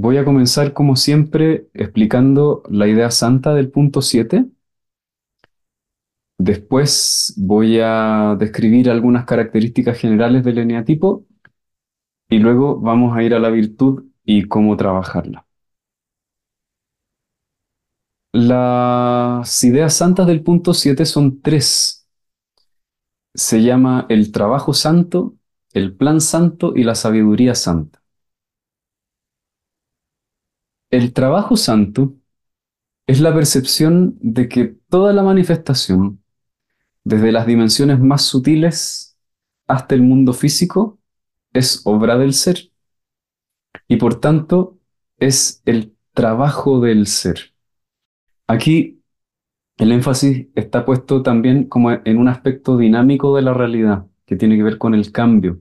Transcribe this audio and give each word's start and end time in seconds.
Voy 0.00 0.16
a 0.16 0.24
comenzar 0.24 0.74
como 0.74 0.94
siempre 0.94 1.66
explicando 1.74 2.62
la 2.70 2.86
idea 2.86 3.10
santa 3.10 3.52
del 3.52 3.68
punto 3.72 4.00
7. 4.00 4.46
Después 6.38 7.34
voy 7.36 7.78
a 7.82 8.36
describir 8.38 8.90
algunas 8.90 9.24
características 9.24 9.98
generales 9.98 10.44
del 10.44 10.58
eneatipo 10.58 11.26
y 12.28 12.38
luego 12.38 12.80
vamos 12.80 13.16
a 13.16 13.22
ir 13.22 13.34
a 13.34 13.38
la 13.40 13.50
virtud 13.50 14.04
y 14.24 14.44
cómo 14.44 14.76
trabajarla. 14.76 15.46
Las 18.32 19.64
ideas 19.64 19.94
santas 19.94 20.26
del 20.26 20.42
punto 20.42 20.72
7 20.74 21.04
son 21.04 21.40
tres. 21.42 22.06
Se 23.34 23.62
llama 23.62 24.06
el 24.10 24.32
trabajo 24.32 24.74
santo, 24.74 25.34
el 25.72 25.94
plan 25.96 26.20
santo 26.20 26.74
y 26.76 26.84
la 26.84 26.94
sabiduría 26.94 27.54
santa. 27.54 28.02
El 30.90 31.12
trabajo 31.12 31.56
santo 31.56 32.14
es 33.06 33.20
la 33.20 33.34
percepción 33.34 34.16
de 34.20 34.48
que 34.48 34.76
toda 34.88 35.12
la 35.12 35.22
manifestación, 35.22 36.22
desde 37.04 37.32
las 37.32 37.46
dimensiones 37.46 38.00
más 38.00 38.22
sutiles 38.22 39.18
hasta 39.66 39.94
el 39.94 40.02
mundo 40.02 40.32
físico, 40.32 40.98
es 41.52 41.82
obra 41.84 42.18
del 42.18 42.34
ser. 42.34 42.70
Y 43.88 43.96
por 43.96 44.20
tanto, 44.20 44.78
es 45.18 45.62
el 45.66 45.96
trabajo 46.14 46.80
del 46.80 47.06
ser. 47.06 47.54
Aquí 48.46 49.02
el 49.78 49.92
énfasis 49.92 50.48
está 50.54 50.84
puesto 50.84 51.22
también 51.22 51.68
como 51.68 51.92
en 51.92 52.18
un 52.18 52.28
aspecto 52.28 52.76
dinámico 52.78 53.36
de 53.36 53.42
la 53.42 53.54
realidad, 53.54 54.06
que 54.26 54.36
tiene 54.36 54.56
que 54.56 54.62
ver 54.64 54.78
con 54.78 54.94
el 54.94 55.12
cambio. 55.12 55.60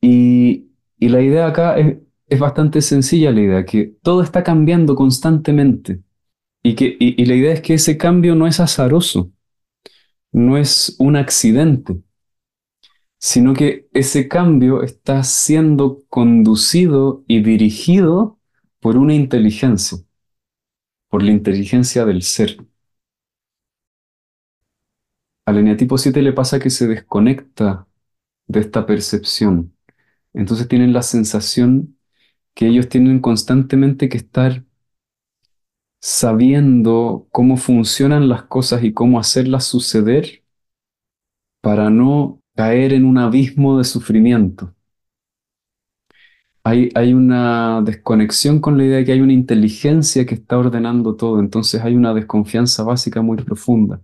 Y, 0.00 0.70
la 0.98 1.20
idea 1.22 1.46
acá 1.46 1.78
es, 1.78 1.98
es 2.30 2.38
bastante 2.38 2.80
sencilla 2.80 3.32
la 3.32 3.40
idea, 3.40 3.64
que 3.66 3.94
todo 4.02 4.22
está 4.22 4.44
cambiando 4.44 4.94
constantemente 4.94 6.00
y, 6.62 6.76
que, 6.76 6.96
y, 6.98 7.24
la 7.26 7.34
idea 7.34 7.52
es 7.52 7.60
que 7.60 7.74
ese 7.74 7.98
cambio 7.98 8.34
no 8.36 8.46
es 8.46 8.60
azaroso, 8.60 9.32
no 10.32 10.56
es 10.56 10.96
un 10.98 11.16
accidente, 11.16 12.00
sino 13.18 13.52
que 13.54 13.88
ese 13.92 14.28
cambio 14.28 14.82
está 14.82 15.24
siendo 15.24 16.04
conducido 16.08 17.24
y 17.26 17.42
dirigido 17.42 18.38
por 18.80 18.96
una 18.96 19.14
inteligencia, 19.14 19.98
por 21.08 21.22
la 21.22 21.32
inteligencia 21.32 22.04
del 22.04 22.22
ser. 22.22 22.58
Al 25.46 25.58
eneatipo 25.58 25.98
7 25.98 26.22
le 26.22 26.32
pasa 26.32 26.60
que 26.60 26.70
se 26.70 26.86
desconecta 26.86 27.88
de 28.46 28.60
esta 28.60 28.86
percepción. 28.86 29.74
Entonces 30.32 30.68
tienen 30.68 30.92
la 30.92 31.02
sensación 31.02 31.96
que 32.60 32.66
ellos 32.68 32.90
tienen 32.90 33.20
constantemente 33.20 34.10
que 34.10 34.18
estar 34.18 34.64
sabiendo 36.00 37.26
cómo 37.32 37.56
funcionan 37.56 38.28
las 38.28 38.42
cosas 38.44 38.84
y 38.84 38.92
cómo 38.92 39.18
hacerlas 39.18 39.64
suceder 39.64 40.44
para 41.62 41.88
no 41.88 42.42
caer 42.54 42.92
en 42.92 43.06
un 43.06 43.16
abismo 43.16 43.78
de 43.78 43.84
sufrimiento. 43.84 44.74
Hay, 46.62 46.90
hay, 46.94 47.14
una 47.14 47.80
desconexión 47.82 48.60
con 48.60 48.76
la 48.76 48.84
idea 48.84 48.98
de 48.98 49.04
que 49.06 49.12
hay 49.12 49.20
una 49.22 49.32
inteligencia 49.32 50.26
que 50.26 50.34
está 50.34 50.58
ordenando 50.58 51.16
todo, 51.16 51.40
entonces 51.40 51.82
hay 51.82 51.96
una 51.96 52.12
desconfianza 52.14 52.82
básica 52.84 53.22
muy 53.22 53.38
profunda. 53.38 54.02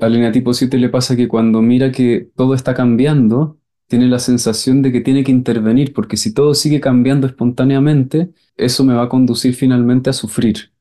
Al 0.00 0.16
eneatipo 0.16 0.52
7 0.52 0.78
le 0.78 0.88
pasa 0.88 1.14
que 1.16 1.28
cuando 1.28 1.62
mira 1.62 1.92
que 1.92 2.30
todo 2.36 2.54
está 2.54 2.74
cambiando, 2.74 3.59
tiene 3.90 4.06
la 4.06 4.20
sensación 4.20 4.82
de 4.82 4.92
que 4.92 5.00
tiene 5.00 5.24
que 5.24 5.32
intervenir, 5.32 5.92
porque 5.92 6.16
si 6.16 6.32
todo 6.32 6.54
sigue 6.54 6.80
cambiando 6.80 7.26
espontáneamente, 7.26 8.32
eso 8.56 8.84
me 8.84 8.94
va 8.94 9.02
a 9.04 9.08
conducir 9.08 9.54
finalmente 9.56 10.10
a 10.10 10.12
sufrir. 10.12 10.72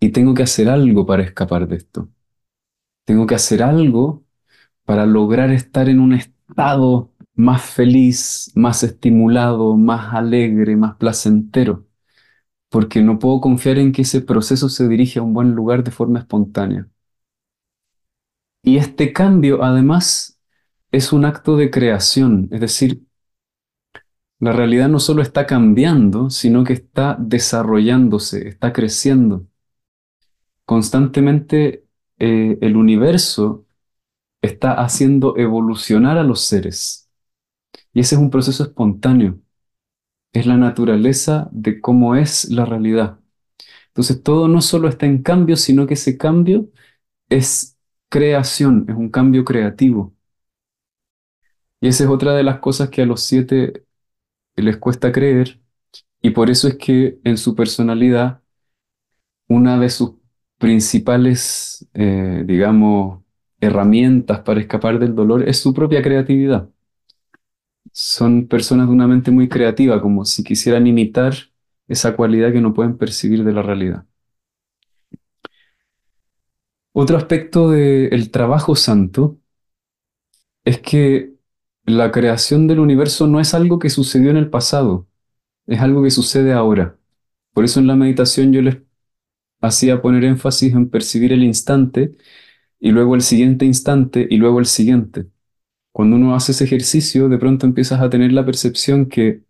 Y 0.00 0.10
tengo 0.10 0.34
que 0.34 0.42
hacer 0.42 0.68
algo 0.68 1.06
para 1.06 1.22
escapar 1.22 1.68
de 1.68 1.76
esto. 1.76 2.08
Tengo 3.04 3.26
que 3.28 3.36
hacer 3.36 3.62
algo 3.62 4.24
para 4.84 5.06
lograr 5.06 5.52
estar 5.52 5.88
en 5.88 6.00
un 6.00 6.14
estado 6.14 7.12
más 7.34 7.62
feliz, 7.62 8.50
más 8.56 8.82
estimulado, 8.82 9.76
más 9.76 10.14
alegre, 10.14 10.76
más 10.76 10.96
placentero, 10.96 11.86
porque 12.70 13.02
no 13.02 13.18
puedo 13.20 13.40
confiar 13.40 13.78
en 13.78 13.92
que 13.92 14.02
ese 14.02 14.22
proceso 14.22 14.68
se 14.68 14.88
dirige 14.88 15.20
a 15.20 15.22
un 15.22 15.34
buen 15.34 15.52
lugar 15.52 15.84
de 15.84 15.92
forma 15.92 16.20
espontánea. 16.20 16.88
Y 18.64 18.76
este 18.78 19.12
cambio, 19.12 19.62
además, 19.62 20.31
es 20.92 21.12
un 21.12 21.24
acto 21.24 21.56
de 21.56 21.70
creación, 21.70 22.48
es 22.52 22.60
decir, 22.60 23.02
la 24.40 24.52
realidad 24.52 24.88
no 24.88 24.98
solo 25.00 25.22
está 25.22 25.46
cambiando, 25.46 26.28
sino 26.30 26.64
que 26.64 26.72
está 26.74 27.16
desarrollándose, 27.18 28.48
está 28.48 28.72
creciendo. 28.72 29.46
Constantemente 30.64 31.86
eh, 32.18 32.58
el 32.60 32.76
universo 32.76 33.66
está 34.42 34.74
haciendo 34.82 35.36
evolucionar 35.38 36.18
a 36.18 36.24
los 36.24 36.42
seres. 36.42 37.10
Y 37.92 38.00
ese 38.00 38.16
es 38.16 38.20
un 38.20 38.30
proceso 38.30 38.64
espontáneo. 38.64 39.40
Es 40.32 40.46
la 40.46 40.56
naturaleza 40.56 41.48
de 41.52 41.80
cómo 41.80 42.16
es 42.16 42.50
la 42.50 42.64
realidad. 42.64 43.20
Entonces 43.88 44.22
todo 44.22 44.48
no 44.48 44.62
solo 44.62 44.88
está 44.88 45.06
en 45.06 45.22
cambio, 45.22 45.56
sino 45.56 45.86
que 45.86 45.94
ese 45.94 46.16
cambio 46.18 46.70
es 47.28 47.78
creación, 48.08 48.86
es 48.88 48.96
un 48.96 49.10
cambio 49.10 49.44
creativo. 49.44 50.14
Y 51.82 51.88
esa 51.88 52.04
es 52.04 52.10
otra 52.10 52.34
de 52.34 52.44
las 52.44 52.60
cosas 52.60 52.90
que 52.90 53.02
a 53.02 53.06
los 53.06 53.22
siete 53.22 53.84
les 54.56 54.78
cuesta 54.78 55.12
creer, 55.12 55.60
y 56.22 56.30
por 56.30 56.50
eso 56.50 56.68
es 56.68 56.76
que 56.76 57.18
en 57.24 57.36
su 57.38 57.56
personalidad, 57.56 58.42
una 59.48 59.78
de 59.78 59.90
sus 59.90 60.12
principales, 60.58 61.88
eh, 61.94 62.44
digamos, 62.46 63.22
herramientas 63.60 64.40
para 64.40 64.60
escapar 64.60 64.98
del 65.00 65.14
dolor 65.16 65.48
es 65.48 65.58
su 65.60 65.74
propia 65.74 66.02
creatividad. 66.02 66.68
Son 67.92 68.46
personas 68.48 68.86
de 68.88 68.92
una 68.92 69.08
mente 69.08 69.30
muy 69.30 69.48
creativa, 69.48 70.00
como 70.00 70.24
si 70.24 70.44
quisieran 70.44 70.86
imitar 70.86 71.34
esa 71.88 72.16
cualidad 72.16 72.52
que 72.52 72.60
no 72.60 72.74
pueden 72.74 72.96
percibir 72.98 73.44
de 73.44 73.52
la 73.52 73.62
realidad. 73.62 74.06
Otro 76.92 77.16
aspecto 77.16 77.70
del 77.70 78.30
trabajo 78.30 78.76
santo 78.76 79.38
es 80.64 80.78
que 80.80 81.31
la 81.86 82.12
creación 82.12 82.66
del 82.68 82.80
universo 82.80 83.26
no 83.26 83.40
es 83.40 83.54
algo 83.54 83.78
que 83.78 83.90
sucedió 83.90 84.30
en 84.30 84.36
el 84.36 84.50
pasado, 84.50 85.08
es 85.66 85.80
algo 85.80 86.02
que 86.02 86.10
sucede 86.10 86.52
ahora. 86.52 86.98
Por 87.54 87.64
eso 87.64 87.80
en 87.80 87.86
la 87.88 87.96
meditación 87.96 88.52
yo 88.52 88.62
les 88.62 88.78
hacía 89.60 90.02
poner 90.02 90.24
énfasis 90.24 90.74
en 90.74 90.90
percibir 90.90 91.32
el 91.32 91.44
instante 91.44 92.16
y 92.80 92.90
luego 92.92 93.14
el 93.16 93.22
siguiente 93.22 93.64
instante 93.66 94.26
y 94.30 94.38
luego 94.38 94.60
el 94.60 94.66
siguiente. 94.66 95.28
Cuando 95.92 96.16
uno 96.16 96.34
hace 96.36 96.52
ese 96.52 96.64
ejercicio, 96.64 97.28
de 97.28 97.38
pronto 97.38 97.66
empiezas 97.66 98.00
a 98.02 98.10
tener 98.10 98.32
la 98.32 98.46
percepción 98.46 99.06
que 99.08 99.44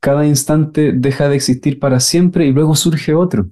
cada 0.00 0.26
instante 0.26 0.92
deja 0.94 1.28
de 1.28 1.36
existir 1.36 1.78
para 1.78 2.00
siempre 2.00 2.46
y 2.46 2.52
luego 2.52 2.74
surge 2.76 3.14
otro. 3.14 3.50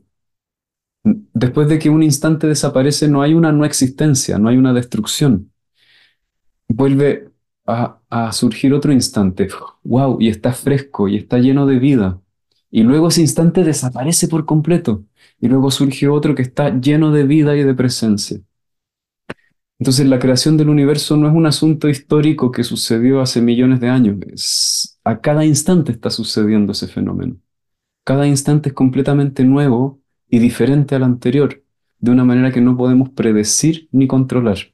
Después 1.35 1.69
de 1.69 1.79
que 1.79 1.89
un 1.91 2.03
instante 2.03 2.47
desaparece, 2.47 3.09
no 3.09 3.23
hay 3.23 3.35
una 3.35 3.53
no 3.53 3.65
existencia, 3.65 4.39
no 4.39 4.49
hay 4.49 4.57
una 4.57 4.73
destrucción 4.73 5.53
vuelve 6.69 7.31
a, 7.67 8.01
surgir 8.33 8.75
otro 8.75 8.93
instante. 8.93 9.49
¡Wow! 9.85 10.21
Y 10.21 10.29
está 10.29 10.53
fresco 10.53 11.09
y 11.09 11.17
está 11.17 11.39
lleno 11.39 11.67
de 11.67 11.79
vida. 11.79 12.21
Y 12.71 12.83
luego 12.83 13.09
ese 13.09 13.21
instante 13.23 13.65
desaparece 13.65 14.29
por 14.29 14.45
completo. 14.47 15.05
Y 15.41 15.49
luego 15.49 15.71
surge 15.71 16.09
otro 16.09 16.35
que 16.35 16.43
está 16.43 16.79
lleno 16.81 17.13
de 17.13 17.25
vida 17.25 17.57
y 17.57 17.63
de 17.63 17.75
presencia. 17.75 18.41
Entonces 19.79 20.07
la 20.07 20.19
creación 20.19 20.57
del 20.57 20.69
universo 20.69 21.17
no 21.17 21.29
es 21.29 21.35
un 21.35 21.47
asunto 21.47 21.89
histórico 21.89 22.51
que 22.51 22.65
sucedió 22.65 23.21
hace 23.21 23.41
millones 23.43 23.81
de 23.81 23.89
años. 23.89 24.99
a 25.05 25.21
cada 25.21 25.45
instante 25.45 25.93
está 25.93 26.11
sucediendo 26.11 26.73
ese 26.73 26.89
fenómeno. 26.89 27.37
Cada 28.05 28.27
instante 28.27 28.71
es 28.71 28.75
completamente 28.75 29.45
nuevo 29.45 30.01
y 30.29 30.39
diferente 30.39 30.95
al 30.95 31.05
anterior, 31.05 31.65
de 31.99 32.11
una 32.11 32.25
manera 32.25 32.53
que 32.53 32.61
no 32.61 32.77
podemos 32.77 33.11
predecir 33.11 33.89
ni 33.93 34.07
controlar. 34.07 34.74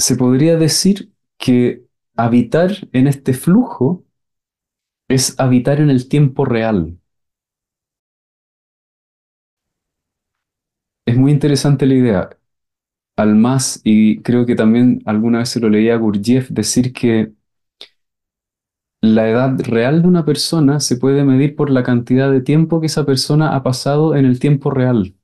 Se 0.00 0.16
podría 0.16 0.56
decir 0.56 1.12
que 1.38 1.84
habitar 2.16 2.72
en 2.92 3.06
este 3.06 3.34
flujo 3.34 4.04
es 5.08 5.38
habitar 5.38 5.78
en 5.78 5.90
el 5.90 6.08
tiempo 6.08 6.46
real. 6.46 6.98
Es 11.06 11.16
muy 11.16 11.32
interesante 11.32 11.86
la 11.86 11.94
idea. 11.94 12.30
Al 13.16 13.36
más, 13.36 13.80
y 13.84 14.22
creo 14.22 14.46
que 14.46 14.56
también 14.56 15.02
alguna 15.06 15.40
vez 15.40 15.50
se 15.50 15.60
lo 15.60 15.70
leía 15.70 15.94
a 15.94 15.98
Gurdjieff 15.98 16.50
decir 16.50 16.92
que 16.94 17.32
la 19.02 19.28
edad 19.28 19.60
real 19.60 20.00
de 20.00 20.08
una 20.08 20.24
persona 20.24 20.80
se 20.80 20.96
puede 20.96 21.22
medir 21.22 21.54
por 21.54 21.68
la 21.68 21.82
cantidad 21.82 22.30
de 22.32 22.40
tiempo 22.40 22.80
que 22.80 22.86
esa 22.86 23.04
persona 23.04 23.54
ha 23.54 23.62
pasado 23.62 24.16
en 24.16 24.24
el 24.24 24.40
tiempo 24.40 24.70
real. 24.70 25.14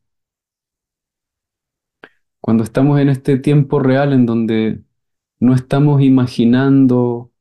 Cuando 2.47 2.63
estamos 2.63 3.01
en 3.01 3.09
este 3.09 3.39
tiempo 3.39 3.81
real 3.81 4.13
en 4.13 4.25
donde 4.25 4.81
no 5.41 5.53
estamos 5.53 6.01
imaginando 6.01 7.33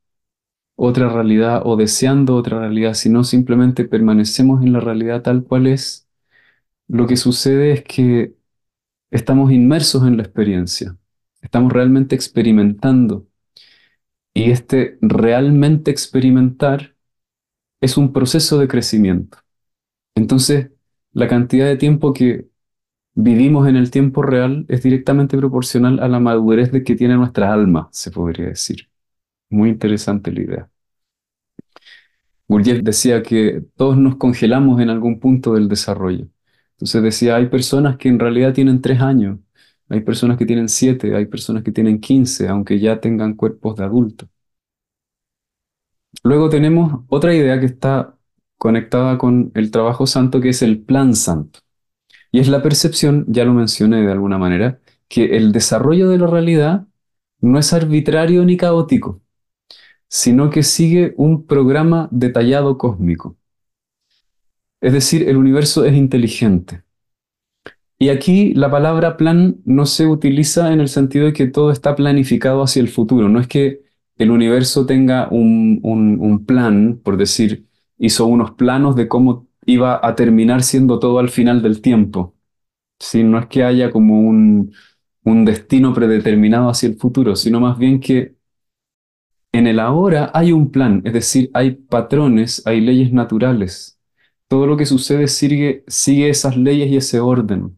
otra 0.74 1.08
realidad 1.08 1.62
o 1.64 1.76
deseando 1.76 2.34
otra 2.34 2.58
realidad, 2.58 2.94
sino 2.94 3.22
simplemente 3.22 3.84
permanecemos 3.84 4.64
en 4.64 4.72
la 4.72 4.80
realidad 4.80 5.22
tal 5.22 5.44
cual 5.44 5.68
es, 5.68 6.08
lo 6.88 7.06
que 7.06 7.16
sucede 7.16 7.70
es 7.72 7.84
que 7.84 8.34
estamos 9.12 9.52
inmersos 9.52 10.04
en 10.08 10.16
la 10.16 10.24
experiencia, 10.24 10.98
estamos 11.40 11.72
realmente 11.72 12.16
experimentando. 12.16 13.28
Y 14.34 14.50
este 14.50 14.98
realmente 15.00 15.92
experimentar 15.92 16.96
es 17.80 17.96
un 17.96 18.12
proceso 18.12 18.58
de 18.58 18.66
crecimiento. 18.66 19.38
Entonces, 20.16 20.72
la 21.12 21.28
cantidad 21.28 21.66
de 21.66 21.76
tiempo 21.76 22.12
que 22.12 22.48
vivimos 23.16 23.68
en 23.68 23.76
el 23.76 23.90
tiempo 23.90 24.22
real 24.22 24.66
es 24.68 24.82
directamente 24.84 25.36
proporcional 25.38 26.00
a 26.00 26.08
la 26.08 26.20
madurez 26.20 26.70
de 26.72 26.84
que 26.84 26.94
tiene 26.96 27.16
nuestra 27.16 27.52
alma, 27.52 27.88
se 27.92 28.12
podría 28.12 28.46
decir. 28.48 28.88
Muy 29.50 29.70
interesante 29.70 30.32
la 30.32 30.42
idea. 30.42 30.70
Gurdjieff 32.48 32.82
decía 32.82 33.22
que 33.22 33.62
todos 33.76 33.96
nos 33.96 34.16
congelamos 34.16 34.80
en 34.80 34.90
algún 34.90 35.18
punto 35.20 35.54
del 35.54 35.68
desarrollo. 35.68 36.28
Entonces 36.72 37.02
decía, 37.02 37.36
hay 37.36 37.46
personas 37.48 37.96
que 37.96 38.08
en 38.08 38.18
realidad 38.18 38.52
tienen 38.54 38.80
tres 38.82 39.00
años, 39.00 39.38
hay 39.88 40.00
personas 40.00 40.36
que 40.38 40.46
tienen 40.46 40.68
siete, 40.68 41.14
hay 41.16 41.26
personas 41.26 41.62
que 41.64 41.72
tienen 41.72 42.00
quince, 42.00 42.48
aunque 42.48 42.78
ya 42.80 43.00
tengan 43.00 43.34
cuerpos 43.34 43.76
de 43.76 43.84
adultos. 43.84 44.28
Luego 46.22 46.48
tenemos 46.50 47.04
otra 47.08 47.34
idea 47.34 47.58
que 47.60 47.66
está 47.66 48.18
conectada 48.58 49.16
con 49.18 49.50
el 49.54 49.70
trabajo 49.70 50.06
santo, 50.06 50.40
que 50.42 50.50
es 50.50 50.62
el 50.62 50.82
plan 50.82 51.14
santo. 51.14 51.60
Y 52.36 52.40
es 52.40 52.48
la 52.48 52.60
percepción, 52.62 53.24
ya 53.28 53.46
lo 53.46 53.54
mencioné 53.54 54.02
de 54.02 54.12
alguna 54.12 54.36
manera, 54.36 54.78
que 55.08 55.38
el 55.38 55.52
desarrollo 55.52 56.10
de 56.10 56.18
la 56.18 56.26
realidad 56.26 56.86
no 57.40 57.58
es 57.58 57.72
arbitrario 57.72 58.44
ni 58.44 58.58
caótico, 58.58 59.22
sino 60.06 60.50
que 60.50 60.62
sigue 60.62 61.14
un 61.16 61.46
programa 61.46 62.10
detallado 62.12 62.76
cósmico. 62.76 63.38
Es 64.82 64.92
decir, 64.92 65.26
el 65.26 65.38
universo 65.38 65.86
es 65.86 65.94
inteligente. 65.94 66.82
Y 67.98 68.10
aquí 68.10 68.52
la 68.52 68.70
palabra 68.70 69.16
plan 69.16 69.56
no 69.64 69.86
se 69.86 70.06
utiliza 70.06 70.74
en 70.74 70.80
el 70.80 70.90
sentido 70.90 71.24
de 71.24 71.32
que 71.32 71.46
todo 71.46 71.70
está 71.70 71.96
planificado 71.96 72.62
hacia 72.62 72.82
el 72.82 72.88
futuro. 72.88 73.30
No 73.30 73.40
es 73.40 73.48
que 73.48 73.80
el 74.18 74.30
universo 74.30 74.84
tenga 74.84 75.26
un, 75.30 76.44
plan, 76.46 77.00
por 77.02 77.16
decir, 77.16 77.66
hizo 77.96 78.26
unos 78.26 78.50
planos 78.50 78.94
de 78.94 79.08
cómo 79.08 79.48
iba 79.66 80.00
a 80.06 80.14
terminar 80.14 80.62
siendo 80.62 80.98
todo 80.98 81.18
al 81.18 81.28
final 81.30 81.62
del 81.62 81.82
tiempo. 81.82 82.36
¿Sí? 83.00 83.24
No 83.24 83.38
es 83.40 83.46
que 83.48 83.64
haya 83.64 83.90
como 83.92 84.20
un, 84.20 84.74
un 85.24 85.44
destino 85.46 85.94
predeterminado 85.94 86.70
hacia 86.70 86.88
el 86.90 86.96
futuro, 86.98 87.36
sino 87.36 87.60
más 87.60 87.78
bien 87.78 88.00
que 88.00 88.36
en 89.52 89.66
el 89.66 89.80
ahora 89.80 90.30
hay 90.34 90.52
un 90.52 90.70
plan, 90.70 91.02
es 91.04 91.12
decir, 91.12 91.50
hay 91.54 91.72
patrones, 91.72 92.62
hay 92.66 92.80
leyes 92.80 93.12
naturales. 93.12 93.98
Todo 94.48 94.66
lo 94.66 94.76
que 94.76 94.86
sucede 94.86 95.26
sigue, 95.28 95.84
sigue 95.88 96.28
esas 96.30 96.56
leyes 96.56 96.88
y 96.90 96.96
ese 96.96 97.20
orden. 97.20 97.76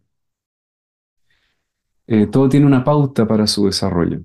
Eh, 2.09 2.27
todo 2.27 2.49
tiene 2.49 2.67
una 2.67 2.83
pauta 2.83 3.25
para 3.29 3.47
su 3.47 3.67
desarrollo. 3.67 4.23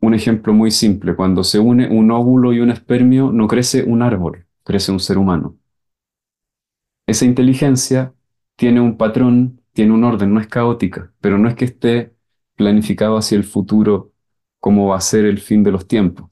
Un 0.00 0.14
ejemplo 0.14 0.52
muy 0.52 0.72
simple, 0.72 1.14
cuando 1.14 1.44
se 1.44 1.60
une 1.60 1.88
un 1.88 2.10
óvulo 2.10 2.52
y 2.52 2.58
un 2.60 2.70
espermio, 2.70 3.30
no 3.32 3.46
crece 3.46 3.84
un 3.84 4.02
árbol, 4.02 4.44
crece 4.64 4.90
un 4.90 4.98
ser 5.00 5.16
humano. 5.16 5.59
Esa 7.10 7.24
inteligencia 7.24 8.14
tiene 8.56 8.80
un 8.80 8.96
patrón, 8.96 9.60
tiene 9.72 9.92
un 9.92 10.04
orden, 10.04 10.32
no 10.32 10.40
es 10.40 10.46
caótica, 10.46 11.12
pero 11.20 11.38
no 11.38 11.48
es 11.48 11.56
que 11.56 11.64
esté 11.64 12.14
planificado 12.56 13.16
hacia 13.16 13.36
el 13.36 13.42
futuro 13.44 14.12
como 14.60 14.86
va 14.88 14.96
a 14.98 15.00
ser 15.00 15.24
el 15.24 15.40
fin 15.40 15.64
de 15.64 15.72
los 15.72 15.88
tiempos. 15.88 16.30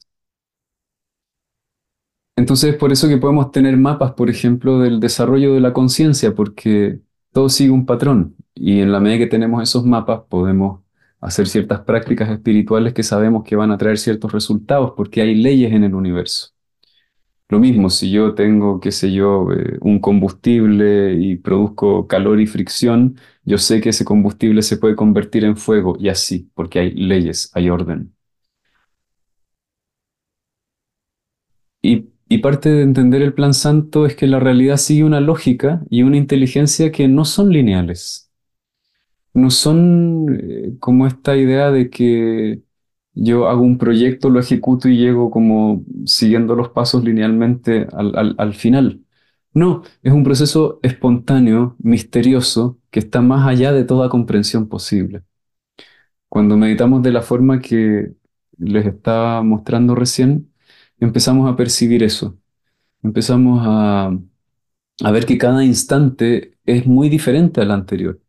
Entonces, 2.37 2.75
por 2.75 2.91
eso 2.93 3.09
que 3.09 3.17
podemos 3.17 3.51
tener 3.51 3.75
mapas, 3.77 4.13
por 4.13 4.29
ejemplo, 4.29 4.79
del 4.79 4.99
desarrollo 5.01 5.53
de 5.53 5.59
la 5.59 5.73
conciencia, 5.73 6.33
porque 6.33 7.01
todo 7.33 7.49
sigue 7.49 7.71
un 7.71 7.85
patrón 7.85 8.35
y 8.55 8.79
en 8.79 8.91
la 8.91 8.99
medida 9.01 9.19
que 9.19 9.27
tenemos 9.27 9.61
esos 9.61 9.85
mapas 9.85 10.21
podemos 10.29 10.81
hacer 11.19 11.47
ciertas 11.47 11.81
prácticas 11.81 12.29
espirituales 12.29 12.93
que 12.93 13.03
sabemos 13.03 13.43
que 13.43 13.57
van 13.57 13.71
a 13.71 13.77
traer 13.77 13.97
ciertos 13.97 14.31
resultados 14.31 14.93
porque 14.95 15.21
hay 15.21 15.35
leyes 15.35 15.73
en 15.73 15.83
el 15.83 15.93
universo. 15.95 16.53
Lo 17.51 17.59
mismo, 17.59 17.89
si 17.89 18.11
yo 18.11 18.35
tengo, 18.35 18.79
qué 18.79 18.91
sé 18.91 19.11
yo, 19.11 19.51
eh, 19.51 19.77
un 19.81 19.99
combustible 19.99 21.13
y 21.15 21.35
produzco 21.37 22.07
calor 22.07 22.39
y 22.39 22.45
fricción, 22.45 23.17
yo 23.43 23.57
sé 23.57 23.81
que 23.81 23.89
ese 23.89 24.05
combustible 24.05 24.61
se 24.61 24.77
puede 24.77 24.95
convertir 24.95 25.43
en 25.45 25.57
fuego 25.57 25.95
y 25.99 26.09
así, 26.09 26.51
porque 26.53 26.79
hay 26.79 26.91
leyes, 26.91 27.49
hay 27.55 27.69
orden. 27.71 28.13
Y 31.81 32.07
y 32.31 32.37
parte 32.37 32.69
de 32.69 32.83
entender 32.83 33.21
el 33.23 33.33
plan 33.33 33.53
santo 33.55 34.05
es 34.05 34.15
que 34.15 34.27
la 34.27 34.39
realidad 34.39 34.77
sigue 34.77 35.03
una 35.03 35.19
lógica 35.19 35.81
y 35.89 36.03
una 36.03 36.15
inteligencia 36.17 36.91
que 36.91 37.07
no 37.07 37.25
son 37.25 37.49
lineales. 37.49 38.29
No 39.33 39.51
son 39.51 40.37
eh, 40.41 40.75
como 40.79 41.07
esta 41.07 41.35
idea 41.37 41.71
de 41.71 41.89
que 41.89 42.61
yo 43.23 43.47
hago 43.49 43.61
un 43.63 43.77
proyecto, 43.77 44.29
lo 44.29 44.39
ejecuto 44.39 44.89
y 44.89 44.97
llego 44.97 45.31
como 45.31 45.83
siguiendo 46.05 46.55
los 46.55 46.69
pasos 46.69 47.03
linealmente 47.03 47.87
al, 47.93 48.35
al 48.37 48.53
final. 48.53 49.01
No, 49.53 49.83
es 50.03 50.13
un 50.13 50.23
proceso 50.23 50.79
espontáneo, 50.83 51.75
misterioso, 51.79 52.79
que 52.91 52.99
está 52.99 53.21
más 53.21 53.47
allá 53.47 53.71
de 53.73 53.83
toda 53.83 54.09
comprensión 54.09 54.69
posible. 54.69 55.23
Cuando 56.27 56.57
meditamos 56.57 57.01
de 57.03 57.11
la 57.11 57.21
forma 57.21 57.59
que 57.59 58.13
les 58.57 58.85
estaba 58.85 59.41
mostrando 59.43 59.95
recién, 59.95 60.51
empezamos 60.99 61.51
a 61.51 61.55
percibir 61.55 62.03
eso. 62.03 62.37
Empezamos 63.03 63.61
a, 63.65 64.11
ver 65.11 65.25
que 65.25 65.37
cada 65.37 65.63
instante 65.63 66.57
es 66.65 66.85
muy 66.87 67.09
diferente 67.09 67.61
al 67.61 67.71
anterior. 67.71 68.21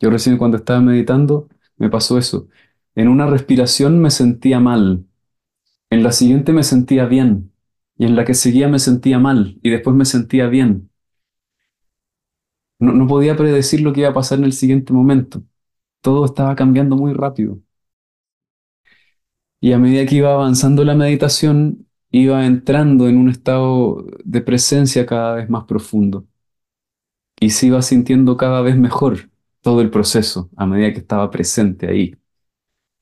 Yo 0.00 0.10
recién 0.10 0.38
cuando 0.38 0.58
estaba 0.58 0.80
meditando 0.80 1.48
me 1.78 1.90
pasó 1.90 2.18
eso. 2.18 2.48
En 2.96 3.06
una 3.06 3.26
respiración 3.28 4.00
me 4.00 4.10
sentía 4.10 4.58
mal, 4.58 5.06
en 5.90 6.02
la 6.02 6.12
siguiente 6.12 6.52
me 6.52 6.62
sentía 6.64 7.06
bien, 7.06 7.52
y 7.98 8.06
en 8.06 8.16
la 8.16 8.24
que 8.24 8.34
seguía 8.34 8.68
me 8.68 8.78
sentía 8.80 9.18
mal, 9.18 9.58
y 9.62 9.70
después 9.70 9.96
me 9.96 10.04
sentía 10.06 10.48
bien. 10.48 10.90
No, 12.78 13.06
podía 13.06 13.36
predecir 13.36 13.80
lo 13.80 13.92
que 13.92 14.00
iba 14.00 14.10
a 14.10 14.14
pasar 14.14 14.38
en 14.38 14.44
el 14.44 14.52
siguiente 14.52 14.92
momento. 14.92 15.42
Todo 16.02 16.26
estaba 16.26 16.56
cambiando 16.56 16.96
muy 16.96 17.12
rápido. 17.14 17.60
Y 19.60 19.72
a 19.72 19.78
medida 19.78 20.06
que 20.06 20.16
iba 20.16 20.32
avanzando 20.32 20.84
la 20.84 20.94
meditación, 20.94 21.86
iba 22.10 22.46
entrando 22.46 23.08
en 23.08 23.16
un 23.18 23.28
estado 23.30 24.04
de 24.24 24.40
presencia 24.42 25.06
cada 25.06 25.34
vez 25.36 25.50
más 25.50 25.64
profundo 25.64 26.26
y 27.40 27.50
se 27.50 27.66
iba 27.66 27.82
sintiendo 27.82 28.36
cada 28.36 28.60
vez 28.62 28.76
mejor 28.76 29.30
todo 29.60 29.80
el 29.80 29.90
proceso 29.90 30.50
a 30.56 30.66
medida 30.66 30.92
que 30.92 31.00
estaba 31.00 31.30
presente 31.30 31.88
ahí. 31.88 32.14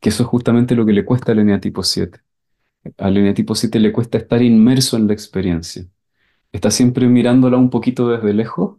Que 0.05 0.11
eso 0.11 0.23
es 0.25 0.29
justamente 0.29 0.75
lo 0.75 0.85
que 0.85 0.93
le 0.93 1.07
cuesta 1.07 1.33
al 1.33 1.39
eneatipo 1.39 1.83
7. 1.83 2.21
Al 2.99 3.17
eneatipo 3.17 3.55
7 3.55 3.81
le 3.81 3.91
cuesta 3.91 4.19
estar 4.19 4.43
inmerso 4.43 4.99
en 4.99 5.07
la 5.07 5.15
experiencia. 5.15 5.87
Está 6.53 6.71
siempre 6.71 7.09
mirándola 7.09 7.57
un 7.57 7.71
poquito 7.71 8.11
desde 8.11 8.35
lejos, 8.35 8.77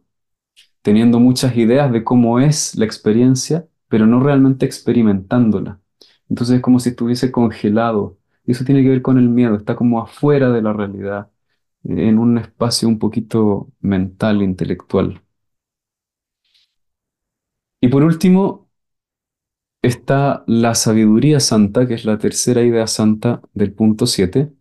teniendo 0.83 1.19
muchas 1.19 1.57
ideas 1.57 1.91
de 1.91 2.03
cómo 2.03 2.39
es 2.39 2.75
la 2.75 2.85
experiencia, 2.85 3.67
pero 3.87 4.05
no 4.05 4.19
realmente 4.19 4.67
experimentándola. 4.67 5.81
Entonces 6.29 6.57
es 6.57 6.61
como 6.61 6.79
si 6.79 6.89
estuviese 6.89 7.31
congelado 7.31 8.19
y 8.45 8.51
eso 8.51 8.63
tiene 8.63 8.83
que 8.83 8.89
ver 8.89 9.01
con 9.01 9.17
el 9.17 9.27
miedo, 9.27 9.55
está 9.55 9.75
como 9.75 10.03
afuera 10.03 10.51
de 10.51 10.61
la 10.61 10.73
realidad, 10.73 11.31
en 11.85 12.19
un 12.19 12.37
espacio 12.37 12.87
un 12.87 12.99
poquito 12.99 13.71
mental, 13.81 14.43
intelectual. 14.43 15.23
Y 17.81 17.87
por 17.87 18.03
último, 18.03 18.64
está 19.85 20.43
la 20.47 20.75
sabiduría 20.75 21.39
santa, 21.39 21.87
que 21.87 21.93
es 21.95 22.05
la 22.05 22.17
tercera 22.17 22.61
idea 22.63 22.87
santa 22.87 23.41
del 23.53 23.73
punto 23.73 24.07
7, 24.07 24.51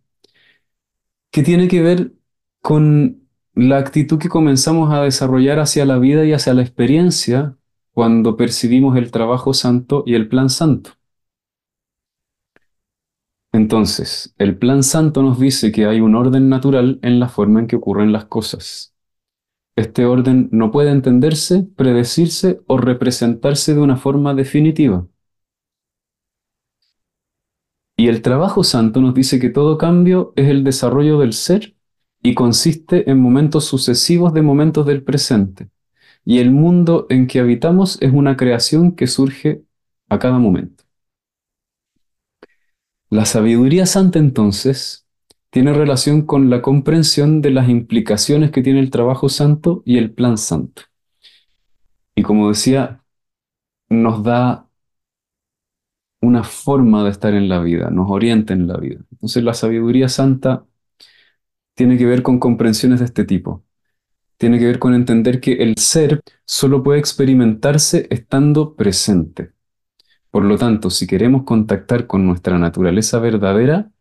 que 1.31 1.43
tiene 1.43 1.67
que 1.67 1.81
ver 1.81 2.13
con 2.61 3.27
la 3.53 3.77
actitud 3.77 4.19
que 4.19 4.29
comenzamos 4.29 4.93
a 4.93 5.01
desarrollar 5.01 5.59
hacia 5.59 5.85
la 5.85 5.97
vida 5.97 6.25
y 6.25 6.33
hacia 6.33 6.53
la 6.53 6.61
experiencia 6.61 7.57
cuando 7.91 8.37
percibimos 8.37 8.97
el 8.97 9.11
trabajo 9.11 9.53
santo 9.53 10.03
y 10.05 10.15
el 10.15 10.27
plan 10.27 10.49
santo. 10.49 10.91
Entonces, 13.53 14.35
el 14.37 14.57
plan 14.57 14.83
santo 14.83 15.23
nos 15.23 15.39
dice 15.39 15.71
que 15.71 15.85
hay 15.85 16.01
un 16.01 16.15
orden 16.15 16.49
natural 16.49 16.99
en 17.01 17.19
la 17.19 17.29
forma 17.29 17.61
en 17.61 17.67
que 17.67 17.77
ocurren 17.77 18.11
las 18.11 18.25
cosas. 18.25 18.93
Este 19.77 20.05
orden 20.05 20.49
no 20.51 20.71
puede 20.71 20.91
entenderse, 20.91 21.67
predecirse 21.75 22.61
o 22.67 22.77
representarse 22.77 23.73
de 23.73 23.81
una 23.81 23.97
forma 23.97 24.33
definitiva. 24.33 25.07
Y 27.97 28.07
el 28.07 28.21
trabajo 28.21 28.63
santo 28.63 28.99
nos 29.01 29.13
dice 29.13 29.39
que 29.39 29.49
todo 29.49 29.77
cambio 29.77 30.33
es 30.35 30.49
el 30.49 30.63
desarrollo 30.63 31.19
del 31.19 31.33
ser 31.33 31.75
y 32.21 32.33
consiste 32.33 33.09
en 33.09 33.19
momentos 33.19 33.65
sucesivos 33.65 34.33
de 34.33 34.41
momentos 34.41 34.85
del 34.85 35.03
presente. 35.03 35.69
Y 36.25 36.39
el 36.39 36.51
mundo 36.51 37.05
en 37.09 37.27
que 37.27 37.39
habitamos 37.39 38.01
es 38.01 38.11
una 38.11 38.35
creación 38.35 38.95
que 38.95 39.07
surge 39.07 39.63
a 40.09 40.19
cada 40.19 40.39
momento. 40.39 40.83
La 43.09 43.25
sabiduría 43.25 43.85
santa 43.85 44.19
entonces 44.19 45.07
tiene 45.49 45.71
relación 45.71 46.23
con 46.23 46.49
la 46.49 46.61
comprensión 46.61 47.41
de 47.41 47.51
las 47.51 47.69
implicaciones 47.69 48.51
que 48.51 48.61
tiene 48.61 48.79
el 48.81 48.91
trabajo 48.91 49.29
santo 49.29 49.83
y 49.85 49.97
el 49.97 50.11
plan 50.11 50.37
santo. 50.37 50.81
Y 52.15 52.23
como 52.23 52.49
decía, 52.49 53.03
nos 53.89 54.23
da 54.23 54.64
una 56.25 56.43
forma 56.43 57.03
de 57.03 57.11
estar 57.11 57.33
en 57.33 57.49
la 57.49 57.59
vida, 57.61 57.89
nos 57.89 58.09
orienta 58.09 58.53
en 58.53 58.67
la 58.67 58.77
vida. 58.77 58.99
Entonces 59.11 59.43
la 59.43 59.53
sabiduría 59.53 60.09
santa 60.09 60.65
tiene 61.75 61.97
que 61.97 62.05
ver 62.05 62.23
con 62.23 62.39
comprensiones 62.39 62.99
de 62.99 63.05
este 63.05 63.25
tipo. 63.25 63.63
Tiene 64.37 64.59
que 64.59 64.65
ver 64.65 64.79
con 64.79 64.93
entender 64.93 65.39
que 65.41 65.53
el 65.53 65.77
ser 65.77 66.21
solo 66.45 66.83
puede 66.83 66.99
experimentarse 66.99 68.07
estando 68.09 68.75
presente. 68.75 69.53
Por 70.31 70.43
lo 70.45 70.57
tanto, 70.57 70.89
si 70.89 71.07
queremos 71.07 71.43
contactar 71.43 72.07
con 72.07 72.25
nuestra 72.25 72.59
naturaleza 72.59 73.19
verdadera, 73.19 73.91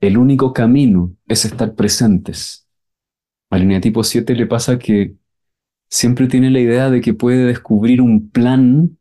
el 0.00 0.18
único 0.18 0.52
camino 0.52 1.14
es 1.26 1.44
estar 1.44 1.74
presentes. 1.74 2.68
Al 3.50 3.80
tipo 3.80 4.04
7 4.04 4.34
le 4.34 4.46
pasa 4.46 4.78
que 4.78 5.16
siempre 5.88 6.28
tiene 6.28 6.50
la 6.50 6.60
idea 6.60 6.90
de 6.90 7.00
que 7.00 7.14
puede 7.14 7.46
descubrir 7.46 8.02
un 8.02 8.30
plan 8.30 8.98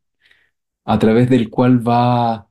a 0.85 0.99
través 0.99 1.29
del 1.29 1.49
cual 1.49 1.85
va 1.87 2.46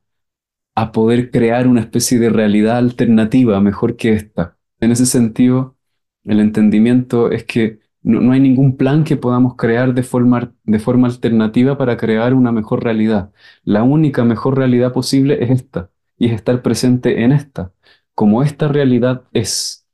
a 0.77 0.91
poder 0.91 1.31
crear 1.31 1.67
una 1.67 1.81
especie 1.81 2.19
de 2.19 2.29
realidad 2.29 2.77
alternativa 2.77 3.59
mejor 3.61 3.95
que 3.97 4.13
esta. 4.13 4.57
En 4.79 4.91
ese 4.91 5.07
sentido, 5.07 5.75
el 6.23 6.39
entendimiento 6.39 7.31
es 7.31 7.45
que 7.45 7.79
no, 8.03 8.31
hay 8.31 8.39
ningún 8.39 8.77
plan 8.77 9.03
que 9.03 9.17
podamos 9.17 9.55
crear 9.55 9.95
de 9.95 10.03
forma, 10.03 10.53
de 10.65 10.79
forma 10.79 11.07
alternativa 11.07 11.79
para 11.79 11.97
crear 11.97 12.35
una 12.35 12.51
mejor 12.51 12.83
realidad. 12.83 13.31
La 13.63 13.81
única 13.83 14.23
mejor 14.23 14.57
realidad 14.57 14.93
posible 14.93 15.43
es 15.43 15.49
esta, 15.49 15.89
y 16.17 16.27
es 16.27 16.33
estar 16.33 16.61
presente 16.61 17.23
en 17.23 17.31
esta, 17.31 17.73
como 18.13 18.43
esta 18.43 18.67
realidad 18.67 19.23
es. 19.33 19.87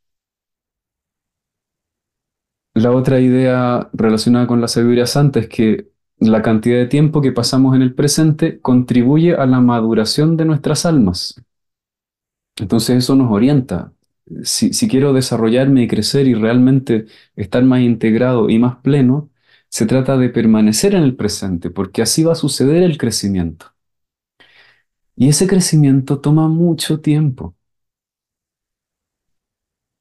La 2.73 2.91
otra 2.91 3.21
idea 3.21 3.89
relacionada 3.93 4.47
con 4.47 4.59
la 4.59 4.67
sabiduría 4.67 5.05
santa 5.05 5.39
es 5.39 5.47
que 5.47 5.92
la 6.31 6.41
cantidad 6.41 6.77
de 6.77 6.87
tiempo 6.87 7.21
que 7.21 7.31
pasamos 7.31 7.75
en 7.75 7.81
el 7.81 7.93
presente 7.93 8.59
contribuye 8.61 9.35
a 9.35 9.45
la 9.45 9.61
maduración 9.61 10.37
de 10.37 10.45
nuestras 10.45 10.85
almas. 10.85 11.41
Entonces 12.57 12.97
eso 12.97 13.15
nos 13.15 13.31
orienta 13.31 13.93
si, 14.43 14.87
quiero 14.87 15.13
desarrollarme 15.13 15.83
y 15.83 15.87
crecer 15.87 16.27
y 16.27 16.33
realmente 16.33 17.05
estar 17.35 17.63
más 17.63 17.81
integrado 17.81 18.49
y 18.49 18.59
más 18.59 18.77
pleno, 18.77 19.29
se 19.69 19.85
trata 19.85 20.17
de 20.17 20.29
permanecer 20.29 20.95
en 20.95 21.03
el 21.03 21.15
presente, 21.15 21.69
porque 21.71 22.01
así 22.01 22.23
va 22.23 22.33
a 22.33 22.35
suceder 22.35 22.83
el 22.83 22.97
crecimiento. 22.97 23.67
Y 25.15 25.29
ese 25.29 25.47
crecimiento 25.47 26.19
toma 26.21 26.47
mucho 26.47 26.99
tiempo. 27.01 27.55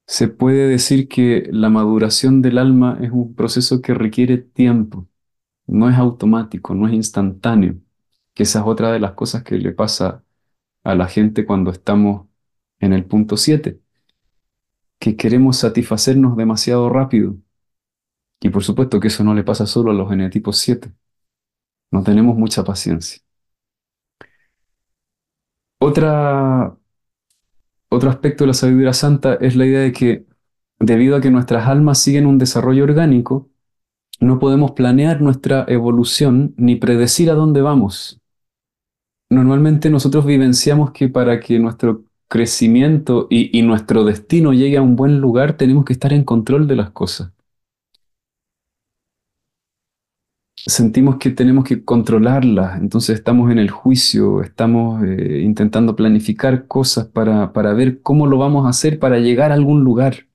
Se 0.07 0.27
puede 0.29 0.67
decir 0.67 1.07
que 1.09 1.49
la 1.51 1.69
maduración 1.69 2.41
del 2.41 2.57
alma 2.57 2.97
es 3.01 3.11
un 3.11 3.35
proceso 3.35 3.81
que 3.81 3.93
requiere 3.93 4.37
tiempo, 4.37 5.07
no 5.67 5.89
es 5.89 5.97
automático, 5.97 6.75
no 6.75 6.87
es 6.87 6.93
instantáneo, 6.93 7.77
que 8.33 8.43
esa 8.43 8.59
es 8.59 8.65
otra 8.67 8.91
de 8.91 8.99
las 8.99 9.13
cosas 9.13 9.43
que 9.43 9.57
le 9.57 9.71
pasa 9.73 10.23
a 10.83 10.95
la 10.95 11.07
gente 11.07 11.45
cuando 11.45 11.71
estamos 11.71 12.27
en 12.79 12.93
el 12.93 13.05
punto 13.05 13.37
7 13.37 13.81
que 15.03 15.17
queremos 15.17 15.57
satisfacernos 15.57 16.37
demasiado 16.37 16.89
rápido. 16.89 17.35
Y 18.41 18.49
por 18.49 18.63
supuesto 18.63 18.99
que 18.99 19.07
eso 19.09 19.23
no 19.23 19.33
le 19.33 19.43
pasa 19.43 19.65
solo 19.65 19.91
a 19.91 19.93
los 19.93 20.09
genetipos 20.09 20.57
7. 20.59 20.93
No 21.91 22.03
tenemos 22.03 22.35
mucha 22.37 22.63
paciencia. 22.63 23.21
Otra, 25.79 26.75
otro 27.89 28.09
aspecto 28.09 28.43
de 28.43 28.47
la 28.47 28.53
sabiduría 28.53 28.93
santa 28.93 29.35
es 29.35 29.55
la 29.55 29.65
idea 29.65 29.81
de 29.81 29.91
que 29.91 30.25
debido 30.79 31.15
a 31.15 31.21
que 31.21 31.31
nuestras 31.31 31.67
almas 31.67 31.99
siguen 31.99 32.25
un 32.25 32.37
desarrollo 32.37 32.83
orgánico, 32.83 33.49
no 34.19 34.39
podemos 34.39 34.71
planear 34.71 35.21
nuestra 35.21 35.65
evolución 35.67 36.53
ni 36.57 36.75
predecir 36.75 37.29
a 37.29 37.33
dónde 37.33 37.61
vamos. 37.61 38.19
Normalmente 39.29 39.89
nosotros 39.89 40.25
vivenciamos 40.25 40.91
que 40.91 41.09
para 41.09 41.39
que 41.39 41.59
nuestro 41.59 42.05
crecimiento 42.27 43.27
y, 43.29 43.61
nuestro 43.63 44.03
destino 44.05 44.53
llegue 44.53 44.77
a 44.77 44.81
un 44.81 44.95
buen 44.95 45.19
lugar, 45.19 45.57
tenemos 45.57 45.85
que 45.85 45.93
estar 45.93 46.13
en 46.13 46.23
control 46.23 46.67
de 46.67 46.75
las 46.75 46.91
cosas. 46.91 47.31
Sentimos 50.55 51.17
que 51.17 51.29
tenemos 51.29 51.65
que 51.65 51.83
controlarlas, 51.83 52.79
entonces 52.79 53.17
estamos 53.17 53.51
en 53.51 53.59
el 53.59 53.69
juicio, 53.69 54.41
estamos 54.41 55.03
eh, 55.03 55.41
intentando 55.43 55.95
planificar 55.95 56.67
cosas 56.67 57.05
para, 57.07 57.53
para, 57.53 57.73
ver 57.73 58.01
cómo 58.01 58.27
lo 58.27 58.37
vamos 58.37 58.65
a 58.65 58.69
hacer 58.69 58.97
para 58.97 59.19
llegar 59.19 59.51
a 59.51 59.55
algún 59.55 59.83
lugar. 59.83 60.27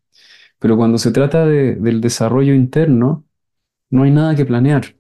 Pero 0.59 0.77
cuando 0.77 0.99
se 0.99 1.13
trata 1.13 1.47
del 1.47 2.01
desarrollo 2.01 2.55
interno, 2.55 3.25
no 3.91 4.03
hay 4.05 4.11
nada 4.11 4.35
que 4.35 4.45
planear, 4.45 4.97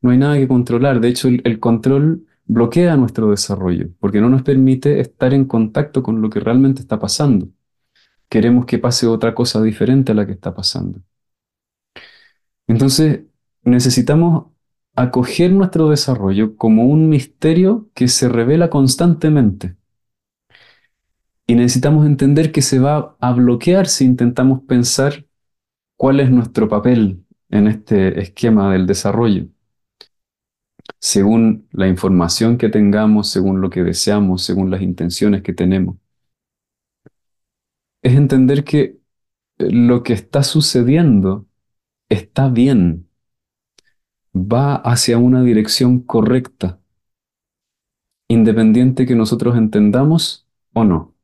no 0.00 0.10
hay 0.10 0.18
nada 0.18 0.36
que 0.36 0.48
controlar. 0.48 1.00
De 1.00 1.08
hecho, 1.08 1.28
el 1.28 1.60
control 1.60 2.26
bloquea 2.46 2.96
nuestro 2.96 3.30
desarrollo, 3.30 3.88
porque 4.00 4.20
no 4.20 4.28
nos 4.28 4.42
permite 4.42 5.00
estar 5.00 5.34
en 5.34 5.44
contacto 5.46 6.02
con 6.02 6.20
lo 6.22 6.30
que 6.30 6.40
realmente 6.40 6.80
está 6.80 6.98
pasando. 6.98 7.48
Queremos 8.28 8.66
que 8.66 8.78
pase 8.78 9.06
otra 9.06 9.34
cosa 9.34 9.62
diferente 9.62 10.12
a 10.12 10.14
la 10.14 10.26
que 10.26 10.32
está 10.32 10.54
pasando. 10.54 11.00
Entonces, 12.66 13.22
necesitamos 13.62 14.46
acoger 14.94 15.52
nuestro 15.52 15.90
desarrollo 15.90 16.56
como 16.56 16.84
un 16.86 17.08
misterio 17.08 17.90
que 17.94 18.08
se 18.08 18.28
revela 18.28 18.70
constantemente. 18.70 19.76
Y 21.46 21.54
necesitamos 21.54 22.06
entender 22.06 22.50
que 22.50 22.62
se 22.62 22.78
va 22.80 23.16
a 23.20 23.32
bloquear 23.32 23.86
si 23.86 24.04
intentamos 24.04 24.62
pensar 24.64 25.26
cuál 25.96 26.20
es 26.20 26.30
nuestro 26.30 26.68
papel 26.68 27.25
en 27.50 27.66
este 27.68 28.20
esquema 28.20 28.72
del 28.72 28.86
desarrollo 28.86 29.46
según 30.98 31.68
la 31.72 31.88
información 31.88 32.58
que 32.58 32.68
tengamos, 32.68 33.30
según 33.30 33.60
lo 33.60 33.70
que 33.70 33.82
deseamos, 33.82 34.42
según 34.42 34.70
las 34.70 34.82
intenciones 34.82 35.42
que 35.42 35.52
tenemos. 35.52 35.96
Es 38.02 38.14
entender 38.14 38.64
que 38.64 38.98
lo 39.58 40.02
que 40.02 40.12
está 40.14 40.42
sucediendo 40.42 41.46
está 42.08 42.48
bien, 42.48 43.08
va 44.34 44.76
hacia 44.76 45.18
una 45.18 45.42
dirección 45.42 46.00
correcta, 46.00 46.80
independiente 48.28 49.06
que 49.06 49.14
nosotros 49.16 49.56
entendamos 49.56 50.46
o 50.74 50.84
no. 50.84 51.14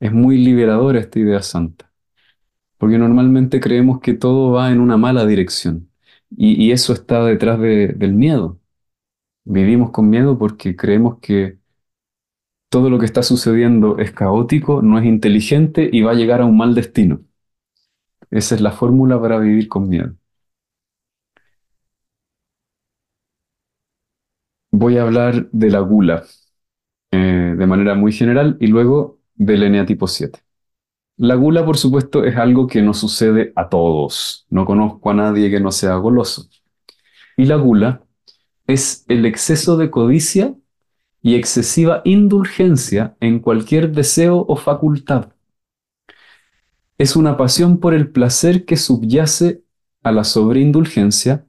Es 0.00 0.12
muy 0.12 0.36
liberadora 0.36 1.00
esta 1.00 1.18
idea 1.20 1.42
santa, 1.42 1.91
porque 2.82 2.98
normalmente 2.98 3.60
creemos 3.60 4.00
que 4.00 4.12
todo 4.14 4.50
va 4.50 4.72
en 4.72 4.80
una 4.80 4.96
mala 4.96 5.24
dirección. 5.24 5.88
Y, 6.36 6.72
eso 6.72 6.92
está 6.92 7.24
detrás 7.24 7.60
del 7.60 8.12
miedo. 8.14 8.60
Vivimos 9.44 9.92
con 9.92 10.10
miedo 10.10 10.38
porque 10.38 10.76
creemos 10.76 11.18
que 11.20 11.58
todo 12.70 12.90
lo 12.90 12.98
que 12.98 13.06
está 13.06 13.22
sucediendo 13.22 13.98
es 13.98 14.10
caótico, 14.12 14.82
no 14.82 14.98
es 14.98 15.04
inteligente 15.04 15.88
y 15.92 16.02
va 16.02 16.10
a 16.12 16.14
llegar 16.14 16.40
a 16.40 16.44
un 16.46 16.56
mal 16.56 16.74
destino. 16.74 17.20
Esa 18.32 18.56
es 18.56 18.60
la 18.60 18.72
fórmula 18.72 19.20
para 19.20 19.38
vivir 19.38 19.68
con 19.68 19.88
miedo. 19.88 20.16
Voy 24.70 24.96
a 24.98 25.02
hablar 25.02 25.48
de 25.52 25.70
la 25.70 25.80
gula 25.80 26.24
eh, 27.12 27.54
de 27.58 27.66
manera 27.66 27.94
muy 27.94 28.12
general 28.12 28.56
y 28.60 28.68
luego 28.68 29.20
del 29.34 29.62
eneatipo 29.64 30.08
7. 30.08 30.40
La 31.16 31.34
gula, 31.34 31.64
por 31.64 31.76
supuesto, 31.76 32.24
es 32.24 32.36
algo 32.36 32.66
que 32.66 32.82
no 32.82 32.94
sucede 32.94 33.52
a 33.54 33.68
todos. 33.68 34.46
No 34.50 34.64
conozco 34.64 35.10
a 35.10 35.14
nadie 35.14 35.50
que 35.50 35.60
no 35.60 35.70
sea 35.70 35.94
goloso. 35.96 36.48
Y 37.36 37.44
la 37.46 37.56
gula 37.56 38.02
es 38.66 39.04
el 39.08 39.26
exceso 39.26 39.76
de 39.76 39.90
codicia 39.90 40.54
y 41.22 41.36
excesiva 41.36 42.02
indulgencia 42.04 43.16
en 43.20 43.38
cualquier 43.40 43.92
deseo 43.92 44.44
o 44.48 44.56
facultad. 44.56 45.32
Es 46.98 47.16
una 47.16 47.36
pasión 47.36 47.78
por 47.78 47.94
el 47.94 48.10
placer 48.10 48.64
que 48.64 48.76
subyace 48.76 49.62
a 50.02 50.12
la 50.12 50.24
sobreindulgencia 50.24 51.46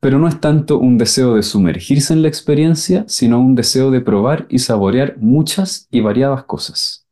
pero 0.00 0.18
no 0.18 0.28
es 0.28 0.40
tanto 0.40 0.78
un 0.78 0.96
deseo 0.96 1.34
de 1.34 1.42
sumergirse 1.42 2.12
en 2.12 2.22
la 2.22 2.28
experiencia, 2.28 3.04
sino 3.08 3.40
un 3.40 3.54
deseo 3.54 3.90
de 3.90 4.00
probar 4.00 4.46
y 4.48 4.60
saborear 4.60 5.16
muchas 5.18 5.88
y 5.90 6.00
variadas 6.00 6.44
cosas. 6.44 7.07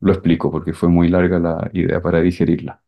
Lo 0.00 0.12
explico 0.12 0.52
porque 0.52 0.72
fue 0.72 0.88
muy 0.88 1.08
larga 1.08 1.40
la 1.40 1.68
idea 1.72 2.00
para 2.00 2.20
digerirla. 2.20 2.80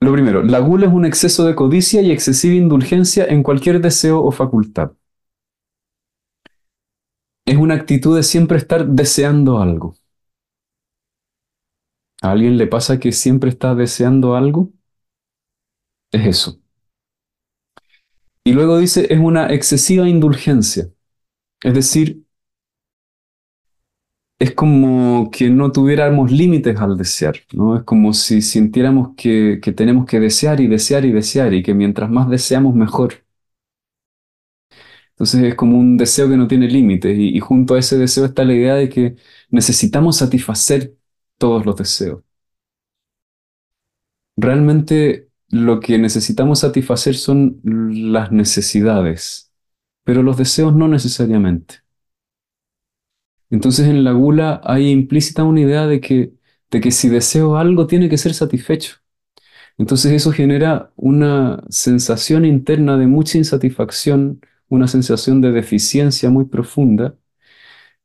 Lo 0.00 0.12
primero, 0.12 0.42
la 0.42 0.58
gula 0.58 0.86
es 0.86 0.92
un 0.92 1.04
exceso 1.04 1.44
de 1.46 1.54
codicia 1.54 2.02
y 2.02 2.10
excesiva 2.10 2.54
indulgencia 2.56 3.26
en 3.26 3.44
cualquier 3.44 3.80
deseo 3.80 4.24
o 4.24 4.32
facultad. 4.32 4.90
Es 7.46 7.56
una 7.56 7.74
actitud 7.74 8.14
de 8.14 8.22
siempre 8.22 8.58
estar 8.58 8.86
deseando 8.86 9.58
algo. 9.58 9.96
¿A 12.22 12.30
alguien 12.30 12.56
le 12.58 12.68
pasa 12.68 13.00
que 13.00 13.10
siempre 13.10 13.50
está 13.50 13.74
deseando 13.74 14.36
algo? 14.36 14.70
Es 16.12 16.26
eso. 16.26 16.60
Y 18.44 18.52
luego 18.52 18.78
dice, 18.78 19.06
es 19.12 19.18
una 19.18 19.52
excesiva 19.52 20.08
indulgencia. 20.08 20.88
Es 21.62 21.74
decir, 21.74 22.24
es 24.38 24.54
como 24.54 25.30
que 25.30 25.50
no 25.50 25.72
tuviéramos 25.72 26.30
límites 26.30 26.78
al 26.80 26.96
desear, 26.96 27.36
¿no? 27.52 27.76
Es 27.76 27.82
como 27.84 28.12
si 28.12 28.40
sintiéramos 28.42 29.10
que, 29.16 29.58
que 29.62 29.72
tenemos 29.72 30.06
que 30.06 30.20
desear 30.20 30.60
y 30.60 30.68
desear 30.68 31.04
y 31.04 31.12
desear 31.12 31.54
y 31.54 31.62
que 31.62 31.74
mientras 31.74 32.10
más 32.10 32.28
deseamos 32.30 32.74
mejor. 32.74 33.24
Entonces 35.12 35.42
es 35.44 35.54
como 35.56 35.78
un 35.78 35.96
deseo 35.96 36.28
que 36.28 36.36
no 36.36 36.46
tiene 36.48 36.68
límites 36.68 37.16
y, 37.18 37.36
y 37.36 37.40
junto 37.40 37.74
a 37.74 37.78
ese 37.80 37.98
deseo 37.98 38.24
está 38.26 38.44
la 38.44 38.54
idea 38.54 38.74
de 38.74 38.88
que 38.88 39.16
necesitamos 39.50 40.16
satisfacer 40.18 40.94
todos 41.38 41.66
los 41.66 41.76
deseos. 41.76 42.22
Realmente 44.36 45.28
lo 45.48 45.80
que 45.80 45.98
necesitamos 45.98 46.60
satisfacer 46.60 47.16
son 47.16 47.60
las 47.64 48.30
necesidades, 48.32 49.52
pero 50.04 50.22
los 50.22 50.36
deseos 50.38 50.74
no 50.74 50.88
necesariamente. 50.88 51.76
Entonces 53.50 53.88
en 53.88 54.04
la 54.04 54.12
gula 54.12 54.60
hay 54.64 54.90
implícita 54.90 55.44
una 55.44 55.60
idea 55.60 55.86
de 55.86 56.00
que, 56.00 56.34
de 56.70 56.80
que 56.80 56.90
si 56.90 57.08
deseo 57.08 57.56
algo 57.56 57.86
tiene 57.86 58.08
que 58.08 58.18
ser 58.18 58.34
satisfecho. 58.34 58.96
Entonces 59.78 60.12
eso 60.12 60.32
genera 60.32 60.92
una 60.96 61.62
sensación 61.70 62.44
interna 62.44 62.96
de 62.98 63.06
mucha 63.06 63.38
insatisfacción, 63.38 64.40
una 64.68 64.88
sensación 64.88 65.40
de 65.40 65.52
deficiencia 65.52 66.30
muy 66.30 66.46
profunda, 66.46 67.16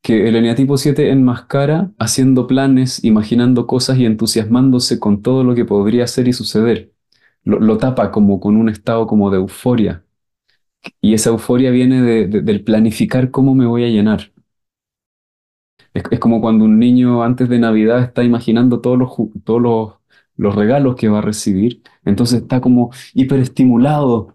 que 0.02 0.28
el 0.28 0.36
eneatipo 0.36 0.78
7 0.78 1.12
enmascara 1.12 1.92
haciendo 2.00 2.48
planes, 2.48 3.04
imaginando 3.04 3.68
cosas 3.68 3.98
y 3.98 4.06
entusiasmándose 4.06 5.00
con 5.00 5.22
todo 5.22 5.44
lo 5.44 5.56
que 5.56 5.66
podría 5.66 6.08
ser 6.08 6.28
y 6.28 6.34
suceder. 6.34 6.94
Lo, 7.46 7.78
tapa 7.78 8.12
como 8.12 8.40
con 8.40 8.56
un 8.58 8.70
estado 8.70 9.08
como 9.08 9.32
de 9.32 9.38
euforia. 9.38 10.06
Y 11.02 11.14
esa 11.16 11.32
euforia 11.32 11.72
viene 11.72 12.02
de, 12.02 12.28
del 12.28 12.64
planificar 12.64 13.32
cómo 13.32 13.56
me 13.56 13.66
voy 13.68 13.86
a 13.86 13.90
llenar. 13.90 14.33
Es, 15.94 16.20
como 16.20 16.42
cuando 16.42 16.66
un 16.66 16.80
niño 16.80 17.24
antes 17.24 17.50
de 17.50 17.60
Navidad 17.60 18.02
está 18.02 18.24
imaginando 18.24 18.82
todos 18.82 18.98
los, 18.98 19.12
todos 19.44 19.62
los, 19.62 19.94
los 20.38 20.56
regalos 20.56 20.96
que 20.96 21.10
va 21.10 21.20
a 21.20 21.22
recibir. 21.22 21.84
Entonces 22.06 22.42
está 22.42 22.62
como 22.62 22.92
hiperestimulado 23.14 24.34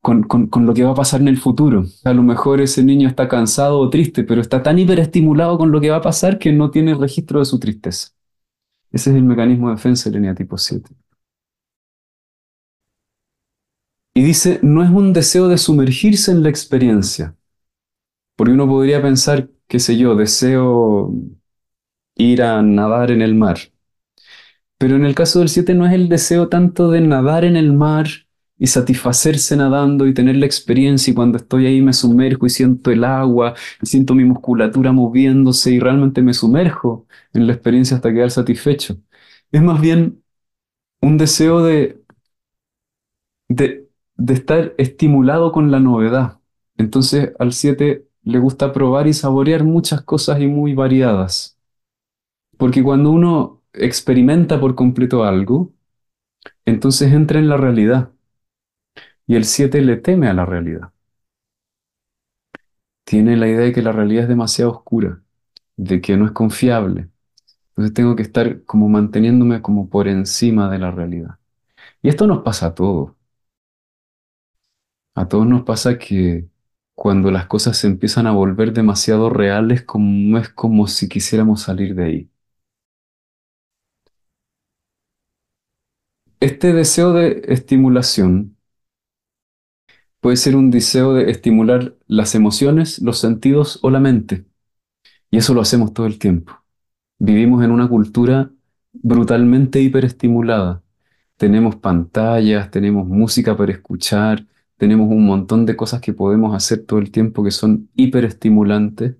con, 0.00 0.22
con, 0.22 0.46
con, 0.48 0.66
lo 0.66 0.74
que 0.74 0.84
va 0.84 0.92
a 0.92 0.94
pasar 0.94 1.20
en 1.20 1.28
el 1.28 1.38
futuro. 1.38 1.84
A 2.04 2.12
lo 2.12 2.22
mejor 2.22 2.60
ese 2.60 2.84
niño 2.84 3.08
está 3.08 3.28
cansado 3.28 3.78
o 3.80 3.90
triste, 3.90 4.22
pero 4.24 4.40
está 4.40 4.62
tan 4.62 4.78
hiperestimulado 4.78 5.58
con 5.58 5.72
lo 5.72 5.80
que 5.80 5.90
va 5.90 5.96
a 5.96 6.02
pasar 6.02 6.38
que 6.38 6.52
no 6.52 6.70
tiene 6.70 6.94
registro 6.94 7.40
de 7.40 7.46
su 7.46 7.58
tristeza. 7.58 8.08
Ese 8.92 9.10
es 9.10 9.16
el 9.16 9.24
mecanismo 9.24 9.68
de 9.68 9.76
defensa 9.76 10.10
del 10.10 10.18
eneatipo 10.18 10.56
7. 10.56 10.94
Y 14.14 14.22
dice, 14.22 14.60
no 14.62 14.84
es 14.84 14.90
un 14.90 15.12
deseo 15.12 15.48
de 15.48 15.58
sumergirse 15.58 16.30
en 16.30 16.44
la 16.44 16.48
experiencia. 16.48 17.36
Porque 18.36 18.52
uno 18.52 18.68
podría 18.68 19.02
pensar, 19.02 19.48
qué 19.74 19.80
sé 19.80 19.96
yo, 19.96 20.14
deseo 20.14 21.12
ir 22.16 22.42
a 22.42 22.60
nadar 22.62 23.12
en 23.12 23.22
el 23.22 23.36
mar. 23.36 23.58
Pero 24.78 24.96
en 24.96 25.04
el 25.04 25.14
caso 25.14 25.38
del 25.38 25.48
7 25.48 25.74
no 25.74 25.86
es 25.86 25.92
el 25.92 26.08
deseo 26.08 26.48
tanto 26.48 26.90
de 26.90 27.00
nadar 27.00 27.44
en 27.44 27.56
el 27.56 27.72
mar 27.72 28.06
y 28.58 28.66
satisfacerse 28.68 29.56
nadando 29.56 30.06
y 30.06 30.14
tener 30.14 30.36
la 30.36 30.46
experiencia 30.46 31.10
y 31.10 31.14
cuando 31.14 31.38
estoy 31.38 31.66
ahí 31.66 31.82
me 31.82 31.92
sumerjo 31.92 32.46
y 32.46 32.50
siento 32.50 32.90
el 32.90 33.04
agua, 33.04 33.54
y 33.82 33.86
siento 33.86 34.14
mi 34.14 34.24
musculatura 34.24 34.92
moviéndose 34.92 35.72
y 35.72 35.80
realmente 35.80 36.22
me 36.22 36.34
sumerjo 36.34 37.06
en 37.32 37.46
la 37.46 37.52
experiencia 37.54 37.96
hasta 37.96 38.12
quedar 38.12 38.30
satisfecho. 38.30 38.96
Es 39.52 39.62
más 39.62 39.80
bien 39.80 40.22
un 41.02 41.18
deseo 41.18 41.62
de, 41.64 42.02
de, 43.48 43.88
de 44.16 44.34
estar 44.34 44.74
estimulado 44.78 45.52
con 45.52 45.70
la 45.70 45.80
novedad. 45.80 46.40
Entonces 46.76 47.32
al 47.38 47.52
7 47.52 48.06
le 48.24 48.38
gusta 48.38 48.72
probar 48.72 49.06
y 49.06 49.12
saborear 49.14 49.64
muchas 49.64 50.02
cosas 50.02 50.40
y 50.40 50.46
muy 50.46 50.74
variadas. 50.74 51.58
Porque 52.58 52.82
cuando 52.82 53.10
uno 53.10 53.62
experimenta 53.72 54.60
por 54.60 54.74
completo 54.74 55.24
algo, 55.24 55.72
entonces 56.64 57.12
entra 57.12 57.38
en 57.38 57.48
la 57.48 57.56
realidad. 57.56 58.10
Y 59.26 59.36
el 59.36 59.44
7 59.44 59.80
le 59.82 59.96
teme 59.96 60.28
a 60.28 60.34
la 60.34 60.46
realidad. 60.46 60.92
Tiene 63.04 63.36
la 63.36 63.48
idea 63.48 63.60
de 63.60 63.72
que 63.72 63.82
la 63.82 63.92
realidad 63.92 64.24
es 64.24 64.28
demasiado 64.28 64.70
oscura, 64.72 65.22
de 65.76 66.00
que 66.00 66.16
no 66.16 66.26
es 66.26 66.32
confiable. 66.32 67.08
Entonces 67.70 67.94
tengo 67.94 68.16
que 68.16 68.22
estar 68.22 68.64
como 68.64 68.88
manteniéndome 68.88 69.62
como 69.62 69.88
por 69.90 70.08
encima 70.08 70.70
de 70.70 70.78
la 70.78 70.90
realidad. 70.90 71.38
Y 72.02 72.08
esto 72.10 72.26
nos 72.26 72.42
pasa 72.44 72.68
a 72.68 72.74
todos. 72.74 73.12
A 75.14 75.26
todos 75.28 75.46
nos 75.46 75.62
pasa 75.62 75.98
que 75.98 76.48
cuando 76.94 77.30
las 77.30 77.46
cosas 77.46 77.76
se 77.78 77.86
empiezan 77.88 78.26
a 78.26 78.32
volver 78.32 78.72
demasiado 78.72 79.30
reales, 79.30 79.82
como 79.84 80.38
es 80.38 80.48
como 80.50 80.86
si 80.88 81.08
quisiéramos 81.08 81.62
salir 81.62 81.94
de 81.94 82.04
ahí. 82.04 82.30
Este 86.38 86.72
deseo 86.72 87.12
de 87.12 87.42
estimulación 87.48 88.56
puede 90.20 90.36
ser 90.36 90.56
un 90.56 90.70
deseo 90.70 91.14
de 91.14 91.30
estimular 91.30 91.94
las 92.06 92.34
emociones, 92.34 93.00
los 93.00 93.18
sentidos 93.18 93.78
o 93.82 93.90
la 93.90 94.00
mente. 94.00 94.46
Y 95.30 95.38
eso 95.38 95.54
lo 95.54 95.60
hacemos 95.62 95.94
todo 95.94 96.06
el 96.06 96.18
tiempo. 96.18 96.54
Vivimos 97.18 97.64
en 97.64 97.70
una 97.72 97.88
cultura 97.88 98.50
brutalmente 98.92 99.80
hiperestimulada. 99.82 100.82
Tenemos 101.36 101.76
pantallas, 101.76 102.70
tenemos 102.70 103.06
música 103.08 103.56
para 103.56 103.72
escuchar, 103.72 104.46
tenemos 104.76 105.08
un 105.08 105.26
montón 105.26 105.66
de 105.66 105.76
cosas 105.76 106.00
que 106.00 106.12
podemos 106.12 106.54
hacer 106.54 106.84
todo 106.86 106.98
el 107.00 107.10
tiempo 107.10 107.44
que 107.44 107.50
son 107.50 107.90
hiperestimulantes. 107.94 109.16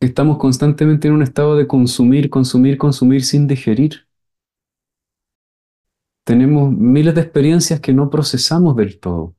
Estamos 0.00 0.38
constantemente 0.38 1.06
en 1.06 1.14
un 1.14 1.22
estado 1.22 1.56
de 1.56 1.66
consumir, 1.68 2.30
consumir, 2.30 2.78
consumir 2.78 3.22
sin 3.24 3.46
digerir 3.46 4.08
tenemos 6.28 6.70
miles 6.70 7.14
de 7.14 7.22
experiencias 7.22 7.80
que 7.80 7.94
no 7.94 8.10
procesamos 8.10 8.76
del 8.76 8.98
todo. 9.00 9.34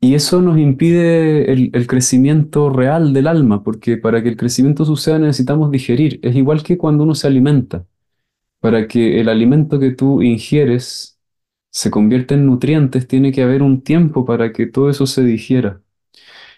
Y 0.00 0.14
eso 0.14 0.42
nos 0.42 0.58
impide 0.58 1.52
el, 1.52 1.70
el, 1.72 1.86
crecimiento 1.86 2.68
real 2.70 3.12
del 3.12 3.28
alma, 3.28 3.62
porque 3.62 3.96
para 3.96 4.20
que 4.20 4.28
el 4.30 4.36
crecimiento 4.36 4.84
suceda 4.84 5.20
necesitamos 5.20 5.70
digerir. 5.70 6.18
Es 6.24 6.34
igual 6.34 6.64
que 6.64 6.76
cuando 6.76 7.04
uno 7.04 7.14
se 7.14 7.28
alimenta. 7.28 7.86
Para 8.62 8.88
que 8.88 9.20
el 9.20 9.28
alimento 9.28 9.80
que 9.80 9.92
tú 9.92 10.22
ingieres 10.22 11.18
se 11.70 11.90
convierta 11.90 12.34
en 12.34 12.46
nutrientes, 12.46 13.08
tiene 13.08 13.32
que 13.32 13.42
haber 13.42 13.62
un 13.62 13.82
tiempo 13.82 14.24
para 14.24 14.52
que 14.52 14.66
todo 14.66 14.90
eso 14.90 15.06
se 15.06 15.24
digiera. 15.24 15.82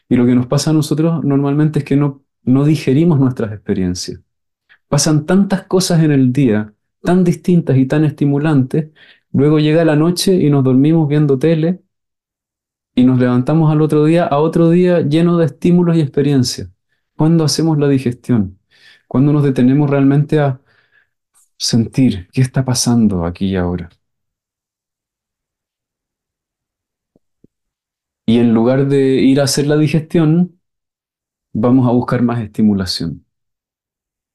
Y 0.08 0.16
lo 0.16 0.26
que 0.26 0.34
nos 0.34 0.46
pasa 0.46 0.70
a 0.70 0.74
nosotros 0.74 1.24
normalmente 1.24 1.80
es 1.80 1.86
que 1.86 1.96
no, 1.96 2.24
no 2.44 2.64
digerimos 2.64 3.20
nuestras 3.20 3.52
experiencias. 3.52 4.20
Pasan 4.88 5.26
tantas 5.26 5.64
cosas 5.64 6.02
en 6.04 6.12
el 6.12 6.32
día 6.32 6.74
tan 7.02 7.24
distintas 7.24 7.76
y 7.78 7.86
tan 7.86 8.04
estimulantes, 8.04 8.90
luego 9.32 9.58
llega 9.60 9.84
la 9.84 9.96
noche 9.96 10.34
y 10.34 10.50
nos 10.50 10.64
dormimos 10.64 11.08
viendo 11.08 11.38
tele 11.38 11.82
y 12.94 13.04
nos 13.04 13.18
levantamos 13.18 13.72
al 13.72 13.82
otro 13.82 14.04
día, 14.04 14.24
a 14.26 14.38
otro 14.38 14.70
día 14.70 15.00
lleno 15.00 15.38
de 15.38 15.46
estímulos 15.46 15.96
y 15.96 16.00
experiencias. 16.00 16.70
¿Cuándo 17.16 17.44
hacemos 17.44 17.78
la 17.78 17.88
digestión? 17.88 18.58
¿Cuándo 19.08 19.32
nos 19.32 19.44
detenemos 19.44 19.90
realmente 19.90 20.40
a 20.40 20.60
sentir 21.64 22.28
qué 22.32 22.42
está 22.42 22.64
pasando 22.64 23.24
aquí 23.24 23.46
y 23.46 23.56
ahora? 23.56 23.88
Y 28.26 28.38
en 28.38 28.52
lugar 28.54 28.86
de 28.88 28.98
ir 29.22 29.40
a 29.40 29.44
hacer 29.44 29.66
la 29.66 29.76
digestión, 29.76 30.60
vamos 31.54 31.88
a 31.88 31.92
buscar 31.92 32.22
más 32.22 32.40
estimulación. 32.42 33.24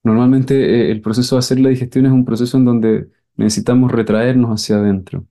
Normalmente 0.04 0.56
eh, 0.90 0.92
el 0.92 1.02
proceso 1.02 1.36
de 1.36 1.40
hacer 1.40 1.60
la 1.60 1.70
digestión 1.70 2.06
es 2.06 2.12
un 2.12 2.26
proceso 2.26 2.58
en 2.58 2.66
donde 2.66 3.10
necesitamos 3.36 3.92
retraernos 3.92 4.52
hacia 4.52 4.78
adentro, 4.78 5.26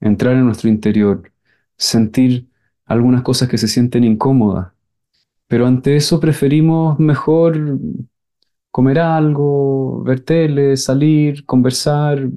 entrar 0.00 0.34
en 0.36 0.46
nuestro 0.46 0.70
interior, 0.70 1.32
sentir 1.76 2.48
algunas 2.86 3.22
cosas 3.22 3.48
que 3.48 3.58
se 3.58 3.68
sienten 3.68 4.04
incómodas. 4.04 4.72
Pero 5.48 5.66
ante 5.66 5.96
eso 5.96 6.20
preferimos 6.20 6.98
mejor 7.00 7.78
comer 8.70 8.98
algo, 9.00 10.02
ver 10.04 10.20
tele, 10.20 10.76
salir, 10.76 11.44
conversar, 11.46 12.28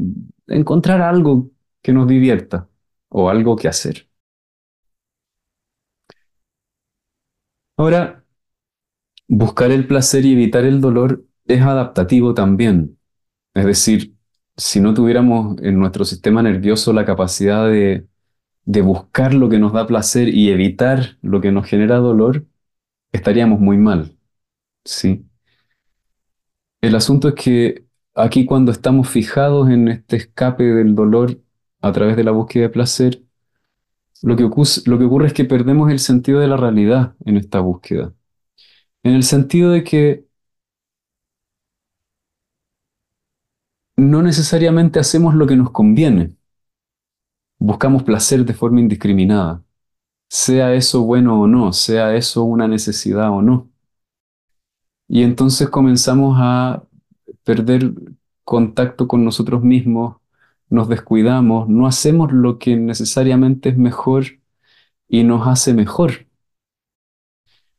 encontrar 0.47 1.01
algo 1.01 1.49
que 1.81 1.93
nos 1.93 2.07
divierta 2.07 2.69
o 3.09 3.29
algo 3.29 3.55
que 3.55 3.67
hacer. 3.67 4.07
Ahora, 7.77 8.23
buscar 9.27 9.71
el 9.71 9.87
placer 9.87 10.25
y 10.25 10.33
evitar 10.33 10.65
el 10.65 10.81
dolor 10.81 11.25
es 11.45 11.61
adaptativo 11.61 12.33
también. 12.33 12.97
Es 13.53 13.65
decir, 13.65 14.15
si 14.57 14.81
no 14.81 14.93
tuviéramos 14.93 15.57
en 15.61 15.79
nuestro 15.79 16.05
sistema 16.05 16.43
nervioso 16.43 16.93
la 16.93 17.05
capacidad 17.05 17.67
de, 17.69 18.07
de 18.65 18.81
buscar 18.81 19.33
lo 19.33 19.49
que 19.49 19.59
nos 19.59 19.73
da 19.73 19.87
placer 19.87 20.29
y 20.29 20.51
evitar 20.51 21.17
lo 21.21 21.41
que 21.41 21.53
nos 21.53 21.67
genera 21.67 21.97
dolor, 21.97 22.45
estaríamos 23.13 23.59
muy 23.61 23.77
mal. 23.77 24.17
¿sí? 24.85 25.25
El 26.83 26.95
asunto 26.95 27.29
es 27.29 27.35
que 27.35 27.85
aquí 28.13 28.45
cuando 28.45 28.71
estamos 28.73 29.07
fijados 29.09 29.69
en 29.69 29.87
este 29.87 30.17
escape 30.17 30.63
del 30.63 30.95
dolor 30.95 31.39
a 31.81 31.93
través 31.93 32.17
de 32.17 32.25
la 32.25 32.31
búsqueda 32.31 32.63
de 32.63 32.69
placer, 32.69 33.23
lo 34.21 34.35
que, 34.35 34.43
ocurre 34.43 35.27
es 35.27 35.33
que 35.33 35.45
perdemos 35.45 35.91
el 35.91 35.99
sentido 35.99 36.39
de 36.41 36.47
la 36.49 36.57
realidad 36.57 37.15
en 37.25 37.37
esta 37.37 37.61
búsqueda. 37.61 38.13
En 39.03 39.15
el 39.15 39.23
sentido 39.23 39.71
de 39.71 39.83
que 39.85 40.25
no 43.97 44.21
necesariamente 44.21 44.99
hacemos 44.99 45.35
lo 45.35 45.47
que 45.47 45.55
nos 45.55 45.71
conviene. 45.71 46.35
Buscamos 47.59 48.03
placer 48.03 48.45
de 48.45 48.53
forma 48.53 48.81
indiscriminada, 48.81 49.63
sea 50.29 50.73
eso 50.73 51.03
bueno 51.03 51.41
o 51.41 51.47
no, 51.47 51.73
sea 51.73 52.15
eso 52.15 52.43
una 52.43 52.67
necesidad 52.67 53.31
o 53.31 53.41
no. 53.41 53.72
Y 55.07 55.23
entonces 55.23 55.69
comenzamos 55.69 56.37
a 56.39 56.83
perder 57.43 57.93
contacto 58.43 59.07
con 59.07 59.23
nosotros 59.25 59.63
mismos, 59.63 60.17
nos 60.69 60.89
descuidamos, 60.89 61.69
no 61.69 61.87
hacemos 61.87 62.31
lo 62.33 62.59
que 62.59 62.75
necesariamente 62.77 63.69
es 63.69 63.77
mejor 63.77 64.25
y 65.07 65.23
nos 65.23 65.47
hace 65.47 65.73
mejor, 65.73 66.27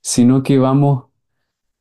sino 0.03 0.43
que 0.43 0.59
vamos 0.59 1.07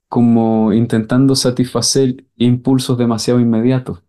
como 0.10 0.74
intentando 0.74 1.36
satisfacer 1.36 2.26
impulsos 2.38 2.98
demasiado 2.98 3.40
inmediatos. 3.40 4.04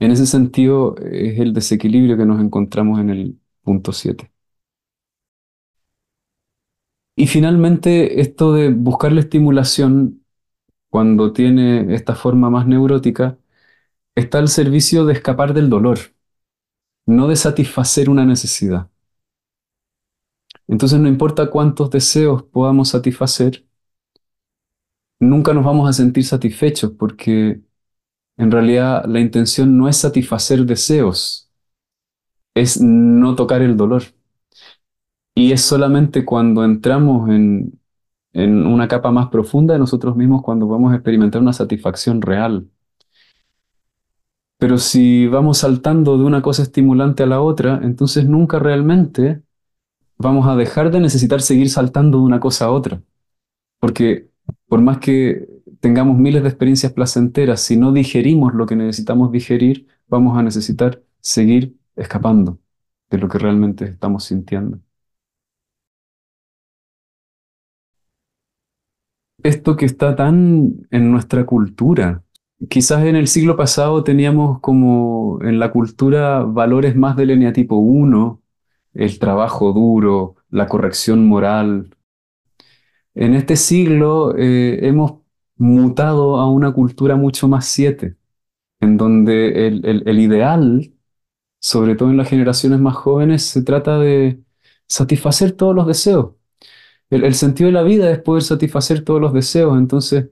En 0.00 0.10
ese 0.10 0.26
sentido 0.26 0.96
es 0.98 1.38
el 1.38 1.52
desequilibrio 1.54 2.16
que 2.16 2.26
nos 2.26 2.40
encontramos 2.40 3.00
en 3.00 3.10
el 3.10 3.40
punto 3.62 3.92
7. 3.92 4.31
Y 7.16 7.26
finalmente, 7.26 8.20
esto 8.20 8.52
de 8.54 8.70
buscar 8.70 9.12
la 9.12 9.20
estimulación 9.20 10.24
cuando 10.90 11.32
tiene 11.32 11.94
esta 11.94 12.14
forma 12.14 12.50
más 12.50 12.66
neurótica, 12.66 13.38
está 14.16 14.38
al 14.38 14.48
servicio 14.48 15.06
de 15.06 15.14
escapar 15.14 15.54
del 15.54 15.70
dolor, 15.70 15.98
no 17.06 17.28
de 17.28 17.36
satisfacer 17.36 18.10
una 18.10 18.24
necesidad. 18.26 18.90
Entonces 20.66 20.98
no 20.98 21.06
importa 21.08 21.50
cuántos 21.50 21.90
deseos 21.90 22.42
podamos 22.42 22.88
satisfacer, 22.88 23.64
nunca 25.20 25.54
nos 25.54 25.64
vamos 25.64 25.88
a 25.88 25.92
sentir 25.92 26.24
satisfechos 26.24 26.92
porque 26.98 27.62
en 28.38 28.50
realidad 28.50 29.04
la 29.06 29.20
intención 29.20 29.78
no 29.78 29.88
es 29.88 29.98
satisfacer 29.98 30.66
deseos, 30.66 31.50
es 32.54 32.80
no 32.80 33.34
tocar 33.36 33.62
el 33.62 33.76
dolor. 33.76 34.04
Y 35.34 35.52
es 35.52 35.62
solamente 35.62 36.24
cuando 36.24 36.64
entramos 36.64 37.28
en, 37.30 37.78
una 38.34 38.88
capa 38.88 39.10
más 39.10 39.28
profunda 39.28 39.74
de 39.74 39.80
nosotros 39.80 40.16
mismos 40.16 40.42
cuando 40.42 40.66
vamos 40.66 40.92
a 40.92 40.96
experimentar 40.96 41.40
una 41.42 41.52
satisfacción 41.52 42.22
real. 42.22 42.68
Pero 44.58 44.78
si 44.78 45.26
vamos 45.26 45.58
saltando 45.58 46.16
de 46.16 46.24
una 46.24 46.40
cosa 46.40 46.62
estimulante 46.62 47.22
a 47.24 47.26
la 47.26 47.40
otra, 47.40 47.80
entonces 47.82 48.26
nunca 48.26 48.58
realmente 48.58 49.42
vamos 50.18 50.46
a 50.46 50.56
dejar 50.56 50.90
de 50.90 51.00
necesitar 51.00 51.42
seguir 51.42 51.68
saltando 51.70 52.18
de 52.18 52.24
una 52.24 52.40
cosa 52.40 52.66
a 52.66 52.70
otra. 52.70 53.02
Porque 53.80 54.30
por 54.68 54.80
más 54.80 54.98
que 54.98 55.48
tengamos 55.80 56.18
miles 56.18 56.42
de 56.42 56.48
experiencias 56.50 56.92
placenteras, 56.92 57.60
si 57.62 57.76
no 57.76 57.92
digerimos 57.92 58.54
lo 58.54 58.66
que 58.66 58.76
necesitamos 58.76 59.32
digerir, 59.32 59.88
vamos 60.08 60.38
a 60.38 60.42
necesitar 60.42 61.02
seguir 61.20 61.76
escapando 61.96 62.58
de 63.10 63.18
lo 63.18 63.28
que 63.28 63.38
realmente 63.38 63.84
estamos 63.86 64.24
sintiendo. 64.24 64.80
Esto 69.42 69.76
que 69.76 69.86
está 69.86 70.16
tan 70.16 70.86
en 70.90 71.10
nuestra 71.10 71.44
cultura. 71.46 72.22
Quizás 72.68 73.04
en 73.04 73.16
el 73.16 73.28
siglo 73.28 73.56
pasado 73.56 74.04
teníamos 74.04 74.60
como 74.60 75.40
en 75.42 75.58
la 75.58 75.72
cultura 75.72 76.42
valores 76.42 76.96
más 76.96 77.16
del 77.16 77.30
eneatipo 77.30 77.76
1, 77.76 78.40
el 78.94 79.18
trabajo 79.18 79.72
duro, 79.72 80.36
la 80.50 80.68
corrección 80.68 81.26
moral. 81.26 81.96
En 83.14 83.34
este 83.34 83.56
siglo 83.56 84.34
eh, 84.36 84.86
hemos 84.86 85.20
mutado 85.56 86.36
a 86.38 86.50
una 86.50 86.72
cultura 86.72 87.16
mucho 87.16 87.48
más 87.48 87.66
7, 87.66 88.16
en 88.80 88.96
donde 88.96 89.66
el 89.68 90.18
ideal, 90.18 90.92
sobre 91.60 91.96
todo 91.96 92.10
en 92.10 92.16
las 92.16 92.28
generaciones 92.28 92.80
más 92.80 92.94
jóvenes, 92.96 93.42
se 93.44 93.62
trata 93.62 93.98
de 93.98 94.40
satisfacer 94.88 95.52
todos 95.52 95.74
los 95.74 95.86
deseos 95.86 96.32
el, 97.12 97.34
sentido 97.34 97.68
de 97.68 97.72
la 97.72 97.82
vida 97.82 98.10
es 98.10 98.18
poder 98.20 98.42
satisfacer 98.42 99.04
todos 99.04 99.20
los 99.20 99.32
deseos, 99.34 99.78
entonces 99.78 100.30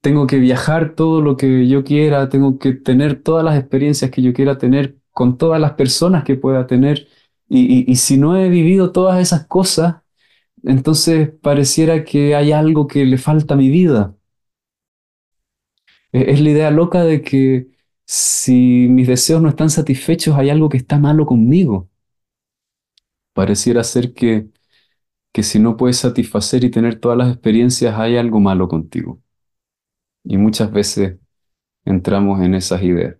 tengo 0.00 0.26
que 0.26 0.38
viajar 0.38 0.94
todo 0.96 1.22
lo 1.22 1.36
que 1.36 1.68
yo 1.68 1.84
quiera, 1.84 2.28
tengo 2.30 2.58
que 2.58 2.72
tener 2.74 3.22
todas 3.22 3.44
las 3.44 3.58
experiencias 3.58 4.10
que 4.10 4.22
yo 4.22 4.32
quiera 4.32 4.58
tener 4.58 4.98
con 5.12 5.38
todas 5.38 5.60
las 5.60 5.72
personas 5.72 6.24
que 6.24 6.36
pueda 6.36 6.66
tener, 6.66 7.08
y, 7.48 7.96
si 7.96 8.16
no 8.18 8.36
he 8.36 8.48
vivido 8.48 8.92
todas 8.92 9.20
esas 9.20 9.46
cosas, 9.46 9.96
entonces 10.64 11.30
pareciera 11.42 12.04
que 12.04 12.34
hay 12.36 12.52
algo 12.52 12.86
que 12.86 13.04
le 13.04 13.18
falta 13.18 13.54
a 13.54 13.56
mi 13.56 13.70
vida. 13.70 14.16
Es 16.12 16.40
la 16.40 16.50
idea 16.50 16.70
loca 16.70 17.04
de 17.04 17.22
que 17.22 17.68
si 18.04 18.88
mis 18.88 19.06
deseos 19.08 19.42
no 19.42 19.48
están 19.48 19.70
satisfechos, 19.70 20.36
hay 20.36 20.50
algo 20.50 20.68
que 20.68 20.76
está 20.78 20.98
malo 20.98 21.26
conmigo. 21.26 21.88
Pareciera 23.32 23.82
ser 23.84 24.12
que 24.14 24.48
que 25.32 25.42
si 25.42 25.58
no 25.58 25.76
puedes 25.76 25.98
satisfacer 25.98 26.64
y 26.64 26.70
tener 26.70 27.00
todas 27.00 27.18
las 27.18 27.30
experiencias, 27.32 27.98
hay 27.98 28.16
algo 28.16 28.40
malo 28.40 28.68
contigo. 28.68 29.20
Y 30.24 30.38
muchas 30.38 30.72
veces 30.72 31.18
entramos 31.84 32.42
en 32.42 32.54
esas 32.54 32.82
ideas. 32.82 33.16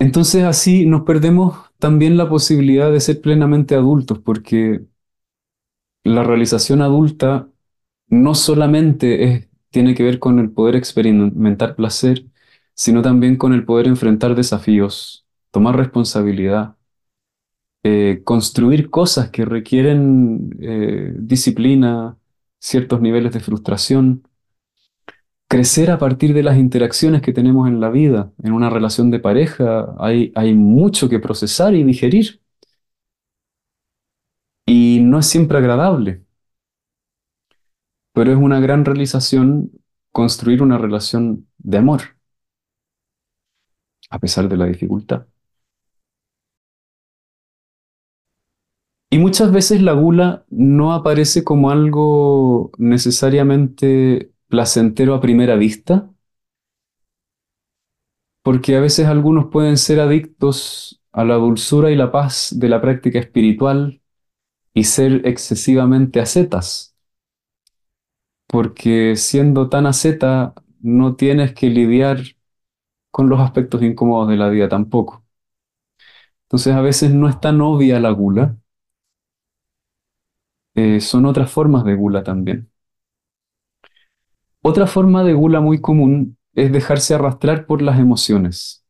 Entonces 0.00 0.42
así 0.44 0.84
nos 0.86 1.02
perdemos 1.02 1.56
también 1.78 2.16
la 2.16 2.28
posibilidad 2.28 2.90
de 2.90 3.00
ser 3.00 3.20
plenamente 3.20 3.74
adultos, 3.76 4.18
porque 4.18 4.84
la 6.04 6.22
realización 6.22 6.82
adulta 6.82 7.48
no 8.08 8.34
solamente 8.34 9.50
tiene 9.70 9.94
que 9.94 10.02
ver 10.04 10.18
con 10.18 10.38
el 10.38 10.50
poder 10.52 10.76
experimentar 10.76 11.76
placer, 11.76 12.26
sino 12.74 13.02
también 13.02 13.36
con 13.36 13.52
el 13.54 13.64
poder 13.64 13.86
enfrentar 13.88 14.34
desafíos, 14.34 15.26
tomar 15.50 15.76
responsabilidad, 15.76 16.76
eh, 17.82 18.22
construir 18.24 18.90
cosas 18.90 19.30
que 19.30 19.44
requieren 19.44 20.50
eh, 20.60 21.14
disciplina, 21.16 22.18
ciertos 22.58 23.00
niveles 23.00 23.32
de 23.32 23.40
frustración, 23.40 24.22
crecer 25.48 25.90
a 25.90 25.98
partir 25.98 26.32
de 26.34 26.42
las 26.42 26.58
interacciones 26.58 27.22
que 27.22 27.32
tenemos 27.32 27.68
en 27.68 27.80
la 27.80 27.90
vida. 27.90 28.32
En 28.42 28.52
una 28.52 28.70
relación 28.70 29.10
de 29.10 29.18
pareja 29.20 29.94
hay, 29.98 30.32
hay 30.34 30.54
mucho 30.54 31.08
que 31.08 31.18
procesar 31.18 31.74
y 31.74 31.84
digerir. 31.84 32.40
Y 34.66 35.00
no 35.02 35.18
es 35.18 35.26
siempre 35.26 35.58
agradable, 35.58 36.24
pero 38.12 38.32
es 38.32 38.38
una 38.38 38.60
gran 38.60 38.84
realización 38.84 39.70
construir 40.12 40.62
una 40.62 40.78
relación 40.78 41.48
de 41.58 41.78
amor, 41.78 42.02
a 44.10 44.18
pesar 44.18 44.48
de 44.48 44.56
la 44.56 44.66
dificultad. 44.66 45.26
Y 49.10 49.18
muchas 49.18 49.52
veces 49.52 49.82
la 49.82 49.92
gula 49.92 50.44
no 50.50 50.92
aparece 50.92 51.42
como 51.44 51.70
algo 51.70 52.70
necesariamente 52.78 54.32
placentero 54.48 55.14
a 55.14 55.20
primera 55.20 55.56
vista, 55.56 56.10
porque 58.42 58.76
a 58.76 58.80
veces 58.80 59.06
algunos 59.06 59.46
pueden 59.46 59.76
ser 59.76 60.00
adictos 60.00 61.00
a 61.12 61.24
la 61.24 61.34
dulzura 61.34 61.90
y 61.90 61.96
la 61.96 62.12
paz 62.12 62.54
de 62.56 62.68
la 62.68 62.80
práctica 62.80 63.18
espiritual 63.18 64.00
y 64.74 64.84
ser 64.84 65.26
excesivamente 65.26 66.20
ascetas, 66.20 66.96
porque 68.46 69.16
siendo 69.16 69.68
tan 69.68 69.86
asceta 69.86 70.54
no 70.80 71.16
tienes 71.16 71.54
que 71.54 71.68
lidiar 71.70 72.18
con 73.12 73.28
los 73.28 73.40
aspectos 73.40 73.82
incómodos 73.82 74.28
de 74.28 74.36
la 74.36 74.48
vida 74.48 74.68
tampoco. 74.68 75.24
Entonces 76.44 76.74
a 76.74 76.80
veces 76.82 77.12
no 77.12 77.28
es 77.28 77.40
tan 77.40 77.60
obvia 77.60 78.00
la 78.00 78.10
gula, 78.10 78.56
eh, 80.74 81.00
son 81.00 81.26
otras 81.26 81.50
formas 81.50 81.84
de 81.84 81.94
gula 81.94 82.22
también. 82.22 82.70
Otra 84.62 84.86
forma 84.86 85.24
de 85.24 85.32
gula 85.34 85.60
muy 85.60 85.80
común 85.80 86.36
es 86.54 86.72
dejarse 86.72 87.14
arrastrar 87.14 87.66
por 87.66 87.82
las 87.82 87.98
emociones. 87.98 88.84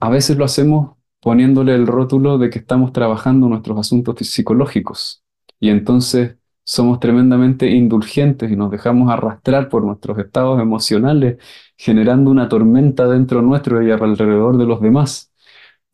A 0.00 0.08
veces 0.10 0.36
lo 0.36 0.44
hacemos 0.44 0.96
poniéndole 1.20 1.74
el 1.74 1.86
rótulo 1.86 2.38
de 2.38 2.50
que 2.50 2.58
estamos 2.58 2.92
trabajando 2.92 3.48
nuestros 3.48 3.78
asuntos 3.78 4.16
psicológicos 4.28 5.24
y 5.58 5.70
entonces 5.70 6.36
somos 6.64 7.00
tremendamente 7.00 7.70
indulgentes 7.70 8.50
y 8.50 8.56
nos 8.56 8.70
dejamos 8.70 9.10
arrastrar 9.10 9.68
por 9.68 9.84
nuestros 9.84 10.18
estados 10.18 10.60
emocionales, 10.60 11.38
generando 11.76 12.30
una 12.30 12.48
tormenta 12.48 13.06
dentro 13.08 13.40
nuestro 13.42 13.82
y 13.82 13.90
alrededor 13.90 14.58
de 14.58 14.66
los 14.66 14.80
demás, 14.80 15.32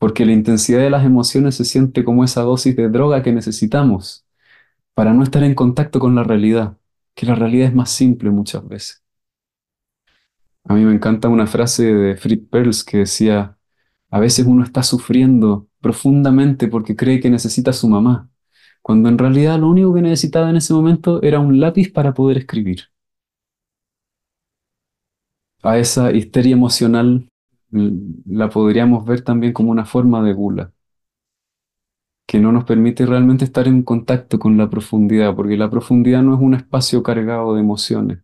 porque 0.03 0.27
la 0.27 0.33
intensidad 0.33 0.81
de 0.81 0.91
las 0.91 1.05
emociones 1.07 1.55
se 1.55 1.65
siente 1.65 2.03
como 2.03 2.25
esa 2.25 2.43
dosis 2.43 2.75
de 2.75 2.89
droga 2.89 3.23
que 3.23 3.31
necesitamos 3.31 4.27
para 4.95 5.15
no 5.15 5.23
estar 5.23 5.45
en 5.45 5.55
contacto 5.55 6.01
con 6.01 6.17
la 6.17 6.25
realidad, 6.25 6.77
que 7.15 7.25
la 7.25 7.37
realidad 7.37 7.69
es 7.69 7.75
más 7.77 7.91
simple 7.91 8.31
muchas 8.31 8.67
veces. 8.67 9.05
A 10.65 10.75
mí 10.75 10.85
me 10.85 10.93
encanta 10.93 11.29
una 11.29 11.47
frase 11.47 11.85
de 11.95 12.17
Fritz 12.17 12.49
Perls 12.51 12.83
que 12.83 12.99
decía, 12.99 13.57
a 14.11 14.19
veces 14.19 14.45
uno 14.45 14.65
está 14.65 14.83
sufriendo 14.83 15.69
profundamente 15.81 16.67
porque 16.67 16.97
cree 16.97 17.21
que 17.21 17.31
necesita 17.31 17.71
a 17.71 17.73
su 17.73 17.89
mamá, 17.89 18.29
cuando 18.83 19.09
en 19.09 19.19
realidad 19.19 19.61
lo 19.61 19.69
único 19.69 19.95
que 19.95 20.03
necesitaba 20.03 20.51
en 20.51 20.57
ese 20.57 20.75
momento 20.75 21.23
era 21.23 21.39
un 21.39 21.61
lápiz 21.61 21.93
para 21.93 22.13
poder 22.13 22.39
escribir. 22.39 22.91
A 25.63 25.79
esa 25.79 26.11
histeria 26.11 26.55
emocional 26.55 27.29
la 27.73 28.49
podríamos 28.51 29.05
ver 29.05 29.23
también 29.23 29.53
como 29.53 29.71
una 29.71 29.85
forma 29.85 30.23
de 30.23 30.33
gula, 30.35 30.73
que 32.27 32.41
no 32.41 32.51
nos 32.51 32.65
permite 32.65 33.07
realmente 33.07 33.45
estar 33.45 33.69
en 33.69 33.85
contacto 33.85 34.41
con 34.41 34.57
la 34.57 34.69
profundidad, 34.69 35.37
porque 35.37 35.57
la 35.57 35.71
profundidad 35.71 36.21
no 36.25 36.35
es 36.35 36.41
un 36.41 36.55
espacio 36.55 37.01
cargado 37.01 37.55
de 37.55 37.61
emociones. 37.61 38.19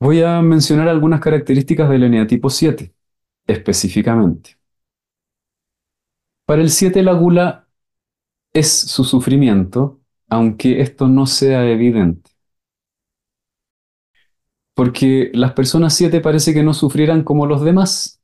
Voy 0.00 0.22
a 0.22 0.40
mencionar 0.42 0.88
algunas 0.88 1.20
características 1.20 1.88
del 1.90 2.02
eneatipo 2.04 2.50
7, 2.50 2.94
específicamente. 3.46 4.58
Para 6.46 6.62
el 6.62 6.70
7 6.70 7.02
la 7.02 7.12
gula 7.12 7.68
es 8.54 8.72
su 8.72 9.04
sufrimiento, 9.04 10.00
aunque 10.28 10.80
esto 10.82 11.08
no 11.08 11.26
sea 11.26 11.68
evidente. 11.70 12.30
Porque 14.78 15.32
las 15.34 15.54
personas 15.54 15.92
7 15.94 16.20
parece 16.20 16.54
que 16.54 16.62
no 16.62 16.72
sufrieran 16.72 17.24
como 17.24 17.46
los 17.46 17.64
demás, 17.64 18.22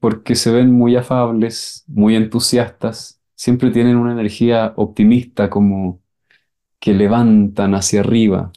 porque 0.00 0.34
se 0.34 0.50
ven 0.50 0.72
muy 0.72 0.96
afables, 0.96 1.84
muy 1.86 2.16
entusiastas, 2.16 3.20
siempre 3.36 3.70
tienen 3.70 3.94
una 3.96 4.10
energía 4.10 4.72
optimista 4.74 5.48
como 5.48 6.02
que 6.80 6.92
levantan 6.92 7.76
hacia 7.76 8.00
arriba, 8.00 8.50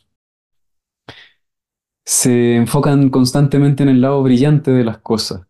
se 2.04 2.56
enfocan 2.56 3.10
constantemente 3.10 3.84
en 3.84 3.90
el 3.90 4.02
lado 4.02 4.24
brillante 4.24 4.72
de 4.72 4.84
las 4.84 4.98
cosas 4.98 5.46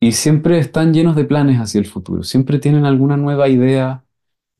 y 0.00 0.12
siempre 0.12 0.58
están 0.58 0.94
llenos 0.94 1.14
de 1.14 1.26
planes 1.26 1.58
hacia 1.58 1.78
el 1.78 1.86
futuro, 1.86 2.22
siempre 2.22 2.58
tienen 2.58 2.86
alguna 2.86 3.18
nueva 3.18 3.50
idea 3.50 4.02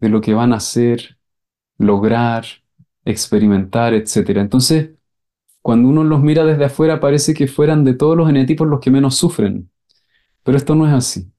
de 0.01 0.11
lo 0.11 0.21
que 0.21 0.35
van 0.35 0.53
a 0.53 0.57
hacer, 0.57 1.17
lograr, 1.79 2.45
experimentar, 3.07 3.95
etc. 3.95 4.37
Entonces, 4.37 4.91
cuando 5.62 5.88
uno 5.88 6.05
los 6.05 6.22
mira 6.22 6.44
desde 6.44 6.64
afuera 6.66 7.01
parece 7.01 7.35
que 7.35 7.46
fueran 7.48 7.85
de 7.85 7.94
todos 7.94 8.16
los 8.16 8.27
genetipos 8.29 8.68
los 8.68 8.81
que 8.81 8.90
menos 8.90 9.16
sufren, 9.16 9.70
pero 10.44 10.59
esto 10.59 10.75
no 10.77 10.87
es 10.88 10.94
así. 10.94 11.33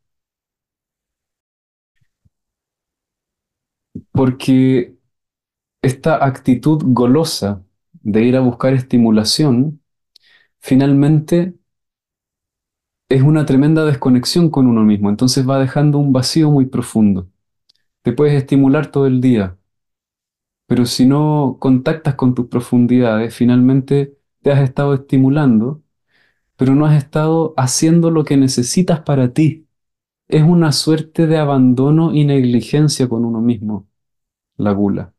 Porque 4.12 4.95
esta 5.81 6.25
actitud 6.25 6.81
golosa 6.86 7.63
de 7.93 8.23
ir 8.23 8.36
a 8.38 8.41
buscar 8.41 8.73
estimulación, 8.73 9.81
finalmente 10.62 11.55
es 13.09 13.21
una 13.21 13.45
tremenda 13.45 13.86
desconexión 13.86 14.49
con 14.49 14.67
uno 14.67 14.83
mismo, 14.83 15.09
entonces 15.09 15.47
va 15.47 15.59
dejando 15.59 15.99
un 15.99 16.12
vacío 16.13 16.49
muy 16.51 16.65
profundo. 16.65 17.29
Te 18.03 18.13
puedes 18.13 18.36
estimular 18.36 18.88
todo 18.91 19.07
el 19.07 19.21
día, 19.21 19.57
pero 20.73 20.88
si 20.88 21.05
no 21.05 21.57
contactas 21.59 22.15
con 22.15 22.33
tus 22.33 22.47
profundidades, 22.47 23.36
finalmente 23.36 24.17
te 24.41 24.51
has 24.51 24.59
estado 24.63 24.95
estimulando, 24.95 25.83
pero 26.57 26.75
no 26.75 26.86
has 26.88 26.97
estado 26.97 27.53
haciendo 27.57 28.12
lo 28.12 28.25
que 28.25 28.38
necesitas 28.38 29.01
para 29.01 29.33
ti. 29.33 29.67
Es 30.29 30.43
una 30.43 30.71
suerte 30.73 31.27
de 31.27 31.38
abandono 31.38 32.13
y 32.15 32.25
negligencia 32.25 33.07
con 33.09 33.25
uno 33.25 33.41
mismo, 33.41 33.88
la 34.57 34.73
gula. 34.73 35.13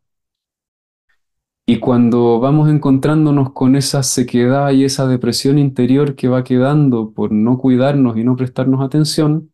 Y 1.67 1.79
cuando 1.81 2.41
vamos 2.41 2.69
encontrándonos 2.69 3.53
con 3.53 3.75
esa 3.77 4.03
sequedad 4.03 4.71
y 4.73 4.85
esa 4.85 5.07
depresión 5.07 5.59
interior 5.59 6.15
que 6.15 6.29
va 6.29 6.45
quedando 6.45 7.13
por 7.15 7.33
no 7.33 7.59
cuidarnos 7.59 8.17
y 8.19 8.25
no 8.25 8.37
prestarnos 8.37 8.83
atención, 8.83 9.51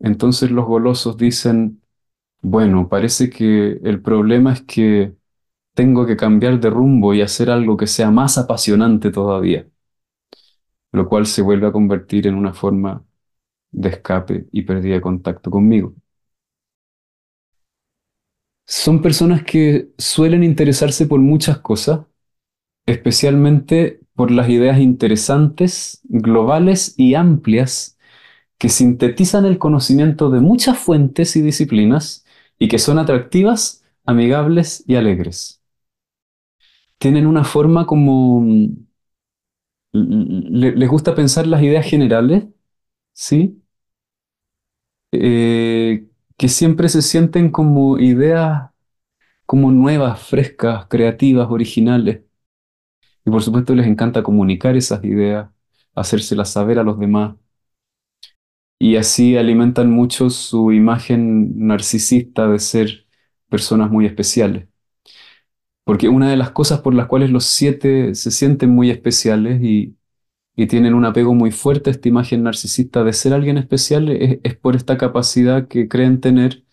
entonces 0.00 0.50
los 0.52 0.66
golosos 0.66 1.18
dicen, 1.18 1.82
bueno, 2.42 2.88
parece 2.90 3.30
que 3.30 3.80
el 3.84 4.02
problema 4.02 4.54
es 4.54 4.62
que 4.62 5.15
tengo 5.76 6.06
que 6.06 6.16
cambiar 6.18 6.60
de 6.60 6.70
rumbo 6.70 7.14
y 7.14 7.22
hacer 7.22 7.50
algo 7.50 7.78
que 7.78 7.86
sea 7.88 8.10
más 8.10 8.38
apasionante 8.38 9.12
todavía, 9.12 9.68
lo 10.92 11.08
cual 11.08 11.26
se 11.26 11.42
vuelve 11.42 11.68
a 11.68 11.72
convertir 11.72 12.26
en 12.26 12.34
una 12.34 12.52
forma 12.52 13.04
de 13.72 13.90
escape 13.90 14.48
y 14.52 14.62
pérdida 14.62 14.94
de 14.96 15.00
contacto 15.02 15.50
conmigo. 15.50 15.94
Son 18.66 19.00
personas 19.02 19.44
que 19.44 19.90
suelen 19.98 20.42
interesarse 20.44 21.06
por 21.06 21.20
muchas 21.20 21.58
cosas, 21.58 22.00
especialmente 22.86 24.00
por 24.14 24.30
las 24.32 24.48
ideas 24.50 24.80
interesantes, 24.80 26.00
globales 26.04 26.94
y 26.98 27.14
amplias 27.14 27.98
que 28.58 28.68
sintetizan 28.70 29.46
el 29.46 29.58
conocimiento 29.58 30.30
de 30.30 30.40
muchas 30.40 30.78
fuentes 30.78 31.36
y 31.36 31.42
disciplinas 31.42 32.24
y 32.58 32.68
que 32.68 32.78
son 32.78 32.98
atractivas, 32.98 33.84
amigables 34.06 34.84
y 34.86 34.96
alegres. 34.96 35.55
Tienen 36.98 37.26
una 37.26 37.42
forma 37.44 37.86
como... 37.86 38.44
les 39.92 40.88
gusta 40.88 41.14
pensar 41.14 41.46
las 41.46 41.62
ideas 41.62 41.86
generales, 41.86 42.44
¿sí? 43.12 43.62
Eh, 45.12 46.06
que 46.36 46.48
siempre 46.48 46.88
se 46.88 47.02
sienten 47.02 47.50
como 47.50 47.98
ideas 47.98 48.70
como 49.46 49.72
nuevas, 49.72 50.20
frescas, 50.22 50.86
creativas, 50.88 51.48
originales. 51.50 52.22
Y 53.26 53.30
por 53.30 53.42
supuesto 53.42 53.74
les 53.74 53.86
encanta 53.86 54.22
comunicar 54.22 54.74
esas 54.76 55.04
ideas, 55.04 55.50
hacérselas 55.94 56.50
saber 56.50 56.78
a 56.78 56.82
los 56.84 56.98
demás. 56.98 57.34
Y 58.78 58.96
así 58.96 59.36
alimentan 59.36 59.90
mucho 59.90 60.30
su 60.30 60.72
imagen 60.72 61.66
narcisista 61.66 62.46
de 62.48 62.58
ser 62.58 63.06
personas 63.48 63.90
muy 63.90 64.06
especiales. 64.06 64.68
Porque 65.86 66.08
una 66.10 66.30
de 66.30 66.36
las 66.36 66.50
cosas 66.52 66.80
por 66.82 66.94
las 66.94 67.06
cuales 67.08 67.30
los 67.30 67.46
siete 67.46 68.14
se 68.16 68.32
sienten 68.32 68.70
muy 68.70 68.90
especiales 68.90 69.62
y, 69.62 69.96
tienen 70.68 70.94
un 70.94 71.06
apego 71.06 71.34
muy 71.34 71.52
fuerte 71.52 71.90
a 71.90 71.92
esta 71.92 72.08
imagen 72.08 72.42
narcisista 72.44 73.04
de 73.04 73.12
ser 73.14 73.34
alguien 73.34 73.58
especial 73.58 74.08
es, 74.10 74.40
es 74.44 74.56
por 74.56 74.76
esta 74.76 74.98
capacidad 74.98 75.68
que 75.68 75.88
creen 75.88 76.20
tener, 76.20 76.64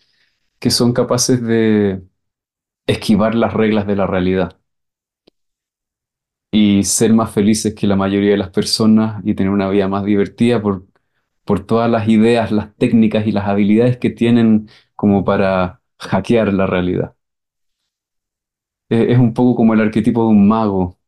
que 0.60 0.70
son 0.70 0.92
capaces 0.94 1.42
de 1.42 2.02
esquivar 2.86 3.34
las 3.36 3.54
reglas 3.54 3.86
de 3.86 3.96
la 3.96 4.06
realidad 4.06 4.58
y 6.52 6.84
ser 6.84 7.12
más 7.12 7.32
felices 7.32 7.74
que 7.74 7.86
la 7.86 7.96
mayoría 7.96 8.30
de 8.32 8.36
las 8.38 8.50
personas 8.50 9.22
y 9.24 9.34
tener 9.34 9.52
una 9.52 9.68
vida 9.70 9.88
más 9.88 10.04
divertida 10.04 10.62
por, 10.62 10.86
por 11.44 11.60
todas 11.66 11.90
las 11.90 12.08
ideas, 12.08 12.52
las 12.52 12.74
técnicas 12.76 13.26
y 13.26 13.32
las 13.32 13.46
habilidades 13.48 13.98
que 13.98 14.10
tienen 14.10 14.68
como 14.96 15.24
para 15.24 15.82
hackear 15.98 16.52
la 16.54 16.66
realidad. 16.66 17.16
Es, 18.94 19.10
es 19.10 19.18
un 19.18 19.34
poco 19.34 19.54
como 19.56 19.74
el 19.74 19.80
arquetipo 19.80 20.22
de 20.22 20.28
un 20.28 20.48
mago 20.48 20.98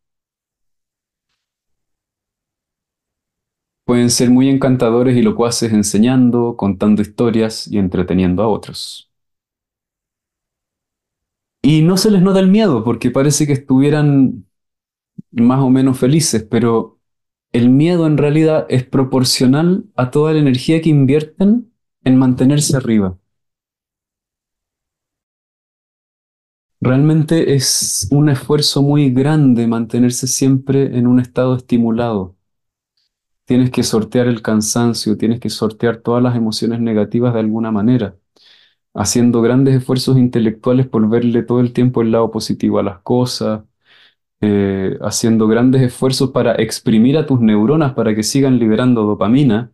Pueden 3.87 4.11
ser 4.11 4.31
muy 4.31 4.49
encantadores 4.49 5.17
y 5.17 5.23
locuaces 5.23 5.73
enseñando, 5.73 6.57
contando 6.57 7.03
historias 7.03 7.69
y 7.69 7.79
entreteniendo 7.79 8.43
a 8.43 8.49
otros. 8.49 9.13
Y 11.63 11.83
no 11.83 11.97
se 11.97 12.11
les 12.11 12.23
nota 12.23 12.41
el 12.41 12.49
miedo 12.49 12.83
porque 12.85 13.11
parece 13.11 13.47
que 13.47 13.53
estuvieran 13.53 14.47
más 15.33 15.61
o 15.61 15.71
menos 15.71 15.99
felices, 15.99 16.47
pero 16.51 17.01
el 17.53 17.71
miedo 17.71 18.07
en 18.07 18.19
realidad 18.19 18.67
es 18.69 18.85
proporcional 18.85 19.85
a 19.97 20.11
toda 20.11 20.33
la 20.33 20.41
energía 20.41 20.83
que 20.83 20.91
invierten 20.91 21.73
en 22.05 22.19
mantenerse 22.19 22.77
arriba. 22.77 23.19
Realmente 26.81 27.55
es 27.55 28.09
un 28.11 28.31
esfuerzo 28.31 28.81
muy 28.83 29.11
grande 29.11 29.67
mantenerse 29.67 30.27
siempre 30.27 30.97
en 30.97 31.07
un 31.07 31.21
estado 31.21 31.55
estimulado 31.55 32.35
tienes 33.45 33.71
que 33.71 33.83
sortear 33.83 34.27
el 34.27 34.43
cansancio, 34.43 35.17
tienes 35.17 35.41
que 35.41 35.51
sortear 35.51 35.99
todas 35.99 36.23
las 36.23 36.37
emociones 36.37 36.81
negativas 36.81 37.35
de 37.35 37.41
alguna 37.41 37.71
manera. 37.71 38.17
haciendo 38.95 39.43
grandes 39.43 39.77
esfuerzos 39.77 40.19
intelectuales 40.19 40.87
por 40.89 41.09
verle 41.09 41.43
todo 41.45 41.61
el 41.61 41.73
tiempo 41.73 42.03
el 42.03 42.13
lado 42.13 42.31
positivo 42.33 42.79
a 42.81 42.85
las 42.85 43.01
cosas, 43.03 43.65
eh, 44.43 44.99
haciendo 45.03 45.49
grandes 45.49 45.83
esfuerzos 45.83 46.31
para 46.33 46.55
exprimir 46.57 47.19
a 47.19 47.27
tus 47.27 47.41
neuronas 47.41 47.95
para 47.95 48.15
que 48.15 48.23
sigan 48.25 48.59
liberando 48.61 49.03
dopamina 49.05 49.73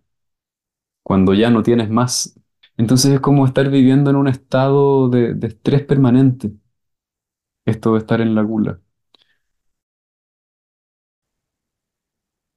cuando 1.02 1.34
ya 1.34 1.50
no 1.50 1.62
tienes 1.62 1.90
más. 1.90 2.38
Entonces 2.76 3.12
es 3.12 3.20
como 3.20 3.46
estar 3.46 3.68
viviendo 3.70 4.10
en 4.10 4.16
un 4.16 4.28
estado 4.28 5.08
de, 5.08 5.34
de 5.34 5.46
estrés 5.48 5.82
permanente, 5.84 6.52
esto 7.66 7.92
de 7.94 7.98
estar 8.00 8.20
en 8.20 8.34
la 8.34 8.42
gula. 8.42 8.80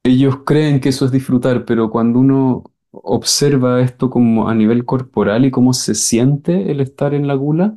Ellos 0.03 0.43
creen 0.45 0.79
que 0.79 0.89
eso 0.89 1.05
es 1.05 1.11
disfrutar, 1.11 1.65
pero 1.65 1.89
cuando 1.89 2.19
uno 2.19 2.63
observa 2.91 3.81
esto 3.81 4.09
como 4.09 4.47
a 4.49 4.53
nivel 4.55 4.85
corporal 4.85 5.45
y 5.45 5.51
cómo 5.51 5.73
se 5.73 5.95
siente 5.95 6.71
el 6.71 6.79
estar 6.79 7.13
en 7.15 7.27
la 7.27 7.33
gula, 7.35 7.75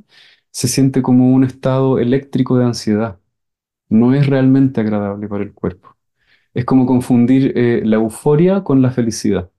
se 0.50 0.68
siente 0.68 1.00
como 1.02 1.32
un 1.34 1.44
estado 1.44 1.98
eléctrico 1.98 2.58
de 2.58 2.66
ansiedad. 2.66 3.18
No 3.90 4.14
es 4.14 4.26
realmente 4.28 4.80
agradable 4.80 5.28
para 5.28 5.44
el 5.44 5.54
cuerpo. 5.54 5.96
Es 6.54 6.64
como 6.66 6.86
confundir 6.86 7.52
eh, 7.56 7.82
la 7.84 7.96
euforia 7.96 8.64
con 8.64 8.82
la 8.82 8.90
felicidad. 8.92 9.50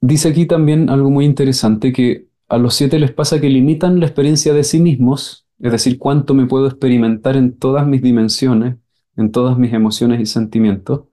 Dice 0.00 0.28
aquí 0.28 0.46
también 0.46 0.90
algo 0.90 1.10
muy 1.10 1.24
interesante 1.24 1.92
que 1.92 2.28
a 2.52 2.58
los 2.58 2.74
siete 2.74 2.98
les 2.98 3.10
pasa 3.10 3.40
que 3.40 3.48
limitan 3.48 3.98
la 3.98 4.04
experiencia 4.04 4.52
de 4.52 4.62
sí 4.62 4.78
mismos, 4.78 5.46
es 5.58 5.72
decir, 5.72 5.98
cuánto 5.98 6.34
me 6.34 6.44
puedo 6.44 6.66
experimentar 6.66 7.34
en 7.34 7.56
todas 7.58 7.86
mis 7.86 8.02
dimensiones, 8.02 8.76
en 9.16 9.32
todas 9.32 9.56
mis 9.56 9.72
emociones 9.72 10.20
y 10.20 10.26
sentimientos. 10.26 11.04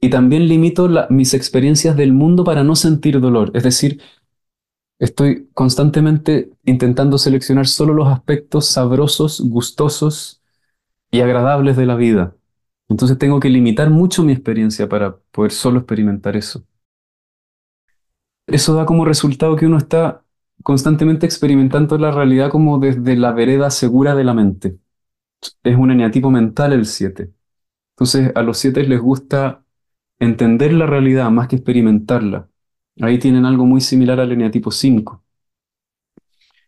Y 0.00 0.08
también 0.10 0.46
limito 0.46 0.88
mis 1.10 1.34
experiencias 1.34 1.96
del 1.96 2.12
mundo 2.12 2.44
para 2.44 2.62
no 2.62 2.76
sentir 2.76 3.18
dolor, 3.20 3.50
es 3.54 3.64
decir, 3.64 4.00
estoy 5.00 5.48
constantemente 5.52 6.52
intentando 6.64 7.18
seleccionar 7.18 7.66
solo 7.66 7.92
los 7.92 8.06
aspectos 8.06 8.66
sabrosos, 8.66 9.40
gustosos 9.40 10.42
y 11.10 11.22
agradables 11.22 11.76
de 11.76 11.86
la 11.86 11.96
vida. 11.96 12.36
Entonces 12.88 13.18
tengo 13.18 13.40
que 13.40 13.50
limitar 13.50 13.90
mucho 13.90 14.22
mi 14.22 14.32
experiencia 14.32 14.88
para 14.88 15.16
poder 15.32 15.50
solo 15.50 15.80
experimentar 15.80 16.36
eso. 16.36 16.64
Eso 18.46 18.74
da 18.74 18.86
como 18.86 19.04
resultado 19.04 19.56
que 19.56 19.66
uno 19.66 19.78
está 19.78 20.22
constantemente 20.62 21.26
experimentando 21.26 21.98
la 21.98 22.10
realidad 22.10 22.50
como 22.50 22.78
desde 22.78 23.16
la 23.16 23.32
vereda 23.32 23.70
segura 23.70 24.14
de 24.14 24.24
la 24.24 24.34
mente. 24.34 24.78
Es 25.62 25.76
un 25.76 25.90
eneatipo 25.90 26.30
mental 26.30 26.72
el 26.72 26.86
7. 26.86 27.32
Entonces 27.96 28.32
a 28.34 28.42
los 28.42 28.58
7 28.58 28.84
les 28.84 29.00
gusta 29.00 29.64
entender 30.18 30.72
la 30.72 30.86
realidad 30.86 31.30
más 31.30 31.48
que 31.48 31.56
experimentarla. 31.56 32.48
Ahí 33.00 33.18
tienen 33.18 33.44
algo 33.46 33.66
muy 33.66 33.80
similar 33.80 34.20
al 34.20 34.32
eneatipo 34.32 34.70
5. 34.70 35.22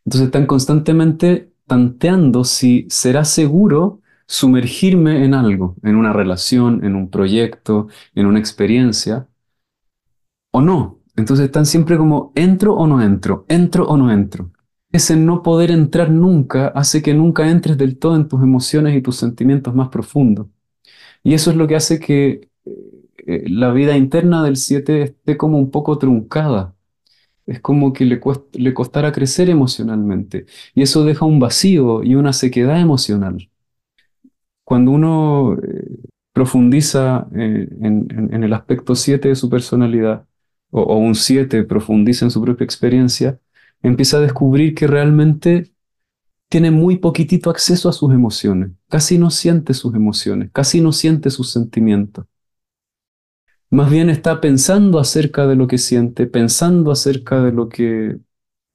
Entonces 0.05 0.27
están 0.27 0.47
constantemente 0.47 1.53
tanteando 1.67 2.45
si 2.45 2.87
será 2.91 3.25
seguro 3.25 4.01
sumergirme 4.27 5.25
en 5.25 5.35
algo, 5.35 5.77
en 5.83 5.97
una 5.97 6.13
relación, 6.13 6.85
en 6.85 6.95
un 6.95 7.11
proyecto, 7.11 7.89
en 8.15 8.27
una 8.27 8.39
experiencia, 8.39 9.29
o 10.51 10.61
no. 10.61 11.01
Entonces 11.17 11.47
están 11.47 11.67
siempre 11.67 11.97
como, 11.97 12.33
¿entro 12.35 12.75
o 12.75 12.87
no 12.87 13.03
entro? 13.03 13.45
¿Entro 13.49 13.87
o 13.87 13.97
no 13.97 14.13
entro? 14.13 14.51
Ese 14.93 15.17
no 15.17 15.43
poder 15.43 15.71
entrar 15.71 16.11
nunca 16.11 16.69
hace 16.69 17.03
que 17.03 17.15
nunca 17.15 17.51
entres 17.51 17.79
del 17.79 17.99
todo 17.99 18.17
en 18.17 18.29
tus 18.29 18.43
emociones 18.43 18.97
y 18.97 19.03
tus 19.03 19.17
sentimientos 19.17 19.75
más 19.75 19.89
profundos. 19.89 20.47
Y 21.23 21.35
eso 21.35 21.51
es 21.51 21.57
lo 21.57 21.67
que 21.69 21.77
hace 21.77 22.01
que 22.01 22.49
eh, 23.27 23.45
la 23.49 23.73
vida 23.73 23.97
interna 23.97 24.43
del 24.45 24.57
7 24.57 25.03
esté 25.03 25.37
como 25.37 25.59
un 25.59 25.71
poco 25.71 25.99
truncada. 25.99 26.75
Es 27.47 27.61
como 27.61 27.93
que 27.93 28.05
le, 28.07 28.21
cuest- 28.21 28.47
le 28.59 28.75
costara 28.75 29.13
crecer 29.13 29.51
emocionalmente. 29.51 30.47
Y 30.75 30.83
eso 30.83 31.05
deja 31.05 31.27
un 31.27 31.41
vacío 31.41 32.03
y 32.05 32.15
una 32.17 32.33
sequedad 32.35 32.81
emocional. 32.81 33.51
Cuando 34.65 34.91
uno 34.93 35.55
eh, 35.63 35.99
profundiza 36.33 37.29
eh, 37.35 37.69
en 37.81 38.45
el 38.45 38.53
aspecto 38.53 38.95
7 38.95 39.29
de 39.29 39.37
su 39.37 39.49
personalidad, 39.51 40.27
o, 40.75 40.97
un 40.99 41.15
7 41.15 41.65
profundiza 41.65 42.25
en 42.25 42.31
su 42.31 42.43
propia 42.43 42.65
experiencia, 42.65 43.39
empieza 43.83 44.19
a 44.19 44.21
descubrir 44.21 44.75
que 44.75 44.87
realmente 44.89 45.73
tiene 46.49 46.71
muy 46.71 46.99
poquitito 46.99 47.51
acceso 47.51 47.89
a 47.89 47.93
sus 47.93 48.13
emociones. 48.13 48.73
Casi 48.89 49.19
no 49.19 49.31
siente 49.31 49.75
sus 49.75 49.95
emociones, 49.95 50.51
casi 50.53 50.81
no 50.81 50.93
siente 50.93 51.31
sus 51.31 51.53
sentimientos. 51.53 52.27
Más 53.71 53.91
bien 53.91 54.09
está 54.11 54.41
pensando 54.41 54.99
acerca 55.01 55.47
de 55.47 55.57
lo 55.57 55.67
que 55.67 55.79
siente, 55.79 56.27
pensando 56.27 56.91
acerca 56.93 57.43
de 57.43 57.53
lo 57.53 57.69
que 57.69 58.19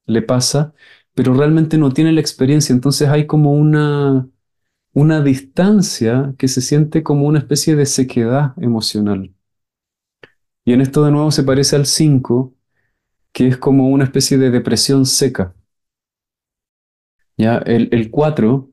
le 0.06 0.22
pasa, 0.22 0.74
pero 1.14 1.34
realmente 1.34 1.78
no 1.78 1.92
tiene 1.92 2.12
la 2.12 2.20
experiencia. 2.20 2.74
Entonces 2.74 3.08
hay 3.08 3.26
como 3.26 3.52
una, 3.54 4.28
una 4.94 5.22
distancia 5.22 6.34
que 6.38 6.48
se 6.48 6.62
siente 6.62 7.02
como 7.02 7.26
una 7.26 7.40
especie 7.40 7.76
de 7.76 7.86
sequedad 7.86 8.54
emocional. 8.58 9.34
Y 10.64 10.72
en 10.72 10.80
esto 10.80 11.04
de 11.04 11.10
nuevo 11.10 11.30
se 11.30 11.42
parece 11.44 11.76
al 11.76 11.84
5, 11.86 12.54
que 13.32 13.48
es 13.48 13.58
como 13.58 13.88
una 13.90 14.04
especie 14.04 14.38
de 14.38 14.50
depresión 14.50 15.06
seca. 15.06 15.54
¿Ya? 17.36 17.58
El, 17.58 17.88
el 17.92 18.10
4, 18.10 18.70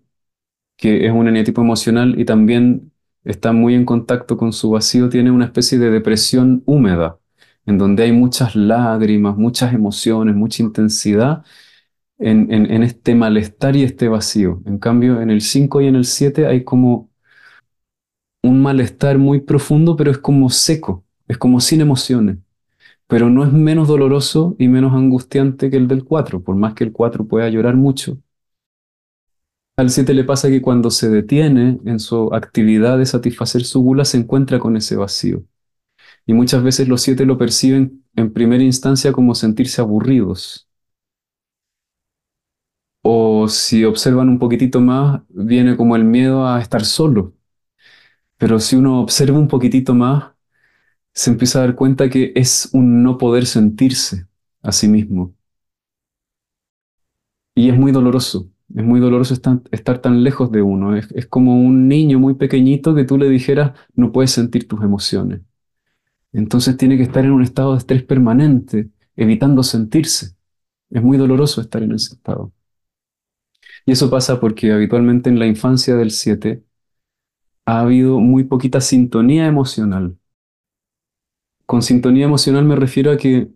que 0.77 1.05
es 1.07 1.11
un 1.13 1.27
eneatipo 1.27 1.61
emocional 1.61 2.19
y 2.19 2.25
también 2.25 2.91
está 3.23 3.53
muy 3.53 3.75
en 3.75 3.85
contacto 3.85 4.37
con 4.37 4.53
su 4.53 4.71
vacío, 4.71 5.09
tiene 5.09 5.31
una 5.31 5.45
especie 5.45 5.79
de 5.79 5.91
depresión 5.91 6.63
húmeda, 6.65 7.19
en 7.65 7.77
donde 7.77 8.03
hay 8.03 8.11
muchas 8.13 8.55
lágrimas, 8.55 9.37
muchas 9.37 9.73
emociones, 9.73 10.35
mucha 10.35 10.63
intensidad 10.63 11.43
en, 12.19 12.51
en- 12.53 12.71
en 12.71 12.83
este 12.83 13.15
malestar 13.15 13.75
y 13.77 13.83
este 13.83 14.09
vacío. 14.09 14.61
En 14.65 14.79
cambio, 14.79 15.21
en 15.21 15.31
el 15.31 15.41
5 15.41 15.81
y 15.81 15.87
en 15.87 15.95
el 15.97 16.05
7 16.05 16.47
hay 16.47 16.63
como 16.65 17.11
un 18.43 18.61
malestar 18.63 19.19
muy 19.19 19.41
profundo, 19.41 19.95
pero 19.95 20.09
es 20.11 20.17
como 20.17 20.49
seco, 20.49 21.05
es 21.27 21.37
como 21.37 21.59
sin 21.59 21.81
emociones. 21.81 22.37
Pero 23.07 23.29
no 23.29 23.43
es 23.45 23.53
menos 23.53 23.87
doloroso 23.87 24.55
y 24.59 24.67
menos 24.69 24.93
angustiante 24.93 25.69
que 25.69 25.77
el 25.77 25.87
del 25.87 26.05
4, 26.05 26.43
por 26.43 26.55
más 26.55 26.73
que 26.75 26.83
el 26.85 26.91
4 26.93 27.27
pueda 27.27 27.49
llorar 27.49 27.75
mucho. 27.75 28.17
Al 29.77 29.91
7 29.91 30.13
le 30.13 30.23
pasa 30.23 30.49
que 30.49 30.61
cuando 30.61 30.89
se 30.89 31.09
detiene 31.09 31.79
en 31.85 31.99
su 31.99 32.33
actividad 32.33 32.97
de 32.97 33.05
satisfacer 33.05 33.63
su 33.63 33.81
gula, 33.81 34.05
se 34.05 34.17
encuentra 34.17 34.59
con 34.59 34.75
ese 34.75 34.95
vacío. 34.95 35.43
Y 36.25 36.33
muchas 36.33 36.63
veces 36.63 36.87
los 36.87 37.01
7 37.01 37.25
lo 37.25 37.37
perciben 37.37 38.03
en 38.15 38.33
primera 38.33 38.63
instancia 38.63 39.13
como 39.13 39.35
sentirse 39.35 39.81
aburridos. 39.81 40.67
O 43.01 43.47
si 43.47 43.85
observan 43.85 44.29
un 44.29 44.39
poquitito 44.39 44.79
más, 44.81 45.21
viene 45.29 45.77
como 45.77 45.95
el 45.95 46.03
miedo 46.03 46.47
a 46.47 46.61
estar 46.61 46.83
solo. 46.85 47.33
Pero 48.37 48.59
si 48.59 48.75
uno 48.75 49.01
observa 49.01 49.37
un 49.39 49.47
poquitito 49.47 49.93
más, 49.93 50.33
se 51.17 51.31
empieza 51.31 51.57
a 51.59 51.61
dar 51.63 51.75
cuenta 51.75 52.09
que 52.09 52.31
es 52.35 52.69
un 52.73 53.01
no 53.03 53.17
poder 53.17 53.47
sentirse 53.47 54.27
a 54.61 54.71
sí 54.71 54.87
mismo. 54.87 55.33
Y 57.55 57.69
es 57.69 57.77
muy 57.77 57.91
doloroso, 57.91 58.49
es 58.75 58.83
muy 58.83 58.99
doloroso 58.99 59.33
estar, 59.33 59.99
tan 59.99 60.23
lejos 60.23 60.51
de 60.51 60.61
uno. 60.61 60.95
Es, 60.95 61.11
es 61.13 61.25
como 61.25 61.59
un 61.59 61.87
niño 61.87 62.19
muy 62.19 62.35
pequeñito 62.35 62.93
que 62.93 63.03
tú 63.03 63.17
le 63.17 63.29
dijeras, 63.29 63.73
no 63.95 64.11
puedes 64.11 64.31
sentir 64.31 64.67
tus 64.67 64.83
emociones. 64.83 65.41
Entonces 66.33 66.77
tiene 66.77 66.97
que 66.97 67.03
estar 67.03 67.25
en 67.25 67.31
un 67.31 67.43
estado 67.43 67.73
de 67.73 67.79
estrés 67.79 68.03
permanente, 68.03 68.89
evitando 69.15 69.63
sentirse. 69.63 70.35
Es 70.91 71.03
muy 71.03 71.17
doloroso 71.17 71.61
estar 71.61 71.83
en 71.83 71.93
ese 71.93 72.15
estado. 72.15 72.53
Y 73.87 73.91
eso 73.93 74.09
pasa 74.11 74.39
porque 74.39 74.71
habitualmente 74.71 75.29
en 75.31 75.39
la 75.39 75.47
infancia 75.47 75.95
del 75.95 76.11
7 76.11 76.63
ha 77.65 77.81
habido 77.81 78.19
muy 78.19 78.43
poquita 78.45 78.81
sintonía 78.81 79.47
emocional. 79.47 80.17
Con 81.67 81.83
sintonía 81.83 82.25
emocional 82.25 82.65
me 82.65 82.75
refiero 82.75 83.11
a 83.11 83.17
que 83.17 83.51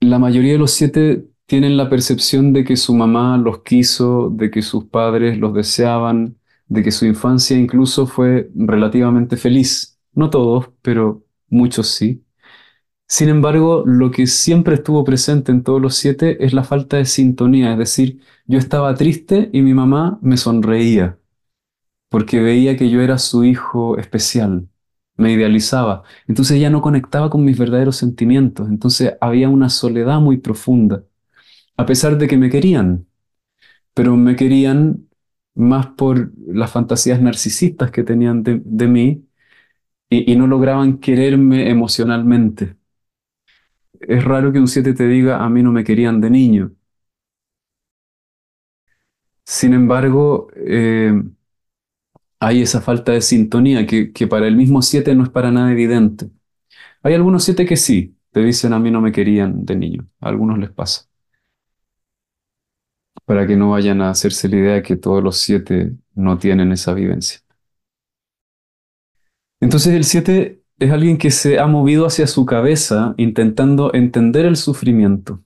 la 0.00 0.18
mayoría 0.18 0.52
de 0.52 0.58
los 0.58 0.70
siete 0.72 1.26
tienen 1.46 1.76
la 1.76 1.88
percepción 1.90 2.52
de 2.52 2.64
que 2.64 2.76
su 2.76 2.94
mamá 2.94 3.36
los 3.38 3.62
quiso, 3.62 4.30
de 4.30 4.50
que 4.50 4.62
sus 4.62 4.84
padres 4.84 5.38
los 5.38 5.54
deseaban, 5.54 6.36
de 6.68 6.82
que 6.82 6.90
su 6.92 7.06
infancia 7.06 7.56
incluso 7.56 8.06
fue 8.06 8.50
relativamente 8.54 9.36
feliz. 9.36 9.98
No 10.12 10.30
todos, 10.30 10.70
pero 10.82 11.24
muchos 11.48 11.88
sí. 11.88 12.24
Sin 13.08 13.28
embargo, 13.30 13.84
lo 13.86 14.10
que 14.12 14.26
siempre 14.26 14.76
estuvo 14.76 15.04
presente 15.04 15.52
en 15.52 15.62
todos 15.64 15.80
los 15.82 15.96
siete 15.96 16.44
es 16.44 16.54
la 16.54 16.64
falta 16.64 16.98
de 16.98 17.06
sintonía, 17.06 17.72
es 17.72 17.78
decir, 17.78 18.20
yo 18.46 18.58
estaba 18.58 18.94
triste 18.96 19.50
y 19.52 19.62
mi 19.62 19.74
mamá 19.74 20.18
me 20.22 20.36
sonreía 20.38 21.18
porque 22.10 22.40
veía 22.40 22.76
que 22.76 22.90
yo 22.90 23.00
era 23.02 23.18
su 23.18 23.44
hijo 23.44 23.98
especial, 23.98 24.68
me 25.18 25.32
idealizaba. 25.32 26.04
Entonces 26.28 26.58
ella 26.58 26.70
no 26.70 26.82
conectaba 26.82 27.30
con 27.30 27.44
mis 27.44 27.58
verdaderos 27.58 27.96
sentimientos, 27.98 28.68
entonces 28.70 29.14
había 29.20 29.50
una 29.50 29.70
soledad 29.70 30.20
muy 30.20 30.38
profunda, 30.38 31.04
a 31.76 31.86
pesar 31.86 32.18
de 32.18 32.28
que 32.28 32.36
me 32.38 32.50
querían, 32.50 33.06
pero 33.94 34.16
me 34.16 34.36
querían 34.36 35.08
más 35.54 35.88
por 35.88 36.32
las 36.48 36.70
fantasías 36.72 37.20
narcisistas 37.22 37.90
que 37.90 38.04
tenían 38.04 38.42
de, 38.44 38.88
mí 38.88 39.26
y, 40.10 40.32
y 40.32 40.36
no 40.36 40.46
lograban 40.46 40.98
quererme 40.98 41.70
emocionalmente. 41.70 42.76
es 44.00 44.24
raro 44.24 44.52
que 44.52 44.58
un 44.60 44.66
7 44.68 44.92
te 44.94 45.06
diga, 45.06 45.44
a 45.44 45.48
mí 45.48 45.62
no 45.62 45.70
me 45.72 45.84
querían 45.84 46.20
de 46.20 46.30
niño. 46.30 46.72
Sin 49.44 49.72
embargo, 49.74 50.48
eh, 50.54 51.12
hay 52.40 52.62
esa 52.62 52.80
falta 52.80 53.12
de 53.12 53.20
sintonía 53.20 53.86
que, 53.86 54.12
que 54.12 54.26
para 54.26 54.46
el 54.46 54.56
mismo 54.56 54.82
7 54.82 55.14
no 55.14 55.24
es 55.24 55.30
para 55.30 55.50
nada 55.50 55.72
evidente. 55.72 56.30
Hay 57.02 57.14
algunos 57.14 57.44
7 57.44 57.66
que 57.66 57.76
sí, 57.76 58.16
te 58.32 58.42
dicen, 58.42 58.72
a 58.72 58.78
mí 58.80 58.90
no 58.90 59.00
me 59.00 59.12
querían 59.12 59.64
de 59.64 59.76
niño. 59.76 60.08
A 60.20 60.28
algunos 60.28 60.58
les 60.58 60.70
pasa. 60.70 61.08
Para 63.24 63.46
que 63.46 63.54
no 63.56 63.70
vayan 63.70 64.00
a 64.02 64.10
hacerse 64.10 64.48
la 64.48 64.56
idea 64.56 64.74
de 64.74 64.82
que 64.82 64.96
todos 64.96 65.22
los 65.22 65.36
7 65.38 65.92
no 66.14 66.38
tienen 66.38 66.72
esa 66.72 66.94
vivencia. 66.94 67.40
Entonces 69.60 69.94
el 69.94 70.04
7 70.04 70.62
es 70.78 70.90
alguien 70.92 71.18
que 71.18 71.30
se 71.30 71.58
ha 71.58 71.66
movido 71.66 72.06
hacia 72.06 72.26
su 72.26 72.44
cabeza 72.46 73.14
intentando 73.18 73.92
entender 73.94 74.46
el 74.46 74.56
sufrimiento. 74.56 75.42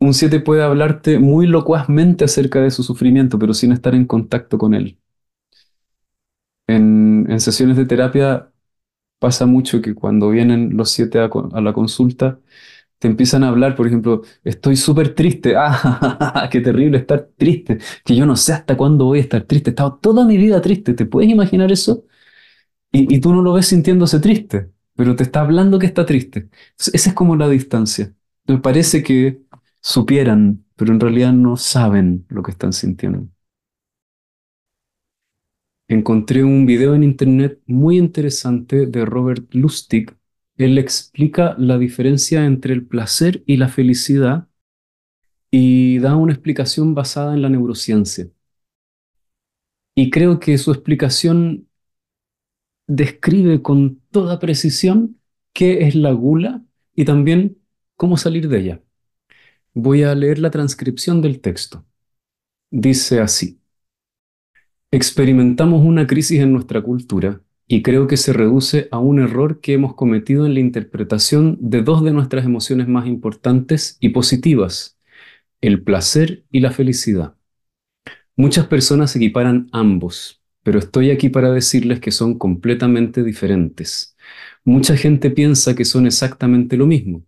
Un 0.00 0.14
7 0.14 0.40
puede 0.40 0.62
hablarte 0.62 1.18
muy 1.18 1.46
locuazmente 1.46 2.24
acerca 2.24 2.60
de 2.60 2.70
su 2.70 2.82
sufrimiento, 2.82 3.38
pero 3.38 3.54
sin 3.54 3.72
estar 3.72 3.94
en 3.94 4.04
contacto 4.04 4.58
con 4.58 4.74
él. 4.74 4.98
En, 7.32 7.40
sesiones 7.40 7.76
de 7.76 7.86
terapia 7.86 8.50
pasa 9.18 9.46
mucho 9.46 9.82
que 9.82 9.94
cuando 9.94 10.30
vienen 10.30 10.76
los 10.76 10.90
7 10.90 11.20
a, 11.20 11.30
a 11.52 11.60
la 11.60 11.72
consulta, 11.72 12.40
te 12.98 13.08
empiezan 13.08 13.44
a 13.44 13.48
hablar, 13.48 13.76
por 13.76 13.86
ejemplo, 13.88 14.22
estoy 14.44 14.76
súper 14.76 15.14
triste, 15.14 15.54
ah, 15.58 16.48
qué 16.50 16.60
terrible 16.60 16.98
estar 16.98 17.30
triste, 17.36 17.78
que 18.04 18.16
yo 18.16 18.26
no 18.26 18.36
sé 18.36 18.52
hasta 18.54 18.76
cuándo 18.76 19.06
voy 19.06 19.18
a 19.20 19.22
estar 19.22 19.42
triste, 19.44 19.70
he 19.70 19.72
estado 19.72 19.98
toda 20.00 20.24
mi 20.26 20.36
vida 20.36 20.60
triste, 20.62 20.94
¿te 20.94 21.06
puedes 21.06 21.30
imaginar 21.30 21.72
eso? 21.72 22.06
Y, 22.92 23.20
tú 23.20 23.32
no 23.34 23.42
lo 23.42 23.54
ves 23.54 23.66
sintiéndose 23.66 24.20
triste, 24.20 24.70
pero 24.94 25.16
te 25.16 25.22
está 25.24 25.40
hablando 25.40 25.78
que 25.78 25.86
está 25.86 26.04
triste. 26.06 26.50
esa 26.78 27.10
es 27.10 27.14
como 27.14 27.36
la 27.36 27.48
distancia. 27.48 28.14
Me 28.46 28.58
parece 28.58 29.02
que 29.02 29.42
supieran, 29.80 30.64
pero 30.76 30.92
en 30.92 31.00
realidad 31.00 31.32
no 31.32 31.56
saben 31.56 32.26
lo 32.28 32.42
que 32.42 32.50
están 32.52 32.72
sintiendo. 32.74 33.28
Encontré 35.92 36.42
un 36.42 36.64
video 36.64 36.94
en 36.94 37.04
internet 37.04 37.60
muy 37.66 37.98
interesante 37.98 38.86
de 38.86 39.04
Robert 39.04 39.52
Lustig. 39.52 40.16
Él 40.56 40.78
explica 40.78 41.54
la 41.58 41.76
diferencia 41.76 42.46
entre 42.46 42.72
el 42.72 42.86
placer 42.86 43.42
y 43.44 43.58
la 43.58 43.68
felicidad 43.68 44.48
y 45.50 45.98
da 45.98 46.16
una 46.16 46.32
explicación 46.32 46.94
basada 46.94 47.34
en 47.34 47.42
la 47.42 47.50
neurociencia. 47.50 48.30
Y 49.94 50.08
creo 50.08 50.40
que 50.40 50.56
su 50.56 50.72
explicación 50.72 51.68
describe 52.86 53.60
con 53.60 54.00
toda 54.10 54.38
precisión 54.38 55.20
qué 55.52 55.86
es 55.86 55.94
la 55.94 56.12
gula 56.12 56.64
y 56.94 57.04
también 57.04 57.58
cómo 57.96 58.16
salir 58.16 58.48
de 58.48 58.60
ella. 58.60 58.82
Voy 59.74 60.04
a 60.04 60.14
leer 60.14 60.38
la 60.38 60.50
transcripción 60.50 61.20
del 61.20 61.42
texto. 61.42 61.84
Dice 62.70 63.20
así. 63.20 63.61
Experimentamos 64.94 65.82
una 65.86 66.06
crisis 66.06 66.40
en 66.40 66.52
nuestra 66.52 66.82
cultura 66.82 67.40
y 67.66 67.80
creo 67.80 68.06
que 68.06 68.18
se 68.18 68.34
reduce 68.34 68.88
a 68.90 68.98
un 68.98 69.20
error 69.20 69.62
que 69.62 69.72
hemos 69.72 69.94
cometido 69.94 70.44
en 70.44 70.52
la 70.52 70.60
interpretación 70.60 71.56
de 71.62 71.80
dos 71.80 72.04
de 72.04 72.12
nuestras 72.12 72.44
emociones 72.44 72.88
más 72.88 73.06
importantes 73.06 73.96
y 74.00 74.10
positivas, 74.10 74.98
el 75.62 75.82
placer 75.82 76.44
y 76.50 76.60
la 76.60 76.72
felicidad. 76.72 77.36
Muchas 78.36 78.66
personas 78.66 79.16
equiparan 79.16 79.70
ambos, 79.72 80.42
pero 80.62 80.78
estoy 80.78 81.10
aquí 81.10 81.30
para 81.30 81.50
decirles 81.50 81.98
que 81.98 82.10
son 82.10 82.36
completamente 82.36 83.22
diferentes. 83.22 84.14
Mucha 84.62 84.94
gente 84.94 85.30
piensa 85.30 85.74
que 85.74 85.86
son 85.86 86.04
exactamente 86.06 86.76
lo 86.76 86.86
mismo. 86.86 87.24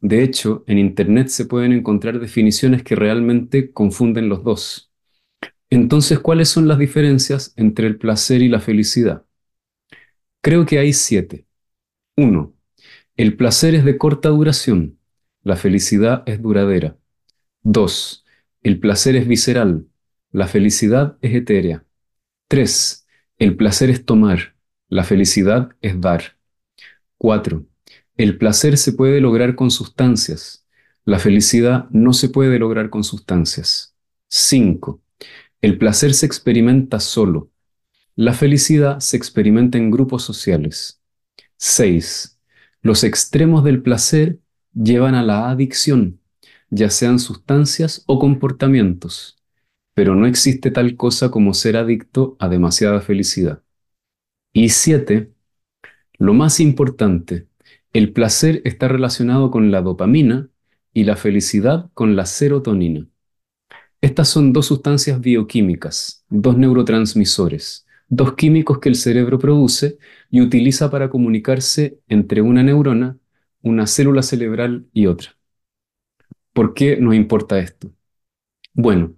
De 0.00 0.24
hecho, 0.24 0.64
en 0.66 0.78
Internet 0.78 1.28
se 1.28 1.46
pueden 1.46 1.72
encontrar 1.72 2.18
definiciones 2.18 2.82
que 2.82 2.96
realmente 2.96 3.70
confunden 3.70 4.28
los 4.28 4.42
dos. 4.42 4.90
Entonces, 5.74 6.20
¿cuáles 6.20 6.50
son 6.50 6.68
las 6.68 6.78
diferencias 6.78 7.52
entre 7.56 7.88
el 7.88 7.98
placer 7.98 8.42
y 8.42 8.48
la 8.48 8.60
felicidad? 8.60 9.24
Creo 10.40 10.66
que 10.66 10.78
hay 10.78 10.92
siete. 10.92 11.48
Uno, 12.16 12.54
El 13.16 13.36
placer 13.36 13.74
es 13.74 13.84
de 13.84 13.98
corta 13.98 14.28
duración. 14.28 15.00
La 15.42 15.56
felicidad 15.56 16.22
es 16.26 16.40
duradera. 16.40 16.96
Dos, 17.62 18.24
El 18.62 18.78
placer 18.80 19.16
es 19.16 19.26
visceral. 19.26 19.88
La 20.30 20.46
felicidad 20.46 21.18
es 21.22 21.34
etérea. 21.34 21.84
3. 22.48 23.06
El 23.38 23.56
placer 23.56 23.90
es 23.90 24.04
tomar, 24.04 24.56
la 24.88 25.02
felicidad 25.04 25.70
es 25.82 26.00
dar. 26.00 26.38
4. 27.18 27.66
El 28.16 28.38
placer 28.38 28.78
se 28.78 28.92
puede 28.92 29.20
lograr 29.20 29.56
con 29.56 29.72
sustancias, 29.72 30.66
la 31.04 31.18
felicidad 31.18 31.88
no 31.90 32.12
se 32.12 32.28
puede 32.28 32.60
lograr 32.60 32.90
con 32.90 33.02
sustancias. 33.04 33.96
5. 34.28 35.03
El 35.64 35.78
placer 35.78 36.12
se 36.12 36.26
experimenta 36.26 37.00
solo, 37.00 37.50
la 38.16 38.34
felicidad 38.34 39.00
se 39.00 39.16
experimenta 39.16 39.78
en 39.78 39.90
grupos 39.90 40.22
sociales. 40.22 41.00
6. 41.56 42.38
Los 42.82 43.02
extremos 43.02 43.64
del 43.64 43.80
placer 43.80 44.40
llevan 44.74 45.14
a 45.14 45.22
la 45.22 45.48
adicción, 45.48 46.20
ya 46.68 46.90
sean 46.90 47.18
sustancias 47.18 48.04
o 48.04 48.18
comportamientos 48.18 49.38
pero 49.94 50.14
no 50.14 50.26
existe 50.26 50.70
tal 50.70 50.96
cosa 50.96 51.30
como 51.30 51.54
ser 51.54 51.78
adicto 51.78 52.36
a 52.40 52.48
demasiada 52.48 53.00
felicidad. 53.00 53.62
Y 54.52 54.68
siete, 54.70 55.32
lo 56.18 56.34
más 56.34 56.60
importante, 56.60 57.46
el 57.92 58.12
placer 58.12 58.60
está 58.64 58.88
relacionado 58.88 59.50
con 59.50 59.70
la 59.70 59.80
dopamina 59.80 60.50
y 60.92 61.04
la 61.04 61.16
felicidad 61.16 61.90
con 61.94 62.16
la 62.16 62.26
serotonina. 62.26 63.08
Estas 64.04 64.28
son 64.28 64.52
dos 64.52 64.66
sustancias 64.66 65.18
bioquímicas, 65.18 66.26
dos 66.28 66.58
neurotransmisores, 66.58 67.86
dos 68.06 68.34
químicos 68.34 68.78
que 68.78 68.90
el 68.90 68.96
cerebro 68.96 69.38
produce 69.38 69.96
y 70.30 70.42
utiliza 70.42 70.90
para 70.90 71.08
comunicarse 71.08 71.98
entre 72.06 72.42
una 72.42 72.62
neurona, 72.62 73.16
una 73.62 73.86
célula 73.86 74.20
cerebral 74.22 74.86
y 74.92 75.06
otra. 75.06 75.30
¿Por 76.52 76.74
qué 76.74 76.98
nos 76.98 77.14
importa 77.14 77.58
esto? 77.58 77.92
Bueno, 78.74 79.14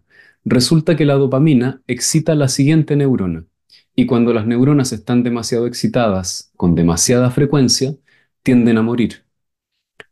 Resulta 0.49 0.95
que 0.95 1.05
la 1.05 1.15
dopamina 1.15 1.83
excita 1.89 2.37
la 2.37 2.47
siguiente 2.47 2.95
neurona, 2.95 3.47
y 3.97 4.07
cuando 4.07 4.33
las 4.33 4.47
neuronas 4.47 4.93
están 4.93 5.25
demasiado 5.25 5.67
excitadas, 5.67 6.53
con 6.57 6.77
demasiada 6.77 7.33
frecuencia, 7.33 7.97
tienden 8.45 8.79
a 8.79 8.83
morir. 8.83 9.25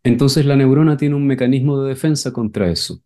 Entonces 0.04 0.46
la 0.46 0.56
neurona 0.56 0.96
tiene 0.96 1.16
un 1.16 1.26
mecanismo 1.26 1.82
de 1.82 1.90
defensa 1.90 2.32
contra 2.32 2.70
eso. 2.70 3.02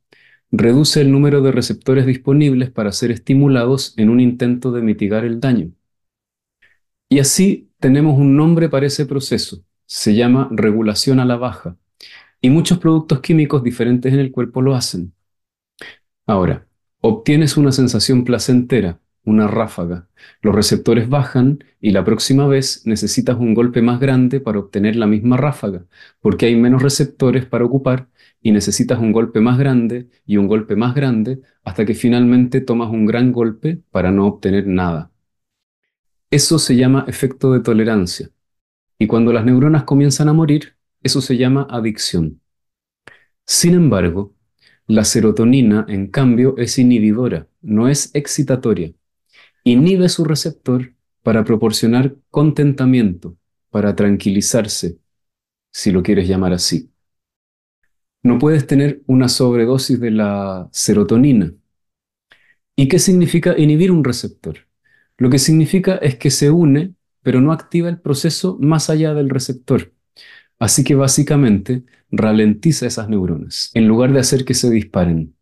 Reduce 0.51 1.01
el 1.01 1.11
número 1.11 1.43
de 1.43 1.53
receptores 1.53 2.07
disponibles 2.07 2.71
para 2.71 2.93
ser 2.93 3.11
estimulados 3.11 3.95
en 3.97 4.11
un 4.11 4.21
intento 4.21 4.73
de 4.73 4.83
mitigar 4.83 5.25
el 5.25 5.41
daño. 5.41 5.73
Y 7.09 7.19
así 7.21 7.71
tenemos 7.79 8.19
un 8.19 8.37
nombre 8.37 8.69
para 8.69 8.87
ese 8.87 9.07
proceso. 9.07 9.63
Se 9.87 10.15
llama 10.15 10.49
regulación 10.51 11.21
a 11.21 11.25
la 11.25 11.37
baja. 11.37 11.77
Y 12.41 12.51
muchos 12.51 12.79
productos 12.79 13.21
químicos 13.21 13.63
diferentes 13.63 14.13
en 14.13 14.21
el 14.21 14.31
cuerpo 14.33 14.63
lo 14.63 14.75
hacen. 14.75 15.13
Ahora, 16.27 16.69
Obtienes 17.01 17.57
una 17.57 17.71
sensación 17.71 18.25
placentera, 18.25 19.01
una 19.25 19.47
ráfaga. 19.47 20.09
Los 20.43 20.55
receptores 20.55 21.09
bajan 21.09 21.63
y 21.81 21.93
la 21.93 22.05
próxima 22.05 22.49
vez 22.49 22.83
necesitas 22.87 23.37
un 23.39 23.55
golpe 23.55 23.83
más 23.83 24.01
grande 24.01 24.41
para 24.41 24.59
obtener 24.59 24.97
la 24.97 25.07
misma 25.07 25.37
ráfaga, 25.37 25.87
porque 26.21 26.47
hay 26.47 26.57
menos 26.57 26.83
receptores 26.83 27.47
para 27.47 27.65
ocupar 27.65 28.08
y 28.41 28.53
necesitas 28.53 28.99
un 28.99 29.13
golpe 29.13 29.41
más 29.41 29.59
grande 29.59 30.09
y 30.27 30.37
un 30.37 30.47
golpe 30.47 30.77
más 30.77 30.95
grande 30.95 31.41
hasta 31.65 31.85
que 31.85 31.95
finalmente 31.95 32.61
tomas 32.61 32.91
un 32.91 33.07
gran 33.07 33.33
golpe 33.33 33.81
para 33.91 34.11
no 34.11 34.27
obtener 34.27 34.67
nada. 34.67 35.11
Eso 36.31 36.59
se 36.59 36.77
llama 36.77 37.05
efecto 37.09 37.53
de 37.53 37.61
tolerancia. 37.61 38.31
Y 38.99 39.07
cuando 39.07 39.33
las 39.33 39.45
neuronas 39.45 39.85
comienzan 39.85 40.29
a 40.29 40.33
morir, 40.33 40.77
eso 41.03 41.21
se 41.21 41.37
llama 41.37 41.67
adicción. 41.71 42.41
Sin 43.47 43.75
embargo, 43.75 44.35
la 44.87 45.05
serotonina, 45.05 45.87
en 45.89 46.09
cambio, 46.09 46.55
es 46.59 46.79
inhibidora, 46.79 47.49
no 47.63 47.89
es 47.89 48.15
excitatoria. 48.15 48.93
Inhibe 49.65 50.09
su 50.09 50.25
receptor 50.25 50.95
para 51.23 51.45
proporcionar 51.45 52.17
contentamiento, 52.31 53.37
para 53.71 53.95
tranquilizarse, 53.95 54.99
si 55.73 55.93
lo 55.93 56.03
quieres 56.03 56.29
llamar 56.29 56.53
así. 56.53 56.91
No 58.23 58.39
puedes 58.39 58.67
tener 58.67 59.03
una 59.07 59.29
sobredosis 59.29 60.01
de 60.01 60.11
la 60.11 60.69
serotonina. 60.73 61.53
¿Y 62.77 62.89
qué 62.89 62.99
significa 62.99 63.59
inhibir 63.59 63.91
un 63.91 64.05
receptor? 64.05 64.69
Lo 65.17 65.31
que 65.31 65.39
significa 65.39 65.97
es 65.97 66.17
que 66.17 66.31
se 66.31 66.51
une, 66.51 66.95
pero 67.23 67.41
no 67.41 67.53
activa 67.53 67.89
el 67.89 68.01
proceso 68.01 68.57
más 68.61 68.89
allá 68.91 69.15
del 69.15 69.31
receptor. 69.31 69.93
Así 70.59 70.85
que 70.85 70.95
básicamente 70.95 71.85
ralentiza 72.11 72.87
esas 72.87 73.09
neuronas 73.09 73.71
en 73.75 73.89
lugar 73.89 74.13
de 74.13 74.21
hacer 74.21 74.45
que 74.45 74.55
se 74.55 74.71
disparen. 74.71 75.37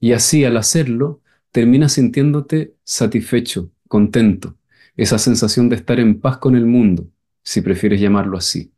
Y 0.00 0.12
así 0.12 0.44
al 0.44 0.56
hacerlo, 0.56 1.22
terminas 1.52 1.92
sintiéndote 1.94 2.76
satisfecho, 2.84 3.72
contento, 3.88 4.58
esa 4.96 5.18
sensación 5.18 5.68
de 5.68 5.76
estar 5.76 6.00
en 6.00 6.20
paz 6.20 6.38
con 6.38 6.56
el 6.56 6.66
mundo, 6.66 7.08
si 7.44 7.62
prefieres 7.62 8.00
llamarlo 8.00 8.38
así. 8.38 8.74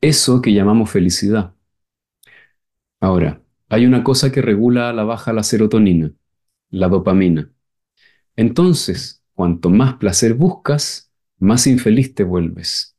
Eso 0.00 0.42
que 0.42 0.54
llamamos 0.54 0.90
felicidad. 0.90 1.54
Ahora, 3.00 3.42
hay 3.68 3.86
una 3.86 4.04
cosa 4.04 4.30
que 4.32 4.42
regula 4.42 4.90
a 4.90 4.92
la 4.92 5.04
baja 5.04 5.32
la 5.32 5.42
serotonina, 5.42 6.12
la 6.70 6.88
dopamina. 6.88 7.50
Entonces, 8.36 9.22
cuanto 9.34 9.70
más 9.70 9.94
placer 9.96 10.34
buscas, 10.34 11.12
más 11.38 11.66
infeliz 11.66 12.14
te 12.14 12.24
vuelves. 12.24 12.96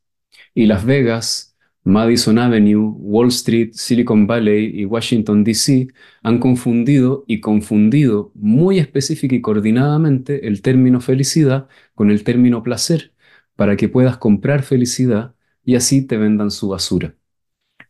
Y 0.54 0.66
Las 0.66 0.84
Vegas, 0.84 1.56
Madison 1.84 2.38
Avenue, 2.38 2.94
Wall 2.98 3.28
Street, 3.28 3.70
Silicon 3.74 4.26
Valley 4.26 4.80
y 4.80 4.84
Washington, 4.86 5.44
D.C. 5.44 5.88
han 6.22 6.38
confundido 6.38 7.24
y 7.26 7.40
confundido 7.40 8.32
muy 8.34 8.78
específica 8.78 9.34
y 9.36 9.40
coordinadamente 9.42 10.46
el 10.48 10.62
término 10.62 11.00
felicidad 11.00 11.68
con 11.94 12.10
el 12.10 12.24
término 12.24 12.62
placer 12.62 13.14
para 13.56 13.76
que 13.76 13.88
puedas 13.88 14.18
comprar 14.18 14.62
felicidad 14.62 15.34
y 15.64 15.76
así 15.76 16.02
te 16.06 16.16
vendan 16.18 16.50
su 16.50 16.68
basura. 16.68 17.16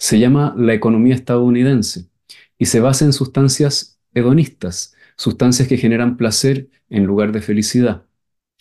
Se 0.03 0.18
llama 0.18 0.53
la 0.59 0.74
economía 0.74 1.14
estadounidense 1.14 2.09
y 2.59 2.64
se 2.66 2.80
basa 2.80 3.05
en 3.05 3.12
sustancias 3.12 4.00
hedonistas, 4.14 4.96
sustancias 5.16 5.68
que 5.68 5.76
generan 5.76 6.16
placer 6.16 6.68
en 6.90 7.05
lugar 7.05 7.30
de 7.30 7.40
felicidad. 7.40 8.05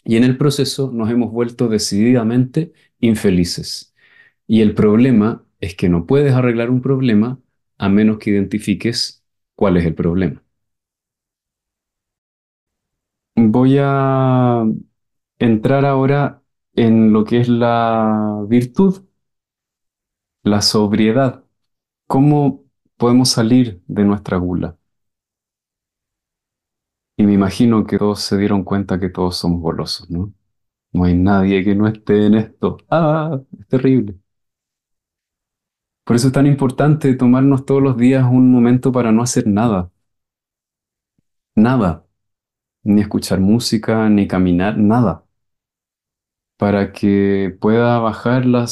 Y 0.05 0.17
en 0.17 0.23
el 0.23 0.37
proceso 0.37 0.91
nos 0.93 1.09
hemos 1.09 1.31
vuelto 1.31 1.67
decididamente 1.67 2.73
infelices. 2.99 3.95
Y 4.45 4.61
el 4.61 4.75
problema 4.75 5.43
es 5.61 5.73
que 5.75 5.89
no 5.89 6.05
puedes 6.05 6.33
arreglar 6.35 6.69
un 6.69 6.83
problema 6.83 7.39
a 7.79 7.89
menos 7.89 8.19
que 8.19 8.29
identifiques 8.29 9.23
cuál 9.55 9.77
es 9.77 9.85
el 9.85 9.95
problema. 9.95 10.43
Voy 13.35 13.77
a 13.79 14.63
entrar 15.39 15.85
ahora 15.85 16.43
en 16.75 17.11
lo 17.13 17.25
que 17.25 17.39
es 17.41 17.49
la 17.49 18.45
virtud, 18.47 19.05
la 20.43 20.61
sobriedad. 20.61 21.43
¿Cómo 22.07 22.63
podemos 22.97 23.29
salir 23.29 23.81
de 23.87 24.03
nuestra 24.05 24.37
gula? 24.37 24.77
Y 27.17 27.23
me 27.25 27.33
imagino 27.33 27.85
que 27.85 27.97
todos 27.97 28.21
se 28.21 28.37
dieron 28.37 28.63
cuenta 28.63 28.99
que 28.99 29.09
todos 29.09 29.37
somos 29.37 29.61
golosos, 29.61 30.09
¿no? 30.09 30.33
No 30.93 31.05
hay 31.05 31.15
nadie 31.15 31.63
que 31.65 31.75
no 31.75 31.87
esté 31.87 32.27
en 32.27 32.35
esto. 32.35 32.77
Ah, 32.89 33.39
es 33.59 33.67
terrible. 33.67 34.15
Por 36.03 36.15
eso 36.15 36.27
es 36.27 36.33
tan 36.33 36.45
importante 36.45 37.15
tomarnos 37.15 37.65
todos 37.65 37.81
los 37.81 37.97
días 37.97 38.23
un 38.29 38.51
momento 38.51 38.91
para 38.91 39.11
no 39.11 39.23
hacer 39.23 39.47
nada. 39.47 39.89
Nada. 41.55 42.05
Ni 42.83 43.01
escuchar 43.01 43.39
música, 43.41 44.09
ni 44.09 44.27
caminar, 44.27 44.77
nada. 44.77 45.25
Para 46.61 46.91
que 46.93 47.57
pueda 47.59 47.99
bajar 47.99 48.45
la, 48.45 48.67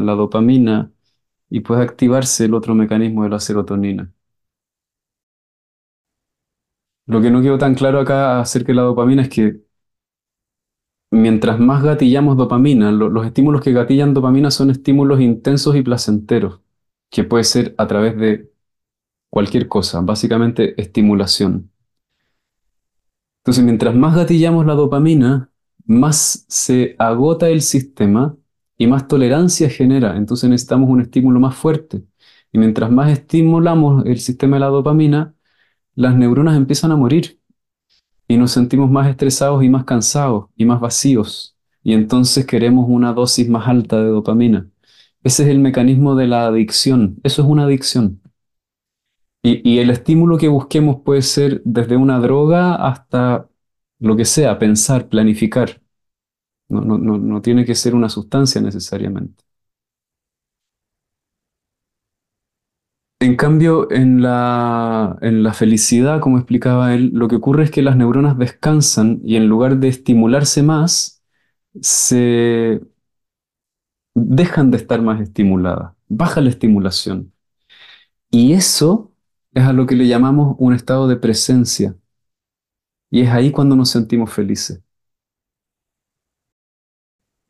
la, 0.00 0.14
dopamina 0.14 0.92
y 1.50 1.60
pueda 1.60 1.82
activarse 1.82 2.46
el 2.46 2.54
otro 2.54 2.74
mecanismo 2.74 3.24
de 3.24 3.30
la 3.30 3.40
serotonina. 3.40 4.12
Lo 7.06 7.20
que 7.20 7.30
no 7.30 7.40
quedó 7.42 7.58
tan 7.58 7.74
claro 7.74 8.00
acá 8.00 8.40
acerca 8.40 8.68
de 8.68 8.74
la 8.76 8.82
dopamina 8.82 9.22
es 9.22 9.28
que 9.28 9.60
mientras 11.12 11.58
más 11.60 11.82
gatillamos 11.84 12.36
dopamina, 12.36 12.90
los 12.90 13.24
estímulos 13.26 13.60
que 13.60 13.72
gatillan 13.72 14.14
dopamina 14.14 14.50
son 14.50 14.70
estímulos 14.70 15.20
intensos 15.20 15.76
y 15.76 15.82
placenteros, 15.82 16.60
que 17.10 17.24
puede 17.24 17.44
ser 17.44 17.74
a 17.78 17.86
través 17.86 18.16
de 18.16 18.50
cualquier 19.30 19.68
cosa, 19.68 20.00
básicamente 20.02 20.80
estimulación. 20.80 21.70
Entonces, 23.42 23.64
mientras 23.64 23.94
más 23.94 24.16
gatillamos 24.16 24.66
la 24.66 24.74
dopamina, 24.74 25.51
más 25.92 26.44
se 26.48 26.96
agota 26.98 27.48
el 27.48 27.62
sistema 27.62 28.36
y 28.78 28.86
más 28.86 29.08
tolerancia 29.08 29.70
genera. 29.70 30.16
Entonces 30.16 30.50
necesitamos 30.50 30.90
un 30.90 31.02
estímulo 31.02 31.40
más 31.40 31.54
fuerte. 31.54 32.02
Y 32.52 32.58
mientras 32.58 32.90
más 32.90 33.10
estimulamos 33.10 34.04
el 34.06 34.18
sistema 34.20 34.56
de 34.56 34.60
la 34.60 34.66
dopamina, 34.66 35.34
las 35.94 36.16
neuronas 36.16 36.56
empiezan 36.56 36.92
a 36.92 36.96
morir 36.96 37.40
y 38.28 38.36
nos 38.36 38.52
sentimos 38.52 38.90
más 38.90 39.08
estresados 39.08 39.62
y 39.64 39.68
más 39.68 39.84
cansados 39.84 40.46
y 40.56 40.64
más 40.64 40.80
vacíos. 40.80 41.56
Y 41.82 41.94
entonces 41.94 42.46
queremos 42.46 42.86
una 42.88 43.12
dosis 43.12 43.48
más 43.48 43.68
alta 43.68 44.02
de 44.02 44.08
dopamina. 44.10 44.68
Ese 45.24 45.44
es 45.44 45.48
el 45.50 45.58
mecanismo 45.60 46.14
de 46.16 46.26
la 46.28 46.46
adicción. 46.46 47.18
Eso 47.24 47.42
es 47.42 47.48
una 47.48 47.64
adicción. 47.64 48.20
Y, 49.44 49.78
el 49.78 49.90
estímulo 49.90 50.38
que 50.38 50.48
busquemos 50.48 51.02
puede 51.04 51.22
ser 51.22 51.62
desde 51.64 51.96
una 51.96 52.20
droga 52.20 52.76
hasta 52.76 53.48
lo 53.98 54.16
que 54.16 54.24
sea, 54.24 54.58
pensar, 54.58 55.08
planificar. 55.08 55.81
No, 56.80 56.98
no, 56.98 57.18
no, 57.18 57.42
tiene 57.42 57.64
que 57.64 57.74
ser 57.74 57.94
una 57.94 58.08
sustancia 58.08 58.60
necesariamente. 58.60 59.44
En 63.20 63.36
cambio, 63.36 63.88
en 63.92 64.20
la, 64.20 65.16
en 65.20 65.44
la 65.44 65.52
felicidad, 65.54 66.18
como 66.20 66.38
explicaba 66.38 66.92
él, 66.94 67.10
lo 67.14 67.28
que 67.28 67.36
ocurre 67.36 67.62
es 67.64 67.70
que 67.70 67.80
las 67.82 67.96
neuronas 67.96 68.36
descansan 68.36 69.20
y 69.24 69.36
en 69.36 69.46
lugar 69.48 69.76
de 69.78 69.86
estimularse 69.88 70.62
más, 70.64 71.22
se 71.80 72.80
dejan 74.14 74.70
de 74.70 74.76
estar 74.78 75.02
más 75.02 75.20
estimuladas, 75.20 75.92
baja 76.08 76.40
la 76.40 76.48
estimulación. 76.50 77.32
Y 78.30 78.54
eso 78.54 79.12
es 79.54 79.64
a 79.64 79.72
lo 79.72 79.86
que 79.86 79.96
le 79.96 80.08
llamamos 80.08 80.56
un 80.58 80.74
estado 80.74 81.08
de 81.08 81.16
presencia. 81.16 81.96
Y 83.12 83.20
es 83.20 83.28
ahí 83.30 83.52
cuando 83.52 83.76
nos 83.76 83.90
sentimos 83.90 84.32
felices. 84.32 84.82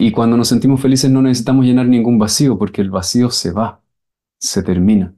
Y 0.04 0.10
cuando 0.10 0.36
nos 0.36 0.48
sentimos 0.48 0.80
felices 0.82 1.08
no 1.12 1.22
necesitamos 1.22 1.64
llenar 1.64 1.86
ningún 1.86 2.18
vacío, 2.18 2.58
porque 2.58 2.80
el 2.80 2.90
vacío 2.90 3.30
se 3.30 3.52
va, 3.52 3.80
se 4.40 4.64
termina. 4.64 5.14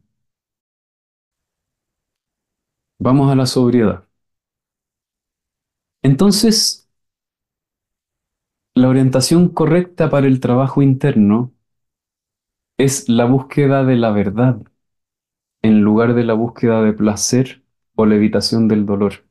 Vamos 2.98 3.30
a 3.30 3.36
la 3.36 3.46
sobriedad. 3.46 4.04
Entonces, 6.02 6.88
la 8.74 8.88
orientación 8.88 9.48
correcta 9.48 10.10
para 10.10 10.26
el 10.26 10.38
trabajo 10.38 10.82
interno 10.82 11.52
es 12.78 13.08
la 13.08 13.24
búsqueda 13.24 13.84
de 13.84 13.96
la 13.96 14.10
verdad 14.12 14.60
en 15.62 15.80
lugar 15.80 16.14
de 16.14 16.24
la 16.24 16.34
búsqueda 16.34 16.82
de 16.82 16.92
placer 16.92 17.64
o 17.96 18.04
la 18.06 18.16
evitación 18.16 18.68
del 18.68 18.84
dolor. 18.84 19.24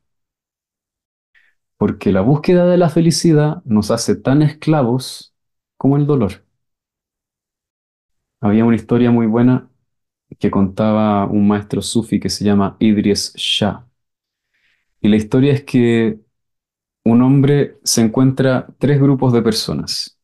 Porque 1.77 2.11
la 2.11 2.21
búsqueda 2.21 2.65
de 2.65 2.77
la 2.77 2.89
felicidad 2.89 3.61
nos 3.65 3.91
hace 3.91 4.15
tan 4.15 4.41
esclavos 4.41 5.32
como 5.84 5.97
el 5.97 6.07
dolor. 6.07 6.45
Había 8.39 8.63
una 8.63 8.77
historia 8.77 9.11
muy 9.11 9.27
buena 9.27 9.69
que 10.39 10.49
contaba 10.49 11.25
un 11.25 11.45
maestro 11.45 11.81
sufi 11.81 12.21
que 12.21 12.29
se 12.29 12.45
llama 12.45 12.77
Idris 12.79 13.34
Shah. 13.36 13.86
Y 15.01 15.09
la 15.09 15.17
historia 15.17 15.51
es 15.51 15.63
que 15.65 16.21
un 17.03 17.21
hombre 17.21 17.79
se 17.84 18.01
encuentra 18.01 18.67
tres 18.79 19.01
grupos 19.01 19.34
de 19.34 19.41
personas. 19.41 20.17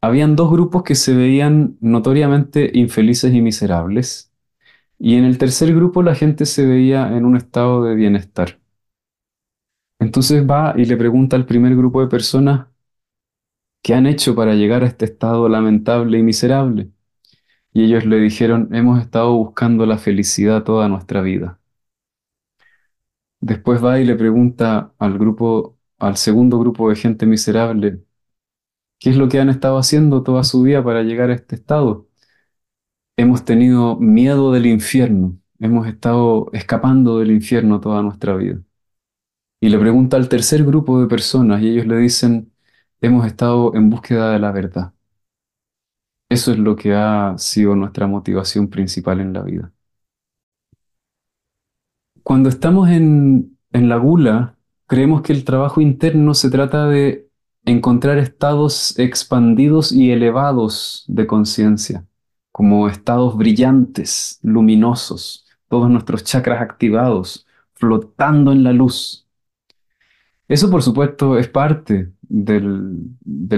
Habían 0.00 0.36
dos 0.36 0.52
grupos 0.52 0.84
que 0.84 0.94
se 0.94 1.12
veían 1.12 1.76
notoriamente 1.80 2.70
infelices 2.72 3.34
y 3.34 3.42
miserables, 3.42 4.32
y 4.98 5.16
en 5.16 5.24
el 5.24 5.38
tercer 5.38 5.74
grupo 5.74 6.04
la 6.04 6.14
gente 6.14 6.46
se 6.46 6.64
veía 6.66 7.16
en 7.16 7.24
un 7.24 7.36
estado 7.36 7.82
de 7.82 7.96
bienestar. 7.96 8.60
Entonces 9.98 10.46
va 10.48 10.74
y 10.76 10.84
le 10.86 10.96
pregunta 10.96 11.36
al 11.36 11.46
primer 11.46 11.76
grupo 11.76 12.00
de 12.00 12.08
personas, 12.08 12.68
¿qué 13.86 13.94
han 13.94 14.06
hecho 14.06 14.34
para 14.34 14.54
llegar 14.54 14.82
a 14.82 14.86
este 14.88 15.04
estado 15.04 15.48
lamentable 15.48 16.18
y 16.18 16.22
miserable? 16.24 16.90
Y 17.72 17.84
ellos 17.84 18.06
le 18.06 18.18
dijeron, 18.20 18.74
hemos 18.74 19.00
estado 19.00 19.36
buscando 19.36 19.86
la 19.86 19.98
felicidad 19.98 20.64
toda 20.64 20.88
nuestra 20.88 21.22
vida. 21.22 21.60
Después 23.40 23.82
va 23.84 23.98
y 24.00 24.04
le 24.04 24.14
pregunta 24.16 24.92
al 24.98 25.18
grupo, 25.18 25.78
al 25.98 26.16
segundo 26.16 26.58
grupo 26.58 26.90
de 26.90 26.96
gente 26.96 27.26
miserable, 27.26 28.02
¿qué 28.98 29.10
es 29.10 29.16
lo 29.16 29.28
que 29.28 29.40
han 29.40 29.48
estado 29.50 29.78
haciendo 29.78 30.22
toda 30.22 30.44
su 30.44 30.62
vida 30.62 30.82
para 30.84 31.02
llegar 31.02 31.30
a 31.30 31.34
este 31.34 31.56
estado? 31.56 32.08
Hemos 33.16 33.44
tenido 33.44 33.96
miedo 33.96 34.52
del 34.52 34.66
infierno, 34.66 35.38
hemos 35.58 35.86
estado 35.86 36.50
escapando 36.52 37.18
del 37.18 37.30
infierno 37.30 37.80
toda 37.80 38.02
nuestra 38.02 38.36
vida. 38.36 38.60
Y 39.60 39.68
le 39.68 39.78
pregunta 39.78 40.16
al 40.16 40.28
tercer 40.28 40.64
grupo 40.64 41.00
de 41.00 41.08
personas 41.08 41.62
y 41.62 41.68
ellos 41.68 41.86
le 41.86 41.96
dicen, 41.98 42.52
hemos 43.00 43.26
estado 43.26 43.74
en 43.74 43.90
búsqueda 43.90 44.30
de 44.32 44.38
la 44.38 44.52
verdad. 44.52 44.92
Eso 46.28 46.52
es 46.52 46.58
lo 46.58 46.76
que 46.76 46.94
ha 46.94 47.34
sido 47.38 47.76
nuestra 47.76 48.06
motivación 48.06 48.68
principal 48.68 49.20
en 49.20 49.32
la 49.32 49.42
vida. 49.42 49.72
Cuando 52.22 52.48
estamos 52.48 52.88
en, 52.90 53.56
en 53.72 53.88
la 53.88 53.96
gula, 53.96 54.56
creemos 54.86 55.22
que 55.22 55.32
el 55.32 55.44
trabajo 55.44 55.80
interno 55.80 56.34
se 56.34 56.50
trata 56.50 56.86
de 56.88 57.28
encontrar 57.64 58.18
estados 58.18 58.98
expandidos 58.98 59.92
y 59.92 60.10
elevados 60.10 61.04
de 61.08 61.26
conciencia, 61.26 62.06
como 62.52 62.88
estados 62.88 63.36
brillantes, 63.36 64.40
luminosos, 64.42 65.46
todos 65.68 65.90
nuestros 65.90 66.24
chakras 66.24 66.62
activados, 66.62 67.46
flotando 67.74 68.52
en 68.52 68.64
la 68.64 68.72
luz. 68.72 69.26
Eso, 70.48 70.70
por 70.70 70.82
supuesto, 70.82 71.38
es 71.38 71.48
parte 71.48 72.12
del, 72.28 73.16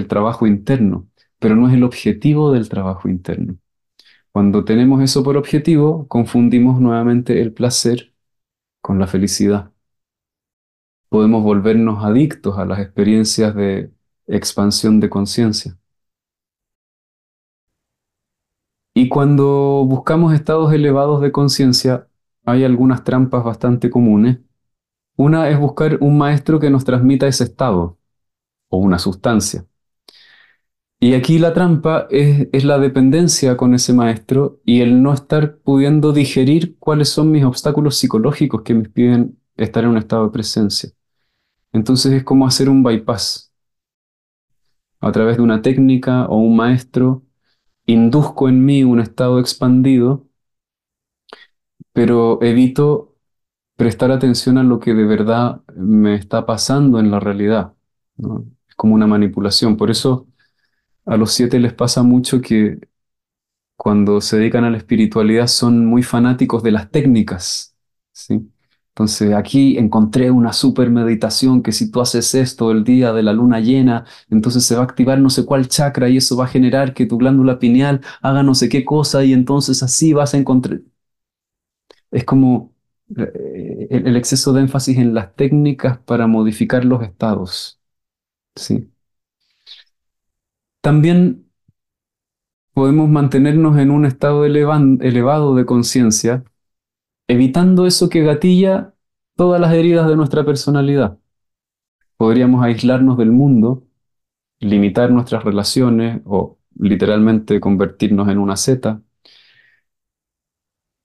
trabajo 0.08 0.46
interno, 0.46 1.08
pero 1.38 1.56
no 1.56 1.68
es 1.68 1.74
el 1.74 1.84
objetivo 1.84 2.52
del 2.52 2.68
trabajo 2.68 3.08
interno. 3.08 3.56
Cuando 4.32 4.64
tenemos 4.64 5.02
eso 5.02 5.22
por 5.24 5.36
objetivo, 5.36 6.06
confundimos 6.08 6.80
nuevamente 6.80 7.40
el 7.42 7.52
placer 7.52 8.14
con 8.82 8.98
la 8.98 9.06
felicidad. 9.06 9.72
Podemos 11.10 11.42
volvernos 11.42 12.02
adictos 12.04 12.58
a 12.58 12.64
las 12.64 12.80
experiencias 12.80 13.54
de 13.54 13.90
expansión 14.26 15.00
de 15.00 15.10
conciencia. 15.10 15.76
Y 18.94 19.08
cuando 19.08 19.84
buscamos 19.86 20.34
estados 20.34 20.72
elevados 20.72 21.20
de 21.20 21.32
conciencia, 21.32 22.08
hay 22.44 22.64
algunas 22.64 23.04
trampas 23.04 23.44
bastante 23.44 23.90
comunes. 23.90 24.38
Una 25.16 25.48
es 25.50 25.58
buscar 25.58 25.98
un 26.00 26.18
maestro 26.18 26.60
que 26.60 26.70
nos 26.70 26.84
transmita 26.84 27.26
ese 27.28 27.44
estado 27.44 27.97
o 28.68 28.78
una 28.78 28.98
sustancia. 28.98 29.66
Y 31.00 31.14
aquí 31.14 31.38
la 31.38 31.54
trampa 31.54 32.08
es, 32.10 32.64
la 32.64 32.78
dependencia 32.78 33.56
con 33.56 33.72
ese 33.74 33.92
maestro 33.92 34.60
y 34.64 34.80
el 34.80 35.02
no 35.02 35.12
estar 35.14 35.58
pudiendo 35.58 36.12
digerir 36.12 36.76
cuáles 36.78 37.08
son 37.08 37.30
mis 37.30 37.44
obstáculos 37.44 37.96
psicológicos 37.96 38.62
que 38.62 38.74
me 38.74 38.80
impiden 38.80 39.38
estar 39.56 39.84
en 39.84 39.90
un 39.90 39.98
estado 39.98 40.24
de 40.24 40.32
presencia. 40.32 40.90
Entonces 41.72 42.12
es 42.12 42.24
como 42.24 42.46
hacer 42.46 42.68
un 42.68 42.82
bypass. 42.82 43.52
A 45.00 45.12
través 45.12 45.36
de 45.36 45.42
una 45.42 45.62
técnica 45.62 46.26
o 46.26 46.38
un 46.38 46.56
maestro, 46.56 47.22
induzco 47.86 48.48
en 48.48 48.64
mí 48.64 48.84
un 48.84 49.00
estado 49.00 49.38
expandido, 49.40 50.28
pero 51.92 52.42
evito 52.42 53.16
prestar 53.76 54.10
atención 54.12 54.58
a 54.58 54.64
lo 54.64 54.80
que 54.80 54.94
de 54.94 55.04
verdad 55.06 55.62
me 55.76 56.16
está 56.16 56.46
pasando 56.46 57.00
en 57.00 57.10
la 57.10 57.20
realidad. 57.20 57.74
Es 58.18 58.26
como 58.78 58.94
una 58.94 59.08
manipulación. 59.08 59.76
Por 59.76 59.90
eso 59.92 60.28
a 61.06 61.16
los 61.18 61.32
siete 61.32 61.58
les 61.60 61.74
pasa 61.74 62.02
mucho 62.04 62.40
que 62.42 62.80
cuando 63.76 64.20
se 64.20 64.38
dedican 64.38 64.64
a 64.64 64.70
la 64.70 64.78
espiritualidad 64.78 65.46
son 65.46 65.86
muy 65.86 66.02
fanáticos 66.02 66.62
de 66.62 66.72
las 66.72 66.90
técnicas. 66.90 67.76
¿sí? 68.12 68.50
Entonces 68.90 69.34
aquí 69.34 69.78
encontré 69.78 70.30
una 70.30 70.52
super 70.52 70.90
meditación 70.90 71.62
que 71.62 71.72
si 71.72 71.90
tú 71.90 72.00
haces 72.00 72.34
esto 72.34 72.72
el 72.72 72.84
día 72.84 73.12
de 73.12 73.22
la 73.22 73.32
luna 73.32 73.60
llena, 73.60 74.04
entonces 74.30 74.64
se 74.64 74.74
va 74.74 74.82
a 74.82 74.84
activar 74.84 75.20
no 75.20 75.30
sé 75.30 75.44
cuál 75.46 75.68
chakra 75.68 76.08
y 76.08 76.16
eso 76.18 76.36
va 76.36 76.44
a 76.46 76.48
generar 76.48 76.94
que 76.94 77.06
tu 77.06 77.18
glándula 77.18 77.58
pineal 77.60 78.00
haga 78.22 78.42
no 78.42 78.54
sé 78.54 78.68
qué 78.68 78.84
cosa 78.84 79.24
y 79.24 79.32
entonces 79.32 79.82
así 79.82 80.12
vas 80.12 80.34
a 80.34 80.38
encontrar... 80.38 80.80
Es 82.10 82.24
como 82.24 82.74
eh, 83.16 83.88
el 83.90 84.16
exceso 84.16 84.52
de 84.52 84.60
énfasis 84.62 84.98
en 84.98 85.14
las 85.14 85.34
técnicas 85.36 85.98
para 85.98 86.26
modificar 86.26 86.84
los 86.84 87.02
estados. 87.02 87.77
¿Sí? 88.58 88.90
También 90.80 91.48
podemos 92.72 93.08
mantenernos 93.08 93.78
en 93.78 93.90
un 93.90 94.06
estado 94.06 94.44
elevado 94.44 95.54
de 95.54 95.66
conciencia 95.66 96.44
evitando 97.28 97.86
eso 97.86 98.08
que 98.08 98.22
gatilla 98.24 98.94
todas 99.36 99.60
las 99.60 99.72
heridas 99.74 100.08
de 100.08 100.16
nuestra 100.16 100.44
personalidad. 100.44 101.18
Podríamos 102.16 102.64
aislarnos 102.64 103.18
del 103.18 103.30
mundo, 103.32 103.86
limitar 104.60 105.10
nuestras 105.10 105.44
relaciones 105.44 106.22
o 106.24 106.58
literalmente 106.78 107.60
convertirnos 107.60 108.28
en 108.28 108.38
una 108.38 108.56
seta. 108.56 109.02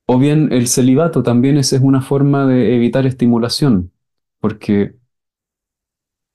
O 0.06 0.18
bien 0.20 0.52
el 0.52 0.68
celibato 0.68 1.24
también 1.24 1.58
es 1.58 1.74
una 1.74 2.02
forma 2.02 2.46
de 2.46 2.76
evitar 2.76 3.06
estimulación, 3.06 3.92
porque 4.40 4.96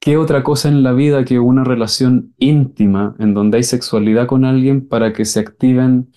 ¿qué 0.01 0.17
otra 0.17 0.43
cosa 0.43 0.69
en 0.69 0.83
la 0.83 0.93
vida 0.93 1.25
que 1.25 1.39
una 1.39 1.65
relación 1.65 2.35
íntima 2.39 3.17
en 3.19 3.35
donde 3.35 3.59
hay 3.59 3.65
sexualidad 3.65 4.27
con 4.27 4.45
alguien 4.45 4.87
para 4.89 5.13
que 5.13 5.25
se 5.25 5.41
activen 5.41 6.11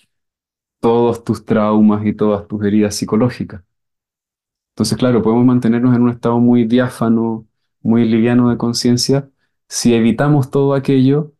todos 0.81 1.23
tus 1.23 1.45
traumas 1.45 2.05
y 2.05 2.13
todas 2.13 2.47
tus 2.47 2.63
heridas 2.65 2.95
psicológicas. 2.95 3.63
Entonces, 4.73 4.97
claro, 4.97 5.21
podemos 5.21 5.45
mantenernos 5.45 5.95
en 5.95 6.01
un 6.03 6.09
estado 6.09 6.39
muy 6.39 6.65
diáfano, 6.65 7.47
muy 7.81 8.05
liviano 8.05 8.49
de 8.49 8.57
conciencia, 8.57 9.29
si 9.69 9.93
evitamos 9.93 10.49
todo 10.51 10.73
aquello 10.73 11.33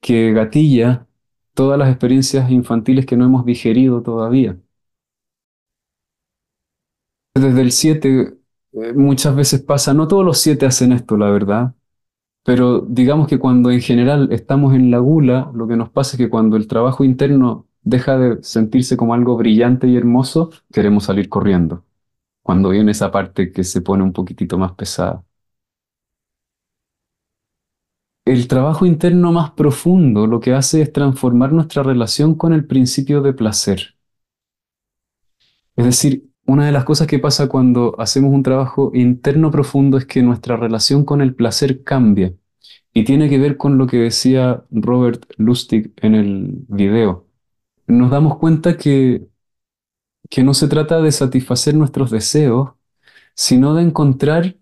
que 0.00 0.32
gatilla 0.32 1.06
todas 1.54 1.78
las 1.78 1.90
experiencias 1.90 2.50
infantiles 2.50 3.06
que 3.06 3.16
no 3.16 3.26
hemos 3.26 3.44
digerido 3.46 4.02
todavía. 4.02 4.58
Desde 7.34 7.60
el 7.60 7.72
7 7.72 8.35
eh, 8.82 8.92
muchas 8.94 9.34
veces 9.36 9.62
pasa, 9.62 9.94
no 9.94 10.08
todos 10.08 10.24
los 10.24 10.38
siete 10.38 10.66
hacen 10.66 10.92
esto, 10.92 11.16
la 11.16 11.30
verdad, 11.30 11.74
pero 12.44 12.80
digamos 12.82 13.28
que 13.28 13.38
cuando 13.38 13.70
en 13.70 13.80
general 13.82 14.28
estamos 14.32 14.74
en 14.74 14.90
la 14.90 14.98
gula, 14.98 15.50
lo 15.54 15.68
que 15.68 15.76
nos 15.76 15.90
pasa 15.90 16.12
es 16.12 16.18
que 16.18 16.30
cuando 16.30 16.56
el 16.56 16.68
trabajo 16.68 17.04
interno 17.04 17.66
deja 17.82 18.18
de 18.18 18.42
sentirse 18.42 18.96
como 18.96 19.14
algo 19.14 19.36
brillante 19.36 19.88
y 19.88 19.96
hermoso, 19.96 20.50
queremos 20.72 21.04
salir 21.04 21.28
corriendo. 21.28 21.84
Cuando 22.42 22.70
viene 22.70 22.92
esa 22.92 23.10
parte 23.12 23.52
que 23.52 23.64
se 23.64 23.82
pone 23.82 24.04
un 24.04 24.12
poquitito 24.12 24.58
más 24.58 24.72
pesada. 24.74 25.24
El 28.26 28.46
trabajo 28.46 28.84
interno 28.84 29.32
más 29.32 29.52
profundo 29.52 30.26
lo 30.26 30.38
que 30.38 30.52
hace 30.52 30.82
es 30.82 30.92
transformar 30.92 31.52
nuestra 31.52 31.82
relación 31.82 32.34
con 32.34 32.52
el 32.52 32.66
principio 32.66 33.22
de 33.22 33.32
placer. 33.32 33.96
Es 35.76 35.84
decir, 35.84 36.25
una 36.46 36.66
de 36.66 36.72
las 36.72 36.84
cosas 36.84 37.06
que 37.06 37.18
pasa 37.18 37.48
cuando 37.48 37.94
hacemos 37.98 38.32
un 38.32 38.42
trabajo 38.42 38.90
interno 38.94 39.50
profundo 39.50 39.98
es 39.98 40.06
que 40.06 40.22
nuestra 40.22 40.56
relación 40.56 41.04
con 41.04 41.20
el 41.20 41.34
placer 41.34 41.82
cambia. 41.84 42.34
Y 42.92 43.04
tiene 43.04 43.28
que 43.28 43.38
ver 43.38 43.56
con 43.56 43.78
lo 43.78 43.86
que 43.86 43.98
decía 43.98 44.64
Robert 44.70 45.24
Lustig 45.38 45.92
en 46.02 46.14
el 46.14 46.64
video 46.68 47.26
nos 47.86 48.10
damos 48.10 48.38
cuenta 48.38 48.76
que, 48.76 49.28
que 50.30 50.42
no 50.44 50.54
se 50.54 50.68
trata 50.68 51.00
de 51.00 51.12
satisfacer 51.12 51.74
nuestros 51.74 52.10
deseos, 52.10 52.70
sino 53.34 53.74
de 53.74 53.82
encontrar 53.82 54.56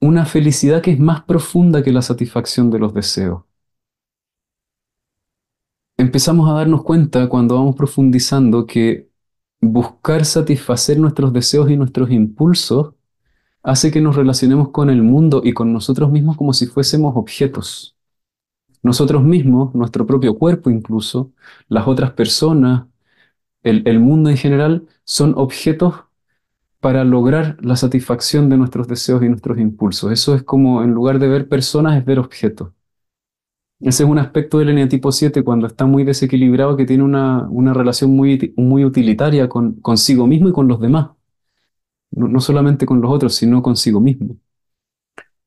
una 0.00 0.26
felicidad 0.26 0.82
que 0.82 0.92
es 0.92 0.98
más 1.00 1.22
profunda 1.24 1.82
que 1.82 1.92
la 1.92 2.02
satisfacción 2.02 2.70
de 2.70 2.78
los 2.78 2.94
deseos. 2.94 3.44
Empezamos 5.96 6.50
a 6.50 6.54
darnos 6.54 6.82
cuenta 6.82 7.28
cuando 7.28 7.54
vamos 7.54 7.76
profundizando 7.76 8.66
que 8.66 9.08
buscar 9.62 10.26
satisfacer 10.26 10.98
nuestros 10.98 11.32
deseos 11.32 11.70
y 11.70 11.76
nuestros 11.78 12.10
impulsos 12.10 12.94
hace 13.62 13.90
que 13.90 14.02
nos 14.02 14.16
relacionemos 14.16 14.70
con 14.70 14.90
el 14.90 15.02
mundo 15.02 15.40
y 15.44 15.54
con 15.54 15.72
nosotros 15.72 16.10
mismos 16.10 16.36
como 16.36 16.52
si 16.52 16.66
fuésemos 16.66 17.16
objetos 17.16 17.96
nosotros 18.82 19.22
mismos, 19.24 19.74
nuestro 19.74 20.06
propio 20.06 20.38
cuerpo 20.38 20.70
incluso, 20.70 21.32
las 21.68 21.86
otras 21.88 22.12
personas, 22.12 22.86
el, 23.62 24.00
mundo 24.00 24.30
en 24.30 24.36
general, 24.36 24.88
son 25.04 25.34
objetos 25.36 25.94
para 26.80 27.04
lograr 27.04 27.56
la 27.62 27.76
satisfacción 27.76 28.48
de 28.48 28.56
nuestros 28.56 28.88
deseos 28.88 29.22
y 29.22 29.28
nuestros 29.28 29.58
impulsos. 29.58 30.12
Eso 30.12 30.34
es 30.34 30.42
como, 30.42 30.82
en 30.82 30.92
lugar 30.92 31.18
de 31.20 31.28
ver 31.28 31.48
personas, 31.48 31.96
es 31.98 32.04
ver 32.04 32.18
objetos. 32.18 32.72
Ese 33.82 34.04
es 34.04 34.08
un 34.08 34.18
aspecto 34.18 34.58
del 34.58 34.70
eneatipo 34.70 35.12
7 35.12 35.42
cuando 35.42 35.66
está 35.66 35.86
muy 35.86 36.04
desequilibrado, 36.04 36.76
que 36.76 36.86
tiene 36.86 37.02
una, 37.02 37.48
relación 37.74 38.16
muy, 38.16 38.54
muy 38.56 38.84
utilitaria 38.84 39.48
con, 39.48 39.74
consigo 39.80 40.26
mismo 40.26 40.48
y 40.48 40.52
con 40.52 40.68
los 40.68 40.80
demás. 40.80 41.10
no 42.10 42.40
solamente 42.40 42.86
con 42.86 43.00
los 43.00 43.10
otros, 43.10 43.34
sino 43.34 43.62
consigo 43.62 44.00
mismo 44.00 44.36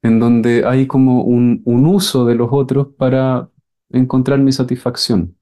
en 0.05 0.19
donde 0.19 0.65
hay 0.65 0.85
como 0.85 1.23
un, 1.23 1.63
uso 1.65 2.25
de 2.25 2.35
los 2.35 2.49
otros 2.51 2.89
para 2.95 3.49
encontrar 3.89 4.39
mi 4.39 4.51
satisfacción. 4.51 5.35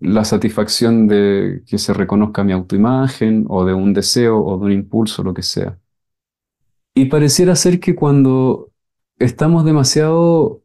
La 0.00 0.24
satisfacción 0.24 1.06
de 1.06 1.62
que 1.66 1.76
se 1.76 1.92
reconozca 1.92 2.42
mi 2.44 2.52
autoimagen 2.52 3.44
o 3.48 3.66
de 3.66 3.74
un 3.74 3.92
deseo 3.92 4.42
o 4.42 4.58
de 4.58 4.64
un 4.64 4.72
impulso, 4.72 5.22
lo 5.22 5.34
que 5.34 5.42
sea. 5.42 5.78
Y 6.94 7.06
pareciera 7.06 7.54
ser 7.56 7.78
que 7.78 7.94
cuando 7.94 8.72
estamos 9.18 9.66
demasiado 9.66 10.62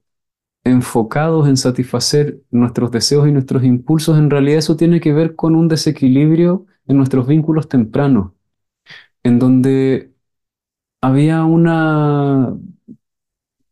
enfocados 0.69 1.47
en 1.47 1.57
satisfacer 1.57 2.41
nuestros 2.51 2.91
deseos 2.91 3.27
y 3.27 3.31
nuestros 3.31 3.63
impulsos, 3.63 4.17
en 4.17 4.29
realidad 4.29 4.59
eso 4.59 4.75
tiene 4.75 4.99
que 5.01 5.13
ver 5.13 5.35
con 5.35 5.55
un 5.55 5.67
desequilibrio 5.67 6.65
en 6.87 6.97
nuestros 6.97 7.27
vínculos 7.27 7.67
tempranos, 7.69 8.31
en 9.23 9.39
donde 9.39 10.13
había 11.01 11.43
una 11.45 12.55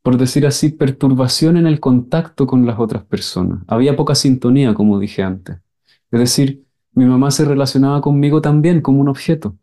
por 0.07 0.17
decir 0.17 0.47
así, 0.47 0.69
perturbación 0.69 1.57
en 1.57 1.67
el 1.67 1.81
contacto 1.81 2.47
con 2.47 2.65
las 2.65 2.79
otras 2.79 3.03
personas. 3.03 3.59
Había 3.67 3.97
poca 3.97 4.15
sintonía, 4.15 4.73
como 4.73 4.99
dije 4.99 5.21
antes. 5.21 5.57
Es 6.11 6.19
decir, 6.21 6.63
mi 6.93 7.03
mamá 7.03 7.29
se 7.29 7.43
relacionaba 7.43 7.99
conmigo 7.99 8.39
también 8.39 8.79
como 8.79 9.01
un 9.01 9.09
objeto. 9.09 9.57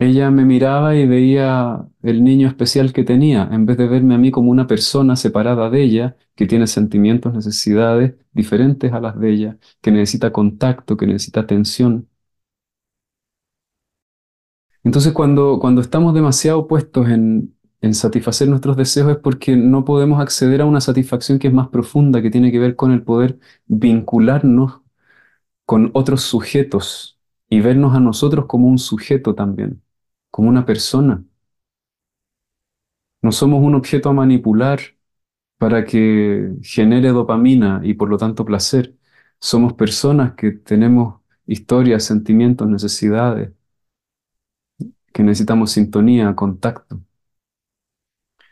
Ella 0.00 0.30
me 0.32 0.44
miraba 0.46 0.96
y 0.96 1.06
veía 1.06 1.86
el 2.02 2.24
niño 2.24 2.48
especial 2.48 2.92
que 2.92 3.04
tenía, 3.04 3.48
en 3.52 3.66
vez 3.66 3.76
de 3.78 3.86
verme 3.86 4.14
a 4.14 4.18
mí 4.18 4.30
como 4.32 4.50
una 4.50 4.66
persona 4.66 5.14
separada 5.16 5.70
de 5.70 5.82
ella, 5.84 6.16
que 6.34 6.46
tiene 6.46 6.66
sentimientos, 6.66 7.34
necesidades 7.34 8.14
diferentes 8.32 8.92
a 8.94 9.00
las 9.00 9.18
de 9.20 9.30
ella, 9.30 9.58
que 9.82 9.92
necesita 9.92 10.32
contacto, 10.32 10.96
que 10.96 11.06
necesita 11.06 11.40
atención. 11.40 12.08
Entonces 14.84 15.12
cuando, 15.12 15.58
cuando 15.60 15.80
estamos 15.80 16.14
demasiado 16.14 16.66
puestos 16.66 17.08
en, 17.08 17.54
en 17.82 17.94
satisfacer 17.94 18.48
nuestros 18.48 18.76
deseos 18.76 19.10
es 19.10 19.18
porque 19.18 19.56
no 19.56 19.84
podemos 19.84 20.20
acceder 20.20 20.62
a 20.62 20.66
una 20.66 20.80
satisfacción 20.80 21.38
que 21.38 21.48
es 21.48 21.54
más 21.54 21.68
profunda, 21.68 22.22
que 22.22 22.30
tiene 22.30 22.50
que 22.52 22.58
ver 22.58 22.76
con 22.76 22.92
el 22.92 23.02
poder 23.02 23.38
vincularnos 23.66 24.80
con 25.66 25.90
otros 25.94 26.22
sujetos 26.22 27.20
y 27.50 27.60
vernos 27.60 27.94
a 27.96 28.00
nosotros 28.00 28.46
como 28.46 28.68
un 28.68 28.78
sujeto 28.78 29.34
también, 29.34 29.82
como 30.30 30.48
una 30.48 30.64
persona. 30.66 31.24
No 33.22 33.32
somos 33.32 33.62
un 33.62 33.74
objeto 33.74 34.08
a 34.10 34.12
manipular 34.12 34.80
para 35.58 35.84
que 35.84 36.52
genere 36.62 37.10
dopamina 37.10 37.80
y 37.84 37.94
por 37.94 38.08
lo 38.10 38.18
tanto 38.18 38.44
placer. 38.44 38.96
Somos 39.40 39.74
personas 39.74 40.34
que 40.34 40.52
tenemos 40.52 41.20
historias, 41.46 42.04
sentimientos, 42.04 42.68
necesidades, 42.68 43.52
que 45.12 45.22
necesitamos 45.22 45.70
sintonía, 45.72 46.34
contacto. 46.34 47.00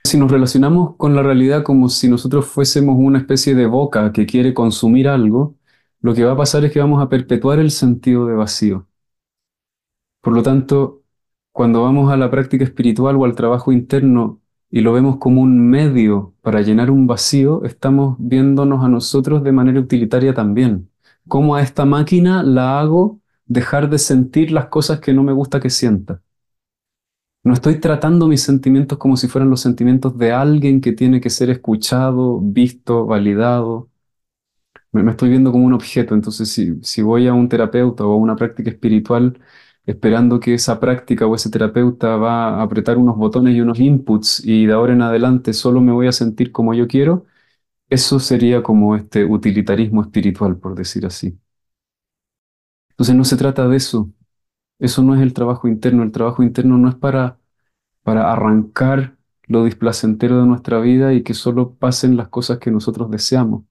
Si 0.05 0.19
nos 0.19 0.31
relacionamos 0.33 0.97
con 0.97 1.15
la 1.15 1.23
realidad 1.23 1.63
como 1.63 1.89
si 1.89 2.09
nosotros 2.09 2.47
fuésemos 2.47 2.97
una 2.99 3.19
especie 3.19 3.55
de 3.55 3.67
boca 3.67 4.13
que 4.13 4.27
quiere 4.27 4.53
consumir 4.55 5.07
algo, 5.09 5.57
lo 6.01 6.15
que 6.15 6.25
va 6.25 6.33
a 6.33 6.37
pasar 6.37 6.65
es 6.65 6.73
que 6.73 6.81
vamos 6.81 7.01
a 7.03 7.09
perpetuar 7.09 7.59
el 7.61 7.71
sentido 7.71 8.27
de 8.27 8.35
vacío. 8.35 8.89
Por 10.21 10.33
lo 10.35 10.43
tanto, 10.43 11.03
cuando 11.59 11.83
vamos 11.83 12.13
a 12.13 12.17
la 12.17 12.31
práctica 12.31 12.63
espiritual 12.63 13.17
o 13.17 13.25
al 13.25 13.35
trabajo 13.35 13.73
interno 13.73 14.41
y 14.71 14.81
lo 14.81 14.93
vemos 14.93 15.17
como 15.17 15.41
un 15.41 15.69
medio 15.69 16.37
para 16.41 16.63
llenar 16.63 16.89
un 16.89 17.09
vacío, 17.09 17.65
estamos 17.65 18.15
viéndonos 18.21 18.85
a 18.85 18.89
nosotros 18.89 19.43
de 19.43 19.51
manera 19.51 19.81
utilitaria 19.81 20.33
también. 20.33 20.89
¿Cómo 21.27 21.57
a 21.57 21.63
esta 21.63 21.85
máquina 21.85 22.45
la 22.45 22.79
hago 22.79 23.21
dejar 23.47 23.91
de 23.91 23.99
sentir 23.99 24.53
las 24.53 24.67
cosas 24.67 25.01
que 25.01 25.13
no 25.13 25.25
me 25.25 25.33
gusta 25.33 25.59
que 25.59 25.69
sienta? 25.69 26.23
No 27.43 27.55
estoy 27.55 27.81
tratando 27.81 28.29
mis 28.29 28.43
sentimientos 28.43 28.97
como 28.97 29.17
si 29.17 29.27
fueran 29.27 29.51
los 29.51 29.61
sentimientos 29.61 30.17
de 30.17 30.31
alguien 30.31 30.81
que 30.81 30.93
tiene 30.93 31.21
que 31.21 31.29
ser 31.29 31.51
escuchado, 31.51 32.39
visto, 32.41 33.05
validado. 33.05 33.91
Me, 34.93 35.11
estoy 35.11 35.31
viendo 35.31 35.53
como 35.53 35.67
un 35.67 35.73
objeto. 35.73 36.15
Entonces, 36.15 36.51
si, 36.51 36.79
si 36.83 37.03
voy 37.03 37.27
a 37.27 37.35
un 37.35 37.49
terapeuta 37.49 38.07
o 38.07 38.13
a 38.13 38.17
una 38.17 38.37
práctica 38.37 38.71
espiritual, 38.71 39.39
esperando 39.89 40.41
que 40.41 40.55
esa 40.55 40.81
práctica 40.81 41.27
o 41.27 41.35
ese 41.37 41.51
terapeuta 41.51 42.17
va 42.17 42.61
a 42.61 42.63
apretar 42.63 42.99
unos 42.99 43.17
botones 43.19 43.57
y 43.57 43.63
unos 43.63 43.81
inputs 43.81 44.43
y 44.47 44.67
de 44.67 44.75
ahora 44.75 44.95
en 44.95 45.03
adelante 45.03 45.55
solo 45.55 45.81
me 45.83 45.93
voy 45.93 46.09
a 46.09 46.13
sentir 46.13 46.53
como 46.53 46.75
yo 46.75 46.89
quiero, 46.89 47.27
eso 47.91 48.21
sería 48.21 48.63
como 48.63 48.97
este 48.97 49.25
utilitarismo 49.27 50.03
espiritual, 50.03 50.59
por 50.59 50.75
decir 50.77 51.07
así. 51.07 51.39
Entonces 52.91 53.15
no 53.17 53.25
se 53.25 53.37
trata 53.37 53.69
de 53.69 53.77
eso. 53.77 54.11
Eso 54.81 55.03
no 55.03 55.15
es 55.17 55.23
el 55.23 55.35
trabajo 55.35 55.69
interno. 55.69 56.03
El 56.05 56.13
trabajo 56.13 56.43
interno 56.45 56.79
no 56.79 56.89
es 56.91 56.95
para, 56.97 57.39
para 58.05 58.33
arrancar 58.33 59.19
lo 59.49 59.65
displacentero 59.67 60.41
de 60.41 60.47
nuestra 60.49 60.81
vida 60.81 61.15
y 61.15 61.25
que 61.25 61.35
solo 61.35 61.75
pasen 61.77 62.17
las 62.19 62.29
cosas 62.31 62.59
que 62.61 62.73
nosotros 62.73 63.11
deseamos. 63.11 63.65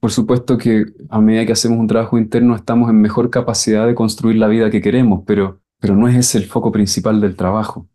Por 0.00 0.10
supuesto 0.10 0.56
que 0.56 0.86
a 1.10 1.20
medida 1.20 1.44
que 1.44 1.52
hacemos 1.52 1.78
un 1.78 1.86
trabajo 1.86 2.16
interno 2.18 2.56
estamos 2.56 2.88
en 2.88 3.00
mejor 3.00 3.28
capacidad 3.28 3.86
de 3.86 3.94
construir 3.94 4.36
la 4.36 4.48
vida 4.48 4.70
que 4.70 4.80
queremos, 4.80 5.22
pero, 5.26 5.60
pero 5.78 5.94
no 5.94 6.08
es 6.08 6.16
ese 6.16 6.38
el 6.38 6.46
foco 6.46 6.72
principal 6.72 7.20
del 7.20 7.36
trabajo. 7.36 7.86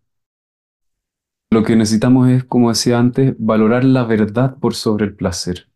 Lo 1.50 1.64
que 1.64 1.76
necesitamos 1.76 2.30
es, 2.30 2.44
como 2.44 2.70
decía 2.70 3.00
antes, 3.00 3.36
valorar 3.40 3.84
la 3.84 4.04
verdad 4.04 4.56
por 4.58 4.76
sobre 4.76 5.06
el 5.06 5.16
placer. 5.16 5.68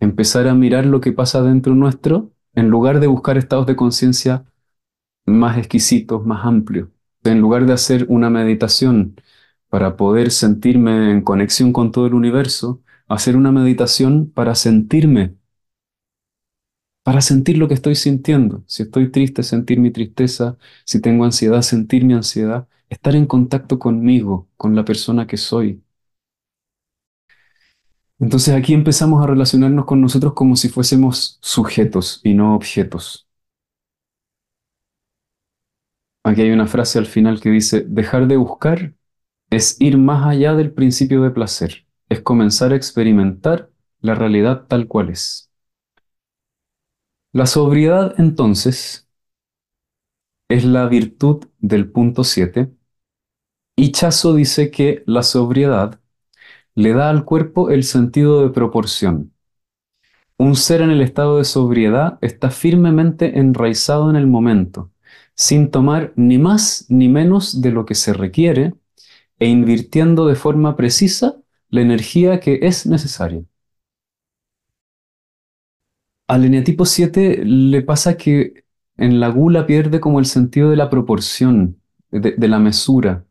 Empezar 0.00 0.48
a 0.48 0.54
mirar 0.54 0.84
lo 0.84 1.00
que 1.00 1.12
pasa 1.12 1.42
dentro 1.42 1.74
nuestro 1.74 2.30
en 2.54 2.68
lugar 2.68 3.00
de 3.00 3.06
buscar 3.06 3.38
estados 3.38 3.66
de 3.66 3.76
conciencia 3.76 4.44
más 5.24 5.56
exquisitos, 5.56 6.26
más 6.26 6.44
amplios. 6.44 6.88
En 7.24 7.40
lugar 7.40 7.64
de 7.64 7.72
hacer 7.72 8.04
una 8.08 8.28
meditación 8.28 9.16
para 9.70 9.96
poder 9.96 10.30
sentirme 10.30 11.10
en 11.10 11.22
conexión 11.22 11.72
con 11.72 11.90
todo 11.90 12.06
el 12.06 12.14
universo, 12.14 12.82
hacer 13.06 13.36
una 13.36 13.50
meditación 13.52 14.30
para 14.30 14.54
sentirme 14.54 15.37
para 17.08 17.22
sentir 17.22 17.56
lo 17.56 17.68
que 17.68 17.74
estoy 17.74 17.94
sintiendo. 17.94 18.62
Si 18.66 18.82
estoy 18.82 19.10
triste, 19.10 19.42
sentir 19.42 19.80
mi 19.80 19.90
tristeza. 19.90 20.58
Si 20.84 21.00
tengo 21.00 21.24
ansiedad, 21.24 21.62
sentir 21.62 22.04
mi 22.04 22.12
ansiedad. 22.12 22.68
Estar 22.90 23.16
en 23.16 23.24
contacto 23.24 23.78
conmigo, 23.78 24.46
con 24.58 24.76
la 24.76 24.84
persona 24.84 25.26
que 25.26 25.38
soy. 25.38 25.82
Entonces 28.20 28.54
aquí 28.54 28.74
empezamos 28.74 29.24
a 29.24 29.26
relacionarnos 29.26 29.86
con 29.86 30.02
nosotros 30.02 30.34
como 30.34 30.54
si 30.54 30.68
fuésemos 30.68 31.38
sujetos 31.40 32.20
y 32.24 32.34
no 32.34 32.54
objetos. 32.54 33.26
Aquí 36.24 36.42
hay 36.42 36.50
una 36.50 36.66
frase 36.66 36.98
al 36.98 37.06
final 37.06 37.40
que 37.40 37.48
dice, 37.48 37.86
dejar 37.88 38.26
de 38.28 38.36
buscar 38.36 38.92
es 39.48 39.80
ir 39.80 39.96
más 39.96 40.26
allá 40.26 40.54
del 40.54 40.72
principio 40.74 41.22
de 41.22 41.30
placer, 41.30 41.86
es 42.10 42.20
comenzar 42.20 42.72
a 42.72 42.76
experimentar 42.76 43.70
la 44.02 44.14
realidad 44.14 44.66
tal 44.68 44.86
cual 44.88 45.08
es. 45.08 45.47
La 47.32 47.46
sobriedad, 47.46 48.14
entonces, 48.18 49.08
es 50.48 50.64
la 50.64 50.86
virtud 50.88 51.44
del 51.58 51.90
punto 51.90 52.24
7, 52.24 52.70
y 53.76 53.92
Chazo 53.92 54.34
dice 54.34 54.70
que 54.70 55.02
la 55.06 55.22
sobriedad 55.22 56.00
le 56.74 56.92
da 56.94 57.10
al 57.10 57.24
cuerpo 57.24 57.70
el 57.70 57.84
sentido 57.84 58.42
de 58.42 58.50
proporción. 58.50 59.32
Un 60.38 60.56
ser 60.56 60.80
en 60.80 60.90
el 60.90 61.02
estado 61.02 61.38
de 61.38 61.44
sobriedad 61.44 62.18
está 62.22 62.50
firmemente 62.50 63.38
enraizado 63.38 64.08
en 64.10 64.16
el 64.16 64.26
momento, 64.26 64.90
sin 65.34 65.70
tomar 65.70 66.12
ni 66.16 66.38
más 66.38 66.86
ni 66.88 67.08
menos 67.08 67.60
de 67.60 67.72
lo 67.72 67.84
que 67.84 67.94
se 67.94 68.12
requiere 68.14 68.74
e 69.38 69.48
invirtiendo 69.48 70.26
de 70.26 70.34
forma 70.34 70.76
precisa 70.76 71.36
la 71.68 71.82
energía 71.82 72.40
que 72.40 72.60
es 72.62 72.86
necesaria. 72.86 73.42
Al 76.28 76.44
eneatipo 76.44 76.84
7 76.84 77.42
le 77.42 77.80
pasa 77.80 78.18
que 78.18 78.64
en 78.98 79.18
la 79.18 79.28
gula 79.28 79.64
pierde 79.64 79.98
como 79.98 80.18
el 80.18 80.26
sentido 80.26 80.68
de 80.68 80.76
la 80.76 80.90
proporción, 80.90 81.80
de, 82.10 82.48
la 82.48 82.58
mesura. 82.58 83.24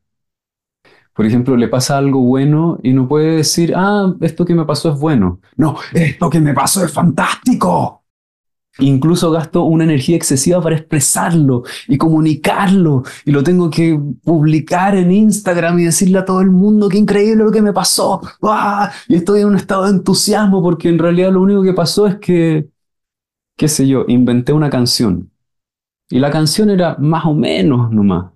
Por 1.14 1.28
ejemplo, 1.28 1.56
le 1.58 1.68
pasa 1.68 1.98
algo 1.98 2.22
bueno 2.22 2.80
y 2.82 2.94
no 2.94 3.08
puede 3.08 3.38
decir, 3.38 3.74
ah, 3.76 4.16
esto 4.22 4.46
que 4.46 4.56
me 4.56 4.66
pasó 4.66 4.94
es 4.94 5.00
bueno. 5.00 5.42
No, 5.56 5.78
esto 5.94 6.30
que 6.30 6.40
me 6.40 6.56
pasó 6.56 6.84
es 6.84 6.92
fantástico. 6.92 8.04
Incluso 8.80 9.32
gasto 9.32 9.64
una 9.64 9.84
energía 9.84 10.16
excesiva 10.16 10.62
para 10.62 10.76
expresarlo 10.76 11.64
y 11.88 11.98
comunicarlo 11.98 13.04
y 13.26 13.32
lo 13.32 13.44
tengo 13.44 13.70
que 13.70 14.00
publicar 14.24 14.96
en 14.96 15.12
Instagram 15.12 15.80
y 15.80 15.86
decirle 15.86 16.20
a 16.20 16.26
todo 16.26 16.42
el 16.42 16.52
mundo 16.52 16.90
qué 16.90 16.98
increíble 16.98 17.44
lo 17.44 17.52
que 17.52 17.62
me 17.62 17.74
pasó. 17.74 18.22
Y 19.08 19.16
estoy 19.16 19.42
en 19.42 19.48
un 19.48 19.56
estado 19.56 19.84
de 19.84 19.92
entusiasmo 19.92 20.64
porque 20.64 20.90
en 20.90 21.00
realidad 21.00 21.32
lo 21.32 21.42
único 21.42 21.64
que 21.64 21.74
pasó 21.74 22.08
es 22.08 22.18
que 22.18 22.70
qué 23.58 23.68
sé 23.68 23.88
yo, 23.88 24.06
inventé 24.08 24.54
una 24.54 24.70
canción. 24.70 25.32
Y 26.10 26.20
la 26.20 26.32
canción 26.32 26.70
era 26.70 26.96
más 27.00 27.26
o 27.26 27.34
menos 27.34 27.92
nomás. 27.92 28.32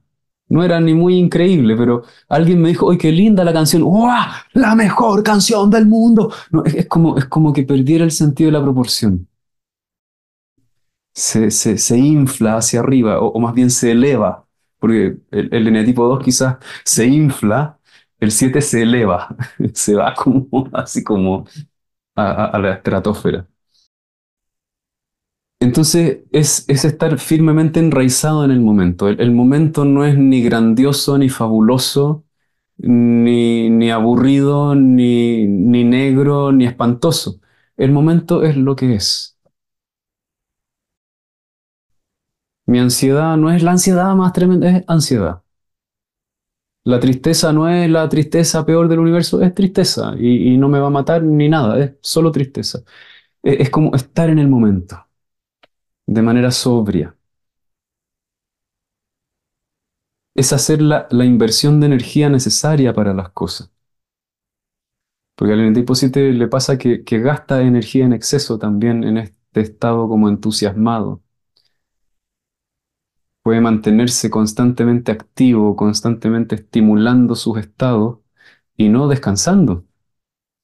No 0.50 0.64
era 0.64 0.82
ni 0.82 0.94
muy 0.94 1.16
increíble, 1.16 1.78
pero 1.78 2.04
alguien 2.28 2.62
me 2.62 2.70
dijo, 2.70 2.92
¡ay, 2.92 2.98
qué 2.98 3.12
linda 3.12 3.44
la 3.46 3.54
canción! 3.54 3.84
¡Wow! 3.84 4.10
¡La 4.54 4.76
mejor 4.76 5.24
canción 5.24 5.70
del 5.70 5.88
mundo! 5.88 6.34
No, 6.52 6.66
es, 6.66 6.88
como, 6.88 7.18
es 7.18 7.26
como 7.26 7.54
que 7.54 7.64
perdiera 7.64 8.04
el 8.04 8.12
sentido 8.12 8.50
de 8.52 8.58
la 8.58 8.64
proporción. 8.64 9.28
Se, 11.14 11.52
se, 11.52 11.98
infla 11.98 12.58
hacia 12.58 12.80
arriba, 12.80 13.20
o, 13.22 13.38
más 13.40 13.54
bien 13.54 13.70
se 13.70 13.92
eleva, 13.92 14.46
porque 14.80 15.18
el, 15.32 15.54
el 15.54 15.68
eneatipo 15.68 16.06
2 16.08 16.24
quizás 16.24 16.58
se 16.86 17.06
infla, 17.08 17.80
el 18.20 18.32
7 18.32 18.62
se 18.62 18.84
eleva, 18.84 19.36
se 19.74 19.96
va 19.96 20.14
como 20.16 20.70
así 20.74 21.04
como 21.04 21.46
a 22.16 22.60
la 22.60 22.74
estratosfera. 22.76 23.48
Entonces 25.62 26.22
es, 26.32 26.68
estar 26.70 27.20
firmemente 27.20 27.80
enraizado 27.80 28.44
en 28.46 28.52
el 28.52 28.62
momento. 28.62 29.08
El, 29.10 29.32
momento 29.32 29.86
no 29.86 30.06
es 30.06 30.18
ni 30.18 30.42
grandioso, 30.42 31.18
ni 31.20 31.30
fabuloso, 31.30 32.26
ni, 32.78 33.92
aburrido, 33.92 34.76
ni, 34.76 35.46
negro, 35.48 36.52
ni 36.52 36.66
espantoso. 36.66 37.42
El 37.78 37.92
momento 37.92 38.44
es 38.44 38.58
lo 38.58 38.76
que 38.76 38.96
es. 38.96 39.38
Mi 42.66 42.80
ansiedad 42.80 43.38
no 43.38 43.52
es 43.52 43.62
la 43.62 43.72
ansiedad 43.72 44.16
más 44.16 44.34
tremenda, 44.34 44.68
es 44.70 44.84
ansiedad. 44.88 45.44
La 46.84 47.00
tristeza 47.00 47.54
no 47.54 47.70
es 47.70 47.90
la 47.90 48.10
tristeza 48.10 48.66
peor 48.66 48.88
del 48.88 49.00
universo, 49.00 49.42
es 49.42 49.54
tristeza 49.54 50.16
y, 50.18 50.58
no 50.58 50.68
me 50.70 50.80
va 50.80 50.88
a 50.88 50.90
matar 50.90 51.24
ni 51.24 51.48
nada, 51.50 51.80
es 51.84 51.94
solo 52.02 52.32
tristeza. 52.32 52.80
es 53.44 53.70
como 53.70 53.96
estar 53.96 54.30
en 54.30 54.40
el 54.40 54.48
momento 54.48 55.11
de 56.12 56.22
manera 56.22 56.52
sobria. 56.52 57.16
Es 60.36 60.52
hacer 60.52 60.82
la, 60.82 61.08
inversión 61.24 61.80
de 61.80 61.86
energía 61.86 62.28
necesaria 62.30 62.94
para 62.94 63.14
las 63.14 63.30
cosas. 63.30 63.72
Porque 65.36 65.54
al 65.54 65.74
tipo 65.74 65.96
7 65.96 66.32
le 66.34 66.48
pasa 66.48 66.78
que, 66.78 67.04
que 67.04 67.20
gasta 67.20 67.62
energía 67.62 68.06
en 68.06 68.14
exceso 68.14 68.58
también 68.60 69.04
en 69.04 69.18
este 69.18 69.62
estado 69.62 70.08
como 70.08 70.30
entusiasmado. 70.30 71.22
Puede 73.44 73.62
mantenerse 73.62 74.30
constantemente 74.30 75.12
activo, 75.12 75.76
constantemente 75.76 76.56
estimulando 76.56 77.36
sus 77.36 77.58
estados 77.60 78.20
y 78.78 78.90
no 78.90 79.08
descansando. 79.08 79.86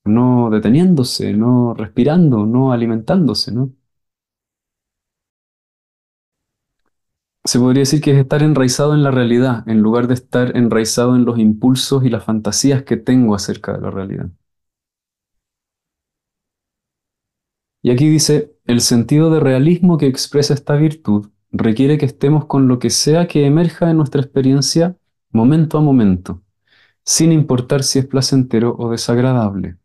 no 0.06 0.50
deteniéndose, 0.52 1.34
no 1.34 1.74
respirando, 1.76 2.46
no 2.46 2.72
alimentándose, 2.74 3.52
¿no? 3.54 3.72
Se 7.48 7.60
podría 7.60 7.82
decir 7.82 8.02
que 8.02 8.12
es 8.12 8.18
estar 8.20 8.44
enraizado 8.44 8.94
en 8.94 9.04
la 9.04 9.10
realidad, 9.12 9.64
en 9.68 9.80
lugar 9.82 10.08
de 10.08 10.14
estar 10.16 10.56
enraizado 10.56 11.16
en 11.16 11.26
los 11.26 11.40
impulsos 11.40 12.04
y 12.06 12.10
las 12.10 12.24
fantasías 12.24 12.84
que 12.84 12.98
tengo 12.98 13.36
acerca 13.36 13.74
de 13.74 13.82
la 13.82 13.90
realidad. 13.90 14.30
Y 17.82 17.92
aquí 17.92 18.10
dice, 18.10 18.54
el 18.66 18.82
sentido 18.82 19.30
de 19.32 19.40
realismo 19.40 19.98
que 19.98 20.08
expresa 20.08 20.54
esta 20.54 20.76
virtud 20.76 21.30
requiere 21.52 21.98
que 21.98 22.06
estemos 22.06 22.46
con 22.46 22.68
lo 22.68 22.80
que 22.80 22.90
sea 22.90 23.28
que 23.28 23.46
emerja 23.46 23.90
en 23.90 23.98
nuestra 23.98 24.22
experiencia 24.22 24.98
momento 25.32 25.78
a 25.78 25.82
momento, 25.82 26.42
sin 27.06 27.32
importar 27.32 27.84
si 27.84 28.00
es 28.00 28.06
placentero 28.06 28.76
o 28.78 28.92
desagradable. 28.92 29.78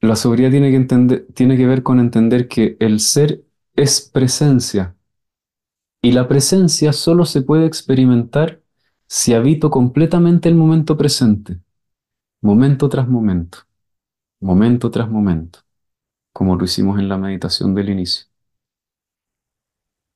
La 0.00 0.16
sobriedad 0.16 0.50
tiene 0.50 0.70
que, 0.70 1.18
tiene 1.34 1.56
que 1.56 1.66
ver 1.66 1.82
con 1.82 2.00
entender 2.00 2.48
que 2.48 2.76
el 2.80 3.00
ser 3.00 3.45
es 3.76 4.00
presencia 4.00 4.96
y 6.02 6.12
la 6.12 6.28
presencia 6.28 6.92
solo 6.94 7.26
se 7.26 7.42
puede 7.42 7.66
experimentar 7.66 8.62
si 9.06 9.34
habito 9.34 9.70
completamente 9.70 10.48
el 10.48 10.54
momento 10.54 10.96
presente, 10.96 11.60
momento 12.40 12.88
tras 12.88 13.06
momento, 13.06 13.58
momento 14.40 14.90
tras 14.90 15.10
momento, 15.10 15.60
como 16.32 16.56
lo 16.56 16.64
hicimos 16.64 16.98
en 16.98 17.08
la 17.08 17.18
meditación 17.18 17.74
del 17.74 17.90
inicio. 17.90 18.26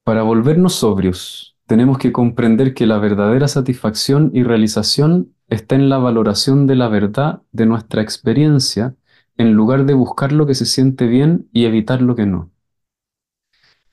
Para 0.05 0.23
volvernos 0.23 0.75
sobrios, 0.75 1.57
tenemos 1.67 1.99
que 1.99 2.13
comprender 2.13 2.73
que 2.73 2.87
la 2.87 2.99
verdadera 2.99 3.47
satisfacción 3.47 4.31
y 4.35 4.43
realización 4.43 5.35
está 5.49 5.75
en 5.75 5.91
la 5.91 5.99
valoración 5.99 6.67
de 6.67 6.77
la 6.77 6.89
verdad 6.89 7.43
de 7.53 7.67
nuestra 7.67 8.01
experiencia 8.01 8.97
en 9.37 9.53
lugar 9.53 9.85
de 9.85 9.95
buscar 9.95 10.33
lo 10.33 10.47
que 10.47 10.55
se 10.55 10.67
siente 10.67 11.07
bien 11.07 11.49
y 11.53 11.67
evitar 11.67 12.01
lo 12.01 12.17
que 12.17 12.27
no. 12.27 12.51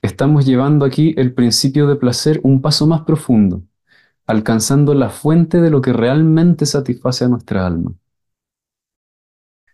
Estamos 0.02 0.46
llevando 0.46 0.84
aquí 0.84 1.14
el 1.16 1.34
principio 1.34 1.86
de 1.86 1.96
placer 1.96 2.40
un 2.44 2.62
paso 2.62 2.86
más 2.86 3.02
profundo, 3.02 3.62
alcanzando 4.26 4.94
la 4.94 5.10
fuente 5.10 5.60
de 5.60 5.70
lo 5.70 5.80
que 5.80 5.92
realmente 5.92 6.66
satisface 6.66 7.24
a 7.24 7.28
nuestra 7.28 7.66
alma. 7.66 7.94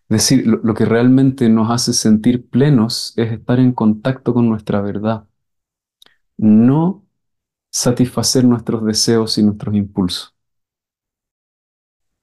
Es 0.09 0.19
decir, 0.31 0.47
lo, 0.47 0.75
que 0.75 0.85
realmente 0.85 1.49
nos 1.49 1.71
hace 1.71 1.93
sentir 1.93 2.49
plenos 2.49 3.15
es 3.17 3.33
estar 3.33 3.59
en 3.59 3.73
contacto 3.73 4.35
con 4.35 4.49
nuestra 4.49 4.81
verdad, 4.81 5.27
no 6.37 7.05
satisfacer 7.71 8.45
nuestros 8.45 8.85
deseos 8.85 9.39
y 9.39 9.43
nuestros 9.43 9.75
impulsos. 9.75 10.35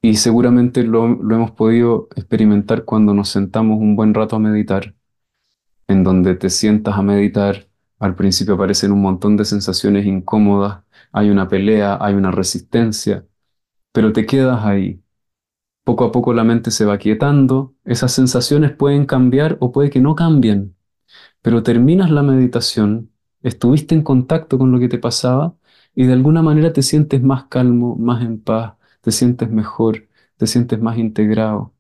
Y 0.02 0.16
seguramente 0.16 0.84
lo, 0.84 1.08
lo, 1.08 1.36
hemos 1.36 1.52
podido 1.52 2.08
experimentar 2.16 2.86
cuando 2.86 3.14
nos 3.14 3.30
sentamos 3.30 3.80
un 3.80 3.96
buen 3.96 4.14
rato 4.14 4.36
a 4.36 4.40
meditar, 4.40 4.96
en 5.88 6.04
donde 6.04 6.36
te 6.36 6.50
sientas 6.50 6.98
a 6.98 7.02
meditar, 7.04 7.71
al 8.02 8.16
principio 8.16 8.56
aparecen 8.56 8.92
un 8.92 9.02
montón 9.02 9.38
de 9.38 9.46
sensaciones 9.46 10.06
incómodas, 10.08 10.84
hay 11.12 11.30
una 11.30 11.48
pelea, 11.48 11.98
hay 12.02 12.16
una 12.16 12.32
resistencia, 12.32 13.26
pero 13.94 14.14
te 14.14 14.26
quedas 14.26 14.66
ahí. 14.66 15.02
Poco 15.84 16.06
a 16.06 16.12
poco 16.12 16.34
la 16.34 16.44
mente 16.44 16.72
se 16.72 16.86
va 16.86 16.98
quietando, 17.00 17.76
esas 17.86 18.14
sensaciones 18.14 18.72
pueden 18.74 19.06
cambiar 19.06 19.58
o 19.62 19.72
puede 19.72 19.90
que 19.92 20.02
no 20.02 20.16
cambien, 20.16 20.76
pero 21.42 21.64
terminas 21.64 22.12
la 22.12 22.24
meditación, 22.24 23.12
estuviste 23.44 23.96
en 23.96 24.04
contacto 24.04 24.58
con 24.58 24.72
lo 24.72 24.80
que 24.80 24.90
te 24.90 25.00
pasaba 25.00 25.56
y 25.96 26.06
de 26.06 26.14
alguna 26.14 26.42
manera 26.44 26.74
te 26.74 26.84
sientes 26.84 27.22
más 27.24 27.46
calmo, 27.46 27.96
más 27.98 28.24
en 28.24 28.42
paz, 28.42 28.76
te 29.02 29.12
sientes 29.12 29.50
mejor, 29.52 30.08
te 30.38 30.48
sientes 30.48 30.80
más 30.82 30.98
integrado. 30.98 31.74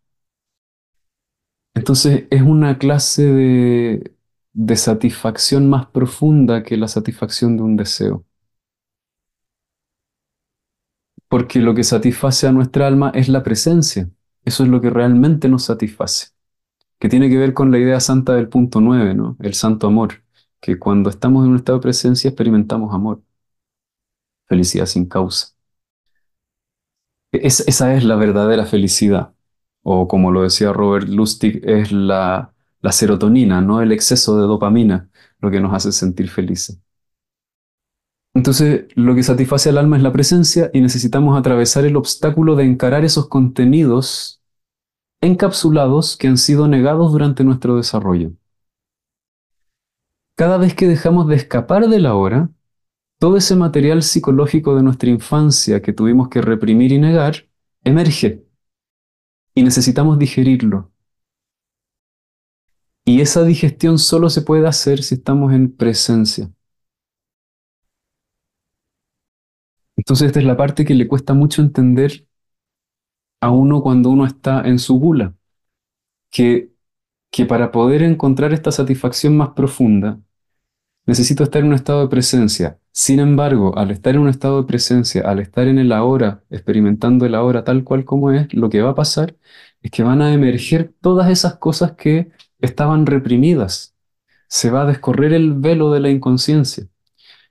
Entonces 1.73 2.25
es 2.29 2.41
una 2.41 2.77
clase 2.77 3.23
de, 3.23 4.15
de 4.53 4.75
satisfacción 4.75 5.69
más 5.69 5.87
profunda 5.87 6.63
que 6.63 6.77
la 6.77 6.87
satisfacción 6.87 7.57
de 7.57 7.63
un 7.63 7.77
deseo. 7.77 8.25
Porque 11.27 11.59
lo 11.59 11.73
que 11.73 11.83
satisface 11.83 12.47
a 12.47 12.51
nuestra 12.51 12.87
alma 12.87 13.11
es 13.15 13.29
la 13.29 13.43
presencia. 13.43 14.09
Eso 14.43 14.63
es 14.63 14.69
lo 14.69 14.81
que 14.81 14.89
realmente 14.89 15.47
nos 15.49 15.63
satisface. 15.63 16.27
Que 16.99 17.09
tiene 17.09 17.29
que 17.29 17.37
ver 17.37 17.53
con 17.53 17.71
la 17.71 17.79
idea 17.79 17.99
santa 17.99 18.35
del 18.35 18.49
punto 18.49 18.81
9, 18.81 19.15
¿no? 19.15 19.37
El 19.39 19.53
santo 19.55 19.87
amor. 19.87 20.23
Que 20.59 20.79
cuando 20.79 21.09
estamos 21.09 21.45
en 21.45 21.51
un 21.51 21.57
estado 21.57 21.79
de 21.79 21.83
presencia 21.83 22.29
experimentamos 22.29 22.93
amor. 22.93 23.23
Felicidad 24.47 24.85
sin 24.85 25.05
causa. 25.07 25.55
Es, 27.31 27.61
esa 27.67 27.95
es 27.95 28.03
la 28.03 28.15
verdadera 28.15 28.65
felicidad. 28.65 29.33
O 29.83 30.07
como 30.07 30.31
lo 30.31 30.43
decía 30.43 30.73
Robert 30.73 31.07
Lustig, 31.07 31.61
es 31.67 31.91
la, 31.91 32.53
la 32.81 32.91
serotonina, 32.91 33.61
no 33.61 33.81
el 33.81 33.91
exceso 33.91 34.37
de 34.37 34.43
dopamina, 34.43 35.09
lo 35.39 35.51
que 35.51 35.59
nos 35.59 35.73
hace 35.73 35.91
sentir 35.91 36.29
felices. 36.29 36.79
Entonces, 38.33 38.85
lo 38.95 39.13
que 39.13 39.23
satisface 39.23 39.69
al 39.69 39.77
alma 39.77 39.97
es 39.97 40.03
la 40.03 40.13
presencia 40.13 40.71
y 40.73 40.81
necesitamos 40.81 41.37
atravesar 41.37 41.85
el 41.85 41.97
obstáculo 41.97 42.55
de 42.55 42.63
encarar 42.63 43.03
esos 43.03 43.27
contenidos 43.27 44.41
encapsulados 45.21 46.17
que 46.17 46.27
han 46.27 46.37
sido 46.37 46.67
negados 46.67 47.11
durante 47.11 47.43
nuestro 47.43 47.75
desarrollo. 47.75 48.31
Cada 50.35 50.57
vez 50.57 50.73
que 50.73 50.87
dejamos 50.87 51.27
de 51.27 51.35
escapar 51.35 51.87
de 51.87 51.99
la 51.99 52.15
hora, 52.15 52.49
todo 53.19 53.37
ese 53.37 53.55
material 53.55 54.01
psicológico 54.01 54.75
de 54.75 54.81
nuestra 54.81 55.09
infancia 55.09 55.81
que 55.81 55.93
tuvimos 55.93 56.29
que 56.29 56.41
reprimir 56.41 56.91
y 56.91 56.99
negar, 56.99 57.47
emerge. 57.83 58.43
Y 59.53 59.63
necesitamos 59.63 60.17
digerirlo. 60.17 60.90
Y 63.11 63.19
esa 63.19 63.43
digestión 63.43 63.99
solo 63.99 64.29
se 64.29 64.41
puede 64.41 64.65
hacer 64.65 65.03
si 65.03 65.15
estamos 65.15 65.51
en 65.51 65.75
presencia. 65.75 66.49
Entonces 69.95 70.27
esta 70.27 70.39
es 70.39 70.45
la 70.45 70.57
parte 70.57 70.83
que 70.85 70.93
le 70.95 71.07
cuesta 71.07 71.33
mucho 71.33 71.61
entender 71.61 72.25
a 73.39 73.49
uno 73.51 73.81
cuando 73.81 74.09
uno 74.09 74.25
está 74.25 74.61
en 74.67 74.79
su 74.79 74.99
gula, 74.99 75.35
que, 76.31 76.71
que 77.31 77.45
para 77.45 77.71
poder 77.71 78.03
encontrar 78.03 78.53
esta 78.53 78.71
satisfacción 78.71 79.37
más 79.37 79.49
profunda, 79.51 80.19
necesito 81.05 81.43
estar 81.43 81.61
en 81.61 81.69
un 81.69 81.75
estado 81.75 82.01
de 82.03 82.09
presencia. 82.09 82.79
Sin 82.91 83.19
embargo, 83.19 83.77
al 83.77 83.91
estar 83.91 84.15
en 84.15 84.21
un 84.21 84.29
estado 84.29 84.61
de 84.61 84.67
presencia, 84.67 85.23
al 85.23 85.39
estar 85.39 85.67
en 85.67 85.79
el 85.79 85.91
ahora, 85.93 86.43
experimentando 86.49 87.25
el 87.25 87.35
ahora 87.35 87.63
tal 87.63 87.83
cual 87.83 88.05
como 88.05 88.31
es, 88.31 88.53
lo 88.53 88.69
que 88.69 88.81
va 88.81 88.91
a 88.91 88.95
pasar 88.95 89.35
es 89.81 89.91
que 89.91 90.03
van 90.03 90.21
a 90.21 90.33
emerger 90.33 90.93
todas 91.01 91.29
esas 91.31 91.55
cosas 91.57 91.93
que 91.93 92.31
estaban 92.61 93.05
reprimidas. 93.05 93.95
Se 94.47 94.69
va 94.71 94.83
a 94.83 94.85
descorrer 94.85 95.33
el 95.33 95.53
velo 95.53 95.91
de 95.91 95.99
la 96.01 96.09
inconsciencia. 96.09 96.87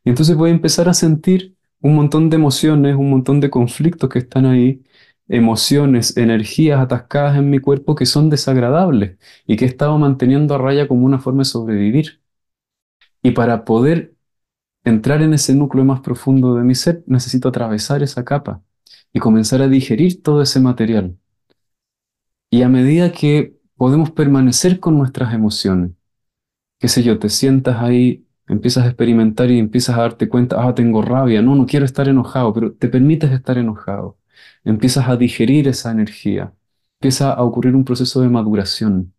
Y 0.04 0.10
entonces 0.10 0.36
voy 0.36 0.50
a 0.50 0.54
empezar 0.54 0.88
a 0.88 0.94
sentir 0.94 1.56
un 1.80 1.94
montón 1.96 2.30
de 2.30 2.36
emociones, 2.36 2.96
un 2.96 3.10
montón 3.10 3.40
de 3.40 3.50
conflictos 3.50 4.10
que 4.10 4.18
están 4.20 4.46
ahí, 4.46 4.82
emociones, 5.28 6.16
energías 6.16 6.80
atascadas 6.80 7.38
en 7.38 7.50
mi 7.50 7.60
cuerpo 7.60 7.94
que 7.94 8.06
son 8.06 8.30
desagradables 8.30 9.18
y 9.46 9.56
que 9.56 9.64
he 9.66 9.68
estado 9.68 9.98
manteniendo 9.98 10.54
a 10.54 10.58
raya 10.58 10.88
como 10.88 11.06
una 11.06 11.18
forma 11.20 11.40
de 11.42 11.44
sobrevivir. 11.46 12.20
Y 13.22 13.32
para 13.32 13.64
poder 13.64 14.14
entrar 14.84 15.22
en 15.22 15.34
ese 15.34 15.54
núcleo 15.54 15.84
más 15.84 16.00
profundo 16.00 16.54
de 16.56 16.64
mi 16.64 16.74
ser, 16.74 17.04
necesito 17.06 17.48
atravesar 17.48 18.02
esa 18.02 18.24
capa 18.24 18.62
y 19.12 19.20
comenzar 19.20 19.62
a 19.62 19.68
digerir 19.68 20.22
todo 20.22 20.42
ese 20.42 20.60
material. 20.60 21.18
Y 22.50 22.62
a 22.62 22.68
medida 22.68 23.12
que 23.12 23.59
podemos 23.80 24.10
permanecer 24.10 24.78
con 24.78 24.98
nuestras 24.98 25.32
emociones, 25.32 25.92
qué 26.78 26.88
sé 26.88 27.02
yo, 27.02 27.18
te 27.18 27.30
sientas 27.30 27.82
ahí, 27.82 28.26
empiezas 28.48 28.84
a 28.84 28.88
experimentar 28.88 29.50
y 29.50 29.58
empiezas 29.58 29.96
a 29.98 30.02
darte 30.02 30.28
cuenta, 30.28 30.66
ah, 30.68 30.74
tengo 30.74 31.02
rabia, 31.02 31.42
no, 31.42 31.54
no 31.56 31.66
quiero 31.66 31.86
estar 31.86 32.08
enojado, 32.08 32.52
pero 32.54 32.74
te 32.74 32.88
permites 32.88 33.32
estar 33.32 33.58
enojado. 33.58 34.18
Empiezas 34.64 35.08
a 35.08 35.16
digerir 35.16 35.68
esa 35.68 35.92
energía, 35.92 36.54
empieza 37.00 37.32
a 37.32 37.42
ocurrir 37.42 37.74
un 37.76 37.84
proceso 37.84 38.20
de 38.22 38.28
maduración 38.28 39.14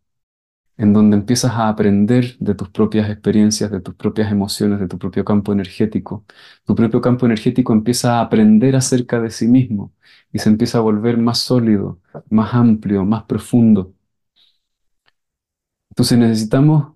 en 0.78 0.94
donde 0.94 1.18
empiezas 1.18 1.52
a 1.54 1.70
aprender 1.70 2.38
de 2.40 2.56
tus 2.56 2.70
propias 2.70 3.10
experiencias, 3.10 3.72
de 3.72 3.82
tus 3.82 3.96
propias 3.96 4.32
emociones, 4.32 4.80
de 4.80 4.88
tu 4.88 5.00
propio 5.00 5.26
campo 5.26 5.54
energético. 5.54 6.26
Tu 6.66 6.76
propio 6.76 7.02
campo 7.02 7.26
energético 7.26 7.74
empieza 7.74 8.20
a 8.20 8.22
aprender 8.22 8.76
acerca 8.76 9.20
de 9.22 9.32
sí 9.32 9.48
mismo 9.48 9.94
y 10.34 10.40
se 10.40 10.50
empieza 10.50 10.80
a 10.80 10.82
volver 10.82 11.18
más 11.18 11.40
sólido, 11.40 12.00
más 12.30 12.54
amplio, 12.56 13.06
más 13.06 13.24
profundo. 13.24 13.94
Entonces 15.92 16.18
necesitamos 16.18 16.94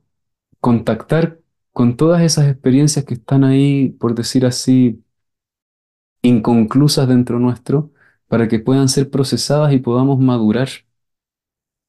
contactar 0.61 1.39
con 1.73 1.97
todas 1.97 2.21
esas 2.23 2.49
experiencias 2.49 3.05
que 3.05 3.15
están 3.15 3.43
ahí, 3.43 3.89
por 3.99 4.15
decir 4.15 4.45
así, 4.45 5.03
inconclusas 6.21 7.07
dentro 7.07 7.39
nuestro, 7.39 7.91
para 8.27 8.47
que 8.47 8.59
puedan 8.59 8.89
ser 8.89 9.09
procesadas 9.09 9.73
y 9.73 9.79
podamos 9.79 10.19
madurar 10.19 10.69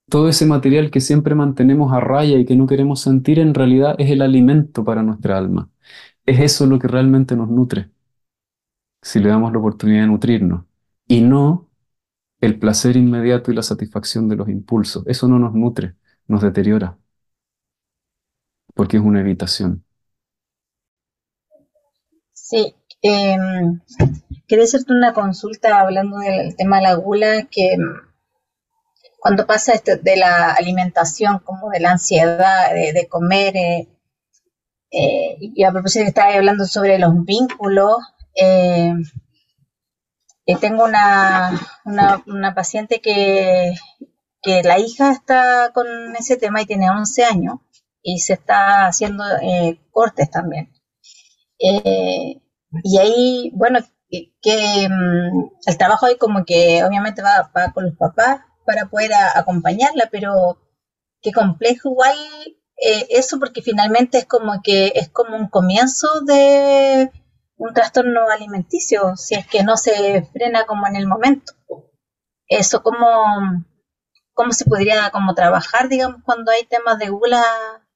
todo 0.08 0.28
ese 0.28 0.46
material 0.46 0.90
que 0.90 1.00
siempre 1.00 1.34
mantenemos 1.34 1.92
a 1.92 2.00
raya 2.00 2.38
y 2.38 2.44
que 2.44 2.56
no 2.56 2.66
queremos 2.66 3.00
sentir, 3.00 3.38
en 3.38 3.54
realidad 3.54 3.96
es 3.98 4.10
el 4.10 4.22
alimento 4.22 4.84
para 4.84 5.02
nuestra 5.02 5.38
alma. 5.38 5.70
Es 6.26 6.40
eso 6.40 6.66
lo 6.66 6.78
que 6.78 6.88
realmente 6.88 7.36
nos 7.36 7.48
nutre, 7.50 7.90
si 9.02 9.20
le 9.20 9.28
damos 9.28 9.52
la 9.52 9.58
oportunidad 9.58 10.02
de 10.02 10.06
nutrirnos. 10.08 10.64
Y 11.08 11.20
no 11.20 11.68
el 12.40 12.58
placer 12.58 12.96
inmediato 12.96 13.52
y 13.52 13.54
la 13.54 13.62
satisfacción 13.62 14.28
de 14.28 14.36
los 14.36 14.48
impulsos. 14.48 15.04
Eso 15.06 15.28
no 15.28 15.38
nos 15.38 15.54
nutre, 15.54 15.96
nos 16.28 16.42
deteriora, 16.42 16.98
porque 18.74 18.96
es 18.96 19.02
una 19.02 19.20
evitación. 19.20 19.84
Sí, 22.32 22.74
eh, 23.02 23.36
quería 24.46 24.64
hacerte 24.64 24.92
una 24.92 25.12
consulta 25.12 25.80
hablando 25.80 26.18
del 26.18 26.56
tema 26.56 26.76
de 26.76 26.82
la 26.82 26.94
gula, 26.94 27.46
que 27.50 27.72
em, 27.74 27.82
cuando 29.18 29.46
pasa 29.46 29.72
de 29.84 30.16
la 30.16 30.52
alimentación, 30.52 31.40
como 31.40 31.70
de 31.70 31.80
la 31.80 31.92
ansiedad 31.92 32.72
de, 32.72 33.08
comer, 33.08 33.56
eh, 33.56 33.88
eh, 34.92 35.36
y 35.40 35.64
a 35.64 35.72
propósito 35.72 36.04
que 36.04 36.08
estaba 36.10 36.34
hablando 36.34 36.64
sobre 36.64 36.98
los 36.98 37.24
vínculos, 37.24 37.96
eh, 38.36 38.94
tengo 40.60 40.84
una, 40.84 41.60
una, 41.84 42.54
paciente 42.54 43.00
que, 43.00 43.74
que, 44.46 44.62
la 44.62 44.78
hija 44.78 45.12
está 45.12 45.72
con 45.74 45.86
ese 46.16 46.36
tema 46.36 46.62
y 46.62 46.66
tiene 46.66 46.90
11 46.90 47.24
años 47.24 47.56
y 48.02 48.20
se 48.20 48.34
está 48.34 48.86
haciendo 48.86 49.24
cortes 49.90 50.30
también. 50.30 50.72
Eh, 51.58 52.40
y 52.84 52.98
ahí, 52.98 53.50
bueno, 53.54 53.80
que, 54.08 54.88
mm, 54.88 55.50
el 55.66 55.78
trabajo 55.78 56.06
ahí 56.06 56.16
como 56.16 56.44
que 56.44 56.84
obviamente 56.84 57.22
va, 57.22 57.50
con 57.74 57.86
los 57.86 57.96
papás 57.96 58.40
para 58.64 58.86
poder 58.86 59.12
acompañarla, 59.34 60.08
pero 60.10 60.58
qué 61.22 61.32
complejo 61.32 61.90
igual 61.90 62.16
eh, 62.76 63.06
eso 63.10 63.38
porque 63.38 63.62
finalmente 63.62 64.18
es 64.18 64.26
como 64.26 64.60
que 64.62 64.92
es 64.94 65.08
como 65.08 65.36
un 65.36 65.48
comienzo 65.48 66.20
de 66.22 67.10
un 67.56 67.72
trastorno 67.72 68.28
alimenticio, 68.28 69.16
si 69.16 69.34
es 69.34 69.46
que 69.46 69.62
no 69.64 69.76
se 69.76 70.22
frena 70.32 70.66
como 70.66 70.86
en 70.86 70.96
el 70.96 71.06
momento. 71.06 71.54
Eso, 72.48 72.82
¿cómo, 72.82 73.06
cómo 74.36 74.52
se 74.52 74.66
podría 74.66 75.10
como 75.10 75.34
trabajar, 75.34 75.88
digamos, 75.88 76.22
cuando 76.22 76.52
hay 76.52 76.64
temas 76.66 76.98
de 76.98 77.08
gula 77.08 77.42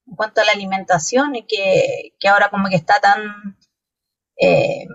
en 0.07 0.15
cuanto 0.15 0.41
a 0.41 0.43
la 0.43 0.51
alimentación 0.53 1.35
y 1.35 1.43
que, 1.43 2.13
ahora 2.27 2.49
como 2.49 2.67
que 2.67 2.75
está 2.75 2.99
tan 2.99 3.55
eh, 4.37 4.87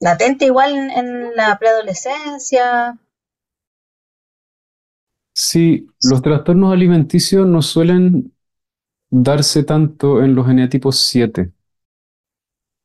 latente 0.00 0.46
igual 0.46 0.72
en, 0.74 1.36
la 1.36 1.56
preadolescencia. 1.58 2.98
Sí, 5.34 5.86
los 6.02 6.22
trastornos 6.22 6.72
alimenticios 6.72 7.46
no 7.46 7.60
suelen 7.60 8.32
darse 9.10 9.64
tanto 9.64 10.24
en 10.24 10.34
los 10.34 10.48
eneatipos 10.48 10.98
7. 10.98 11.52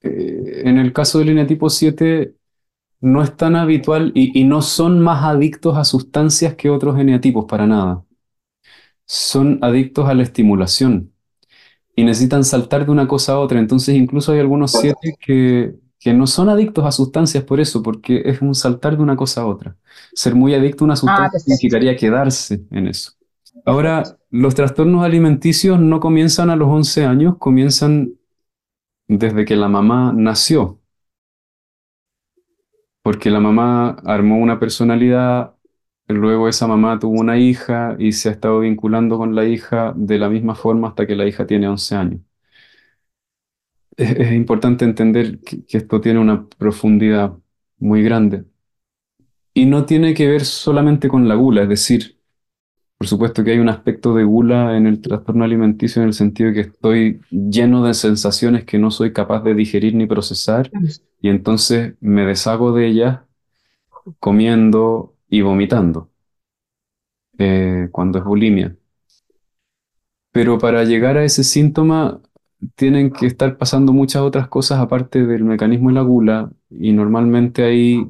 Eh, 0.02 0.62
en 0.66 0.78
el 0.78 0.92
caso 0.92 1.20
del 1.20 1.30
eneatipo 1.30 1.70
7 1.70 2.36
no 3.02 3.22
es 3.24 3.36
tan 3.36 3.56
habitual 3.56 4.12
y, 4.16 4.40
y, 4.40 4.44
no 4.46 4.62
son 4.62 5.00
más 5.00 5.24
adictos 5.24 5.78
a 5.78 5.84
sustancias 5.84 6.56
que 6.56 6.70
otros 6.70 7.00
eneatipos, 7.00 7.46
para 7.46 7.68
nada. 7.68 8.04
Son 9.06 9.60
adictos 9.62 10.08
a 10.10 10.14
la 10.14 10.24
estimulación 10.24 11.12
y 11.96 12.04
necesitan 12.04 12.44
saltar 12.44 12.86
de 12.86 12.92
una 12.92 13.08
cosa 13.08 13.34
a 13.34 13.40
otra. 13.40 13.60
Entonces 13.60 13.96
incluso 13.96 14.32
hay 14.32 14.40
algunos 14.40 14.72
siete 14.72 15.16
que, 15.20 15.76
que 16.00 16.14
no 16.14 16.28
son 16.28 16.50
adictos 16.50 16.86
a 16.86 16.92
sustancias 16.92 17.44
por 17.44 17.60
eso, 17.60 17.82
porque 17.82 18.22
es 18.26 18.42
un 18.42 18.54
saltar 18.54 18.98
de 18.98 19.04
una 19.04 19.16
cosa 19.16 19.42
a 19.42 19.48
otra. 19.48 19.78
Ser 20.14 20.36
muy 20.36 20.54
adicto 20.54 20.84
a 20.84 20.86
una 20.86 20.94
ah, 20.94 20.98
sustancia 20.98 21.40
significaría 21.40 21.96
quedarse 21.96 22.64
en 22.72 22.88
eso. 22.88 23.14
Ahora, 23.66 24.04
los 24.30 24.54
trastornos 24.54 25.04
alimenticios 25.04 25.80
no 25.80 26.00
comienzan 26.00 26.50
a 26.50 26.56
los 26.56 26.68
11 26.68 27.06
años, 27.06 27.38
comienzan 27.40 28.14
desde 29.08 29.46
que 29.46 29.56
la 29.56 29.70
mamá 29.70 30.14
nació. 30.16 30.80
Porque 33.06 33.30
la 33.30 33.40
mamá 33.40 33.92
armó 34.04 34.38
una 34.38 34.60
personalidad 34.60 35.56
Luego 36.08 36.48
esa 36.48 36.68
mamá 36.68 37.00
tuvo 37.00 37.20
una 37.20 37.38
hija 37.38 37.96
y 38.00 38.12
se 38.12 38.30
ha 38.30 38.32
estado 38.34 38.60
vinculando 38.62 39.18
con 39.18 39.36
la 39.36 39.46
hija 39.46 39.94
de 39.96 40.20
la 40.20 40.30
misma 40.30 40.56
forma 40.56 40.90
hasta 40.90 41.08
que 41.08 41.16
la 41.16 41.28
hija 41.28 41.48
tiene 41.48 41.68
11 41.68 41.96
años. 41.96 42.22
Es, 43.98 44.32
importante 44.34 44.86
entender 44.86 45.40
que, 45.42 45.64
esto 45.78 46.02
tiene 46.02 46.20
una 46.20 46.48
profundidad 46.58 47.34
muy 47.78 48.04
grande. 48.04 48.46
Y 49.54 49.66
no 49.66 49.86
tiene 49.86 50.14
que 50.14 50.28
ver 50.28 50.46
solamente 50.46 51.08
con 51.08 51.28
la 51.28 51.36
gula, 51.36 51.64
es 51.64 51.70
decir, 51.70 52.20
por 53.06 53.10
supuesto 53.10 53.44
que 53.44 53.52
hay 53.52 53.60
un 53.60 53.70
aspecto 53.70 54.16
de 54.16 54.24
gula 54.24 54.76
en 54.76 54.88
el 54.88 55.00
trastorno 55.00 55.44
alimenticio 55.44 56.02
en 56.02 56.08
el 56.08 56.16
sentido 56.16 56.50
de 56.50 56.56
que 56.56 56.62
estoy 56.62 57.22
lleno 57.30 57.86
de 57.86 57.94
sensaciones 57.94 58.66
que 58.66 58.80
no 58.80 58.90
soy 58.90 59.14
capaz 59.14 59.44
de 59.44 59.54
digerir 59.54 59.94
ni 59.94 60.08
procesar 60.08 60.72
y 61.22 61.30
entonces 61.30 61.94
me 62.02 62.26
deshago 62.26 62.72
de 62.72 62.88
ellas 62.88 63.20
comiendo 64.20 65.14
y 65.30 65.42
vomitando 65.42 66.10
eh, 67.38 67.90
cuando 67.92 68.18
es 68.18 68.26
bulimia. 68.26 68.76
Pero 70.32 70.58
para 70.58 70.84
llegar 70.84 71.16
a 71.20 71.26
ese 71.26 71.44
síntoma 71.44 72.20
tienen 72.74 73.12
que 73.12 73.28
estar 73.28 73.56
pasando 73.56 73.94
muchas 73.94 74.24
otras 74.24 74.48
cosas 74.48 74.80
aparte 74.80 75.28
del 75.28 75.44
mecanismo 75.44 75.90
de 75.90 75.94
la 75.94 76.02
gula 76.02 76.52
y 76.72 76.92
normalmente 76.92 77.64
ahí 77.64 78.04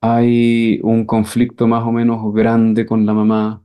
hay 0.00 0.80
un 0.82 1.06
conflicto 1.06 1.66
más 1.66 1.82
o 1.84 1.90
menos 1.90 2.32
grande 2.32 2.86
con 2.86 3.06
la 3.06 3.14
mamá. 3.14 3.63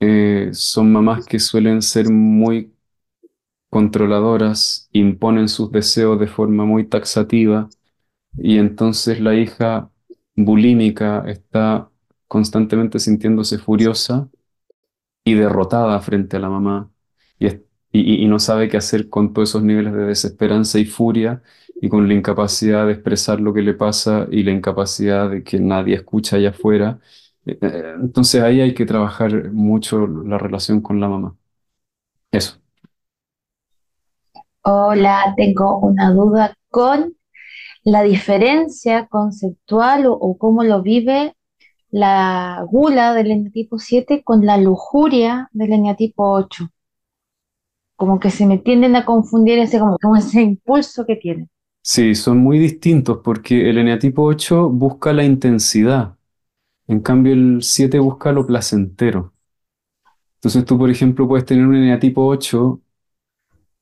Eh, 0.00 0.50
son 0.52 0.92
mamás 0.92 1.26
que 1.26 1.38
suelen 1.38 1.82
ser 1.82 2.10
muy 2.10 2.74
controladoras, 3.70 4.88
imponen 4.92 5.48
sus 5.48 5.70
deseos 5.72 6.18
de 6.20 6.26
forma 6.28 6.64
muy 6.64 6.86
taxativa 6.86 7.68
y 8.36 8.58
entonces 8.58 9.20
la 9.20 9.34
hija 9.34 9.90
bulímica 10.36 11.24
está 11.28 11.90
constantemente 12.28 12.98
sintiéndose 12.98 13.58
furiosa 13.58 14.28
y 15.24 15.34
derrotada 15.34 16.00
frente 16.00 16.36
a 16.36 16.40
la 16.40 16.50
mamá 16.50 16.90
y, 17.92 18.26
no 18.26 18.38
sabe 18.38 18.68
qué 18.68 18.76
hacer 18.76 19.08
con 19.08 19.32
todos 19.32 19.50
esos 19.50 19.62
niveles 19.62 19.92
de 19.92 20.04
desesperanza 20.04 20.78
y 20.78 20.84
furia 20.84 21.42
y 21.80 21.88
con 21.88 22.08
la 22.08 22.14
incapacidad 22.14 22.86
de 22.86 22.92
expresar 22.92 23.40
lo 23.40 23.52
que 23.52 23.62
le 23.62 23.74
pasa 23.74 24.26
y 24.30 24.42
la 24.42 24.52
incapacidad 24.52 25.30
de 25.30 25.42
que 25.42 25.58
nadie 25.60 25.96
escucha 25.96 26.36
allá 26.36 26.50
afuera. 26.50 27.00
Eh, 27.46 27.94
entonces 28.00 28.42
ahí 28.42 28.60
hay 28.60 28.74
que 28.74 28.86
trabajar 28.86 29.50
mucho 29.52 30.06
la 30.06 30.38
relación 30.38 30.80
con 30.80 31.00
la 31.00 31.08
mamá. 31.08 31.36
Eso. 32.30 32.60
Hola, 34.62 35.34
tengo 35.36 35.78
una 35.78 36.12
duda 36.12 36.54
con 36.68 37.16
la 37.82 38.02
diferencia 38.02 39.06
conceptual 39.06 40.04
o, 40.06 40.36
cómo 40.38 40.64
lo 40.64 40.82
vive 40.82 41.34
la 41.90 42.64
gula 42.70 43.14
del 43.14 43.30
eneatipo 43.30 43.78
7 43.78 44.22
con 44.22 44.44
la 44.46 44.58
lujuria 44.58 45.48
del 45.52 45.72
eneatipo 45.72 46.30
8. 46.30 46.68
Como 47.96 48.20
que 48.20 48.30
se 48.30 48.46
me 48.46 48.58
tienden 48.58 48.96
a 48.96 49.04
confundir 49.04 49.58
ese, 49.58 49.78
como, 49.78 50.16
ese 50.16 50.42
impulso 50.42 51.04
que 51.06 51.16
tiene. 51.16 51.48
Sí, 51.82 52.14
son 52.14 52.38
muy 52.38 52.58
distintos 52.58 53.20
porque 53.24 53.68
el 53.70 53.78
eneatipo 53.78 54.22
8 54.22 54.68
busca 54.68 55.12
la 55.12 55.24
intensidad, 55.24 56.16
en 56.90 57.00
cambio 57.00 57.32
el 57.34 57.62
7 57.62 57.98
busca 57.98 58.32
lo 58.32 58.46
placentero. 58.46 59.34
Entonces 60.36 60.64
tú, 60.64 60.78
por 60.78 60.90
ejemplo, 60.90 61.28
puedes 61.28 61.46
tener 61.46 61.66
un 61.66 61.76
eneatipo 61.76 62.26
8 62.26 62.80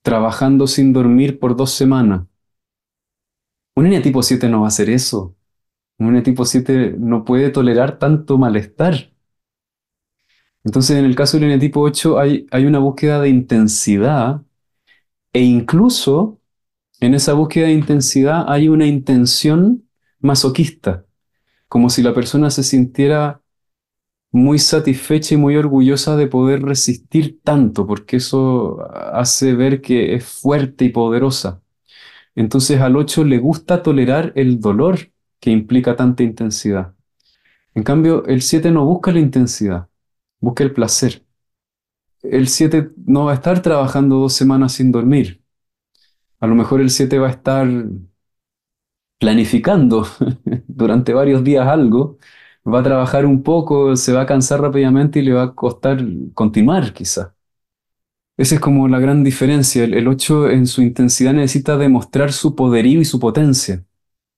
trabajando 0.02 0.66
sin 0.66 0.92
dormir 0.92 1.38
por 1.38 1.56
dos 1.56 1.72
semanas 1.72 2.22
un 3.78 3.86
eneatipo 3.86 4.22
7 4.22 4.48
no 4.48 4.60
va 4.62 4.66
a 4.66 4.68
hacer 4.68 4.90
eso. 4.90 5.36
Un 5.98 6.08
eneatipo 6.08 6.44
7 6.44 6.96
no 6.98 7.24
puede 7.24 7.50
tolerar 7.50 7.98
tanto 7.98 8.36
malestar. 8.36 9.12
Entonces, 10.64 10.98
en 10.98 11.04
el 11.04 11.14
caso 11.14 11.36
del 11.36 11.44
eneatipo 11.44 11.80
8 11.80 12.18
hay, 12.18 12.46
hay 12.50 12.66
una 12.66 12.80
búsqueda 12.80 13.20
de 13.20 13.28
intensidad 13.28 14.42
e 15.32 15.42
incluso 15.42 16.40
en 17.00 17.14
esa 17.14 17.34
búsqueda 17.34 17.66
de 17.66 17.74
intensidad 17.74 18.44
hay 18.48 18.68
una 18.68 18.86
intención 18.86 19.88
masoquista, 20.20 21.06
como 21.68 21.90
si 21.90 22.02
la 22.02 22.14
persona 22.14 22.50
se 22.50 22.62
sintiera 22.62 23.42
muy 24.30 24.58
satisfecha 24.58 25.34
y 25.34 25.38
muy 25.38 25.56
orgullosa 25.56 26.16
de 26.16 26.26
poder 26.26 26.62
resistir 26.62 27.40
tanto, 27.42 27.86
porque 27.86 28.16
eso 28.18 28.78
hace 28.92 29.54
ver 29.54 29.80
que 29.80 30.14
es 30.14 30.24
fuerte 30.24 30.84
y 30.86 30.90
poderosa. 30.90 31.62
Entonces 32.34 32.80
al 32.80 32.96
8 32.96 33.24
le 33.24 33.38
gusta 33.38 33.82
tolerar 33.82 34.32
el 34.36 34.60
dolor 34.60 35.12
que 35.40 35.50
implica 35.50 35.96
tanta 35.96 36.22
intensidad. 36.22 36.94
En 37.74 37.82
cambio, 37.84 38.24
el 38.26 38.42
7 38.42 38.70
no 38.70 38.84
busca 38.84 39.12
la 39.12 39.20
intensidad, 39.20 39.88
busca 40.40 40.64
el 40.64 40.72
placer. 40.72 41.24
El 42.22 42.48
7 42.48 42.90
no 43.06 43.26
va 43.26 43.32
a 43.32 43.34
estar 43.36 43.62
trabajando 43.62 44.16
dos 44.16 44.34
semanas 44.34 44.72
sin 44.72 44.92
dormir. 44.92 45.42
A 46.40 46.46
lo 46.46 46.54
mejor 46.54 46.80
el 46.80 46.90
7 46.90 47.18
va 47.18 47.28
a 47.28 47.30
estar 47.30 47.68
planificando 49.18 50.06
durante 50.78 51.12
varios 51.14 51.44
días 51.44 51.66
algo, 51.68 52.18
va 52.66 52.80
a 52.80 52.82
trabajar 52.82 53.26
un 53.26 53.42
poco, 53.42 53.96
se 53.96 54.12
va 54.12 54.22
a 54.22 54.26
cansar 54.26 54.60
rápidamente 54.62 55.20
y 55.20 55.22
le 55.22 55.32
va 55.34 55.42
a 55.44 55.54
costar 55.54 55.98
continuar 56.34 56.92
quizá. 56.94 57.34
Esa 58.36 58.54
es 58.54 58.60
como 58.60 58.86
la 58.88 59.00
gran 59.00 59.24
diferencia. 59.24 59.84
El, 59.84 60.06
8 60.08 60.48
en 60.50 60.66
su 60.66 60.82
intensidad 60.82 61.32
necesita 61.32 61.76
demostrar 61.76 62.32
su 62.32 62.54
poderío 62.54 63.00
y 63.00 63.04
su 63.04 63.18
potencia. 63.18 63.84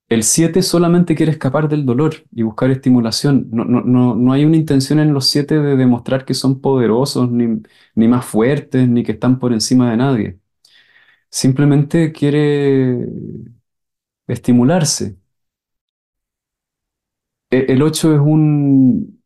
El 0.08 0.24
7 0.24 0.62
solamente 0.62 1.14
quiere 1.16 1.32
escapar 1.32 1.68
del 1.68 1.86
dolor 1.86 2.14
y 2.32 2.42
buscar 2.42 2.70
estimulación. 2.70 3.48
No, 3.52 3.64
no, 3.64 3.82
no, 3.82 4.16
no 4.16 4.32
hay 4.32 4.44
una 4.44 4.56
intención 4.58 5.00
en 5.00 5.14
los 5.14 5.28
7 5.28 5.60
de 5.60 5.76
demostrar 5.76 6.24
que 6.24 6.34
son 6.34 6.60
poderosos, 6.60 7.30
ni, 7.30 7.62
ni 7.94 8.08
más 8.08 8.24
fuertes, 8.26 8.88
ni 8.88 9.04
que 9.04 9.12
están 9.12 9.38
por 9.38 9.52
encima 9.52 9.90
de 9.90 9.96
nadie. 9.98 10.40
Simplemente 11.30 12.12
quiere 12.12 13.06
estimularse. 14.26 15.19
E- 17.50 17.66
El 17.68 17.82
8 17.82 18.12
es 18.14 18.20
un, 18.20 19.20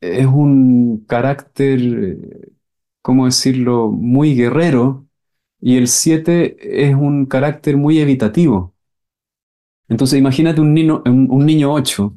es 0.00 0.26
un 0.26 1.04
carácter, 1.06 2.18
¿cómo 3.02 3.26
decirlo?, 3.26 3.90
muy 3.90 4.34
guerrero 4.34 5.06
y 5.60 5.76
el 5.78 5.88
7 5.88 6.56
es 6.88 6.94
un 6.94 7.26
carácter 7.26 7.76
muy 7.76 7.98
evitativo. 8.00 8.74
Entonces 9.88 10.18
imagínate 10.18 10.60
un 10.60 10.74
niño, 10.74 11.02
un, 11.06 11.28
un 11.30 11.46
niño 11.46 11.72
8. 11.72 12.16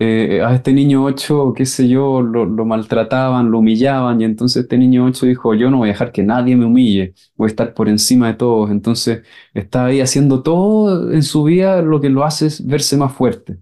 eh, 0.00 0.42
a 0.44 0.54
este 0.56 0.72
niño 0.74 1.04
8, 1.04 1.54
qué 1.56 1.66
sé 1.66 1.88
yo, 1.88 2.22
lo, 2.22 2.44
lo 2.46 2.64
maltrataban, 2.66 3.50
lo 3.50 3.60
humillaban 3.60 4.20
y 4.20 4.24
entonces 4.24 4.64
este 4.64 4.78
niño 4.78 5.06
8 5.06 5.26
dijo, 5.26 5.54
yo 5.54 5.70
no 5.70 5.78
voy 5.78 5.90
a 5.90 5.92
dejar 5.92 6.12
que 6.12 6.22
nadie 6.24 6.56
me 6.56 6.66
humille, 6.66 7.14
voy 7.36 7.46
a 7.48 7.50
estar 7.50 7.74
por 7.74 7.88
encima 7.88 8.28
de 8.28 8.34
todos. 8.34 8.70
Entonces 8.72 9.22
está 9.54 9.86
ahí 9.86 10.00
haciendo 10.02 10.42
todo 10.42 11.12
en 11.12 11.22
su 11.24 11.44
vida 11.44 11.82
lo 11.82 12.00
que 12.00 12.10
lo 12.10 12.24
hace 12.24 12.46
es 12.48 12.66
verse 12.66 12.96
más 12.98 13.12
fuerte. 13.14 13.58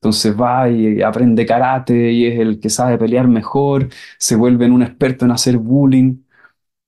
Entonces 0.00 0.34
va 0.40 0.68
y 0.70 1.02
aprende 1.02 1.44
karate 1.46 2.12
y 2.12 2.26
es 2.26 2.40
el 2.40 2.58
que 2.60 2.70
sabe 2.70 2.96
pelear 2.98 3.28
mejor, 3.28 3.88
se 4.18 4.34
vuelve 4.36 4.70
un 4.70 4.82
experto 4.82 5.26
en 5.26 5.32
hacer 5.32 5.58
bullying. 5.58 6.22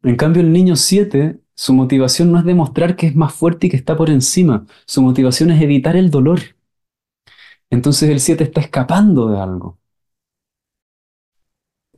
En 0.05 0.17
cambio, 0.17 0.43
el 0.43 0.53
niño 0.53 0.77
7, 0.77 1.41
su 1.55 1.75
motivación 1.75 2.33
no 2.33 2.39
es 2.39 2.45
demostrar 2.47 2.97
que 2.97 3.09
es 3.09 3.17
más 3.17 3.35
fuerte 3.35 3.69
y 3.69 3.71
que 3.71 3.77
está 3.79 3.97
por 3.97 4.11
encima, 4.11 4.67
su 4.87 5.03
motivación 5.03 5.51
es 5.53 5.63
evitar 5.63 5.97
el 5.97 6.11
dolor. 6.11 6.41
Entonces 7.71 8.09
el 8.11 8.21
7 8.21 8.45
está 8.45 8.61
escapando 8.61 9.29
de 9.29 9.41
algo. 9.41 9.79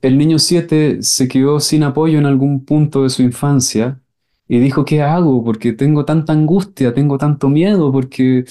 El 0.03 0.19
niño 0.19 0.39
7 0.39 1.03
se 1.03 1.29
quedó 1.29 1.61
sin 1.61 1.83
apoyo 1.83 2.19
en 2.19 2.27
algún 2.27 2.65
punto 2.65 3.03
de 3.05 3.11
su 3.11 3.23
infancia 3.23 4.01
y 4.47 4.59
dijo, 4.59 4.85
¿qué 4.85 5.03
hago? 5.03 5.43
Porque 5.45 5.73
tengo 5.73 6.05
tanta 6.05 6.33
angustia, 6.35 6.93
tengo 6.95 7.17
tanto 7.19 7.49
miedo, 7.49 7.91
porque 7.91 8.45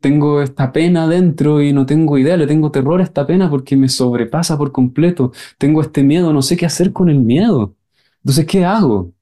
tengo 0.00 0.42
esta 0.42 0.72
pena 0.72 1.06
dentro 1.06 1.62
y 1.62 1.72
no 1.72 1.86
tengo 1.86 2.18
idea, 2.18 2.36
le 2.36 2.46
tengo 2.46 2.70
terror 2.70 3.00
a 3.00 3.04
esta 3.04 3.26
pena 3.26 3.50
porque 3.50 3.76
me 3.76 3.88
sobrepasa 3.88 4.56
por 4.58 4.72
completo. 4.72 5.32
Tengo 5.58 5.82
este 5.82 6.02
miedo, 6.02 6.32
no 6.32 6.42
sé 6.42 6.56
qué 6.56 6.66
hacer 6.66 6.92
con 6.92 7.08
el 7.10 7.20
miedo. 7.20 7.74
Entonces, 8.24 8.46
¿qué 8.46 8.64
hago? 8.64 9.12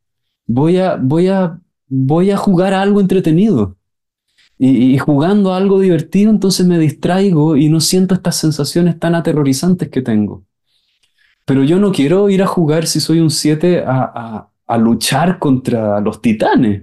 Voy 0.46 0.78
a, 0.78 0.96
voy 0.96 1.28
a, 1.28 1.60
voy 1.88 2.30
a 2.30 2.36
jugar 2.36 2.74
a 2.74 2.82
algo 2.82 3.00
entretenido. 3.00 3.76
Y, 4.60 4.98
jugando 4.98 5.52
a 5.52 5.56
algo 5.56 5.78
divertido, 5.80 6.30
entonces 6.30 6.66
me 6.66 6.78
distraigo 6.80 7.56
y 7.56 7.68
no 7.68 7.80
siento 7.80 8.14
estas 8.14 8.36
sensaciones 8.36 8.98
tan 8.98 9.14
aterrorizantes 9.14 9.88
que 9.88 10.02
tengo. 10.02 10.44
Pero 11.44 11.64
yo 11.64 11.78
no 11.78 11.92
quiero 11.92 12.28
ir 12.28 12.42
a 12.42 12.46
jugar 12.46 12.86
si 12.86 13.00
soy 13.00 13.20
un 13.20 13.30
7 13.30 13.84
a, 13.86 14.02
a, 14.14 14.50
a 14.66 14.78
luchar 14.78 15.38
contra 15.38 16.00
los 16.00 16.20
titanes. 16.20 16.82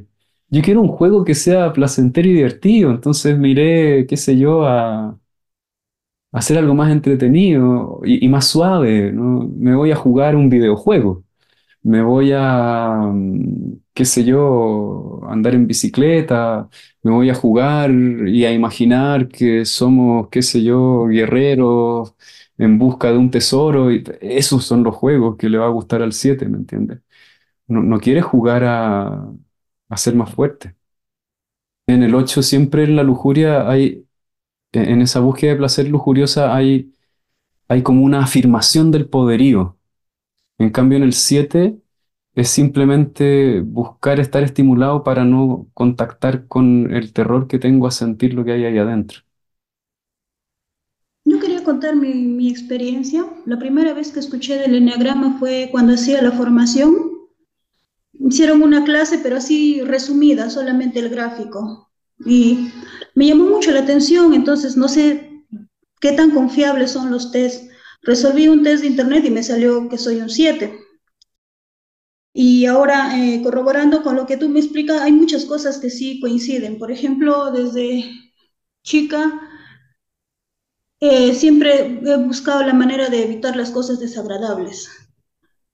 Yo 0.50 0.62
quiero 0.62 0.82
un 0.82 0.88
juego 0.90 1.24
que 1.26 1.36
sea 1.36 1.74
placentero 1.74 2.28
y 2.30 2.34
divertido. 2.34 2.92
Entonces 2.92 3.38
me 3.38 3.50
iré, 3.50 4.06
qué 4.08 4.18
sé 4.18 4.38
yo, 4.38 4.66
a, 4.68 5.20
hacer 6.32 6.58
algo 6.58 6.74
más 6.76 6.92
entretenido 6.92 8.02
y, 8.04 8.26
y 8.26 8.30
más 8.30 8.48
suave, 8.48 9.12
¿no? 9.12 9.48
Me 9.56 9.76
voy 9.76 9.92
a 9.92 9.96
jugar 9.96 10.36
un 10.36 10.50
videojuego. 10.50 11.24
Me 11.84 12.02
voy 12.04 12.32
a, 12.36 12.90
mm, 13.14 13.76
qué 13.94 14.06
sé 14.06 14.26
yo, 14.26 15.22
andar 15.30 15.56
en 15.56 15.68
bicicleta, 15.68 16.70
me 17.04 17.12
voy 17.12 17.30
a 17.32 17.36
jugar 17.36 17.92
y 17.92 18.46
a 18.46 18.54
imaginar 18.54 19.28
que 19.30 19.66
somos, 19.66 20.30
qué 20.30 20.42
sé 20.44 20.64
yo, 20.64 21.08
guerreros 21.08 22.16
en 22.58 22.80
busca 22.80 23.12
de 23.12 23.18
un 23.20 23.32
tesoro. 23.32 23.92
Y 23.94 24.04
esos 24.22 24.66
son 24.66 24.84
los 24.84 24.96
juegos 24.96 25.38
que 25.38 25.50
le 25.50 25.58
va 25.60 25.68
a 25.68 25.70
gustar 25.70 26.02
al 26.04 26.14
7, 26.14 26.48
¿me 26.50 26.58
entiendes? 26.60 27.02
No, 27.68 27.84
no 27.84 28.00
quiere 28.00 28.22
jugar 28.22 28.64
a, 28.66 29.28
a 29.90 29.98
ser 29.98 30.16
más 30.16 30.34
fuerte. 30.34 30.76
En 31.88 32.04
el 32.04 32.16
8 32.16 32.42
siempre 32.44 32.84
en 32.84 32.96
la 32.96 33.04
lujuria 33.04 33.70
hay, 33.70 34.06
en 34.74 35.02
esa 35.02 35.22
búsqueda 35.22 35.52
de 35.54 35.58
placer 35.58 35.90
lujuriosa 35.90 36.56
hay, 36.56 36.94
hay 37.70 37.84
como 37.84 38.04
una 38.06 38.22
afirmación 38.24 38.92
del 38.92 39.10
poderío. 39.10 39.78
En 40.60 40.72
cambio, 40.72 40.98
en 40.98 41.06
el 41.06 41.14
7 41.14 41.80
es 42.36 42.50
simplemente 42.50 43.62
buscar 43.62 44.20
estar 44.22 44.44
estimulado 44.44 45.04
para 45.04 45.26
no 45.26 45.68
contactar 45.74 46.48
con 46.48 46.94
el 46.96 47.14
terror 47.14 47.48
que 47.48 47.60
tengo 47.60 47.88
a 47.88 47.92
sentir 47.92 48.34
lo 48.36 48.46
que 48.46 48.54
hay 48.54 48.66
ahí 48.66 48.78
adentro. 48.80 49.22
Yo 51.26 51.40
quería 51.42 51.62
contar 51.64 51.96
mi, 51.98 52.14
mi 52.14 52.50
experiencia. 52.50 53.26
La 53.46 53.60
primera 53.60 53.94
vez 53.94 54.12
que 54.14 54.22
escuché 54.22 54.58
del 54.58 54.76
enneagrama 54.76 55.38
fue 55.38 55.68
cuando 55.72 55.94
hacía 55.94 56.22
la 56.22 56.32
formación. 56.32 57.15
Hicieron 58.20 58.62
una 58.64 58.84
clase, 58.84 59.20
pero 59.20 59.38
así 59.38 59.82
resumida, 59.82 60.50
solamente 60.50 61.00
el 61.00 61.10
gráfico. 61.10 61.90
Y 62.26 62.72
me 63.14 63.28
llamó 63.28 63.46
mucho 63.46 63.72
la 63.72 63.82
atención, 63.82 64.34
entonces 64.34 64.78
no 64.78 64.88
sé 64.88 65.44
qué 66.00 66.12
tan 66.14 66.32
confiables 66.32 66.92
son 66.92 67.12
los 67.12 67.32
test. 67.32 67.70
Resolví 68.02 68.48
un 68.48 68.64
test 68.64 68.82
de 68.82 68.90
internet 68.90 69.26
y 69.26 69.32
me 69.32 69.44
salió 69.44 69.90
que 69.90 69.98
soy 69.98 70.22
un 70.22 70.30
7. 70.30 70.80
Y 72.34 72.66
ahora, 72.66 73.18
eh, 73.18 73.42
corroborando 73.42 74.04
con 74.04 74.16
lo 74.16 74.26
que 74.26 74.38
tú 74.38 74.50
me 74.50 74.60
explicas, 74.60 75.02
hay 75.02 75.12
muchas 75.14 75.46
cosas 75.46 75.78
que 75.80 75.90
sí 75.90 76.20
coinciden. 76.20 76.78
Por 76.78 76.92
ejemplo, 76.92 77.52
desde 77.52 78.12
chica 78.84 79.42
eh, 81.00 81.34
siempre 81.34 82.02
he 82.04 82.18
buscado 82.18 82.64
la 82.64 82.74
manera 82.74 83.10
de 83.10 83.24
evitar 83.24 83.56
las 83.56 83.72
cosas 83.72 84.00
desagradables. 84.00 84.90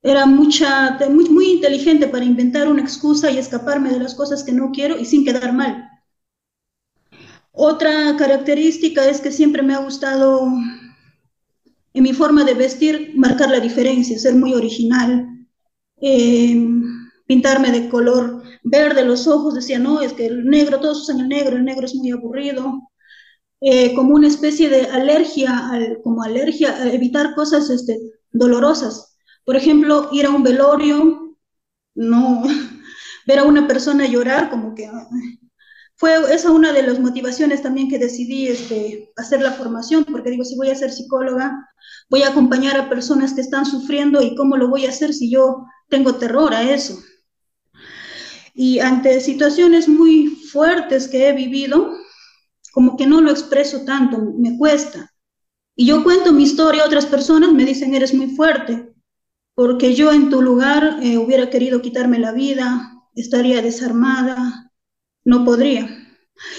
Era 0.04 0.26
mucha, 0.26 0.97
muy, 1.10 1.30
muy 1.30 1.52
inteligente 1.52 2.08
para 2.08 2.26
inventar 2.26 2.68
una 2.68 2.82
excusa 2.82 3.30
y 3.30 3.38
escaparme 3.38 3.91
de 3.91 3.99
las 3.99 4.16
cosas 4.16 4.43
que 4.43 4.52
no 4.52 4.72
quiero 4.72 4.97
y 4.97 5.06
sin 5.06 5.24
quedar 5.24 5.54
mal. 5.54 5.88
Otra 7.52 8.16
característica 8.18 9.08
es 9.08 9.22
que 9.22 9.32
siempre 9.32 9.62
me 9.62 9.74
ha 9.74 9.80
gustado 9.80 10.47
en 11.93 12.04
mi 12.04 12.14
forma 12.14 12.43
de 12.43 12.54
vestir 12.54 13.14
marcar 13.16 13.49
la 13.49 13.60
diferencia, 13.60 14.18
ser 14.18 14.36
muy 14.36 14.54
original, 14.54 15.28
eh, 16.02 16.66
pintarme 17.28 17.72
de 17.72 17.89
color 17.89 18.41
verde 18.64 19.06
los 19.06 19.28
ojos, 19.28 19.56
decía, 19.56 19.80
no, 19.80 20.02
es 20.02 20.14
que 20.14 20.28
el 20.28 20.45
negro, 20.45 20.80
todos 20.80 21.02
usan 21.02 21.20
el 21.20 21.28
negro, 21.30 21.57
el 21.57 21.65
negro 21.65 21.86
es 21.86 21.95
muy 21.95 22.11
aburrido, 22.11 22.90
eh, 23.61 23.94
como 23.94 24.15
una 24.15 24.28
especie 24.28 24.69
de 24.69 24.88
alergia, 24.88 25.69
al, 25.69 25.99
como 26.03 26.23
alergia 26.23 26.76
a 26.76 26.91
evitar 26.91 27.36
cosas 27.36 27.69
este, 27.69 27.99
dolorosas. 28.32 29.11
Por 29.45 29.55
ejemplo, 29.55 30.09
ir 30.11 30.26
a 30.26 30.30
un 30.30 30.43
velorio, 30.43 31.38
no, 31.95 32.43
ver 33.27 33.39
a 33.39 33.43
una 33.43 33.68
persona 33.68 34.05
llorar, 34.05 34.49
como 34.49 34.76
que 34.76 34.89
fue 36.01 36.34
esa 36.34 36.49
una 36.51 36.73
de 36.73 36.81
las 36.81 36.99
motivaciones 36.99 37.61
también 37.61 37.88
que 37.88 37.99
decidí 37.99 38.47
este, 38.47 39.13
hacer 39.18 39.39
la 39.39 39.51
formación, 39.51 40.03
porque 40.03 40.31
digo, 40.31 40.43
si 40.43 40.55
voy 40.55 40.69
a 40.69 40.76
ser 40.76 40.91
psicóloga, 40.91 41.69
voy 42.09 42.23
a 42.23 42.30
acompañar 42.30 42.76
a 42.76 42.89
personas 42.89 43.34
que 43.34 43.41
están 43.41 43.68
sufriendo 43.68 44.19
y 44.22 44.35
cómo 44.35 44.57
lo 44.57 44.68
voy 44.68 44.88
a 44.88 44.89
hacer 44.89 45.13
si 45.13 45.30
yo 45.30 45.63
tengo 45.89 46.15
terror 46.15 46.55
a 46.55 46.63
eso. 46.63 46.99
Y 48.55 48.80
ante 48.80 49.22
situaciones 49.22 49.88
muy 49.88 50.27
fuertes 50.51 51.07
que 51.07 51.30
he 51.30 51.34
vivido, 51.34 51.93
como 52.73 52.97
que 52.97 53.05
no 53.05 53.22
lo 53.22 53.30
expreso 53.30 53.85
tanto, 53.85 54.18
me 54.18 54.57
cuesta. 54.57 55.13
Y 55.76 55.85
yo 55.85 56.03
cuento 56.03 56.34
mi 56.34 56.43
historia 56.43 56.81
a 56.81 56.88
otras 56.88 57.05
personas, 57.05 57.53
me 57.53 57.63
dicen, 57.63 57.93
eres 57.93 58.13
muy 58.13 58.35
fuerte, 58.35 58.90
porque 59.62 59.94
yo 59.94 60.12
en 60.12 60.32
tu 60.32 60.42
lugar 60.42 60.98
eh, 61.04 61.20
hubiera 61.20 61.52
querido 61.52 61.84
quitarme 61.84 62.18
la 62.18 62.32
vida, 62.32 62.94
estaría 63.14 63.62
desarmada, 63.62 64.72
no 65.24 65.46
podría. 65.46 65.88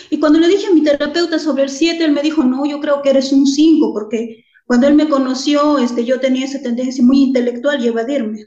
Y 0.08 0.20
cuando 0.20 0.38
le 0.38 0.46
dije 0.46 0.68
a 0.68 0.72
mi 0.72 0.84
terapeuta 0.84 1.40
sobre 1.40 1.64
el 1.64 1.68
7, 1.68 2.04
él 2.04 2.12
me 2.12 2.22
dijo, 2.22 2.44
no, 2.44 2.64
yo 2.64 2.80
creo 2.80 3.02
que 3.02 3.10
eres 3.10 3.32
un 3.32 3.44
5, 3.44 3.92
porque 3.92 4.44
cuando 4.66 4.86
él 4.86 4.94
me 4.94 5.08
conoció, 5.08 5.78
este, 5.78 6.04
yo 6.04 6.20
tenía 6.20 6.44
esa 6.44 6.62
tendencia 6.62 7.02
muy 7.02 7.24
intelectual 7.24 7.84
y 7.84 7.88
evadirme. 7.88 8.46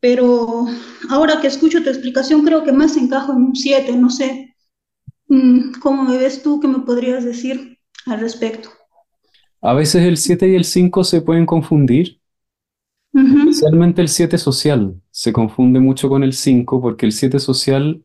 Pero 0.00 0.66
ahora 1.08 1.40
que 1.40 1.46
escucho 1.46 1.82
tu 1.82 1.88
explicación, 1.88 2.44
creo 2.44 2.62
que 2.62 2.72
más 2.72 2.94
encajo 2.98 3.32
en 3.32 3.38
un 3.38 3.56
7, 3.56 3.96
no 3.96 4.10
sé. 4.10 4.54
Mm, 5.28 5.80
¿Cómo 5.80 6.02
me 6.02 6.18
ves 6.18 6.42
tú? 6.42 6.60
¿Qué 6.60 6.68
me 6.68 6.80
podrías 6.80 7.24
decir 7.24 7.78
al 8.04 8.20
respecto? 8.20 8.68
A 9.62 9.72
veces 9.72 10.02
el 10.04 10.18
7 10.18 10.46
y 10.46 10.56
el 10.56 10.64
5 10.64 11.04
se 11.04 11.22
pueden 11.22 11.46
confundir, 11.46 12.20
Uh 13.12 13.18
-huh. 13.20 13.48
especialmente 13.48 14.02
el 14.02 14.08
7 14.08 14.38
social. 14.38 15.00
Se 15.10 15.32
confunde 15.32 15.80
mucho 15.80 16.08
con 16.08 16.22
el 16.22 16.32
5 16.34 16.80
porque 16.80 17.06
el 17.06 17.12
7 17.12 17.38
social 17.40 18.04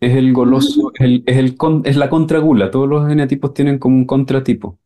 es 0.00 0.16
el 0.16 0.32
goloso, 0.34 0.92
es, 0.94 1.00
el, 1.06 1.24
es, 1.26 1.38
el, 1.38 1.56
es 1.84 1.96
la 1.96 2.10
contragula. 2.10 2.70
Todos 2.70 2.88
los 2.88 3.08
genotipos 3.08 3.54
tienen 3.54 3.78
como 3.78 3.96
un 3.96 4.06
contratipo. 4.06 4.78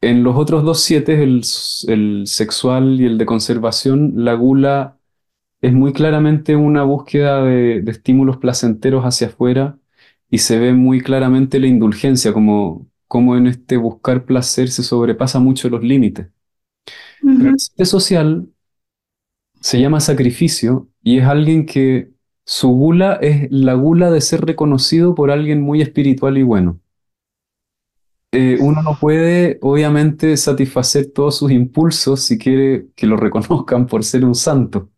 En 0.00 0.22
los 0.22 0.36
otros 0.36 0.64
dos 0.64 0.80
7, 0.80 1.22
el, 1.22 1.42
el 1.88 2.24
sexual 2.26 3.00
y 3.00 3.06
el 3.06 3.16
de 3.18 3.24
conservación, 3.26 4.12
la 4.16 4.34
gula 4.34 4.98
es 5.62 5.72
muy 5.74 5.92
claramente 5.94 6.56
una 6.56 6.84
búsqueda 6.84 7.44
de, 7.44 7.82
de 7.82 7.92
estímulos 7.92 8.38
placenteros 8.38 9.04
hacia 9.04 9.28
afuera 9.28 9.78
y 10.30 10.38
se 10.38 10.58
ve 10.60 10.74
muy 10.74 11.00
claramente 11.02 11.60
la 11.60 11.68
indulgencia, 11.68 12.32
como, 12.34 12.88
como 13.08 13.36
en 13.36 13.48
este 13.48 13.78
buscar 13.78 14.26
placer 14.26 14.70
se 14.70 14.82
sobrepasa 14.84 15.40
mucho 15.40 15.70
los 15.70 15.84
límites. 15.84 16.28
Pero 17.20 17.50
el 17.50 17.58
7 17.58 17.84
social 17.84 18.48
se 19.60 19.80
llama 19.80 20.00
sacrificio 20.00 20.88
y 21.02 21.18
es 21.18 21.24
alguien 21.24 21.66
que 21.66 22.10
su 22.44 22.68
gula 22.68 23.14
es 23.14 23.50
la 23.50 23.74
gula 23.74 24.10
de 24.10 24.20
ser 24.20 24.44
reconocido 24.44 25.14
por 25.14 25.30
alguien 25.30 25.62
muy 25.62 25.80
espiritual 25.80 26.36
y 26.36 26.42
bueno. 26.42 26.80
Eh, 28.32 28.58
uno 28.60 28.82
no 28.82 28.98
puede, 28.98 29.58
obviamente, 29.62 30.36
satisfacer 30.36 31.12
todos 31.12 31.38
sus 31.38 31.52
impulsos 31.52 32.20
si 32.20 32.36
quiere 32.36 32.88
que 32.96 33.06
lo 33.06 33.16
reconozcan 33.18 33.86
por 33.86 34.04
ser 34.04 34.24
un 34.24 34.34
santo. 34.34 34.90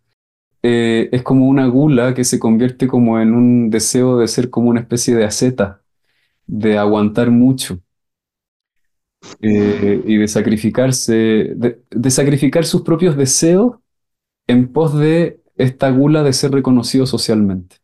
Eh, 0.62 1.08
es 1.12 1.22
como 1.22 1.48
una 1.48 1.66
gula 1.66 2.14
que 2.14 2.24
se 2.24 2.38
convierte 2.38 2.88
como 2.88 3.20
en 3.20 3.34
un 3.34 3.70
deseo 3.70 4.18
de 4.18 4.28
ser 4.28 4.50
como 4.50 4.70
una 4.70 4.80
especie 4.80 5.14
de 5.14 5.24
aseta, 5.24 5.82
de 6.46 6.78
aguantar 6.78 7.30
mucho 7.30 7.80
eh, 9.40 10.02
y 10.06 10.16
de 10.18 10.28
sacrificarse, 10.28 11.12
de 11.90 12.10
sacrificar 12.10 12.64
sus 12.64 12.82
propios 12.82 13.16
deseos 13.16 13.76
en 14.48 14.72
pos 14.72 14.98
de 14.98 15.40
esta 15.56 15.90
gula 15.90 16.22
de 16.22 16.32
ser 16.32 16.52
reconocido 16.52 17.06
socialmente. 17.06 17.76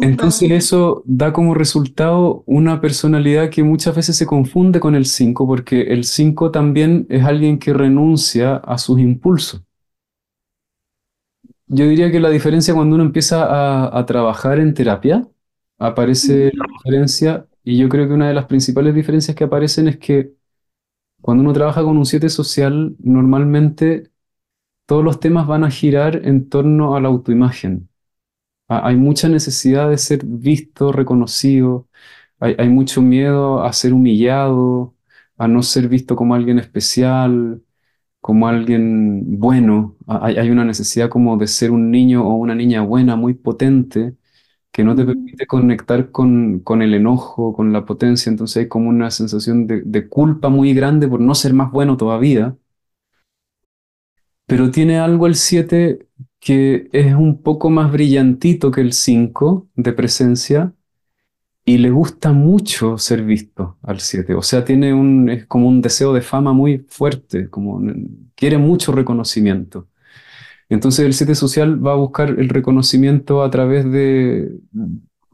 Entonces 0.00 0.50
eso 0.50 1.02
da 1.06 1.32
como 1.32 1.54
resultado 1.54 2.42
una 2.46 2.80
personalidad 2.80 3.50
que 3.50 3.62
muchas 3.62 3.94
veces 3.94 4.16
se 4.16 4.26
confunde 4.26 4.80
con 4.80 4.94
el 4.94 5.06
5, 5.06 5.46
porque 5.46 5.82
el 5.82 6.04
5 6.04 6.50
también 6.50 7.06
es 7.08 7.24
alguien 7.24 7.58
que 7.58 7.72
renuncia 7.72 8.56
a 8.56 8.78
sus 8.78 8.98
impulsos. 9.00 9.62
Yo 11.68 11.86
diría 11.88 12.10
que 12.12 12.20
la 12.20 12.30
diferencia 12.30 12.74
cuando 12.74 12.94
uno 12.94 13.04
empieza 13.04 13.44
a, 13.44 13.98
a 13.98 14.06
trabajar 14.06 14.60
en 14.60 14.72
terapia, 14.74 15.26
aparece 15.78 16.52
la 16.54 16.64
diferencia, 16.72 17.46
y 17.66 17.78
yo 17.78 17.88
creo 17.88 18.08
que 18.08 18.14
una 18.14 18.28
de 18.28 18.34
las 18.34 18.46
principales 18.46 18.94
diferencias 18.94 19.36
que 19.36 19.44
aparecen 19.44 19.88
es 19.88 19.98
que 19.98 20.32
cuando 21.20 21.42
uno 21.44 21.52
trabaja 21.52 21.82
con 21.82 21.96
un 21.98 22.06
7 22.06 22.28
social, 22.30 22.96
normalmente 23.00 24.10
todos 24.86 25.04
los 25.04 25.20
temas 25.20 25.46
van 25.48 25.64
a 25.64 25.70
girar 25.70 26.22
en 26.26 26.48
torno 26.48 26.96
a 26.96 27.00
la 27.00 27.08
autoimagen. 27.08 27.88
Hay 28.68 28.96
mucha 28.96 29.28
necesidad 29.28 29.90
de 29.90 29.98
ser 29.98 30.24
visto, 30.24 30.92
reconocido, 30.92 31.88
hay, 32.40 32.68
mucho 32.68 33.02
miedo 33.02 33.62
a 33.64 33.72
ser 33.72 33.92
humillado, 33.94 34.94
a 35.38 35.48
no 35.48 35.62
ser 35.62 35.88
visto 35.88 36.16
como 36.16 36.34
alguien 36.34 36.58
especial, 36.58 37.62
como 38.20 38.48
alguien 38.48 39.40
bueno. 39.40 39.96
Hay, 40.06 40.50
una 40.50 40.64
necesidad 40.64 41.10
como 41.10 41.36
de 41.38 41.48
ser 41.48 41.70
un 41.72 41.90
niño 41.90 42.26
o 42.28 42.36
una 42.36 42.54
niña 42.54 42.82
buena, 42.82 43.16
muy 43.16 43.34
potente, 43.34 44.16
que 44.76 44.84
no 44.84 44.94
te 44.94 45.06
permite 45.06 45.46
conectar 45.46 46.10
con, 46.10 46.62
el 46.82 46.92
enojo, 46.92 47.54
con 47.54 47.72
la 47.72 47.86
potencia. 47.86 48.28
Entonces 48.28 48.58
hay 48.58 48.68
como 48.68 48.90
una 48.90 49.10
sensación 49.10 49.66
de, 49.66 49.80
de 49.80 50.06
culpa 50.06 50.50
muy 50.50 50.74
grande 50.74 51.08
por 51.08 51.18
no 51.18 51.34
ser 51.34 51.54
más 51.54 51.72
bueno 51.72 51.96
todavía. 51.96 52.54
Pero 54.44 54.70
tiene 54.70 54.98
algo 54.98 55.26
el 55.26 55.34
7 55.34 56.06
que 56.38 56.90
es 56.92 57.14
un 57.14 57.40
poco 57.42 57.70
más 57.70 57.90
brillantito 57.90 58.70
que 58.70 58.82
el 58.82 58.92
5 58.92 59.66
de 59.76 59.92
presencia 59.94 60.74
y 61.64 61.78
le 61.78 61.90
gusta 61.90 62.32
mucho 62.32 62.98
ser 62.98 63.22
visto 63.22 63.78
al 63.82 64.00
7. 64.00 64.34
O 64.34 64.42
sea, 64.42 64.62
tiene 64.66 64.92
un, 64.92 65.30
es 65.30 65.46
como 65.46 65.68
un 65.68 65.80
deseo 65.80 66.12
de 66.12 66.20
fama 66.20 66.52
muy 66.52 66.84
fuerte, 66.86 67.48
como 67.48 67.80
quiere 68.34 68.58
mucho 68.58 68.92
reconocimiento. 68.92 69.88
Entonces 70.68 71.06
el 71.06 71.14
7 71.14 71.34
social 71.34 71.84
va 71.84 71.92
a 71.92 71.96
buscar 71.96 72.30
el 72.30 72.48
reconocimiento 72.48 73.42
a 73.42 73.50
través 73.50 73.84
de, 73.90 74.50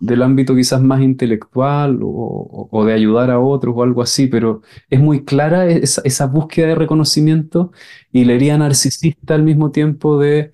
del 0.02 0.22
ámbito 0.22 0.56
quizás 0.56 0.82
más 0.82 1.00
intelectual 1.00 2.00
o, 2.02 2.84
de 2.84 2.92
ayudar 2.92 3.30
a 3.30 3.38
otros 3.40 3.74
o 3.76 3.82
algo 3.84 4.02
así, 4.02 4.26
pero 4.26 4.62
es 4.90 5.00
muy 5.00 5.24
clara 5.24 5.66
esa, 5.68 6.26
búsqueda 6.26 6.68
de 6.68 6.74
reconocimiento 6.74 7.72
y 8.10 8.24
la 8.24 8.58
narcisista 8.58 9.34
al 9.34 9.44
mismo 9.44 9.70
tiempo 9.70 10.18
de 10.18 10.52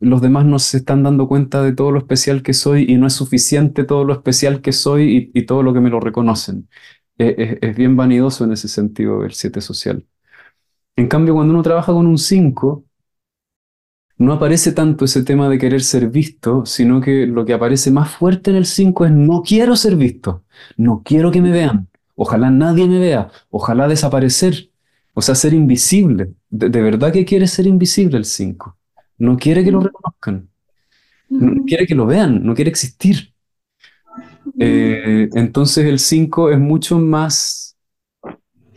los 0.00 0.20
demás 0.20 0.44
no 0.46 0.58
se 0.58 0.78
están 0.78 1.02
dando 1.04 1.28
cuenta 1.28 1.62
de 1.62 1.72
todo 1.72 1.92
lo 1.92 1.98
especial 1.98 2.42
que 2.42 2.54
soy 2.54 2.86
y 2.88 2.96
no 2.96 3.06
es 3.06 3.14
suficiente 3.14 3.84
todo 3.84 4.04
lo 4.04 4.12
especial 4.14 4.60
que 4.60 4.72
soy 4.72 5.30
y, 5.34 5.46
todo 5.46 5.62
lo 5.62 5.72
que 5.72 5.80
me 5.80 5.90
lo 5.90 6.00
reconocen. 6.00 6.68
Es, 7.18 7.58
es 7.62 7.76
bien 7.76 7.96
vanidoso 7.96 8.44
en 8.44 8.52
ese 8.52 8.68
sentido 8.68 9.24
el 9.24 9.32
7 9.32 9.60
social. 9.60 10.06
En 10.96 11.08
cambio, 11.08 11.34
cuando 11.34 11.54
uno 11.54 11.62
trabaja 11.62 11.92
con 11.92 12.06
un 12.06 12.18
5, 12.18 12.85
no 14.18 14.32
aparece 14.32 14.72
tanto 14.72 15.04
ese 15.04 15.22
tema 15.22 15.48
de 15.48 15.58
querer 15.58 15.82
ser 15.82 16.08
visto, 16.08 16.64
sino 16.64 17.00
que 17.00 17.26
lo 17.26 17.44
que 17.44 17.52
aparece 17.52 17.90
más 17.90 18.10
fuerte 18.10 18.50
en 18.50 18.56
el 18.56 18.66
5 18.66 19.06
es 19.06 19.12
no 19.12 19.42
quiero 19.42 19.76
ser 19.76 19.96
visto, 19.96 20.44
no 20.76 21.02
quiero 21.04 21.30
que 21.30 21.42
me 21.42 21.50
vean, 21.50 21.88
ojalá 22.14 22.50
nadie 22.50 22.86
me 22.86 22.98
vea, 22.98 23.30
ojalá 23.50 23.88
desaparecer, 23.88 24.70
o 25.12 25.20
sea, 25.22 25.34
ser 25.34 25.52
invisible. 25.52 26.32
De, 26.48 26.68
verdad 26.68 27.12
que 27.12 27.24
quiere 27.24 27.46
ser 27.46 27.66
invisible 27.66 28.18
el 28.18 28.24
5. 28.24 28.76
No 29.18 29.36
quiere 29.36 29.64
que 29.64 29.70
lo 29.70 29.80
reconozcan, 29.80 30.48
no 31.28 31.64
quiere 31.64 31.86
que 31.86 31.94
lo 31.94 32.06
vean, 32.06 32.44
no 32.44 32.54
quiere 32.54 32.70
existir. 32.70 33.32
Eh, 34.58 35.28
entonces 35.34 35.86
el 35.86 35.98
5 35.98 36.50
es 36.50 36.58
mucho 36.58 36.98
más 36.98 37.76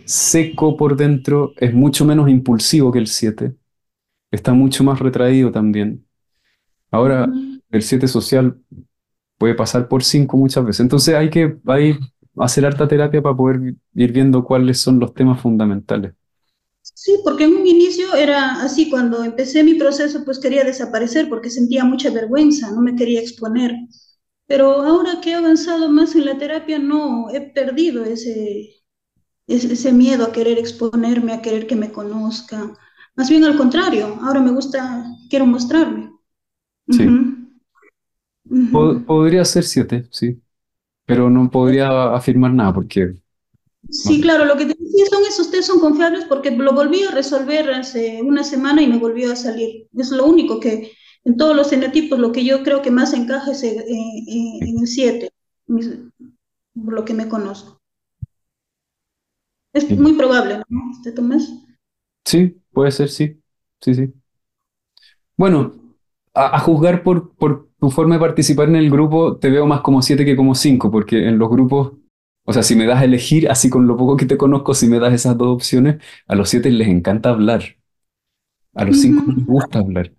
seco 0.05 0.75
por 0.75 0.95
dentro, 0.97 1.53
es 1.57 1.73
mucho 1.73 2.03
menos 2.03 2.29
impulsivo 2.29 2.91
que 2.91 2.99
el 2.99 3.07
7 3.07 3.58
está 4.31 4.53
mucho 4.53 4.83
más 4.83 4.99
retraído 4.99 5.51
también. 5.51 6.05
Ahora, 6.91 7.29
el 7.71 7.81
7 7.81 8.07
social 8.07 8.59
puede 9.37 9.55
pasar 9.55 9.87
por 9.87 10.03
5 10.03 10.37
muchas 10.37 10.65
veces. 10.65 10.81
Entonces 10.81 11.15
hay 11.15 11.29
que 11.29 11.57
hacer 12.37 12.65
harta 12.65 12.87
terapia 12.87 13.21
para 13.21 13.35
poder 13.35 13.75
ir 13.93 14.11
viendo 14.11 14.43
cuáles 14.43 14.79
son 14.79 14.99
los 14.99 15.13
temas 15.13 15.41
fundamentales. 15.41 16.13
Sí, 16.81 17.19
porque 17.23 17.45
en 17.45 17.55
un 17.55 17.67
inicio 17.67 18.13
era 18.15 18.61
así, 18.61 18.89
cuando 18.89 19.23
empecé 19.23 19.63
mi 19.63 19.75
proceso, 19.75 20.25
pues 20.25 20.39
quería 20.39 20.63
desaparecer 20.63 21.29
porque 21.29 21.49
sentía 21.49 21.85
mucha 21.85 22.09
vergüenza, 22.09 22.71
no 22.71 22.81
me 22.81 22.95
quería 22.95 23.21
exponer. 23.21 23.73
Pero 24.47 24.81
ahora 24.81 25.21
que 25.21 25.31
he 25.31 25.35
avanzado 25.35 25.89
más 25.89 26.15
en 26.15 26.25
la 26.25 26.37
terapia, 26.37 26.79
no, 26.79 27.29
he 27.29 27.41
perdido 27.41 28.03
ese, 28.03 28.83
ese 29.47 29.91
miedo 29.93 30.25
a 30.25 30.31
querer 30.31 30.57
exponerme, 30.57 31.33
a 31.33 31.41
querer 31.41 31.67
que 31.67 31.75
me 31.75 31.91
conozca, 31.91 32.75
más 33.19 33.29
bien 33.29 33.43
al 33.43 33.57
contrario, 33.57 34.17
ahora 34.21 34.39
me 34.39 34.51
gusta, 34.51 35.03
quiero 35.29 35.45
mostrarme. 35.45 36.09
Sí. 36.89 37.05
Podría 39.05 39.43
ser 39.43 39.65
siete, 39.65 40.07
sí. 40.09 40.41
Pero 41.05 41.29
no 41.29 41.51
podría 41.51 42.15
afirmar 42.15 42.53
nada 42.53 42.73
porque... 42.73 43.15
Sí, 43.89 44.21
claro, 44.21 44.45
lo 44.45 44.55
que 44.55 44.67
te 44.67 44.73
decía 44.73 45.05
son 45.09 45.25
esos 45.25 45.51
test 45.51 45.67
son 45.67 45.81
confiables 45.81 46.23
porque 46.29 46.51
lo 46.51 46.71
volví 46.71 47.03
a 47.03 47.11
resolver 47.11 47.69
hace 47.71 48.21
una 48.21 48.45
semana 48.45 48.81
y 48.81 48.87
me 48.87 48.97
volvió 48.97 49.33
a 49.33 49.35
salir. 49.35 49.89
Es 49.97 50.11
lo 50.11 50.25
único 50.25 50.61
que 50.61 50.93
en 51.25 51.35
todos 51.35 51.53
los 51.57 51.69
fenotipos 51.69 52.19
lo 52.19 52.31
que 52.31 52.45
yo 52.45 52.63
creo 52.63 52.81
que 52.81 52.89
más 52.89 53.13
encaja 53.13 53.51
es 53.51 53.63
en, 53.63 54.79
el 54.79 54.87
7, 54.87 55.29
por 55.67 56.93
lo 56.93 57.03
que 57.03 57.13
me 57.13 57.27
conozco. 57.27 57.81
Es 59.73 59.91
muy 59.91 60.13
probable, 60.13 60.63
¿no? 60.69 61.01
¿Te 61.03 61.11
tomas? 61.11 61.51
Sí, 62.23 62.58
Puede 62.71 62.91
ser, 62.91 63.09
sí. 63.09 63.41
Sí, 63.81 63.93
sí. 63.93 64.13
Bueno, 65.37 65.73
a, 66.33 66.59
juzgar 66.59 67.03
por, 67.03 67.33
por 67.35 67.69
tu 67.79 67.89
forma 67.89 68.15
de 68.15 68.21
participar 68.21 68.69
en 68.69 68.75
el 68.75 68.89
grupo, 68.89 69.37
te 69.37 69.49
veo 69.49 69.65
más 69.65 69.81
como 69.81 70.01
siete 70.01 70.25
que 70.25 70.35
como 70.35 70.55
cinco, 70.55 70.91
porque 70.91 71.27
en 71.27 71.39
los 71.39 71.49
grupos, 71.49 71.93
o 72.43 72.53
sea, 72.53 72.63
si 72.63 72.75
me 72.75 72.85
das 72.85 72.99
a 73.01 73.05
elegir, 73.05 73.49
así 73.49 73.69
con 73.69 73.87
lo 73.87 73.95
poco 73.97 74.17
que 74.17 74.25
te 74.25 74.37
conozco, 74.37 74.73
si 74.73 74.87
me 74.87 74.99
das 74.99 75.13
esas 75.13 75.37
dos 75.37 75.49
opciones, 75.49 76.01
a 76.27 76.35
los 76.35 76.49
siete 76.49 76.69
les 76.71 76.87
encanta 76.87 77.29
hablar. 77.29 77.63
A 78.73 78.85
los 78.85 78.99
cinco 79.01 79.31
les 79.31 79.45
gusta 79.45 79.79
hablar. 79.79 80.11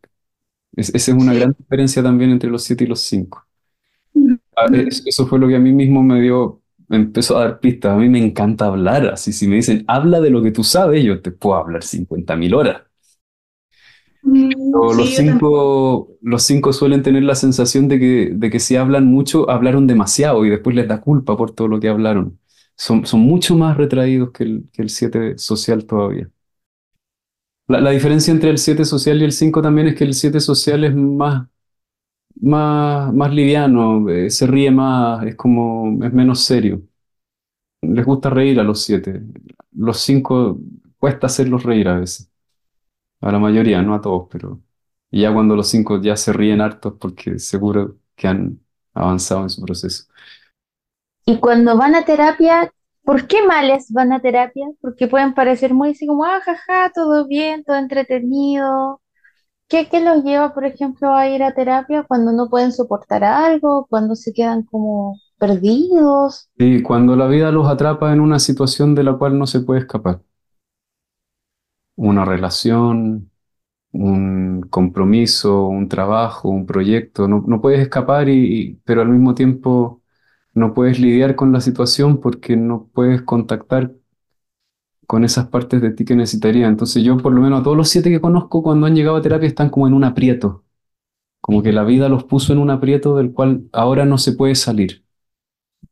esa 0.77 0.97
es 0.97 1.09
una 1.09 1.35
gran 1.35 1.55
diferencia 1.59 2.03
también 2.03 2.31
entre 2.31 2.51
los 2.51 2.63
siete 2.65 2.85
y 2.85 2.87
los 2.87 3.01
cinco. 3.01 3.47
Ah, 4.57 4.67
eso 5.07 5.27
fue 5.27 5.39
lo 5.39 5.49
que 5.49 5.57
a 5.57 5.61
mí 5.61 5.73
mismo 5.73 6.03
me 6.03 6.21
dio, 6.21 6.60
me 6.91 6.99
empezó 6.99 7.39
a 7.39 7.45
dar 7.45 7.61
pistas. 7.61 7.93
A 7.95 7.97
mí 7.97 8.09
me 8.11 8.21
encanta 8.25 8.67
hablar, 8.67 9.07
así 9.09 9.33
si 9.33 9.49
me 9.49 9.57
dicen, 9.57 9.85
habla 9.89 10.21
de 10.21 10.31
lo 10.31 10.43
que 10.43 10.53
tú 10.53 10.65
sabes, 10.65 11.05
yo 11.05 11.23
te 11.23 11.33
puedo 11.33 11.57
hablar 11.57 11.85
50.000 11.85 12.55
horas. 12.55 12.83
Mm, 14.23 14.93
los, 14.93 15.15
cinco, 15.17 16.11
los 16.21 16.43
cinco 16.43 16.73
suelen 16.73 17.03
tener 17.03 17.23
la 17.23 17.35
sensación 17.35 17.89
de 17.89 17.99
que, 17.99 18.31
de 18.35 18.51
que 18.51 18.61
si 18.61 18.77
hablan 18.77 19.07
mucho, 19.07 19.49
hablaron 19.51 19.87
demasiado 19.87 20.45
y 20.45 20.51
después 20.51 20.77
les 20.77 20.89
da 20.89 21.01
culpa 21.01 21.37
por 21.37 21.53
todo 21.55 21.69
lo 21.69 21.81
que 21.81 21.89
hablaron. 21.89 22.39
Son, 22.77 23.07
son 23.07 23.21
mucho 23.21 23.57
más 23.57 23.77
retraídos 23.77 24.31
que 24.33 24.45
el, 24.45 24.69
que 24.73 24.83
el 24.83 24.91
siete 24.91 25.39
social 25.39 25.87
todavía. 25.87 26.31
La, 27.69 27.81
la 27.81 27.91
diferencia 27.91 28.33
entre 28.33 28.51
el 28.51 28.59
7 28.59 28.85
social 28.85 29.21
y 29.21 29.25
el 29.25 29.33
5 29.33 29.63
también 29.63 29.89
es 29.89 29.95
que 29.97 30.05
el 30.05 30.15
7 30.15 30.41
social 30.41 30.85
es 30.85 30.95
más 30.95 31.49
más, 32.41 33.13
más 33.15 33.33
liviano, 33.35 34.09
eh, 34.09 34.31
se 34.31 34.47
ríe 34.47 34.71
más, 34.71 35.25
es 35.27 35.37
como, 35.37 36.05
es 36.05 36.13
menos 36.13 36.45
serio. 36.45 36.83
Les 37.83 38.05
gusta 38.05 38.31
reír 38.31 38.61
a 38.61 38.65
los 38.65 38.83
siete. 38.83 39.23
Los 39.73 40.01
cinco 40.01 40.59
cuesta 40.99 41.27
hacerlos 41.27 41.63
reír 41.63 41.89
a 41.89 41.99
veces. 41.99 42.31
A 43.21 43.33
la 43.33 43.39
mayoría, 43.39 43.83
no 43.83 43.95
a 43.95 44.01
todos, 44.01 44.29
pero. 44.31 44.61
Y 45.11 45.23
ya 45.23 45.33
cuando 45.33 45.57
los 45.57 45.69
cinco 45.69 46.01
ya 46.01 46.17
se 46.17 46.33
ríen 46.33 46.61
hartos 46.61 46.95
porque 47.01 47.39
seguro 47.39 47.99
que 48.17 48.29
han 48.29 48.61
avanzado 48.95 49.43
en 49.43 49.51
su 49.51 49.63
proceso. 49.63 50.05
Y 51.27 51.39
cuando 51.39 51.77
van 51.77 51.95
a 51.95 52.05
terapia, 52.05 52.73
¿por 53.05 53.27
qué 53.27 53.47
males 53.47 53.93
van 53.93 54.13
a 54.13 54.21
terapia? 54.21 54.67
Porque 54.81 55.09
pueden 55.09 55.35
parecer 55.35 55.75
muy 55.75 55.91
así 55.91 56.07
como, 56.07 56.25
ah, 56.25 56.41
jaja, 56.45 56.91
todo 56.95 57.27
bien, 57.27 57.65
todo 57.65 57.77
entretenido. 57.77 59.01
¿Qué, 59.71 59.89
qué 59.89 60.01
los 60.01 60.23
lleva, 60.23 60.53
por 60.53 60.67
ejemplo, 60.67 61.15
a 61.15 61.27
ir 61.29 61.43
a 61.43 61.55
terapia 61.55 62.03
cuando 62.07 62.31
no 62.33 62.51
pueden 62.51 62.73
soportar 62.73 63.25
algo, 63.25 63.87
cuando 63.89 64.15
se 64.15 64.33
quedan 64.35 64.65
como 64.65 65.17
perdidos? 65.39 66.51
Y 66.57 66.81
cuando 66.83 67.17
la 67.17 67.27
vida 67.27 67.51
los 67.51 67.67
atrapa 67.69 68.13
en 68.13 68.21
una 68.21 68.39
situación 68.39 68.95
de 68.95 69.03
la 69.03 69.15
cual 69.19 69.37
no 69.37 69.49
se 69.49 69.59
puede 69.63 69.81
escapar. 69.81 70.23
Una 71.97 72.25
relación, 72.25 73.31
un 73.93 74.63
compromiso, 74.71 75.67
un 75.69 75.89
trabajo, 75.89 76.49
un 76.51 76.67
proyecto. 76.67 77.29
No, 77.29 77.61
puedes 77.63 77.81
escapar, 77.81 78.29
y- 78.31 78.81
pero 78.85 79.03
al 79.03 79.09
mismo 79.11 79.35
tiempo 79.35 80.03
no 80.55 80.75
puedes 80.75 81.01
lidiar 81.01 81.37
con 81.37 81.53
la 81.53 81.61
situación 81.63 82.21
porque 82.21 82.57
no 82.57 82.89
puedes 82.95 83.23
contactar 83.23 83.95
con 85.11 85.25
esas 85.25 85.49
partes 85.49 85.83
de 85.83 85.91
ti 85.91 86.05
que 86.05 86.15
necesitaría. 86.15 86.69
Entonces 86.69 87.03
yo 87.03 87.17
por 87.19 87.33
lo 87.33 87.41
menos 87.41 87.61
a 87.61 87.63
todos 87.65 87.77
los 87.77 87.89
siete 87.89 88.11
que 88.11 88.21
conozco 88.21 88.63
cuando 88.63 88.87
han 88.87 88.95
llegado 88.95 89.17
a 89.17 89.23
terapia 89.23 89.49
están 89.49 89.69
como 89.71 89.89
en 89.89 89.95
un 89.95 90.05
aprieto. 90.05 90.65
Como 91.41 91.63
que 91.63 91.73
la 91.73 91.85
vida 91.85 92.09
los 92.09 92.25
puso 92.25 92.53
en 92.53 92.61
un 92.61 92.71
aprieto 92.71 93.17
del 93.17 93.33
cual 93.33 93.69
ahora 93.73 94.05
no 94.07 94.19
se 94.19 94.33
puede 94.35 94.55
salir. 94.55 95.05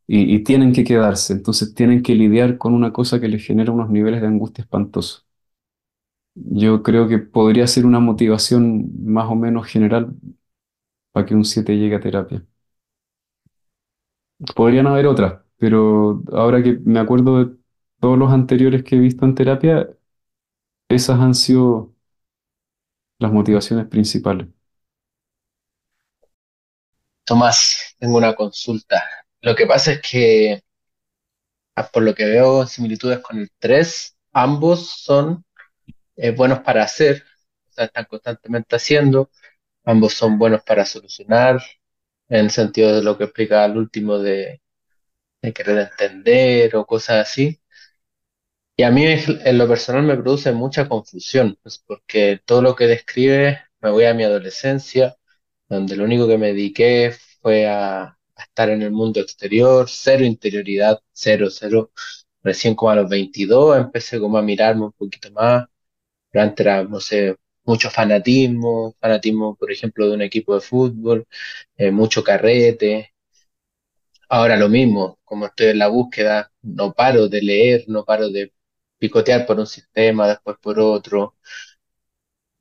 Y, 0.07 0.41
tienen 0.45 0.73
que 0.73 0.85
quedarse. 0.85 1.33
Entonces 1.35 1.75
tienen 1.75 2.03
que 2.03 2.15
lidiar 2.15 2.59
con 2.59 2.75
una 2.75 2.93
cosa 2.93 3.21
que 3.21 3.29
les 3.29 3.45
genera 3.47 3.73
unos 3.73 3.91
niveles 3.91 4.21
de 4.23 4.29
angustia 4.29 4.63
espantosos. 4.63 5.27
Yo 6.35 6.83
creo 6.83 7.09
que 7.09 7.19
podría 7.19 7.67
ser 7.67 7.85
una 7.87 8.01
motivación 8.01 8.91
más 9.05 9.27
o 9.31 9.35
menos 9.35 9.67
general 9.67 10.15
para 11.13 11.27
que 11.27 11.35
un 11.35 11.45
7 11.45 11.77
llegue 11.77 11.97
a 11.97 12.01
terapia. 12.01 12.45
Podrían 14.55 14.87
haber 14.87 15.07
otras, 15.07 15.43
pero 15.57 16.23
ahora 16.33 16.63
que 16.63 16.79
me 16.85 17.01
acuerdo 17.01 17.45
de 17.45 17.58
todos 18.01 18.19
los 18.19 18.33
anteriores 18.33 18.83
que 18.85 18.97
he 18.97 18.99
visto 18.99 19.25
en 19.25 19.35
terapia, 19.35 19.89
esas 20.89 21.21
han 21.21 21.35
sido 21.35 21.95
las 23.21 23.33
motivaciones 23.33 23.87
principales. 23.87 24.49
Tomás, 27.25 27.95
tengo 28.01 28.17
una 28.17 28.35
consulta. 28.35 29.05
Lo 29.43 29.55
que 29.55 29.67
pasa 29.67 29.93
es 29.93 30.01
que, 30.03 30.63
ah, 31.77 31.89
por 31.93 32.03
lo 32.03 32.15
que 32.15 32.25
veo 32.27 32.67
similitudes 32.67 33.21
con 33.21 33.39
el 33.39 33.51
3, 33.59 34.17
ambos 34.33 34.91
son 34.91 35.45
eh, 36.17 36.33
buenos 36.33 36.61
para 36.61 36.85
hacer, 36.85 37.25
o 37.71 37.73
sea, 37.73 37.87
están 37.87 38.07
constantemente 38.07 38.77
haciendo, 38.77 39.31
ambos 39.85 40.15
son 40.15 40.39
buenos 40.39 40.63
para 40.65 40.87
solucionar, 40.87 41.63
en 42.29 42.47
el 42.47 42.51
sentido 42.51 42.95
de 42.97 43.03
lo 43.03 43.19
que 43.19 43.27
explica 43.27 43.65
al 43.65 43.77
último 43.79 44.19
de, 44.19 44.63
de 45.43 45.53
querer 45.53 45.79
entender 45.79 46.77
o 46.77 46.87
cosas 46.87 47.29
así. 47.29 47.61
Y 48.81 48.85
a 48.85 48.91
mí 48.93 49.05
en 49.07 49.59
lo 49.59 49.69
personal 49.69 50.05
me 50.05 50.17
produce 50.17 50.53
mucha 50.53 50.89
confusión, 50.89 51.59
pues 51.63 51.79
porque 51.85 52.41
todo 52.45 52.63
lo 52.63 52.77
que 52.77 52.87
describe 52.87 53.59
me 53.81 53.91
voy 53.91 54.05
a 54.05 54.15
mi 54.15 54.23
adolescencia, 54.25 55.17
donde 55.69 55.97
lo 55.97 56.05
único 56.05 56.29
que 56.29 56.39
me 56.39 56.49
dediqué 56.49 57.13
fue 57.43 57.67
a, 57.67 58.17
estar 58.37 58.71
en 58.71 58.83
el 58.83 58.93
mundo 58.93 59.21
exterior, 59.21 59.87
cero 59.91 60.25
interioridad, 60.25 61.01
cero, 61.13 61.49
cero. 61.51 61.91
Recién 62.43 62.75
como 62.77 62.91
a 62.93 62.97
los 62.97 63.11
22 63.11 63.79
empecé 63.79 64.21
como 64.21 64.39
a 64.39 64.43
mirarme 64.43 64.85
un 64.87 64.93
poquito 64.93 65.31
más, 65.33 65.67
pero 66.31 66.89
no 66.89 67.01
sé, 67.01 67.37
mucho 67.65 67.91
fanatismo, 67.91 68.95
fanatismo, 69.01 69.57
por 69.57 69.73
ejemplo, 69.73 70.09
de 70.09 70.15
un 70.15 70.23
equipo 70.23 70.55
de 70.55 70.61
fútbol, 70.63 71.27
eh, 71.77 71.91
mucho 71.91 72.25
carrete. 72.25 73.15
Ahora 74.29 74.57
lo 74.57 74.69
mismo, 74.69 75.19
como 75.25 75.47
estoy 75.47 75.69
en 75.69 75.79
la 75.79 75.89
búsqueda, 75.89 76.53
no 76.63 76.93
paro 76.93 77.29
de 77.29 77.43
leer, 77.43 77.85
no 77.89 78.05
paro 78.05 78.29
de 78.31 78.53
picotear 78.99 79.47
por 79.47 79.59
un 79.61 79.67
sistema, 79.67 80.29
después 80.29 80.57
por 80.61 80.79
otro, 80.81 81.37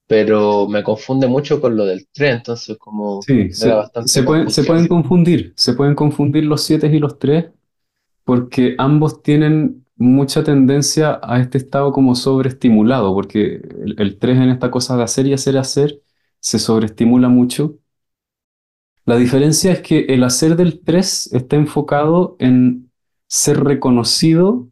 pero 0.07 0.67
me 0.67 0.83
confunde 0.83 1.27
mucho 1.27 1.59
con 1.61 1.75
lo 1.77 1.85
del 1.85 2.07
tren, 2.09 2.35
entonces 2.37 2.77
como 2.77 3.27
Sí, 3.27 3.51
me 3.55 3.67
da 3.67 3.75
se, 3.75 3.77
bastante 3.77 4.09
se 4.09 4.23
pueden, 4.23 4.49
se 4.49 4.63
pueden 4.63 4.87
confundir, 4.87 5.53
se 5.55 5.73
pueden 5.73 5.95
confundir 5.95 6.45
los 6.45 6.63
7 6.63 6.87
y 6.87 6.99
los 6.99 7.19
3 7.19 7.47
porque 8.25 8.75
ambos 8.79 9.23
tienen 9.23 9.85
mucha 9.97 10.43
tendencia 10.43 11.19
a 11.23 11.41
este 11.41 11.57
estado 11.59 11.91
como 11.93 12.15
sobreestimulado, 12.15 13.13
porque 13.13 13.55
el, 13.85 13.95
el 13.99 14.19
3 14.19 14.37
en 14.39 14.49
esta 14.51 14.71
cosa 14.71 14.97
de 14.97 15.03
hacer 15.03 15.27
y 15.27 15.33
hacer, 15.33 15.57
hacer, 15.57 16.01
se 16.39 16.59
sobreestimula 16.59 17.29
mucho. 17.29 17.79
La 19.05 19.15
diferencia 19.17 19.71
es 19.71 19.81
que 19.81 19.99
el 20.09 20.23
hacer 20.23 20.55
del 20.55 20.81
3 20.83 21.33
está 21.33 21.55
enfocado 21.55 22.35
en 22.39 22.91
ser 23.27 23.63
reconocido 23.63 24.69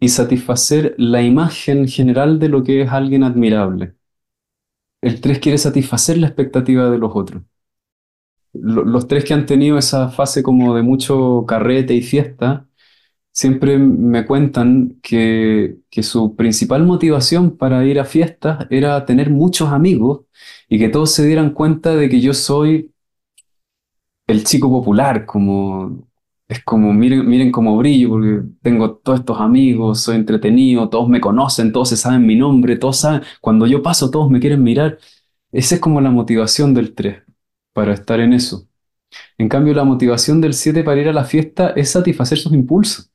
y 0.00 0.08
satisfacer 0.10 0.94
la 0.98 1.22
imagen 1.22 1.88
general 1.88 2.38
de 2.38 2.48
lo 2.48 2.64
que 2.64 2.82
es 2.82 2.90
alguien 2.92 3.24
admirable. 3.24 3.94
El 5.00 5.22
3 5.22 5.38
quiere 5.38 5.56
satisfacer 5.56 6.18
la 6.18 6.26
expectativa 6.26 6.90
de 6.90 6.98
los 6.98 7.12
otros. 7.14 7.42
Lo- 8.52 8.84
Los 8.84 9.06
tres 9.08 9.24
que 9.24 9.34
han 9.34 9.46
tenido 9.46 9.78
esa 9.78 10.08
fase 10.08 10.42
como 10.42 10.74
de 10.74 10.82
mucho 10.82 11.44
carrete 11.46 11.94
y 11.94 12.02
fiesta, 12.02 12.66
siempre 13.32 13.78
me 13.78 14.26
cuentan 14.26 14.98
que, 15.02 15.78
que 15.90 16.02
su 16.04 16.36
principal 16.36 16.84
motivación 16.84 17.56
para 17.56 17.84
ir 17.86 18.00
a 18.00 18.04
fiestas 18.06 18.66
era 18.70 19.04
tener 19.06 19.30
muchos 19.30 19.70
amigos 19.72 20.22
y 20.68 20.78
que 20.78 20.88
todos 20.90 21.12
se 21.12 21.26
dieran 21.26 21.50
cuenta 21.52 21.96
de 21.96 22.08
que 22.10 22.20
yo 22.20 22.34
soy 22.34 22.92
el 24.26 24.44
chico 24.44 24.68
popular, 24.70 25.24
como 25.26 26.08
es 26.48 26.62
como 26.64 26.92
miren, 26.92 27.26
miren 27.28 27.50
cómo 27.52 27.76
brillo, 27.76 28.10
porque 28.10 28.42
tengo 28.62 28.96
todos 28.96 29.20
estos 29.20 29.40
amigos, 29.40 30.00
soy 30.00 30.16
entretenido, 30.16 30.88
todos 30.88 31.08
me 31.08 31.20
conocen, 31.20 31.72
todos 31.72 31.88
se 31.88 31.96
saben 31.96 32.24
mi 32.26 32.36
nombre, 32.36 32.76
todos 32.76 32.98
saben, 32.98 33.22
cuando 33.40 33.66
yo 33.66 33.82
paso 33.82 34.10
todos 34.10 34.30
me 34.30 34.40
quieren 34.40 34.62
mirar. 34.62 34.98
Esa 35.52 35.76
es 35.76 35.80
como 35.80 36.00
la 36.00 36.10
motivación 36.10 36.74
del 36.74 36.94
3 36.94 37.22
para 37.72 37.94
estar 37.94 38.20
en 38.20 38.32
eso. 38.32 38.68
En 39.38 39.48
cambio, 39.48 39.74
la 39.74 39.84
motivación 39.84 40.40
del 40.40 40.54
7 40.54 40.84
para 40.84 41.00
ir 41.00 41.08
a 41.08 41.12
la 41.12 41.24
fiesta 41.24 41.70
es 41.76 41.90
satisfacer 41.90 42.38
sus 42.38 42.52
impulsos. 42.52 43.10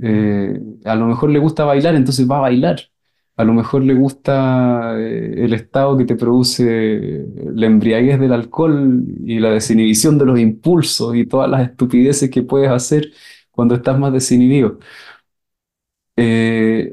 Eh, 0.00 0.60
a 0.84 0.94
lo 0.96 1.06
mejor 1.06 1.30
le 1.30 1.38
gusta 1.38 1.64
bailar, 1.64 1.94
entonces 1.94 2.28
va 2.30 2.38
a 2.38 2.40
bailar. 2.40 2.91
A 3.36 3.44
lo 3.44 3.54
mejor 3.54 3.82
le 3.82 3.94
gusta 3.94 4.94
eh, 4.98 5.44
el 5.44 5.54
estado 5.54 5.96
que 5.96 6.04
te 6.04 6.16
produce 6.16 7.26
la 7.54 7.66
embriaguez 7.66 8.20
del 8.20 8.32
alcohol 8.32 9.04
y 9.24 9.40
la 9.40 9.50
desinhibición 9.50 10.18
de 10.18 10.26
los 10.26 10.38
impulsos 10.38 11.16
y 11.16 11.26
todas 11.26 11.48
las 11.50 11.62
estupideces 11.70 12.30
que 12.30 12.42
puedes 12.42 12.70
hacer 12.70 13.10
cuando 13.50 13.74
estás 13.74 13.98
más 13.98 14.12
desinhibido. 14.12 14.78
Eh, 16.16 16.92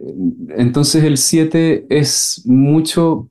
entonces 0.50 1.04
el 1.04 1.18
7 1.18 1.86
es 1.90 2.44
mucho, 2.46 3.30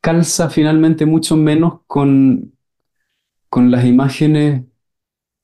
calza 0.00 0.50
finalmente 0.50 1.06
mucho 1.06 1.36
menos 1.36 1.80
con, 1.86 2.52
con 3.48 3.70
las 3.70 3.84
imágenes 3.86 4.64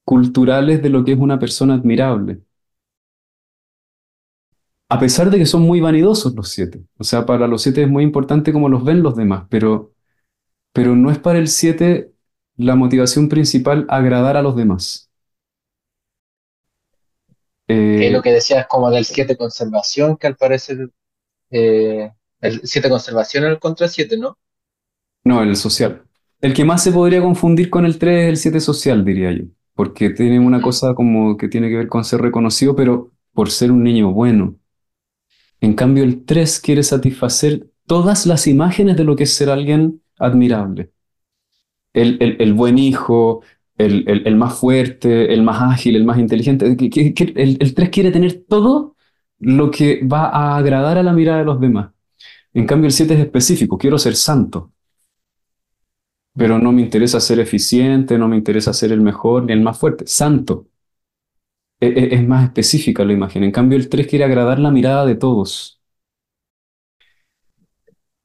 culturales 0.04 0.82
de 0.82 0.90
lo 0.90 1.04
que 1.04 1.12
es 1.14 1.18
una 1.18 1.38
persona 1.38 1.74
admirable. 1.74 2.42
A 4.90 4.98
pesar 4.98 5.30
de 5.30 5.38
que 5.38 5.46
son 5.46 5.62
muy 5.62 5.80
vanidosos 5.80 6.34
los 6.34 6.48
siete. 6.50 6.84
O 6.98 7.04
sea, 7.04 7.24
para 7.26 7.46
los 7.46 7.62
siete 7.62 7.82
es 7.82 7.88
muy 7.88 8.04
importante 8.04 8.52
cómo 8.52 8.68
los 8.68 8.84
ven 8.84 9.02
los 9.02 9.16
demás, 9.16 9.46
pero, 9.48 9.94
pero 10.72 10.96
no 10.96 11.10
es 11.10 11.18
para 11.18 11.38
el 11.38 11.48
siete 11.48 12.12
la 12.56 12.76
motivación 12.76 13.28
principal 13.28 13.86
agradar 13.88 14.36
a 14.36 14.42
los 14.42 14.56
demás. 14.56 15.10
Que 17.96 18.08
Eh, 18.08 18.10
lo 18.10 18.20
que 18.22 18.32
decías 18.32 18.66
como 18.66 18.90
del 18.90 19.04
7 19.04 19.36
conservación, 19.36 20.16
que 20.16 20.26
al 20.26 20.36
parecer 20.36 20.90
eh, 21.50 22.12
el 22.40 22.62
7 22.64 22.88
conservación 22.90 23.44
es 23.44 23.50
el 23.50 23.60
contra 23.60 23.88
7, 23.88 24.16
¿no? 24.18 24.38
no, 25.24 25.42
el 25.42 25.56
social. 25.56 26.04
El 26.40 26.54
que 26.54 26.64
más 26.64 26.82
se 26.82 26.92
podría 26.92 27.20
confundir 27.20 27.70
con 27.70 27.84
el 27.84 27.98
3 27.98 28.24
es 28.24 28.28
el 28.30 28.36
7 28.36 28.60
social, 28.60 29.04
diría 29.04 29.32
yo, 29.32 29.44
porque 29.74 30.10
tiene 30.10 30.38
una 30.40 30.62
cosa 30.62 30.94
como 30.94 31.36
que 31.36 31.48
tiene 31.48 31.68
que 31.68 31.76
ver 31.76 31.88
con 31.88 32.04
ser 32.04 32.20
reconocido, 32.22 32.74
pero 32.74 33.12
por 33.32 33.50
ser 33.50 33.70
un 33.72 33.82
niño 33.84 34.12
bueno. 34.12 34.56
En 35.62 35.74
cambio, 35.74 36.04
el 36.04 36.24
3 36.26 36.60
quiere 36.60 36.82
satisfacer 36.82 37.70
todas 37.86 38.26
las 38.26 38.46
imágenes 38.46 38.96
de 38.96 39.04
lo 39.04 39.16
que 39.16 39.24
es 39.24 39.32
ser 39.34 39.48
alguien 39.50 40.02
admirable. 40.18 40.92
El, 41.92 42.18
el- 42.20 42.36
el 42.40 42.52
buen 42.54 42.78
hijo, 42.78 43.42
el, 43.76 44.08
el- 44.26 44.36
más 44.36 44.58
fuerte, 44.58 45.32
el 45.34 45.42
más 45.42 45.60
ágil, 45.62 45.96
el 45.96 46.04
más 46.04 46.18
inteligente. 46.18 46.66
El 46.66 47.74
3 47.74 47.88
quiere 47.90 48.10
tener 48.12 48.44
todo 48.48 48.96
lo 49.38 49.70
que 49.70 50.04
va 50.06 50.26
a 50.28 50.56
agradar 50.58 50.98
a 50.98 51.02
la 51.02 51.12
mirada 51.12 51.38
de 51.40 51.44
los 51.44 51.60
demás. 51.60 51.90
En 52.54 52.66
cambio, 52.66 52.88
el 52.88 52.92
7 52.94 53.14
es 53.14 53.20
específico. 53.20 53.78
Quiero 53.78 53.98
ser 53.98 54.16
santo, 54.16 54.72
pero 56.36 56.58
no 56.58 56.72
me 56.72 56.82
interesa 56.82 57.20
ser 57.20 57.40
eficiente, 57.40 58.18
no 58.18 58.28
me 58.28 58.36
interesa 58.36 58.72
ser 58.72 58.92
el 58.92 59.00
mejor 59.00 59.44
ni 59.44 59.52
el 59.52 59.60
más 59.60 59.78
fuerte. 59.78 60.06
Santo. 60.06 60.66
E- 61.80 61.86
e- 61.88 62.14
Es 62.14 62.26
más 62.26 62.44
específica 62.44 63.04
la 63.04 63.12
imagen. 63.12 63.44
En 63.44 63.50
cambio, 63.52 63.76
el 63.78 63.88
3 63.88 64.06
quiere 64.06 64.24
agradar 64.24 64.58
la 64.58 64.70
mirada 64.70 65.04
de 65.06 65.14
todos. 65.16 65.80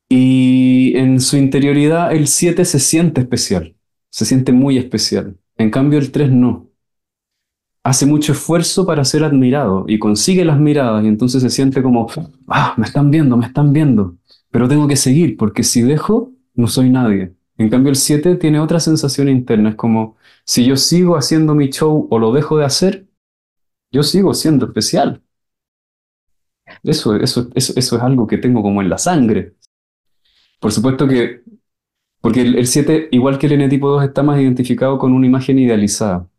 Y 0.10 0.96
en 0.98 1.20
su 1.20 1.38
interioridad, 1.38 2.14
el 2.14 2.28
7 2.28 2.66
se 2.66 2.80
siente 2.80 3.22
especial, 3.22 3.76
se 4.10 4.26
siente 4.26 4.52
muy 4.52 4.78
especial. 4.78 5.38
En 5.58 5.72
cambio, 5.72 6.00
el 6.00 6.12
3 6.12 6.32
no. 6.32 6.70
Hace 7.84 8.08
mucho 8.08 8.32
esfuerzo 8.32 8.86
para 8.88 9.06
ser 9.06 9.24
admirado 9.24 9.86
y 9.88 10.00
consigue 10.00 10.44
las 10.44 10.60
miradas 10.60 11.04
y 11.04 11.08
entonces 11.08 11.44
se 11.44 11.52
siente 11.52 11.84
como, 11.84 12.08
ah, 12.48 12.74
me 12.78 12.86
están 12.86 13.12
viendo, 13.12 13.38
me 13.38 13.46
están 13.46 13.74
viendo, 13.74 14.18
pero 14.50 14.68
tengo 14.68 14.88
que 14.88 14.96
seguir 14.96 15.38
porque 15.38 15.62
si 15.64 15.84
dejo, 15.84 16.32
no 16.56 16.68
soy 16.68 16.90
nadie. 16.90 17.36
En 17.60 17.70
cambio, 17.70 17.92
el 17.92 17.96
7 17.96 18.36
tiene 18.38 18.60
otra 18.60 18.80
sensación 18.80 19.30
interna, 19.30 19.70
es 19.70 19.76
como, 19.76 20.16
si 20.46 20.66
yo 20.66 20.78
sigo 20.78 21.16
haciendo 21.16 21.54
mi 21.54 21.70
show 21.70 22.08
o 22.10 22.18
lo 22.20 22.32
dejo 22.34 22.58
de 22.58 22.66
hacer, 22.66 23.05
yo 23.96 24.04
sigo 24.04 24.34
siendo 24.34 24.66
especial. 24.66 25.22
Eso, 26.84 27.16
eso, 27.16 27.50
eso, 27.56 27.74
es 27.80 27.94
algo 27.94 28.28
que 28.28 28.38
tengo 28.38 28.62
como 28.62 28.82
en 28.82 28.90
la 28.90 28.98
sangre. 28.98 29.56
Por 30.60 30.72
supuesto 30.72 31.08
que, 31.08 31.42
porque 32.22 32.42
el, 32.42 32.68
7, 32.68 33.10
igual 33.12 33.38
que 33.40 33.48
el 33.48 33.54
N 33.54 33.70
tipo 33.70 33.90
2, 33.90 34.04
está 34.04 34.24
más 34.24 34.40
identificado 34.40 34.98
con 35.00 35.14
una 35.14 35.28
imagen 35.28 35.60
idealizada. 35.60 36.30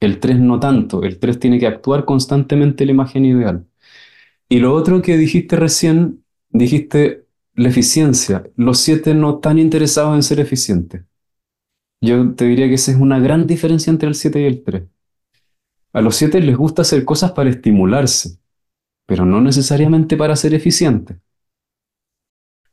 El 0.00 0.20
3 0.20 0.38
no 0.40 0.60
tanto, 0.60 1.02
el 1.04 1.18
3 1.18 1.38
tiene 1.38 1.58
que 1.58 1.66
actuar 1.66 2.04
constantemente 2.04 2.84
la 2.86 2.92
imagen 2.92 3.24
ideal. 3.24 3.66
Y 4.48 4.58
lo 4.60 4.74
otro 4.74 5.02
que 5.02 5.16
dijiste 5.16 5.56
recién, 5.56 6.24
dijiste 6.50 7.26
la 7.54 7.68
eficiencia. 7.68 8.44
Los 8.56 8.78
7 8.80 9.14
no 9.14 9.36
están 9.36 9.58
interesados 9.58 10.14
en 10.16 10.22
ser 10.22 10.40
eficientes. 10.40 11.04
Yo 12.00 12.34
te 12.34 12.46
diría 12.46 12.68
que 12.68 12.74
esa 12.74 12.92
es 12.92 12.98
una 12.98 13.18
gran 13.20 13.46
diferencia 13.46 13.90
entre 13.90 14.08
el 14.08 14.14
7 14.14 14.40
y 14.42 14.44
el 14.46 14.62
3. 14.64 14.84
A 15.94 16.02
los 16.02 16.16
7 16.16 16.40
les 16.42 16.58
gusta 16.58 16.82
hacer 16.82 17.06
cosas 17.06 17.32
para 17.32 17.48
estimularse, 17.48 18.38
pero 19.06 19.26
no 19.26 19.40
necesariamente 19.40 20.16
para 20.16 20.36
ser 20.36 20.54
eficientes. 20.54 21.18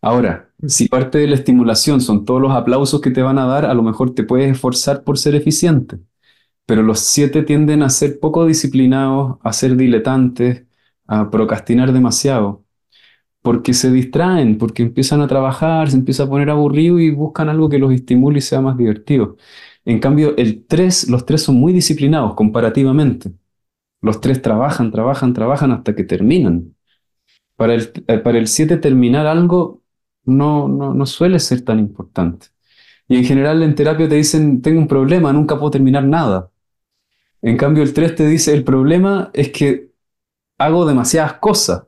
Ahora, 0.01 0.51
si 0.67 0.87
parte 0.87 1.19
de 1.19 1.27
la 1.27 1.35
estimulación 1.35 2.01
son 2.01 2.25
todos 2.25 2.41
los 2.41 2.51
aplausos 2.53 3.01
que 3.01 3.11
te 3.11 3.21
van 3.21 3.37
a 3.37 3.45
dar, 3.45 3.65
a 3.65 3.73
lo 3.73 3.83
mejor 3.83 4.15
te 4.15 4.23
puedes 4.23 4.51
esforzar 4.51 5.03
por 5.03 5.17
ser 5.19 5.35
eficiente. 5.35 5.99
Pero 6.65 6.83
los 6.83 6.99
siete 7.01 7.43
tienden 7.43 7.83
a 7.83 7.89
ser 7.89 8.19
poco 8.19 8.45
disciplinados, 8.45 9.37
a 9.43 9.53
ser 9.53 9.75
diletantes, 9.77 10.65
a 11.07 11.31
procrastinar 11.31 11.93
demasiado, 11.93 12.65
porque 13.41 13.73
se 13.73 13.91
distraen, 13.91 14.57
porque 14.57 14.83
empiezan 14.83 15.21
a 15.21 15.27
trabajar, 15.27 15.91
se 15.91 15.97
empieza 15.97 16.23
a 16.23 16.29
poner 16.29 16.49
aburrido 16.49 16.99
y 16.99 17.11
buscan 17.11 17.49
algo 17.49 17.69
que 17.69 17.79
los 17.79 17.93
estimule 17.93 18.39
y 18.39 18.41
sea 18.41 18.61
más 18.61 18.77
divertido. 18.77 19.37
En 19.85 19.99
cambio, 19.99 20.35
el 20.37 20.65
tres, 20.65 21.09
los 21.09 21.25
tres 21.25 21.43
son 21.43 21.55
muy 21.55 21.73
disciplinados 21.73 22.35
comparativamente. 22.35 23.31
Los 24.01 24.21
tres 24.21 24.41
trabajan, 24.41 24.91
trabajan, 24.91 25.33
trabajan 25.33 25.71
hasta 25.71 25.95
que 25.95 26.03
terminan. 26.03 26.75
Para 27.55 27.75
el, 27.75 27.91
eh, 28.07 28.19
para 28.19 28.39
el 28.39 28.47
siete 28.47 28.77
terminar 28.77 29.27
algo 29.27 29.83
no, 30.25 30.67
no, 30.67 30.93
no 30.93 31.05
suele 31.05 31.39
ser 31.39 31.61
tan 31.63 31.79
importante. 31.79 32.47
Y 33.07 33.17
en 33.17 33.25
general 33.25 33.63
en 33.63 33.75
terapia 33.75 34.09
te 34.09 34.15
dicen, 34.15 34.61
tengo 34.61 34.79
un 34.79 34.87
problema, 34.87 35.33
nunca 35.33 35.57
puedo 35.57 35.71
terminar 35.71 36.05
nada. 36.05 36.51
En 37.41 37.57
cambio 37.57 37.83
el 37.83 37.93
3 37.93 38.15
te 38.15 38.27
dice, 38.27 38.53
el 38.53 38.63
problema 38.63 39.31
es 39.33 39.51
que 39.51 39.91
hago 40.57 40.85
demasiadas 40.85 41.35
cosas, 41.35 41.83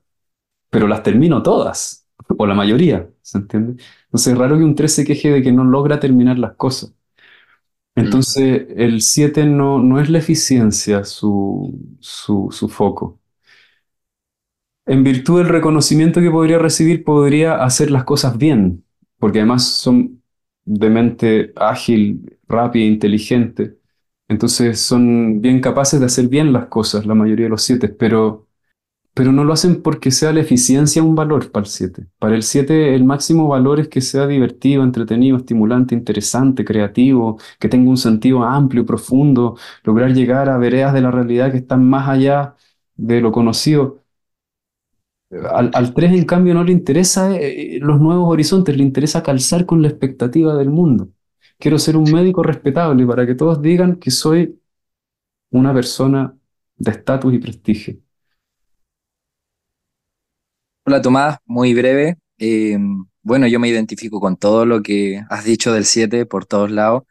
pero 0.70 0.88
las 0.88 1.04
termino 1.04 1.44
todas, 1.44 2.08
o 2.38 2.48
la 2.48 2.56
mayoría, 2.56 3.10
¿se 3.22 3.40
entiende? 3.40 3.84
Entonces 4.06 4.34
es 4.34 4.40
raro 4.40 4.58
que 4.58 4.64
un 4.64 4.76
3 4.76 4.94
se 4.94 5.06
queje 5.06 5.32
de 5.32 5.44
que 5.44 5.52
no 5.52 5.64
logra 5.66 6.00
terminar 6.00 6.40
las 6.40 6.56
cosas. 6.56 6.94
Entonces 7.96 8.68
el 8.76 9.02
7 9.02 9.46
no, 9.46 9.80
no 9.80 10.00
es 10.02 10.10
la 10.10 10.20
eficiencia 10.20 11.04
su, 11.06 11.80
su, 12.00 12.50
su 12.52 12.70
foco 12.70 13.20
en 14.86 15.04
virtud 15.04 15.40
del 15.40 15.50
reconocimiento 15.50 16.20
que 16.22 16.30
podría 16.32 16.60
recibir, 16.60 17.04
podría 17.04 17.64
hacer 17.64 17.90
las 17.92 18.04
cosas 18.04 18.38
bien, 18.38 18.84
porque 19.18 19.40
además 19.40 19.64
son 19.66 20.22
de 20.66 20.90
mente 20.90 21.54
ágil, 21.56 22.38
rápida, 22.48 22.86
inteligente. 22.86 23.78
Entonces 24.28 24.80
son 24.82 25.42
bien 25.42 25.62
capaces 25.62 26.00
de 26.00 26.06
hacer 26.08 26.28
bien 26.28 26.52
las 26.54 26.68
cosas, 26.68 27.06
la 27.06 27.16
mayoría 27.16 27.46
de 27.46 27.50
los 27.50 27.64
siete, 27.64 27.90
pero, 27.90 28.43
pero 29.14 29.32
no 29.32 29.44
lo 29.44 29.54
hacen 29.54 29.82
porque 29.84 30.12
sea 30.12 30.34
la 30.34 30.42
eficiencia 30.42 31.04
un 31.04 31.16
valor 31.16 31.52
para 31.52 31.66
el 31.66 31.70
siete. 31.72 32.08
Para 32.20 32.36
el 32.36 32.44
siete 32.44 32.96
el 32.96 33.04
máximo 33.04 33.48
valor 33.48 33.80
es 33.80 33.88
que 33.90 34.02
sea 34.02 34.28
divertido, 34.28 34.84
entretenido, 34.84 35.38
estimulante, 35.38 35.96
interesante, 35.96 36.66
creativo, 36.66 37.40
que 37.60 37.70
tenga 37.70 37.90
un 37.90 37.98
sentido 37.98 38.44
amplio, 38.44 38.86
profundo, 38.86 39.58
lograr 39.84 40.14
llegar 40.14 40.50
a 40.50 40.58
veredas 40.58 40.94
de 40.94 41.02
la 41.02 41.12
realidad 41.12 41.52
que 41.52 41.60
están 41.60 41.88
más 41.88 42.10
allá 42.10 42.56
de 42.96 43.22
lo 43.22 43.32
conocido. 43.32 44.04
Al, 45.52 45.72
al 45.74 45.94
3, 45.96 46.14
en 46.14 46.26
cambio, 46.26 46.54
no 46.54 46.64
le 46.64 46.72
interesa 46.72 47.36
eh, 47.36 47.80
los 47.82 48.00
nuevos 48.00 48.30
horizontes, 48.30 48.78
le 48.78 48.84
interesa 48.84 49.24
calzar 49.24 49.66
con 49.66 49.82
la 49.82 49.88
expectativa 49.88 50.56
del 50.56 50.70
mundo. 50.70 51.10
Quiero 51.58 51.80
ser 51.80 51.98
un 51.98 52.12
médico 52.12 52.44
respetable 52.44 53.06
para 53.08 53.26
que 53.26 53.34
todos 53.36 53.62
digan 53.62 53.96
que 53.98 54.12
soy 54.12 54.60
una 55.52 55.74
persona 55.74 56.38
de 56.78 56.92
estatus 56.92 57.34
y 57.36 57.40
prestigio. 57.40 57.98
Hola 60.86 61.02
Tomás, 61.02 61.38
muy 61.46 61.74
breve. 61.74 62.18
Eh, 62.38 62.78
bueno, 63.22 63.48
yo 63.48 63.60
me 63.60 63.70
identifico 63.70 64.20
con 64.20 64.36
todo 64.38 64.66
lo 64.66 64.82
que 64.82 65.22
has 65.30 65.46
dicho 65.46 65.72
del 65.74 65.86
7 65.86 66.26
por 66.26 66.46
todos 66.46 66.72
lados. 66.72 67.04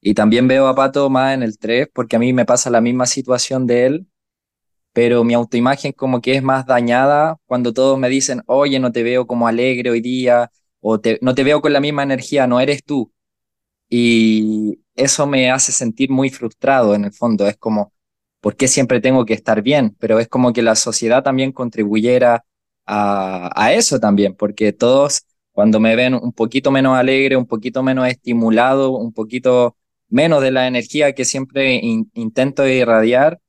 Y 0.00 0.14
también 0.14 0.48
veo 0.48 0.68
a 0.68 0.74
Pato 0.74 1.10
más 1.10 1.34
en 1.34 1.42
el 1.42 1.58
3 1.58 1.88
porque 1.92 2.16
a 2.16 2.18
mí 2.18 2.32
me 2.32 2.46
pasa 2.46 2.70
la 2.70 2.80
misma 2.80 3.06
situación 3.06 3.66
de 3.66 3.86
él 3.86 4.06
pero 4.92 5.24
mi 5.24 5.34
autoimagen 5.34 5.92
como 5.92 6.20
que 6.20 6.34
es 6.34 6.42
más 6.42 6.66
dañada 6.66 7.36
cuando 7.46 7.72
todos 7.72 7.98
me 7.98 8.08
dicen, 8.08 8.42
oye, 8.46 8.80
no 8.80 8.92
te 8.92 9.02
veo 9.02 9.26
como 9.26 9.46
alegre 9.48 9.90
hoy 9.90 10.00
día, 10.00 10.50
o 10.80 11.00
no 11.20 11.34
te 11.34 11.44
veo 11.44 11.60
con 11.60 11.72
la 11.72 11.80
misma 11.80 12.02
energía, 12.02 12.46
no 12.46 12.60
eres 12.60 12.84
tú. 12.84 13.12
Y 13.88 14.80
eso 14.94 15.26
me 15.26 15.50
hace 15.50 15.72
sentir 15.72 16.10
muy 16.10 16.30
frustrado 16.30 16.94
en 16.94 17.04
el 17.06 17.12
fondo, 17.12 17.46
es 17.48 17.56
como, 17.56 17.92
¿por 18.40 18.56
qué 18.56 18.68
siempre 18.68 19.00
tengo 19.00 19.24
que 19.26 19.34
estar 19.34 19.62
bien? 19.62 19.96
Pero 19.98 20.18
es 20.20 20.28
como 20.28 20.52
que 20.52 20.62
la 20.62 20.76
sociedad 20.76 21.22
también 21.22 21.52
contribuyera 21.52 22.44
a, 22.92 23.72
eso 23.72 24.00
también, 24.00 24.34
porque 24.34 24.72
todos 24.72 25.22
cuando 25.52 25.80
me 25.80 25.96
ven 25.96 26.14
un 26.14 26.32
poquito 26.32 26.70
menos 26.70 26.96
alegre, 26.96 27.36
un 27.36 27.46
poquito 27.46 27.82
menos 27.82 28.08
estimulado, 28.08 28.92
un 28.92 29.12
poquito 29.12 29.76
menos 30.08 30.42
de 30.42 30.50
la 30.50 30.66
energía 30.66 31.14
que 31.14 31.24
siempre 31.24 31.80
intento 32.14 32.66
irradiar, 32.66 33.40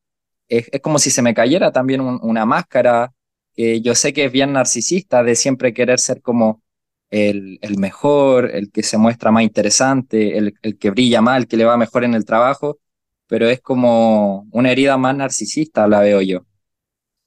es, 0.47 0.69
como 0.81 0.99
si 0.99 1.09
se 1.11 1.21
me 1.21 1.33
cayera 1.33 1.71
también 1.71 2.01
una 2.01 2.45
máscara, 2.45 3.13
que 3.55 3.81
yo 3.81 3.95
sé 3.95 4.13
que 4.13 4.25
es 4.25 4.31
bien 4.31 4.53
narcisista 4.53 5.23
de 5.23 5.35
siempre 5.35 5.73
querer 5.73 5.99
ser 5.99 6.21
como 6.21 6.61
el, 7.09 7.59
el 7.61 7.77
mejor, 7.77 8.51
el 8.53 8.71
que 8.71 8.83
se 8.83 8.97
muestra 8.97 9.31
más 9.31 9.43
interesante, 9.43 10.37
el, 10.37 10.53
el, 10.61 10.77
que 10.77 10.91
brilla 10.91 11.21
mal, 11.21 11.43
el 11.43 11.47
que 11.47 11.57
le 11.57 11.65
va 11.65 11.77
mejor 11.77 12.03
en 12.03 12.13
el 12.13 12.25
trabajo, 12.25 12.79
pero 13.27 13.49
es 13.49 13.61
como 13.61 14.47
una 14.51 14.71
herida 14.71 14.97
más 14.97 15.15
narcisista, 15.15 15.87
la 15.87 16.01
veo 16.01 16.21
yo. 16.21 16.45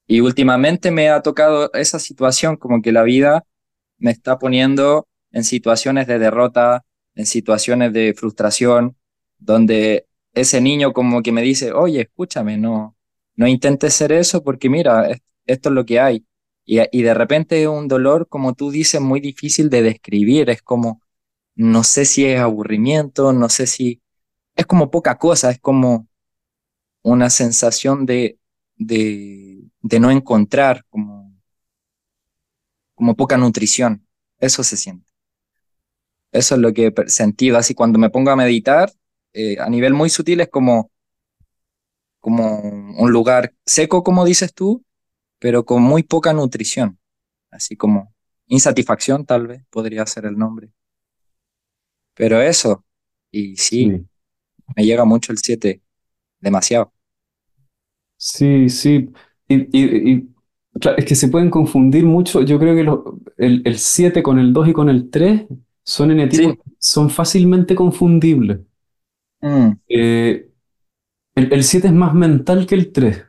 Y 0.07 0.21
últimamente 0.21 0.91
me 0.91 1.09
ha 1.11 1.23
tocado 1.23 1.73
esa 1.75 1.99
situación, 1.99 2.57
como 2.57 2.83
que 2.83 2.93
la 2.93 3.03
vida 3.03 3.45
me 3.99 4.11
está 4.11 4.39
poniendo 4.39 5.09
en 5.33 5.45
situaciones 5.45 6.07
de 6.07 6.19
derrota, 6.19 6.85
en 7.15 7.27
situaciones 7.27 7.93
de 7.93 8.15
frustración, 8.17 8.97
donde 9.39 10.07
ese 10.35 10.61
niño 10.61 10.93
como 10.93 11.23
que 11.23 11.33
me 11.33 11.43
dice, 11.43 11.73
oye, 11.73 12.03
escúchame, 12.03 12.59
no, 12.59 12.97
no 13.37 13.47
intentes 13.47 13.95
ser 13.95 14.13
eso 14.13 14.43
porque 14.43 14.69
mira, 14.69 15.09
esto 15.47 15.69
es 15.69 15.75
lo 15.75 15.85
que 15.85 16.01
hay. 16.01 16.27
Y, 16.65 16.81
y 16.97 17.03
de 17.03 17.15
repente 17.15 17.69
un 17.69 17.89
dolor, 17.89 18.29
como 18.29 18.55
tú 18.55 18.71
dices, 18.71 19.01
muy 19.01 19.21
difícil 19.21 19.71
de 19.71 19.83
describir. 19.83 20.51
Es 20.51 20.63
como, 20.63 21.01
no 21.55 21.85
sé 21.85 22.05
si 22.05 22.25
es 22.27 22.41
aburrimiento, 22.41 23.33
no 23.33 23.49
sé 23.49 23.67
si... 23.67 24.01
Es 24.57 24.67
como 24.67 24.91
poca 24.91 25.19
cosa, 25.19 25.51
es 25.51 25.61
como 25.61 26.09
una 27.03 27.31
sensación 27.31 28.07
de, 28.07 28.39
de, 28.77 29.64
de 29.85 30.01
no 30.01 30.11
encontrar, 30.11 30.85
como, 30.91 31.33
como 32.97 33.15
poca 33.17 33.37
nutrición. 33.37 34.05
Eso 34.39 34.63
se 34.65 34.77
siente. 34.77 35.13
Eso 36.33 36.55
es 36.57 36.61
lo 36.61 36.73
que 36.73 36.89
he 36.97 37.09
sentido. 37.09 37.57
Así 37.59 37.75
cuando 37.75 37.99
me 37.99 38.11
pongo 38.11 38.31
a 38.31 38.37
meditar, 38.37 38.91
eh, 39.33 39.57
a 39.61 39.69
nivel 39.69 39.95
muy 39.95 40.11
sutil 40.11 40.41
es 40.41 40.49
como 40.49 40.91
como 42.21 42.61
un 42.61 43.13
lugar 43.13 43.55
seco, 43.67 44.03
como 44.03 44.25
dices 44.25 44.55
tú, 44.55 44.85
pero 45.39 45.65
con 45.65 45.83
muy 45.83 46.03
poca 46.05 46.33
nutrición, 46.33 46.99
así 47.51 47.77
como 47.77 48.15
insatisfacción 48.47 49.27
tal 49.27 49.47
vez 49.49 49.65
podría 49.71 50.07
ser 50.07 50.27
el 50.27 50.39
nombre. 50.39 50.71
Pero 52.15 52.41
eso, 52.41 52.85
y 53.31 53.57
sí, 53.57 53.97
me 54.77 54.85
llega 54.85 55.05
mucho 55.05 55.33
el 55.33 55.39
7, 55.39 55.83
demasiado. 56.41 56.93
Sí, 58.17 58.69
sí. 58.69 59.13
Y, 59.73 60.29
es 60.97 61.05
que 61.05 61.15
se 61.15 61.29
pueden 61.29 61.51
confundir 61.51 62.05
mucho. 62.05 62.43
Yo 62.43 62.59
creo 62.59 62.75
que 62.75 63.45
el, 63.45 63.79
7 63.79 64.23
con 64.23 64.39
el 64.39 64.53
2 64.53 64.69
y 64.69 64.73
con 64.73 64.89
el 64.89 65.11
3 65.11 65.47
son 65.83 66.31
son 66.79 67.11
fácilmente 67.11 67.75
confundibles. 67.75 68.61
Mm. 69.41 69.73
Eh, 69.89 70.49
el, 71.35 71.65
7 71.65 71.89
es 71.89 71.93
más 71.93 72.15
mental 72.15 72.67
que 72.67 72.75
el 72.75 72.93
3. 72.93 73.25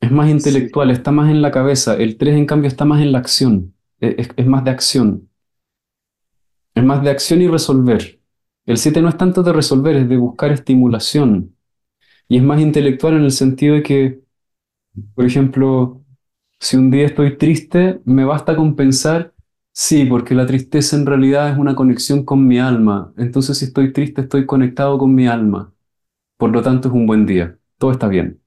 Es 0.00 0.10
más 0.10 0.30
intelectual, 0.30 0.90
está 0.90 1.10
más 1.10 1.30
en 1.30 1.42
la 1.42 1.50
cabeza. 1.50 1.96
El 1.96 2.16
3, 2.16 2.36
en 2.36 2.46
cambio, 2.46 2.68
está 2.68 2.84
más 2.84 3.02
en 3.02 3.12
la 3.12 3.18
acción. 3.18 3.74
E, 4.00 4.32
es, 4.36 4.46
más 4.46 4.64
de 4.64 4.70
acción. 4.70 5.28
Es 6.74 6.84
más 6.84 7.02
de 7.02 7.10
acción 7.10 7.42
y 7.42 7.48
resolver. 7.48 8.20
El 8.64 8.78
7 8.78 9.02
no 9.02 9.08
es 9.08 9.16
tanto 9.16 9.42
de 9.42 9.52
resolver, 9.52 9.96
es 9.96 10.08
de 10.08 10.16
buscar 10.16 10.52
estimulación. 10.52 11.56
Y 12.28 12.36
es 12.36 12.42
más 12.42 12.60
intelectual 12.60 13.14
en 13.14 13.24
el 13.24 13.32
sentido 13.32 13.74
de 13.74 13.82
que, 13.82 14.20
por 15.14 15.24
ejemplo, 15.24 16.04
si 16.60 16.76
un 16.76 16.90
día 16.90 17.06
estoy 17.06 17.36
triste, 17.38 18.00
me 18.04 18.24
basta 18.24 18.56
con 18.56 18.76
pensar, 18.76 19.34
sí, 19.72 20.04
porque 20.04 20.34
la 20.34 20.46
tristeza 20.46 20.96
en 20.96 21.06
realidad 21.06 21.52
es 21.52 21.58
una 21.58 21.74
conexión 21.76 22.24
con 22.24 22.46
mi 22.46 22.58
alma. 22.58 23.12
Entonces 23.16 23.58
si 23.58 23.66
estoy 23.66 23.92
triste, 23.92 24.22
estoy 24.22 24.46
conectado 24.46 24.98
con 24.98 25.14
mi 25.14 25.26
alma. 25.26 25.72
Por 26.36 26.50
lo 26.50 26.62
tanto, 26.62 26.88
es 26.88 26.94
un 26.94 27.06
buen 27.06 27.26
día. 27.26 27.58
Todo 27.78 27.92
está 27.92 28.08
bien. 28.08 28.40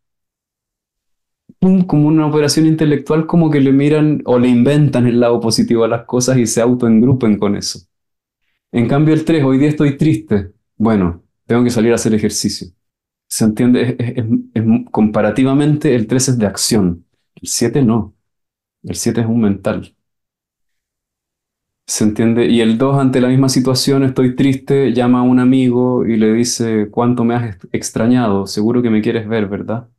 Como 1.87 2.07
una 2.07 2.25
operación 2.25 2.65
intelectual, 2.65 3.27
como 3.27 3.49
que 3.51 3.59
le 3.59 3.71
miran 3.71 4.21
o 4.25 4.39
le 4.39 4.47
inventan 4.47 5.05
el 5.07 5.19
lado 5.19 5.39
positivo 5.39 5.83
a 5.83 5.87
las 5.87 6.05
cosas 6.05 6.37
y 6.37 6.47
se 6.47 6.61
autoengrupen 6.61 7.37
con 7.37 7.55
eso. 7.55 7.79
En 8.71 8.87
cambio, 8.87 9.13
el 9.13 9.25
3, 9.25 9.43
hoy 9.43 9.57
día 9.57 9.69
estoy 9.69 9.97
triste. 9.97 10.51
Bueno, 10.77 11.23
tengo 11.45 11.63
que 11.63 11.69
salir 11.69 11.91
a 11.91 11.95
hacer 11.95 12.13
ejercicio. 12.13 12.67
¿Se 13.31 13.45
entiende? 13.45 13.97
comparativamente, 14.91 15.95
el 15.95 16.05
3 16.07 16.29
es 16.29 16.37
de 16.37 16.45
acción. 16.45 17.05
El 17.35 17.47
7 17.47 17.81
no. 17.81 18.13
El 18.83 18.95
7 18.95 19.21
es 19.21 19.27
un 19.27 19.41
mental. 19.41 19.95
¿Se 21.87 22.03
entiende? 22.05 22.45
Y 22.47 22.61
el 22.61 22.77
2, 22.77 22.97
ante 22.97 23.19
la 23.21 23.27
misma 23.27 23.49
situación, 23.49 24.03
estoy 24.03 24.35
triste, 24.35 24.93
llama 24.93 25.19
a 25.19 25.21
un 25.23 25.39
amigo 25.39 26.05
y 26.05 26.15
le 26.17 26.31
dice, 26.33 26.89
¿cuánto 26.89 27.23
me 27.25 27.35
has 27.35 27.57
extrañado? 27.73 28.47
Seguro 28.47 28.81
que 28.81 28.89
me 28.89 29.01
quieres 29.01 29.27
ver, 29.27 29.47
¿verdad? 29.47 29.89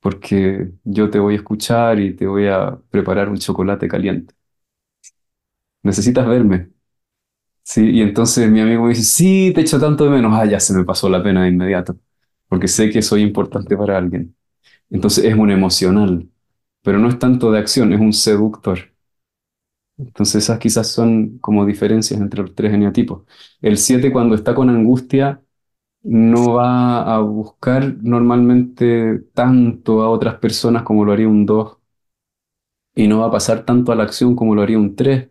Porque 0.00 0.70
yo 0.84 1.10
te 1.10 1.18
voy 1.18 1.34
a 1.34 1.36
escuchar 1.38 2.00
y 2.00 2.14
te 2.16 2.26
voy 2.26 2.46
a 2.48 2.78
preparar 2.90 3.28
un 3.28 3.38
chocolate 3.38 3.88
caliente. 3.88 4.34
Necesitas 5.82 6.26
verme. 6.28 6.70
Sí, 7.64 7.90
y 7.90 8.02
entonces 8.02 8.50
mi 8.50 8.60
amigo 8.60 8.84
me 8.84 8.90
dice, 8.90 9.04
sí, 9.04 9.52
te 9.54 9.62
echo 9.62 9.80
tanto 9.80 10.04
de 10.04 10.10
menos. 10.10 10.32
Ah, 10.34 10.46
ya 10.46 10.60
se 10.60 10.74
me 10.74 10.84
pasó 10.84 11.08
la 11.10 11.22
pena 11.22 11.44
de 11.44 11.50
inmediato, 11.50 11.98
porque 12.50 12.68
sé 12.68 12.90
que 12.90 13.02
soy 13.02 13.22
importante 13.22 13.76
para 13.78 13.98
alguien. 13.98 14.36
Entonces 14.90 15.24
es 15.26 15.34
un 15.36 15.50
emocional, 15.52 16.28
pero 16.82 16.98
no 17.00 17.08
es 17.10 17.18
tanto 17.20 17.52
de 17.52 17.58
acción, 17.60 17.92
es 17.94 18.00
un 18.00 18.12
seductor. 18.14 18.80
Entonces 19.98 20.44
esas 20.44 20.58
quizás 20.58 20.88
son 20.88 21.38
como 21.38 21.66
diferencias 21.66 22.18
entre 22.20 22.40
los 22.42 22.54
tres 22.54 22.72
eneatipos. 22.72 23.24
El 23.60 23.76
7 23.76 24.10
cuando 24.12 24.34
está 24.34 24.54
con 24.54 24.70
angustia 24.70 25.42
no 26.02 26.54
va 26.54 27.14
a 27.16 27.20
buscar 27.20 27.96
normalmente 28.02 29.20
tanto 29.34 30.02
a 30.02 30.10
otras 30.10 30.36
personas 30.36 30.84
como 30.84 31.04
lo 31.04 31.12
haría 31.12 31.28
un 31.28 31.46
2 31.46 31.78
y 32.94 33.08
no 33.08 33.20
va 33.20 33.26
a 33.26 33.30
pasar 33.30 33.64
tanto 33.64 33.92
a 33.92 33.94
la 33.96 34.04
acción 34.04 34.36
como 34.36 34.54
lo 34.54 34.62
haría 34.62 34.78
un 34.78 34.94
3. 34.96 35.28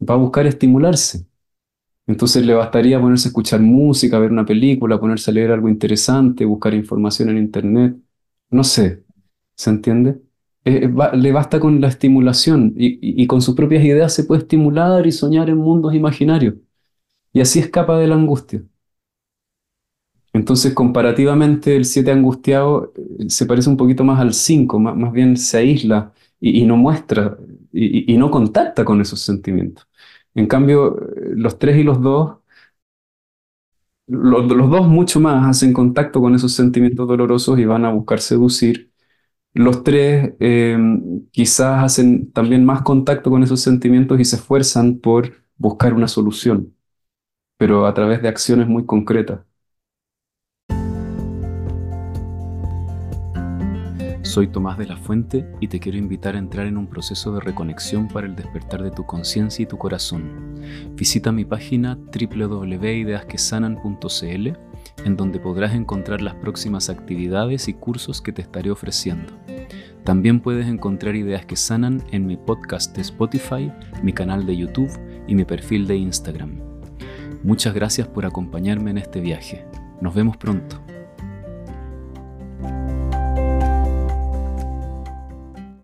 Va 0.00 0.14
a 0.14 0.18
buscar 0.18 0.46
estimularse. 0.46 1.26
Entonces 2.06 2.44
le 2.44 2.54
bastaría 2.54 3.00
ponerse 3.00 3.28
a 3.28 3.30
escuchar 3.30 3.60
música, 3.60 4.18
ver 4.18 4.30
una 4.30 4.44
película, 4.44 5.00
ponerse 5.00 5.30
a 5.30 5.34
leer 5.34 5.52
algo 5.52 5.68
interesante, 5.68 6.44
buscar 6.44 6.74
información 6.74 7.30
en 7.30 7.38
internet. 7.38 7.96
No 8.50 8.64
sé, 8.64 9.04
¿se 9.54 9.70
entiende? 9.70 10.20
Eh, 10.64 10.90
le 11.14 11.32
basta 11.32 11.60
con 11.60 11.80
la 11.80 11.88
estimulación 11.88 12.74
y, 12.76 13.26
con 13.26 13.42
sus 13.42 13.54
propias 13.54 13.84
ideas 13.84 14.14
se 14.14 14.24
puede 14.24 14.42
estimular 14.42 15.06
y 15.06 15.12
soñar 15.12 15.50
en 15.50 15.58
mundos 15.58 15.94
imaginarios. 15.94 16.54
Y 17.32 17.40
así 17.40 17.60
escapa 17.60 17.98
de 17.98 18.08
la 18.08 18.16
angustia. 18.16 18.62
Entonces, 20.32 20.74
comparativamente, 20.74 21.76
el 21.76 21.84
7 21.84 22.10
angustiado 22.10 22.92
eh, 22.96 23.30
se 23.30 23.46
parece 23.46 23.70
un 23.70 23.76
poquito 23.76 24.04
más 24.04 24.20
al 24.20 24.34
5, 24.34 24.78
más, 24.80 25.12
bien 25.12 25.36
se 25.36 25.58
aísla 25.58 26.12
y, 26.40 26.64
no 26.64 26.76
muestra 26.76 27.38
y, 27.72 28.16
no 28.18 28.30
contacta 28.30 28.84
con 28.84 29.00
esos 29.00 29.20
sentimientos. 29.20 29.86
En 30.34 30.46
cambio, 30.46 30.96
los 31.36 31.58
3 31.58 31.76
y 31.78 31.82
los 31.84 32.00
2, 32.02 32.38
los, 34.06 34.44
los 34.50 34.70
dos 34.70 34.86
mucho 34.86 35.20
más 35.20 35.46
hacen 35.48 35.72
contacto 35.72 36.20
con 36.20 36.34
esos 36.34 36.52
sentimientos 36.52 37.08
dolorosos 37.08 37.58
y 37.58 37.64
van 37.64 37.84
a 37.84 37.92
buscar 37.92 38.20
seducir. 38.20 38.92
Los 39.54 39.84
tres 39.84 40.34
eh, 40.40 40.78
quizás 41.32 41.84
hacen 41.84 42.32
también 42.32 42.64
más 42.64 42.82
contacto 42.82 43.30
con 43.30 43.42
esos 43.44 43.60
sentimientos 43.62 44.20
y 44.20 44.24
se 44.26 44.36
esfuerzan 44.36 44.98
por 45.00 45.32
buscar 45.58 45.94
una 45.94 46.08
solución, 46.08 46.74
pero 47.58 47.86
a 47.86 47.94
través 47.94 48.22
de 48.22 48.28
acciones 48.28 48.68
muy 48.68 48.86
concretas. 48.86 49.40
Soy 54.34 54.48
Tomás 54.48 54.76
de 54.78 54.86
la 54.88 54.96
Fuente 54.96 55.46
y 55.60 55.68
te 55.68 55.78
quiero 55.78 55.96
invitar 55.96 56.34
a 56.34 56.40
entrar 56.40 56.66
en 56.66 56.76
un 56.76 56.88
proceso 56.88 57.32
de 57.32 57.38
reconexión 57.38 58.08
para 58.08 58.26
el 58.26 58.34
despertar 58.34 58.82
de 58.82 58.90
tu 58.90 59.06
conciencia 59.06 59.62
y 59.62 59.66
tu 59.66 59.78
corazón. 59.78 60.60
Visita 60.96 61.30
mi 61.30 61.44
página 61.44 61.96
www.ideasquesanan.cl 61.96 64.48
en 65.04 65.16
donde 65.16 65.38
podrás 65.38 65.72
encontrar 65.72 66.20
las 66.20 66.34
próximas 66.34 66.90
actividades 66.90 67.68
y 67.68 67.74
cursos 67.74 68.20
que 68.20 68.32
te 68.32 68.42
estaré 68.42 68.72
ofreciendo. 68.72 69.32
También 70.02 70.40
puedes 70.40 70.66
encontrar 70.66 71.14
ideas 71.14 71.46
que 71.46 71.54
sanan 71.54 72.02
en 72.10 72.26
mi 72.26 72.36
podcast 72.36 72.96
de 72.96 73.02
Spotify, 73.02 73.70
mi 74.02 74.12
canal 74.12 74.46
de 74.46 74.56
YouTube 74.56 74.90
y 75.28 75.36
mi 75.36 75.44
perfil 75.44 75.86
de 75.86 75.94
Instagram. 75.94 76.58
Muchas 77.44 77.72
gracias 77.72 78.08
por 78.08 78.26
acompañarme 78.26 78.90
en 78.90 78.98
este 78.98 79.20
viaje. 79.20 79.64
Nos 80.00 80.12
vemos 80.12 80.36
pronto. 80.36 80.80